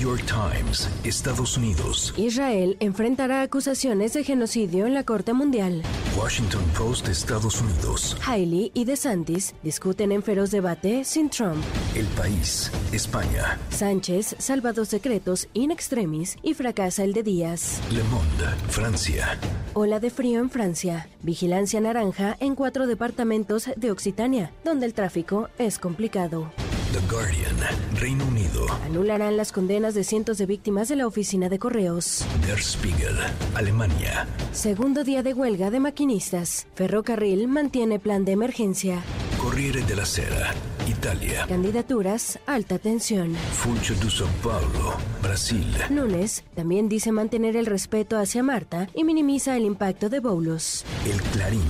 [0.07, 2.15] York Times, Estados Unidos.
[2.17, 5.83] Israel enfrentará acusaciones de genocidio en la Corte Mundial.
[6.17, 8.17] Washington Post, Estados Unidos.
[8.25, 11.61] Haley y DeSantis discuten en feroz debate sin Trump.
[11.97, 13.59] El País, España.
[13.71, 17.81] Sánchez salva dos secretos in extremis y fracasa el de Díaz.
[17.91, 19.37] Le Monde, Francia.
[19.75, 21.09] Ola de frío en Francia.
[21.23, 26.53] Vigilancia naranja en cuatro departamentos de Occitania, donde el tráfico es complicado.
[26.97, 27.57] The Guardian,
[28.01, 28.67] Reino Unido.
[28.87, 32.25] Anularán las condenas de cientos de víctimas de la oficina de correos.
[32.47, 33.15] Der Spiegel,
[33.55, 34.27] Alemania.
[34.53, 36.67] Segundo día de huelga de maquinistas.
[36.75, 39.03] Ferrocarril mantiene plan de emergencia.
[39.47, 40.53] Corriere della Sera,
[40.89, 41.47] Italia.
[41.47, 43.33] Candidaturas, alta tensión.
[43.53, 45.65] Funcho de São Paulo, Brasil.
[45.89, 50.85] Nunes también dice mantener el respeto hacia Marta y minimiza el impacto de Boulos.
[51.09, 51.63] El Clarín,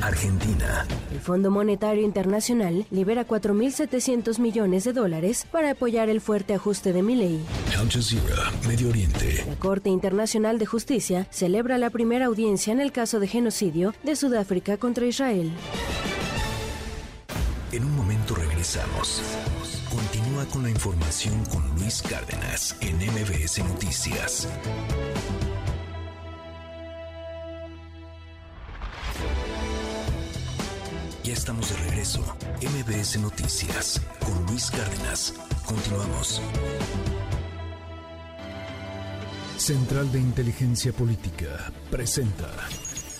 [0.00, 0.88] Argentina.
[1.12, 7.04] El Fondo Monetario Internacional libera 4.700 millones de dólares para apoyar el fuerte ajuste de
[7.04, 7.38] Milei.
[7.78, 9.44] Al Jazeera, Medio Oriente.
[9.46, 14.16] La Corte Internacional de Justicia celebra la primera audiencia en el caso de genocidio de
[14.16, 15.52] Sudáfrica contra Israel.
[17.74, 19.20] En un momento regresamos.
[19.90, 24.48] Continúa con la información con Luis Cárdenas en MBS Noticias.
[31.24, 32.20] Ya estamos de regreso.
[32.62, 35.34] MBS Noticias con Luis Cárdenas.
[35.66, 36.40] Continuamos.
[39.56, 42.52] Central de Inteligencia Política presenta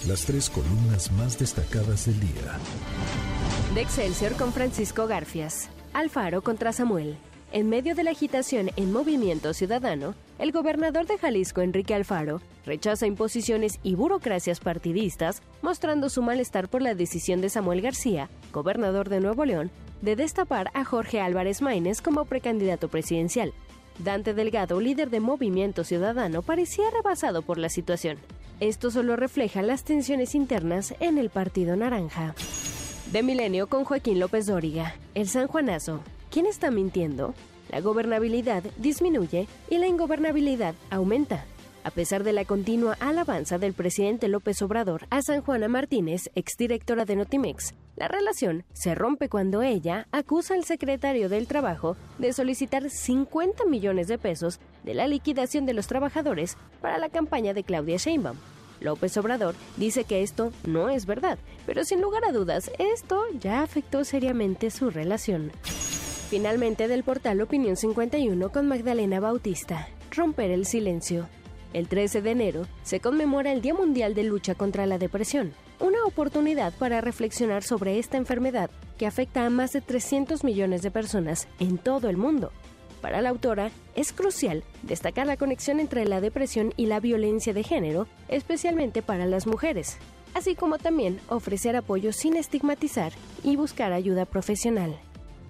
[0.07, 2.59] las tres columnas más destacadas del día.
[3.75, 5.71] De Excelsior con Francisco Garfias.
[5.93, 7.17] Alfaro contra Samuel.
[7.53, 13.07] En medio de la agitación en Movimiento Ciudadano, el gobernador de Jalisco, Enrique Alfaro, rechaza
[13.07, 19.21] imposiciones y burocracias partidistas, mostrando su malestar por la decisión de Samuel García, gobernador de
[19.21, 19.71] Nuevo León,
[20.03, 23.55] de destapar a Jorge Álvarez Maínez como precandidato presidencial.
[23.99, 28.19] Dante Delgado, líder de Movimiento Ciudadano, parecía rebasado por la situación.
[28.61, 32.35] Esto solo refleja las tensiones internas en el Partido Naranja.
[33.13, 34.97] De Milenio con Joaquín López Dóriga.
[35.15, 36.01] El San Juanazo.
[36.31, 37.35] ¿Quién está mintiendo?
[37.71, 41.45] La gobernabilidad disminuye y la ingobernabilidad aumenta.
[41.85, 47.05] A pesar de la continua alabanza del presidente López Obrador a San Juana Martínez, exdirectora
[47.05, 52.89] de Notimex, la relación se rompe cuando ella acusa al secretario del Trabajo de solicitar
[52.89, 57.99] 50 millones de pesos de la liquidación de los trabajadores para la campaña de Claudia
[57.99, 58.39] Sheinbaum.
[58.81, 63.63] López Obrador dice que esto no es verdad, pero sin lugar a dudas, esto ya
[63.63, 65.53] afectó seriamente su relación.
[66.31, 69.87] Finalmente del portal Opinión 51 con Magdalena Bautista.
[70.11, 71.29] Romper el silencio.
[71.75, 76.05] El 13 de enero se conmemora el Día Mundial de Lucha contra la Depresión, una
[76.05, 81.49] oportunidad para reflexionar sobre esta enfermedad que afecta a más de 300 millones de personas
[81.59, 82.53] en todo el mundo.
[83.01, 87.65] Para la autora, es crucial destacar la conexión entre la depresión y la violencia de
[87.65, 89.99] género, especialmente para las mujeres,
[90.33, 93.13] así como también ofrecer apoyo sin estigmatizar
[93.43, 94.97] y buscar ayuda profesional.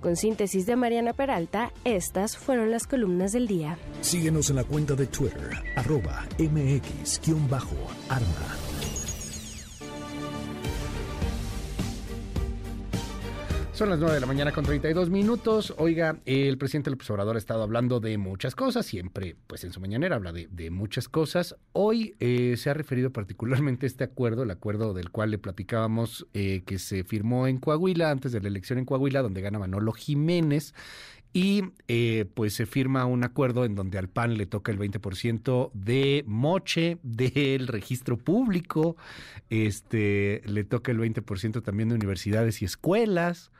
[0.04, 3.78] Con síntesis de Mariana Peralta, estas fueron las columnas del día.
[4.02, 7.64] Síguenos en la cuenta de Twitter, arroba mx-arma.
[13.74, 15.74] Son las 9 de la mañana con 32 minutos.
[15.78, 19.80] Oiga, el presidente López Obrador ha estado hablando de muchas cosas, siempre, pues en su
[19.80, 21.56] mañanera habla de, muchas cosas.
[21.72, 26.24] Hoy eh, se ha referido particularmente a este acuerdo, el acuerdo del cual le platicábamos
[26.34, 29.90] eh, que se firmó en Coahuila, antes de la elección en Coahuila, donde gana Manolo
[29.90, 30.72] Jiménez.
[31.32, 35.72] Y eh, pues se firma un acuerdo en donde al PAN le toca el 20%
[35.72, 38.96] de moche del registro público,
[39.50, 43.50] este le toca el 20% también de universidades y escuelas.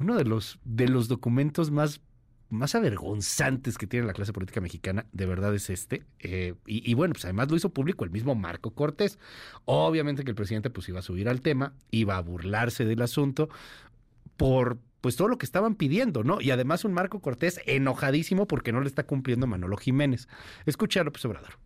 [0.00, 2.00] Uno de los, de los documentos más,
[2.48, 6.04] más avergonzantes que tiene la clase política mexicana, de verdad es este.
[6.18, 9.18] Eh, y, bueno, pues además lo hizo público el mismo Marco Cortés.
[9.66, 13.50] Obviamente que el presidente pues iba a subir al tema, iba a burlarse del asunto
[14.38, 16.40] por pues todo lo que estaban pidiendo, ¿no?
[16.40, 20.28] Y además un Marco Cortés enojadísimo porque no le está cumpliendo Manolo Jiménez.
[20.66, 21.58] Escucha a López Obrador.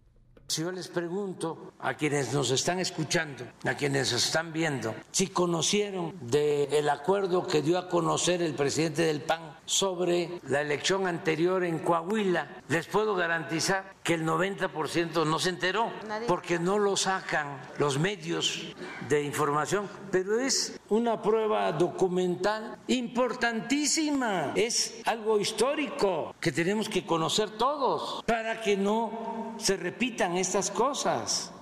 [0.47, 6.15] Si yo les pregunto a quienes nos están escuchando, a quienes están viendo, si conocieron
[6.21, 11.79] del acuerdo que dio a conocer el presidente del PAN sobre la elección anterior en
[11.79, 15.91] Coahuila, les puedo garantizar que el 90% no se enteró,
[16.29, 18.75] porque no lo sacan los medios
[19.09, 27.51] de información, pero es una prueba documental importantísima, es algo histórico que tenemos que conocer
[27.51, 31.54] todos para que no se repitan estas cosas.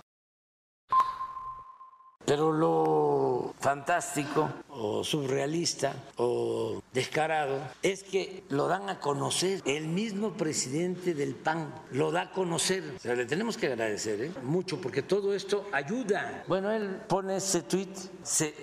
[2.24, 9.60] Pero lo fantástico o surrealista o descarado es que lo dan a conocer.
[9.64, 12.94] El mismo presidente del PAN lo da a conocer.
[12.96, 14.32] O sea, le tenemos que agradecer ¿eh?
[14.42, 16.44] mucho porque todo esto ayuda.
[16.46, 17.88] Bueno, él pone ese tweet,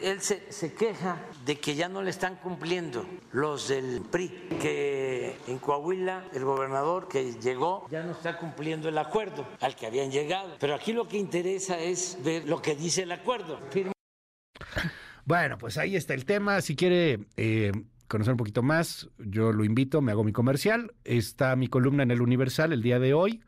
[0.01, 4.29] él se, se queja de que ya no le están cumpliendo los del PRI,
[4.61, 9.85] que en Coahuila el gobernador que llegó ya no está cumpliendo el acuerdo al que
[9.87, 10.55] habían llegado.
[10.59, 13.48] Pero aquí lo que interesa es ver lo que dice el acuerdo.
[15.25, 16.61] Bueno, pues ahí está el tema.
[16.61, 17.71] Si quiere eh,
[18.07, 20.93] conocer un poquito más, yo lo invito, me hago mi comercial.
[21.03, 23.41] Está mi columna en el Universal el día de hoy.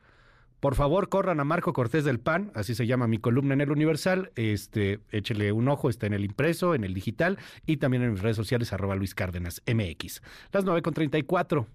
[0.59, 3.71] Por favor, corran a Marco Cortés del PAN, así se llama mi columna en el
[3.71, 4.31] Universal.
[4.35, 8.21] Este, échele un ojo, está en el impreso, en el digital y también en mis
[8.21, 10.21] redes sociales, arroba Luis Cárdenas MX.
[10.51, 11.65] Las 9.34.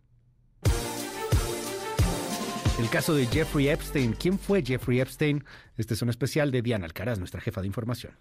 [2.79, 4.13] El caso de Jeffrey Epstein.
[4.13, 5.43] ¿Quién fue Jeffrey Epstein?
[5.79, 8.13] Este es un especial de Diana Alcaraz, nuestra jefa de información.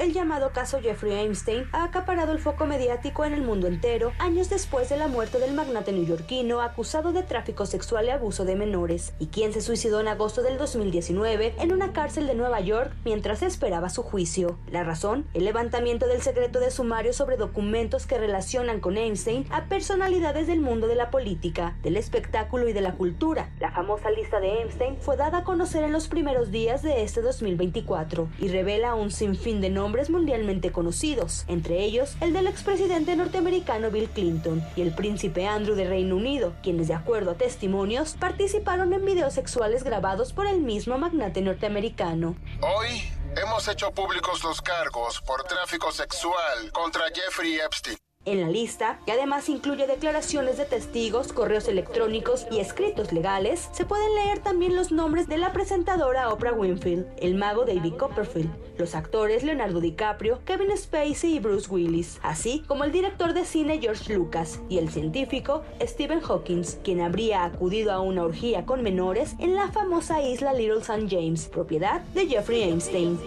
[0.00, 4.48] El llamado caso Jeffrey Epstein ha acaparado el foco mediático en el mundo entero años
[4.48, 9.12] después de la muerte del magnate neoyorquino acusado de tráfico sexual y abuso de menores,
[9.18, 13.42] y quien se suicidó en agosto del 2019 en una cárcel de Nueva York mientras
[13.42, 14.56] esperaba su juicio.
[14.70, 19.66] La razón, el levantamiento del secreto de sumario sobre documentos que relacionan con Epstein a
[19.66, 23.50] personalidades del mundo de la política, del espectáculo y de la cultura.
[23.60, 27.20] La famosa lista de Epstein fue dada a conocer en los primeros días de este
[27.20, 33.90] 2024 y revela un sinfín de nombres mundialmente conocidos, entre ellos el del expresidente norteamericano
[33.90, 38.92] Bill Clinton y el príncipe Andrew de Reino Unido, quienes de acuerdo a testimonios participaron
[38.92, 42.36] en videos sexuales grabados por el mismo magnate norteamericano.
[42.62, 43.02] Hoy
[43.36, 47.98] hemos hecho públicos los cargos por tráfico sexual contra Jeffrey Epstein.
[48.30, 53.84] En la lista, que además incluye declaraciones de testigos, correos electrónicos y escritos legales, se
[53.84, 58.94] pueden leer también los nombres de la presentadora Oprah Winfield, el mago David Copperfield, los
[58.94, 64.14] actores Leonardo DiCaprio, Kevin Spacey y Bruce Willis, así como el director de cine George
[64.14, 69.56] Lucas y el científico Stephen Hawking, quien habría acudido a una orgía con menores en
[69.56, 71.08] la famosa isla Little St.
[71.10, 73.18] James, propiedad de Jeffrey Einstein.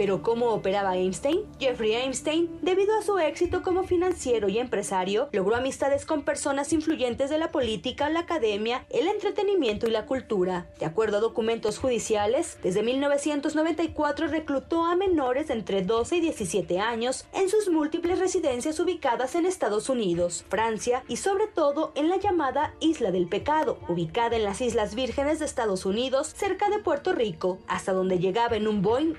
[0.00, 1.42] Pero ¿cómo operaba Einstein?
[1.58, 7.28] Jeffrey Einstein, debido a su éxito como financiero y empresario, logró amistades con personas influyentes
[7.28, 10.66] de la política, la academia, el entretenimiento y la cultura.
[10.78, 17.26] De acuerdo a documentos judiciales, desde 1994 reclutó a menores entre 12 y 17 años
[17.34, 22.72] en sus múltiples residencias ubicadas en Estados Unidos, Francia y sobre todo en la llamada
[22.80, 27.58] Isla del Pecado, ubicada en las Islas Vírgenes de Estados Unidos, cerca de Puerto Rico,
[27.66, 29.12] hasta donde llegaba en un Boeing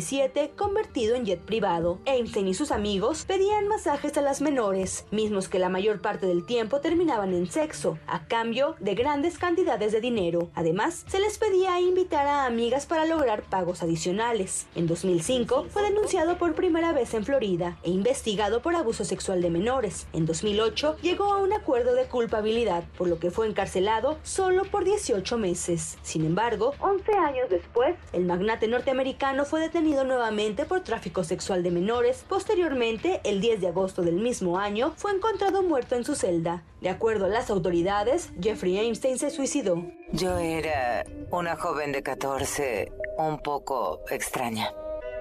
[0.00, 1.98] 720 convertido en jet privado.
[2.04, 6.44] Einstein y sus amigos pedían masajes a las menores, mismos que la mayor parte del
[6.44, 10.50] tiempo terminaban en sexo, a cambio de grandes cantidades de dinero.
[10.54, 14.66] Además, se les pedía invitar a amigas para lograr pagos adicionales.
[14.74, 19.50] En 2005 fue denunciado por primera vez en Florida e investigado por abuso sexual de
[19.50, 20.06] menores.
[20.12, 24.84] En 2008 llegó a un acuerdo de culpabilidad, por lo que fue encarcelado solo por
[24.84, 25.98] 18 meses.
[26.02, 31.70] Sin embargo, 11 años después, el magnate norteamericano fue detenido nuevamente por tráfico sexual de
[31.70, 32.24] menores.
[32.28, 36.62] Posteriormente, el 10 de agosto del mismo año, fue encontrado muerto en su celda.
[36.80, 39.84] De acuerdo a las autoridades, Jeffrey Einstein se suicidó.
[40.12, 44.72] Yo era una joven de 14, un poco extraña.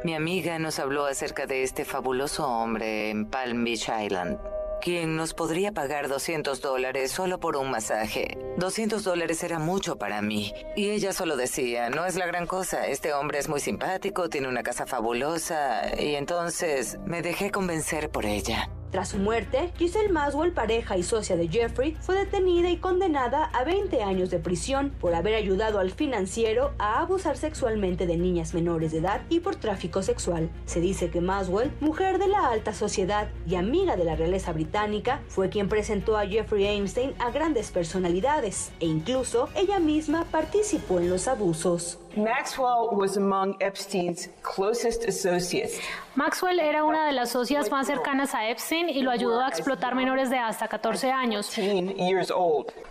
[0.04, 4.38] Mi amiga nos habló acerca de este fabuloso hombre en Palm Beach Island
[4.86, 8.38] quien nos podría pagar 200 dólares solo por un masaje.
[8.58, 10.54] 200 dólares era mucho para mí.
[10.76, 14.48] Y ella solo decía, no es la gran cosa, este hombre es muy simpático, tiene
[14.48, 16.00] una casa fabulosa.
[16.00, 18.70] Y entonces me dejé convencer por ella.
[18.96, 23.66] Tras su muerte, Giselle Maswell, pareja y socia de Jeffrey, fue detenida y condenada a
[23.66, 28.94] 20 años de prisión por haber ayudado al financiero a abusar sexualmente de niñas menores
[28.94, 30.50] de edad y por tráfico sexual.
[30.66, 35.20] Se dice que Maswell, mujer de la alta sociedad y amiga de la realeza británica,
[35.28, 41.10] fue quien presentó a Jeffrey Einstein a grandes personalidades e incluso ella misma participó en
[41.10, 42.00] los abusos.
[42.18, 45.80] Maxwell was among Epstein's closest associates.
[46.16, 49.96] Maxwell era una de las socias más cercanas a Epstein y lo ayudó a explotar
[49.96, 51.50] menores de hasta 14 años.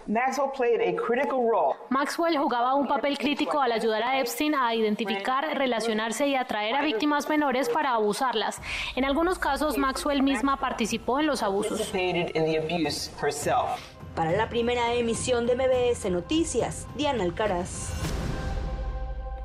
[0.06, 1.74] Maxwell played a critical role.
[1.88, 6.82] Maxwell jugaba un papel crítico al ayudar a Epstein a identificar, relacionarse y atraer a
[6.82, 8.60] víctimas menores para abusarlas.
[8.94, 11.90] En algunos casos, Maxwell misma participó en los abusos.
[14.14, 17.90] Para la primera emisión de MBS Noticias, Diana Alcaraz.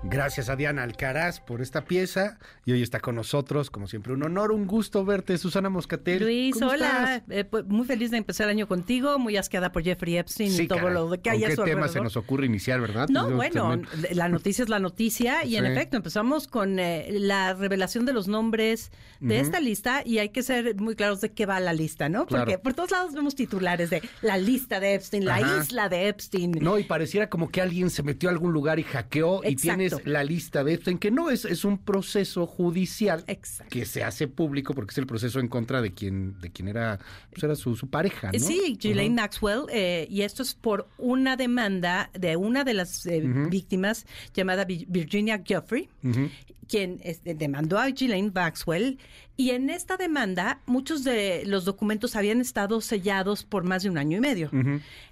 [0.01, 4.23] Gracias a Diana Alcaraz por esta pieza y hoy está con nosotros, como siempre, un
[4.23, 6.23] honor, un gusto verte, Susana Moscatel.
[6.23, 7.23] Luis, ¿Cómo hola, estás?
[7.37, 10.63] Eh, pues, muy feliz de empezar el año contigo, muy asqueada por Jeffrey Epstein Sí,
[10.63, 10.93] y todo caray.
[10.93, 13.09] lo que ¿Con hay a qué tema se nos ocurre iniciar, verdad?
[13.09, 17.53] No, bueno, también- la noticia es la noticia y en efecto empezamos con eh, la
[17.53, 21.45] revelación de los nombres de esta lista y hay que ser muy claros de qué
[21.45, 22.25] va la lista, ¿no?
[22.25, 22.61] Porque Claro.
[22.61, 26.51] por todos lados vemos titulares de la lista de Epstein, la isla de Epstein.
[26.61, 29.88] No, y pareciera como que alguien se metió a algún lugar y hackeó y Exacto.
[30.05, 33.23] La lista de Epstein, que no es, es un proceso judicial
[33.69, 36.99] que se hace público porque es el proceso en contra de quien, de quien era,
[37.31, 38.39] pues era su, su pareja, ¿no?
[38.39, 39.15] Sí, Ghislaine.
[39.15, 44.65] Maxwell, eh, y esto es por una demanda de una de las eh, víctimas llamada
[44.65, 46.29] Vi- Virginia Giuffre, Ujú.
[46.67, 48.97] quien este, demandó a Ghislaine Maxwell.
[49.39, 53.97] Y en esta demanda, muchos de los documentos habían estado sellados por más de un
[53.97, 54.51] año y medio.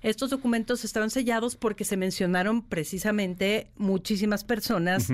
[0.02, 5.10] Estos documentos estaban sellados porque se mencionaron precisamente muchísimas personas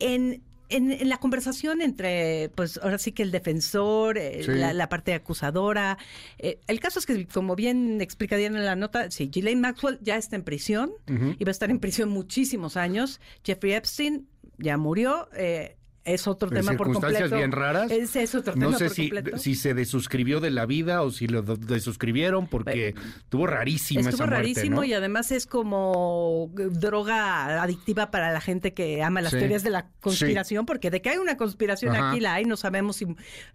[0.00, 4.50] en, en, en la conversación entre, pues ahora sí que el defensor, eh, Sí.
[4.52, 5.96] la, la parte acusadora.
[6.38, 9.98] Eh, el caso es que, como bien explica Diana en la nota, sí, Ghislaine Maxwell
[10.02, 11.36] ya está en prisión Ujú.
[11.38, 13.18] y va a estar en prisión muchísimos años.
[13.44, 14.26] Jeffrey Epstein
[14.58, 15.30] ya murió.
[15.34, 17.36] eh, es otro En tema por completo.
[17.36, 17.90] bien raras.
[17.90, 19.38] Ese es otro No tema sé por si, completo.
[19.38, 24.10] si se desuscribió de la vida o si lo de- desuscribieron porque estuvo rarísima esa
[24.10, 24.84] Estuvo muerte, rarísimo ¿no?
[24.84, 29.38] y además es como droga adictiva para la gente que ama las Sí.
[29.38, 32.10] teorías de la conspiración, porque de que hay una conspiración Ajá.
[32.10, 33.06] aquí la hay, no sabemos si,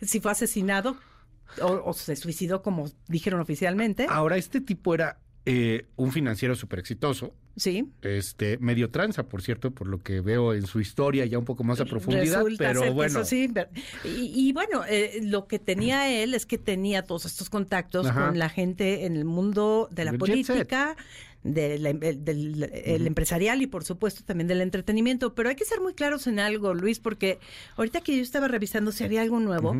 [0.01, 0.97] si fue asesinado
[1.61, 4.05] o, o se suicidó como dijeron oficialmente.
[4.09, 5.19] Ahora, este tipo era
[5.49, 7.33] eh, un financiero súper exitoso.
[7.55, 7.89] Sí.
[8.01, 11.63] Este, medio tranza, por cierto, por lo que veo en su historia, ya un poco
[11.63, 13.21] más a profundidad, Resulta pero bueno.
[13.21, 13.49] eso sí.
[14.03, 18.27] Y, y bueno, eh, lo que tenía él es que tenía todos estos contactos Ajá.
[18.27, 20.97] con la gente en el mundo de la Del política,
[21.43, 23.05] del el Ujú.
[23.07, 25.33] empresarial y por supuesto también del entretenimiento.
[25.33, 27.39] Pero hay que ser muy claros en algo, Luis, porque
[27.77, 29.73] ahorita que yo estaba revisando si había algo nuevo.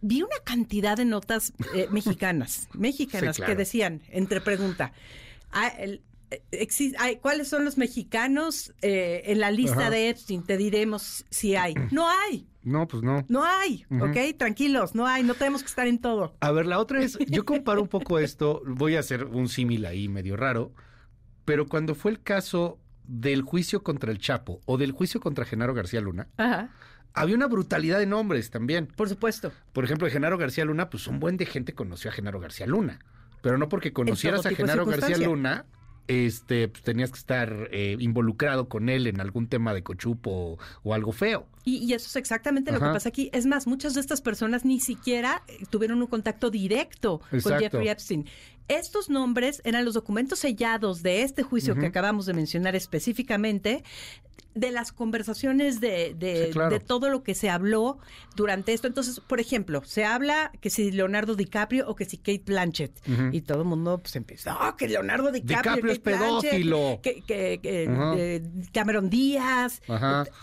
[0.00, 3.52] Vi una cantidad de notas eh, mexicanas, mexicanas Sí, claro.
[3.52, 4.92] que decían, entre pregunta,
[5.52, 6.00] ah, eh,
[7.20, 9.90] ¿cuáles son los mexicanos eh, en la lista Ajá.
[9.90, 10.42] de Epstein?
[10.44, 11.74] Te diremos si hay.
[11.90, 13.24] No hay, No, pues no.
[13.28, 14.04] no hay, Ujú.
[14.06, 14.16] ¿ok?
[14.38, 16.34] Tranquilos, no hay, no tenemos que estar en todo.
[16.40, 19.86] A ver, la otra es, yo comparo un poco esto, voy a hacer un símil
[19.86, 20.72] ahí medio raro,
[21.44, 25.74] pero cuando fue el caso del juicio contra el Chapo o del juicio contra Genaro
[25.74, 26.70] García Luna, Ajá.
[27.14, 28.86] Había una brutalidad de nombres también.
[28.86, 29.52] Por supuesto.
[29.72, 32.66] Por ejemplo, de Genaro García Luna, pues un buen de gente conoció a Genaro García
[32.66, 33.00] Luna,
[33.42, 35.18] pero no porque conocieras a Genaro García.
[35.18, 35.66] Luna,
[36.08, 40.58] este, pues, tenías que estar eh, involucrado con él en algún tema de cochupo o,
[40.82, 41.46] o algo feo.
[41.64, 43.30] Y, y eso es exactamente lo que pasa aquí.
[43.32, 47.58] Es más, muchas de estas personas ni siquiera eh, tuvieron un contacto directo con.
[47.58, 48.26] Jeffrey Epstein.
[48.66, 53.82] Estos nombres eran los documentos sellados de este juicio que acabamos de mencionar específicamente,
[54.54, 56.70] de las conversaciones de, de, Sí, claro.
[56.70, 57.98] de todo lo que se habló
[58.36, 58.86] durante esto.
[58.88, 62.92] Entonces, por ejemplo, se habla que si Leonardo DiCaprio o que si Kate Blanchett.
[63.32, 65.72] Y todo el mundo pues empieza, ¡oh, que Leonardo DiCaprio!
[65.74, 67.00] DiCaprio es Blanchett, pedófilo".
[67.02, 69.80] Que, que- eh, Cameron Díaz.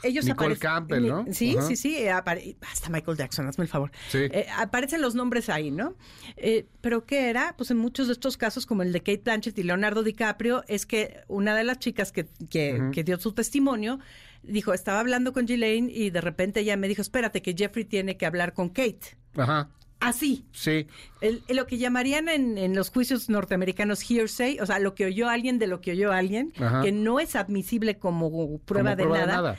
[0.03, 1.25] Ellos Nicole Campbell, ¿no?
[1.31, 2.07] Sí, sí, sí.
[2.07, 3.91] hasta Michael Jackson, hazme el favor.
[4.09, 4.19] Sí.
[4.19, 5.95] Eh, aparecen los nombres ahí, ¿no?
[6.37, 7.55] Eh, Pero ¿qué era?
[7.57, 10.85] Pues en muchos de estos casos, como el de Kate Blanchett y Leonardo DiCaprio, es
[10.85, 13.96] que una de las chicas que, que dio su testimonio
[14.43, 18.17] dijo, estaba hablando con Ghislaine y de repente ella me dijo, espérate, que Jeffrey tiene
[18.17, 19.17] que hablar con Kate.
[19.35, 19.69] Ajá.
[19.99, 20.45] Así.
[20.51, 20.85] Sí.
[21.21, 25.27] El- lo que llamarían en, en los juicios norteamericanos hearsay, o sea, lo que oyó
[25.27, 26.81] alguien de lo que oyó alguien, Ajá.
[26.83, 29.57] que no es admisible como prueba, Como de, prueba de nada.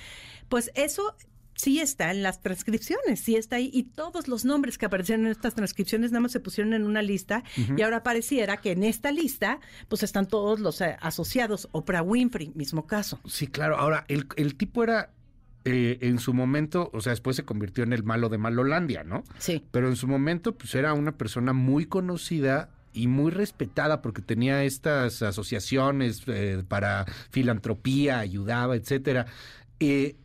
[0.48, 1.14] Pues eso
[1.58, 3.70] sí está en las transcripciones, sí está ahí.
[3.74, 7.02] Y todos los nombres que aparecieron en estas transcripciones nada más se pusieron en una
[7.02, 7.42] lista
[7.76, 11.68] y ahora pareciera que en esta lista pues están todos los eh, asociados.
[11.72, 13.20] Oprah Winfrey, mismo caso.
[13.26, 13.76] Sí, claro.
[13.76, 15.10] Ahora, el, el tipo era,
[15.64, 19.24] eh, en su momento, o sea, después se convirtió en el malo de Malolandia, ¿no?
[19.38, 19.64] Sí.
[19.72, 24.62] Pero en su momento, pues era una persona muy conocida y muy respetada porque tenía
[24.62, 29.26] estas asociaciones eh, para filantropía, ayudaba, etcétera.
[29.80, 30.16] Eh,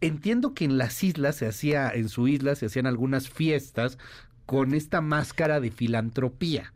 [0.00, 3.98] entiendo que en las islas se hacía, en su isla se hacían algunas fiestas
[4.46, 6.72] con esta máscara de filantropía.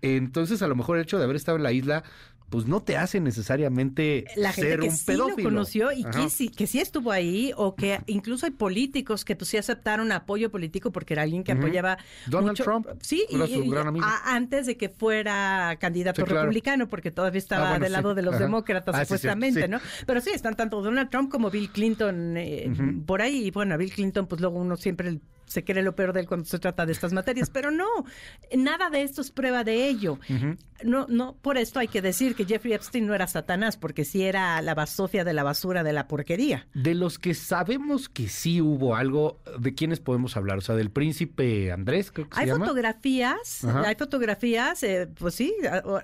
[0.00, 2.04] Entonces, a lo mejor el hecho de haber estado en la isla
[2.50, 5.36] pues no te hace necesariamente la gente ser que un sí pedófilo.
[5.36, 9.36] lo conoció y que sí, que sí estuvo ahí o que incluso hay políticos que
[9.36, 13.46] pues sí aceptaron apoyo político porque era alguien que apoyaba Donald mucho- Trump sí era
[13.46, 14.04] y- su gran amigo.
[14.04, 16.42] a- antes de que fuera candidato Sí, claro.
[16.42, 18.16] republicano porque todavía estaba Ah, bueno, del lado sí.
[18.16, 18.44] de los Ajá.
[18.44, 22.68] demócratas Ah, supuestamente no pero sí están tanto Donald Trump como Bill Clinton eh,
[23.06, 25.20] por ahí y bueno a Bill Clinton pues luego uno siempre
[25.50, 27.86] se cree lo peor de él cuando se trata de estas materias pero no
[28.56, 30.18] nada de esto es prueba de ello
[30.82, 34.22] no, no, por esto hay que decir que Jeffrey Epstein no era Satanás, porque sí
[34.22, 36.66] era la basofia de la basura de la porquería.
[36.72, 40.56] De los que sabemos que sí hubo algo, ¿de quiénes podemos hablar?
[40.56, 42.64] O sea, del príncipe Andrés, creo que se Hay llama.
[42.64, 43.82] fotografías, Ajá.
[43.88, 45.52] hay fotografías, eh, pues sí,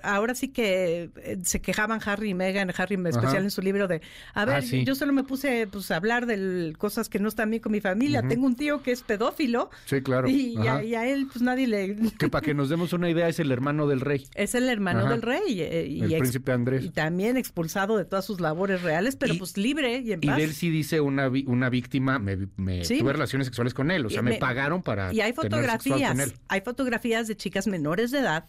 [0.03, 3.43] ahora sí que eh, se quejaban Harry y Meghan, Harry en especial Ajá.
[3.45, 4.01] en su libro de,
[4.35, 4.83] a ver, Ah, sí.
[4.85, 7.81] yo solo me puse pues, a hablar de cosas que no están bien con mi
[7.81, 9.36] familia, tengo un tío que es pedófilo
[9.85, 10.27] Sí, claro.
[10.29, 11.95] y, y a, y él pues nadie le...
[12.17, 14.27] Que para que nos demos una idea, es el hermano del rey.
[14.35, 15.09] Es el hermano Ajá.
[15.11, 15.61] del rey.
[15.61, 16.85] eh, y El ex- príncipe Andrés.
[16.85, 20.37] Y también expulsado de todas sus labores reales, pero pues libre y en Y paz.
[20.37, 22.99] de él sí dice una, una víctima, me, me Sí.
[22.99, 25.35] tuve relaciones sexuales con él, o sea, Y me, me- pagaron para Y hay tener
[25.35, 25.51] sexual con
[25.81, 26.33] fotografías, él.
[26.47, 28.45] hay fotografías de chicas menores de edad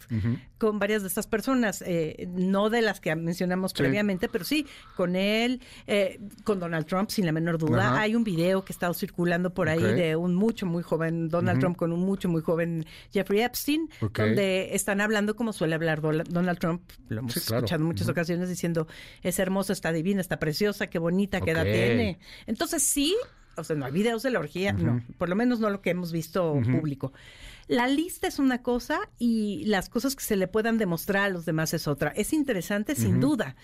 [0.59, 3.79] con varias de estas personas, eh, no de las que mencionamos Sí.
[3.79, 7.89] previamente, pero sí, con él, eh, con Donald Trump, sin la menor duda.
[7.93, 8.01] Ajá.
[8.03, 11.61] Hay un video que ha estado circulando por ahí de un mucho, muy joven Donald.
[11.61, 16.59] Trump con un mucho, muy joven Jeffrey Epstein, donde están hablando como suele hablar Donald
[16.59, 17.59] Trump, lo hemos Sí, claro.
[17.65, 18.87] escuchado en muchas ocasiones diciendo,
[19.23, 22.19] es hermosa, está divina, está preciosa, qué bonita, qué edad tiene.
[22.47, 23.17] Entonces sí,
[23.57, 25.91] o sea, no hay videos de la orgía, no, por lo menos no lo que
[25.91, 27.13] hemos visto público.
[27.67, 31.45] La lista es una cosa y las cosas que se le puedan demostrar a los
[31.45, 32.11] demás es otra.
[32.17, 33.57] Es interesante, sin duda,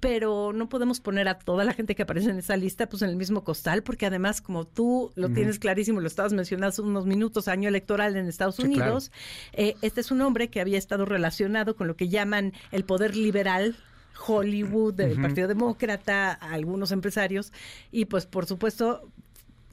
[0.00, 3.08] pero no podemos poner a toda la gente que aparece en esa lista pues en
[3.10, 7.06] el mismo costal, porque además, como tú lo tienes clarísimo, lo estabas mencionando hace unos
[7.06, 8.92] minutos, año electoral en Estados Sí, claro.
[8.92, 9.10] Unidos,
[9.52, 13.16] eh, este es un hombre que había estado relacionado con lo que llaman el poder
[13.16, 13.76] liberal.
[14.26, 15.20] Hollywood, del Ujú.
[15.20, 17.52] Partido Demócrata, algunos empresarios,
[17.92, 19.10] y pues por supuesto,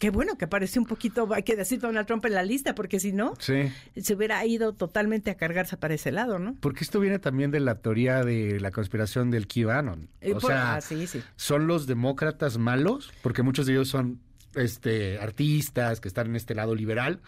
[0.03, 2.99] qué bueno que apareció un poquito, hay que decir Donald Trump en la lista, porque
[2.99, 3.72] si no, Sí.
[3.95, 6.57] se hubiera ido totalmente a cargarse para ese lado, ¿no?
[6.59, 10.09] Porque esto viene también de la teoría de la conspiración del QAnon.
[10.19, 11.23] Eh, O por- sea, ah, sí, sí.
[11.38, 13.14] ¿son los demócratas malos?
[13.22, 14.19] Porque muchos de ellos son
[14.56, 17.22] este, artistas que están en este lado liberal.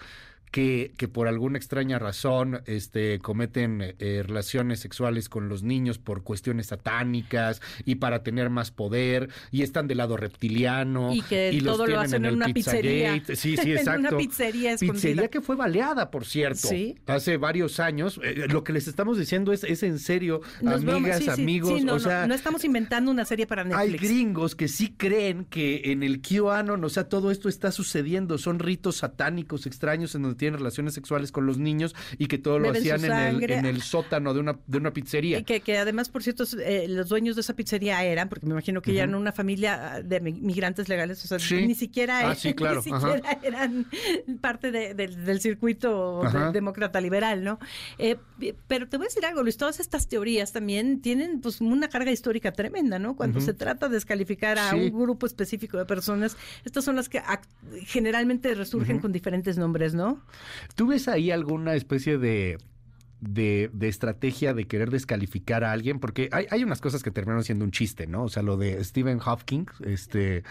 [0.56, 6.24] Que, que por alguna extraña razón este, cometen eh, relaciones sexuales con los niños por
[6.24, 11.74] cuestiones satánicas y para tener más poder y están del lado reptiliano Y que los
[11.76, 13.22] todo lo tienen hacen en una pizzería.
[13.34, 14.00] Sí, sí, En exacto.
[14.00, 14.94] una pizzería escondida.
[14.94, 16.70] Pizzería que fue baleada, por cierto.
[16.70, 16.96] Sí.
[17.06, 18.18] Hace varios años.
[18.24, 21.84] Eh, lo que les estamos diciendo es, es en serio, Nos amigas, sí, sí, amigos.
[21.84, 24.02] no, o sea, no estamos inventando una serie para hay Netflix.
[24.02, 28.38] gringos que sí creen que en el QAnon, o sea, todo esto está sucediendo.
[28.38, 32.60] Son ritos satánicos extraños en donde tienen relaciones sexuales con los niños y que todo
[32.60, 33.12] lo Beben hacían en
[33.44, 35.40] el, en el sótano de una, de una pizzería.
[35.40, 38.52] Y que, que además, por cierto, eh, los dueños de esa pizzería eran, porque me
[38.52, 38.98] imagino que Ujú.
[39.00, 41.66] eran una familia de mi- migrantes legales, o sea, Sí.
[41.66, 43.88] ni siquiera, Ah, sí, claro, ni siquiera eran
[44.42, 47.60] parte de- del- del circuito de- demócrata liberal, ¿no?
[47.98, 48.18] Eh,
[48.68, 52.12] pero te voy a decir algo, Luis, todas estas teorías también tienen pues una carga
[52.12, 53.16] histórica tremenda, ¿no?
[53.16, 54.76] Cuando se trata de descalificar a Sí.
[54.76, 57.20] un grupo específico de personas, estas son las que
[57.86, 60.22] generalmente resurgen con diferentes nombres, ¿no?
[60.76, 62.58] ¿Tú ves ahí alguna especie de,
[63.22, 66.00] de, estrategia de querer descalificar a alguien?
[66.00, 68.24] Porque hay, hay unas cosas que terminaron siendo un chiste, ¿no?
[68.24, 70.44] O sea, lo de Stephen Hawking, este...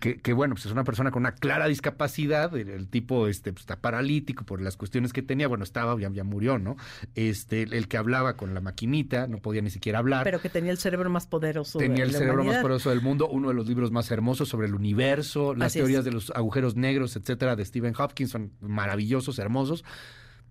[0.00, 3.52] Que, que, bueno, pues es una persona con una clara discapacidad, el, el tipo este,
[3.52, 6.76] pues, está paralítico por las cuestiones que tenía, bueno, estaba, ya, ya murió, ¿no?
[7.14, 10.24] Este, el, el que hablaba con la maquinita, no podía ni siquiera hablar.
[10.24, 11.78] Pero que tenía el cerebro más poderoso.
[11.78, 14.66] de Tenía el cerebro más poderoso del mundo, uno de los libros más hermosos sobre
[14.66, 15.84] el universo, las Así es.
[15.84, 19.84] teorías de los agujeros negros, etcétera, de Stephen Hopkins son maravillosos, hermosos.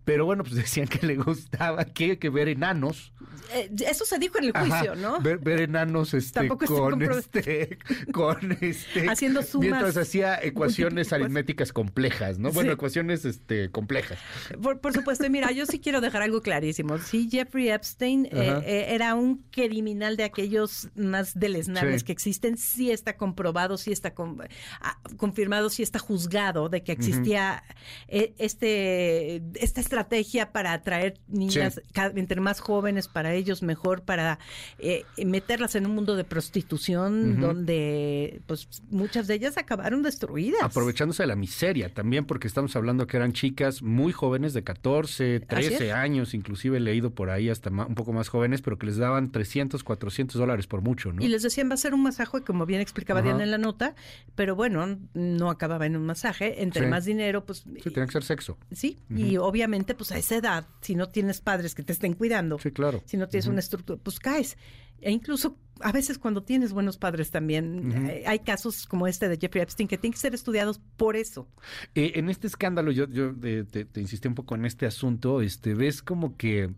[0.09, 3.13] Pero bueno, pues decían que le gustaba que, que ver enanos.
[3.53, 5.19] Eh, eso se dijo en el juicio, Ajá, ¿no?
[5.21, 7.77] Ver, ver enanos este, con, este,
[8.11, 9.07] con este.
[9.07, 12.51] Haciendo sumas Mientras hacía ecuaciones aritméticas complejas, ¿no?
[12.51, 12.73] Bueno, Sí.
[12.73, 14.17] ecuaciones este, complejas.
[14.61, 16.97] Por, por supuesto, y mira, yo sí quiero dejar algo clarísimo.
[16.97, 22.05] Sí, Jeffrey Epstein eh, eh, era un criminal de aquellos más deleznables Sí.
[22.07, 22.57] que existen.
[22.57, 24.41] Sí está comprobado, sí está con-
[24.81, 27.63] ah, confirmado, sí está juzgado de que existía
[28.07, 29.98] este esta estrategia
[30.51, 32.01] para atraer niñas Sí.
[32.15, 34.39] entre más jóvenes, para ellos mejor, para
[34.79, 40.61] eh, meterlas en un mundo de prostitución donde pues muchas de ellas acabaron destruidas.
[40.61, 45.35] Aprovechándose de la miseria también, porque estamos hablando que eran chicas muy jóvenes, de 14,
[45.37, 45.93] Así 13 es.
[45.93, 49.31] años, inclusive he leído por ahí hasta un poco más jóvenes, pero que les daban
[49.31, 51.23] 300, 400 dólares por mucho, ¿no?
[51.23, 53.21] Y les decían va a ser un masaje, como bien explicaba.
[53.21, 53.95] Diana en la nota,
[54.35, 56.61] pero bueno, no acababa en un masaje.
[56.63, 56.89] Entre Sí.
[56.89, 58.57] más dinero, pues Sí, que ser sexo.
[58.71, 58.97] sí.
[59.09, 62.71] Y obviamente, pues a esa edad, si no tienes padres que te estén cuidando, Sí,
[62.71, 63.01] claro.
[63.05, 64.57] si no tienes una estructura, pues caes.
[65.01, 69.37] E incluso a veces cuando tienes buenos padres también, eh, hay casos como este de
[69.37, 71.47] Jeffrey Epstein que tienen que ser estudiados por eso.
[71.95, 75.41] Eh, en este escándalo, yo, yo eh, te, te insistí un poco en este asunto,
[75.41, 76.71] este, ves como que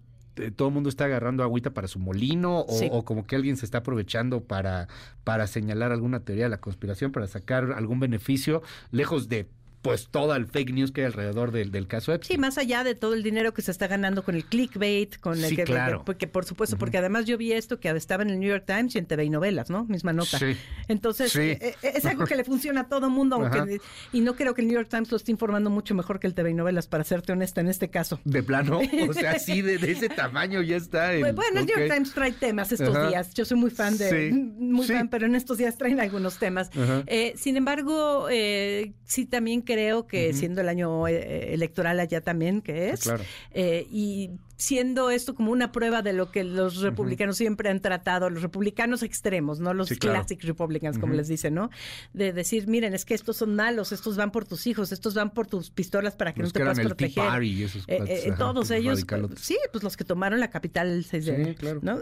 [0.56, 2.88] todo el mundo está agarrando agüita para su molino o, Sí.
[2.91, 4.88] o como que alguien se está aprovechando para,
[5.23, 9.49] para señalar alguna teoría de la conspiración, para sacar algún beneficio, lejos de
[9.82, 12.38] pues toda el fake news que hay alrededor del, del caso Epstein.
[12.38, 15.38] Sí, más allá de todo el dinero que se está ganando con el clickbait, con
[15.40, 16.03] el Sí, que, claro.
[16.06, 18.93] porque por supuesto, porque además yo vi esto que estaba en el New York Times
[18.95, 19.85] y en TV y novelas, ¿no?
[19.85, 20.38] Misma nota.
[20.38, 20.56] Sí.
[20.88, 21.40] Entonces, Sí.
[21.40, 23.80] eh, eh, es algo que le funciona a todo mundo, aunque,
[24.14, 26.34] y no creo que el New York Times lo esté informando mucho mejor que el
[26.34, 28.19] TV y novelas, para serte honesta en este caso.
[28.24, 28.80] De plano,
[29.10, 31.14] o sea, sí, de, de ese tamaño ya está.
[31.14, 31.92] el- Bueno, el New York.
[31.93, 33.08] Times trae temas estos Ajá.
[33.10, 33.34] días.
[33.34, 36.69] Yo soy muy fan de, Sí, muy fan, pero en estos días traen algunos temas.
[37.08, 42.61] Eh, sin embargo, eh, sí también creo que siendo el año eh, electoral allá también
[42.61, 43.24] que es, Claro.
[43.51, 48.30] eh, y siendo esto como una prueba de lo que los republicanos siempre han tratado,
[48.30, 50.19] los republicanos extremos, no los Sí, claro.
[50.19, 51.72] classic republicans, como les dicen, ¿no?
[52.14, 55.32] De decir, miren, es que estos son malos, estos van por tus hijos, estos van
[55.32, 57.24] por tus pistolas para que Los no te que puedas proteger.
[57.25, 59.03] Party y esos Eh, eh, ajá, todos los ellos,
[59.38, 61.80] sí, pues los que tomaron la capital el 6 de Sí, claro.
[61.82, 61.98] ¿no?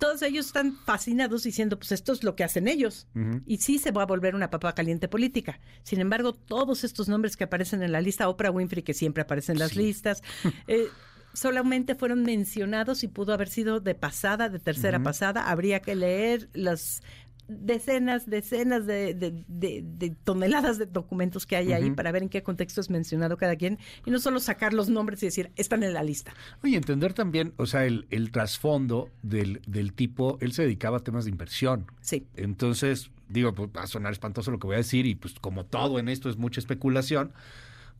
[0.00, 3.06] Todos ellos están fascinados diciendo, pues esto es lo que hacen ellos.
[3.46, 5.60] Y sí se va a volver una papa caliente política.
[5.82, 9.52] Sin embargo, todos estos nombres que aparecen en la lista, Oprah Winfrey, que siempre aparece
[9.52, 10.22] en las listas,
[10.66, 10.88] eh,
[11.32, 15.50] solamente fueron mencionados y pudo haber sido de pasada, de tercera pasada.
[15.50, 17.02] Habría que leer las
[17.50, 22.28] decenas, decenas de, de- de- de toneladas de documentos que hay ahí para ver en
[22.28, 25.82] qué contexto es mencionado cada quien y no solo sacar los nombres y decir, están
[25.82, 26.32] en la lista.
[26.62, 31.00] Oye, entender también, o sea, el, el trasfondo del, del tipo, él se dedicaba a
[31.00, 31.86] temas de inversión.
[32.00, 32.26] Sí.
[32.36, 35.64] Entonces, digo, pues va a sonar espantoso lo que voy a decir y pues como
[35.66, 37.32] todo en esto es mucha especulación,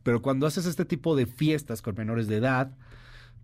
[0.03, 2.71] pero cuando haces este tipo de fiestas con menores de edad,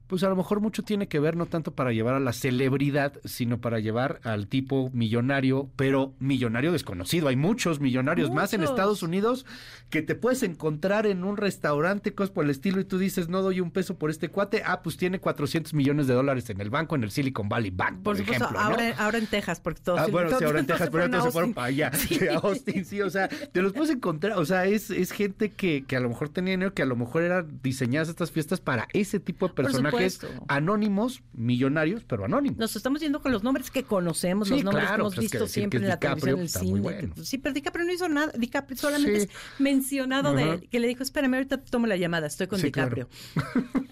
[0.08, 3.14] pues a lo mejor mucho tiene que ver no tanto para llevar a la celebridad,
[3.26, 7.28] sino para llevar al tipo millonario, pero millonario desconocido.
[7.28, 8.68] Hay muchos millonarios más en.
[8.68, 9.46] Estados Unidos
[9.90, 13.42] que te puedes encontrar en un restaurante, cosas por el estilo, y tú dices, no
[13.42, 14.62] doy un peso por este cuate.
[14.66, 18.04] Ah, pues tiene 400 millones de dólares en el banco, en el Silicon Valley Bank,
[18.04, 18.60] por, Por supuesto, ejemplo.
[18.60, 18.66] ¿no?
[18.66, 20.00] ahora, ahora en Texas, porque todos...
[20.00, 22.28] Ah, bueno, sí, ahora en todos Texas, pero entonces se fueron para allá, Sí.
[22.28, 25.86] a Austin, sí, o sea, te los puedes encontrar, o sea, es, es gente que,
[25.88, 28.88] que a lo mejor tenía dinero, que a lo mejor eran diseñadas estas fiestas para
[28.94, 29.66] ese tipo de Por
[29.98, 30.46] personajes supuesto.
[30.48, 32.58] anónimos, millonarios, pero anónimos.
[32.58, 35.32] Nos estamos yendo con los nombres que conocemos, Sí, los nombres claro, que hemos pues
[35.32, 36.72] que visto siempre que en la televisión, en el pues, cine.
[36.72, 37.14] muy bueno.
[37.16, 38.32] que- sí, pero DiCaprio no hizo nada.
[38.38, 39.28] DiCaprio solamente Sí.
[39.32, 40.58] es mencionado Ajá.
[40.58, 42.96] de que le dijo, espérame, ahorita tomo la llamada, estoy con Sí, claro.
[42.96, 43.10] DiCaprio.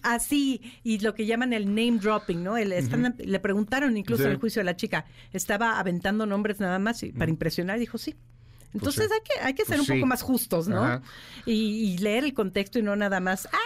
[0.02, 2.58] Así, y lo que llaman el name dropping, ¿no?
[2.58, 6.80] El- están- Le preguntaron incluso en el juicio a la chica, estaba aventando nombres nada
[6.80, 8.16] más y- para impresionar, y dijo sí.
[8.74, 9.14] Entonces sí.
[9.14, 10.00] hay que hay que ser Pues un sí.
[10.02, 11.02] poco más justos, ¿no?
[11.46, 13.48] Y, y leer el contexto y no nada más.
[13.52, 13.58] ¡Ah!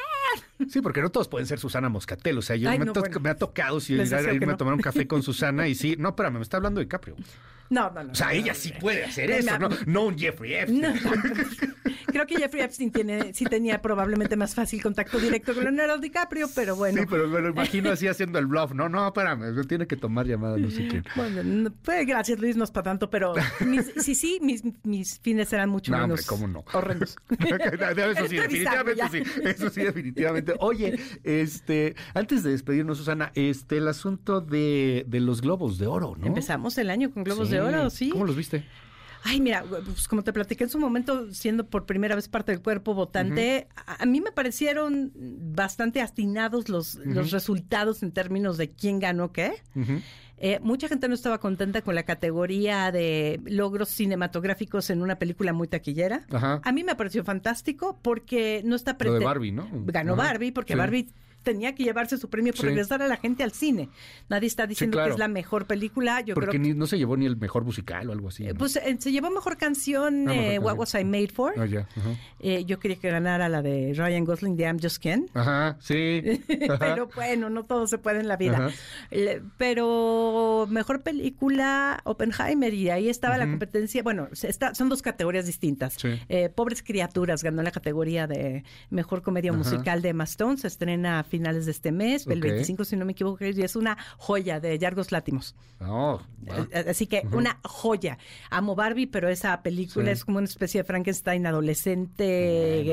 [0.67, 2.99] Sí, porque no todos pueden ser Susana Moscatel, o sea, yo Ay, me, no, to-
[2.99, 3.19] bueno.
[3.21, 5.75] me ha tocado si Les ir a- irme a tomar un café con Susana y
[5.75, 7.15] sí, no, espérame, me está hablando de DiCaprio.
[7.69, 8.11] No, no, no.
[8.11, 10.83] O sea, no, ella sí puede hacer eso, no, no un Jeffrey Epstein.
[12.07, 16.47] Creo que Jeffrey Epstein tiene, sí tenía probablemente más fácil contacto directo con Leonardo DiCaprio,
[16.55, 16.99] pero bueno.
[17.01, 18.73] Sí, pero me lo imagino así haciendo el bluff.
[18.73, 21.03] No, no, espérame, tiene que tomar llamada, no sé quién.
[21.15, 23.33] Bueno, no- pues, gracias Luis, no es para tanto, pero
[23.65, 26.65] mis- sí, sí, mis, mis fines eran mucho No, hombre, menos ¿cómo no?
[26.73, 27.17] horrendos.
[27.29, 29.09] Eso sí, Es revisable, definitivamente ya.
[29.09, 29.23] sí.
[29.43, 30.48] Eso sí, definitivamente.
[30.59, 36.15] Oye, este, antes de despedirnos, Susana, este, el asunto de, de los globos de oro,
[36.19, 36.25] ¿no?
[36.27, 37.53] Empezamos el año con Globos Sí.
[37.55, 38.09] de Oro, sí.
[38.09, 38.63] ¿Cómo los viste?
[39.23, 42.61] Ay, mira, pues como te platiqué en su momento, siendo por primera vez parte del
[42.61, 48.69] cuerpo votante, a, a mí me parecieron bastante astinados los, los resultados en términos de
[48.71, 49.53] quién ganó qué.
[50.41, 55.51] Eh, mucha gente no estaba contenta con la categoría de logros cinematográficos en una película
[55.51, 56.25] muy taquillera.
[56.63, 59.67] A mí me pareció fantástico porque no está Lo de Barbie, ¿no?
[59.85, 60.15] Ganó.
[60.15, 60.79] Barbie porque Sí.
[60.79, 61.09] Barbie
[61.43, 62.67] tenía que llevarse su premio por Sí.
[62.67, 63.89] regresar a la gente al cine.
[64.29, 65.07] Nadie está diciendo claro.
[65.09, 66.21] que es la mejor película.
[66.21, 68.43] Yo Porque creo ni, no se llevó ni el mejor musical o algo así.
[68.43, 68.59] que ¿no?
[68.59, 70.77] pues eh, se llevó mejor canción Ah, mejor eh, What.
[70.77, 71.53] Was I Made For.
[71.57, 71.65] Ah.
[72.39, 75.29] Eh, yo quería que ganara la de Ryan Gosling de I'm Just Ken.
[75.33, 76.21] Ajá, sí.
[76.69, 76.77] Ajá.
[76.79, 78.69] pero bueno, no todo se puede en la vida.
[79.11, 84.03] Le- Pero mejor película Oppenheimer y ahí estaba la competencia.
[84.03, 85.93] Bueno, está- son dos categorías distintas.
[85.95, 86.19] Sí.
[86.29, 89.57] Eh, Pobres criaturas ganó la categoría de mejor comedia Ajá.
[89.57, 90.57] musical de Emma Stone.
[90.57, 92.43] Se estrena a finales de este mes, el Ok.
[92.45, 95.55] 25 si no me equivoco, y es una joya de Yargos Látimos.
[95.79, 96.67] No, va.
[96.71, 98.17] Eh, Así que una joya.
[98.49, 100.11] Amo Barbie, pero esa película Sí.
[100.11, 102.25] es como una especie de Frankenstein adolescente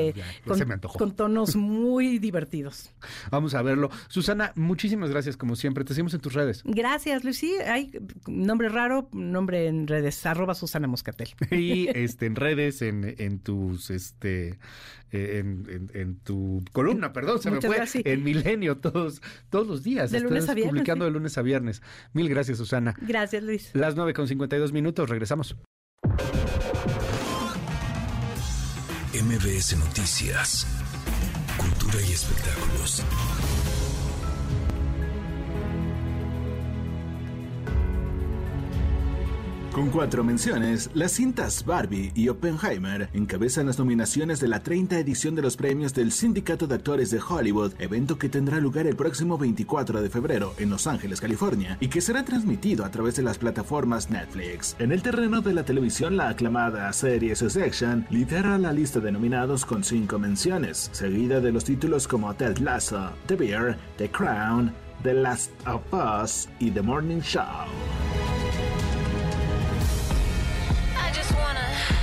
[0.09, 0.97] eh, ya, con, se me antojó.
[0.97, 2.91] con tonos muy divertidos.
[3.31, 3.89] Vamos a verlo.
[4.07, 5.83] Susana, muchísimas gracias como siempre.
[5.83, 6.61] Te seguimos en tus redes.
[6.65, 7.37] Gracias, Luis.
[7.37, 7.91] Sí, hay
[8.27, 11.29] nombre raro, nombre en redes, arroba Susana Moscatel.
[11.51, 14.57] Y este, en redes, en, en tus, este, eh,
[15.11, 17.75] en, en- en tu columna, perdón, se me Muchas fue.
[17.77, 18.05] gracias.
[18.05, 20.11] En Milenio todos, todos los días.
[20.11, 21.09] De lunes Estás a viernes, publicando sí.
[21.09, 21.81] de lunes a viernes.
[22.13, 22.95] Mil gracias, Susana.
[23.01, 23.69] Gracias, Luis.
[23.73, 25.55] Las 9 con 52 minutos, regresamos.
[29.13, 30.67] MBS Noticias.
[31.57, 33.03] Cultura y espectáculos.
[39.77, 45.35] Con cuatro menciones, las cintas Barbie y Oppenheimer encabezan las nominaciones de la 30 edición
[45.35, 49.37] de los premios del Sindicato de Actores de Hollywood, evento que tendrá lugar el próximo
[49.37, 53.37] 24 de febrero en Los Ángeles, California, y que será transmitido a través de las
[53.37, 54.75] plataformas Netflix.
[54.79, 59.63] En el terreno de la televisión, la aclamada serie Succession lidera la lista de nominados
[59.63, 64.73] con cinco menciones, seguida de los títulos como Ted Lasso, The Bear, The Crown,
[65.03, 67.43] The Last of Us y The Morning Show.
[71.17, 71.96] Just wanna,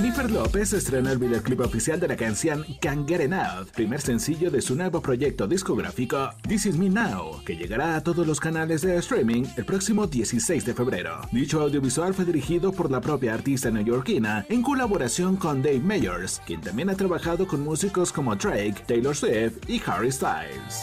[0.00, 4.62] Jennifer López estrenó el videoclip oficial de la canción Can't Get Enough, primer sencillo de
[4.62, 8.96] su nuevo proyecto discográfico This Is Me Now, que llegará a todos los canales de
[8.96, 11.20] streaming el próximo 16 de febrero.
[11.32, 16.62] Dicho audiovisual fue dirigido por la propia artista neoyorquina en colaboración con Dave Meyers, quien
[16.62, 20.80] también ha trabajado con músicos como Drake, Taylor Swift y Harry Styles.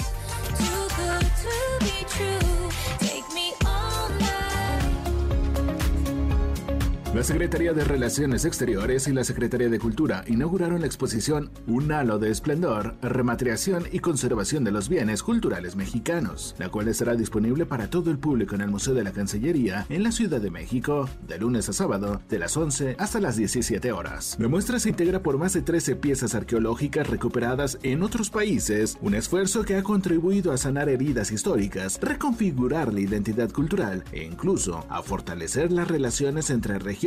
[7.17, 12.19] La Secretaría de Relaciones Exteriores y la Secretaría de Cultura inauguraron la exposición Un halo
[12.19, 17.89] de esplendor, rematriación y conservación de los bienes culturales mexicanos, la cual estará disponible para
[17.89, 21.39] todo el público en el Museo de la Cancillería en la Ciudad de México, de
[21.39, 24.37] lunes a sábado, de las 11 hasta las 17 horas.
[24.39, 29.15] La muestra se integra por más de 13 piezas arqueológicas recuperadas en otros países, un
[29.15, 35.01] esfuerzo que ha contribuido a sanar heridas históricas, reconfigurar la identidad cultural e incluso a
[35.01, 37.06] fortalecer las relaciones entre regiones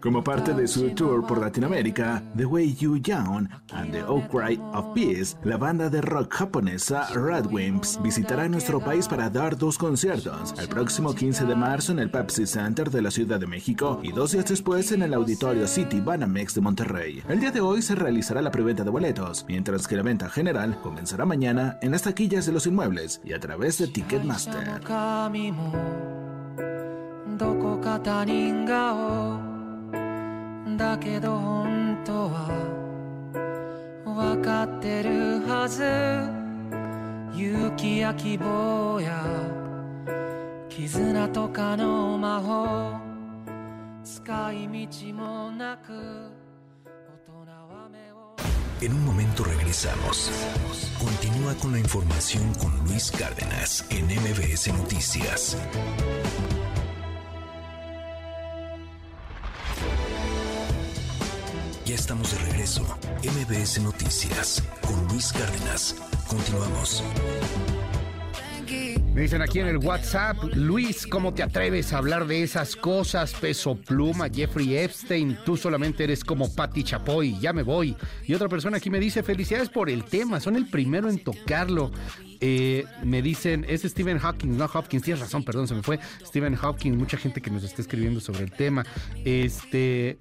[0.00, 4.94] Como parte de su tour por Latinoamérica, The Way You Young and the Outcry of
[4.94, 10.68] Peace, la banda de rock japonesa Radwimps visitará nuestro país para dar dos conciertos, el
[10.68, 14.30] próximo 15 de marzo en el Pepsi Center de la Ciudad de México y dos
[14.30, 17.22] días después en el Auditorio City Banamex de Monterrey.
[17.28, 20.78] El día de hoy se realizará la preventa de boletos, mientras que la venta general
[20.80, 24.80] comenzará mañana en las taquillas de los inmuebles y a través de Ticketmaster.
[30.78, 32.48] だけど本当は
[34.04, 35.82] 分かってるはず
[37.36, 39.24] 勇気や希望や
[40.68, 42.96] 絆とかの魔法
[44.04, 46.38] 使い道もなく
[48.80, 50.30] En un momento regresamos.
[51.00, 55.56] Continúa con la información con Luis Cárdenas en MBS Noticias.
[61.88, 62.82] Ya estamos de regreso.
[63.24, 65.96] MBS Noticias con Luis Cárdenas.
[66.28, 67.02] Continuamos.
[69.14, 73.32] Me dicen aquí en el WhatsApp, Luis, ¿cómo te atreves a hablar de esas cosas?
[73.32, 77.96] Peso pluma, Jeffrey Epstein, tú solamente eres como Patti Chapoy, ya me voy.
[78.26, 81.90] Y otra persona aquí me dice, felicidades por el tema, son el primero en tocarlo.
[82.40, 85.98] Eh, me dicen, es Stephen Hawking, no Hopkins, tienes razón, perdón, se me fue.
[86.24, 88.84] Stephen Hawking, mucha gente que nos está escribiendo sobre el tema.
[89.24, 90.18] Este,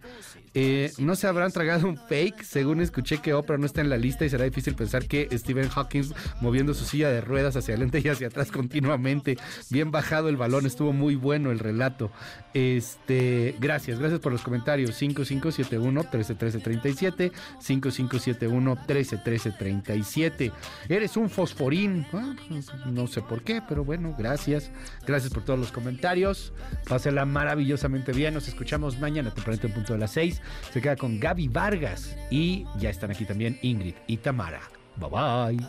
[0.59, 3.97] eh, no se habrán tragado un fake, según escuché que Oprah no está en la
[3.97, 6.05] lista y será difícil pensar que Stephen Hawking
[6.41, 9.37] moviendo su silla de ruedas hacia adelante y hacia atrás continuamente.
[9.69, 12.09] Bien bajado el balón, estuvo muy bueno el relato.
[12.57, 14.95] Este, gracias, gracias por los comentarios.
[14.95, 20.51] 5571 131337 5571 131337.
[20.89, 22.07] Eres un fosforín.
[22.13, 24.71] Ah, pues, no sé por qué, pero bueno, gracias.
[25.05, 26.51] Gracias por todos los comentarios.
[26.89, 28.33] Pásela maravillosamente bien.
[28.33, 30.41] Nos escuchamos mañana, tempranito en punto de las 6.
[30.73, 32.17] Se queda con Gaby Vargas.
[32.31, 34.61] Y ya están aquí también Ingrid y Tamara.
[34.95, 35.67] Bye bye.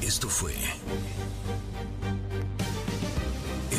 [0.00, 0.54] Esto fue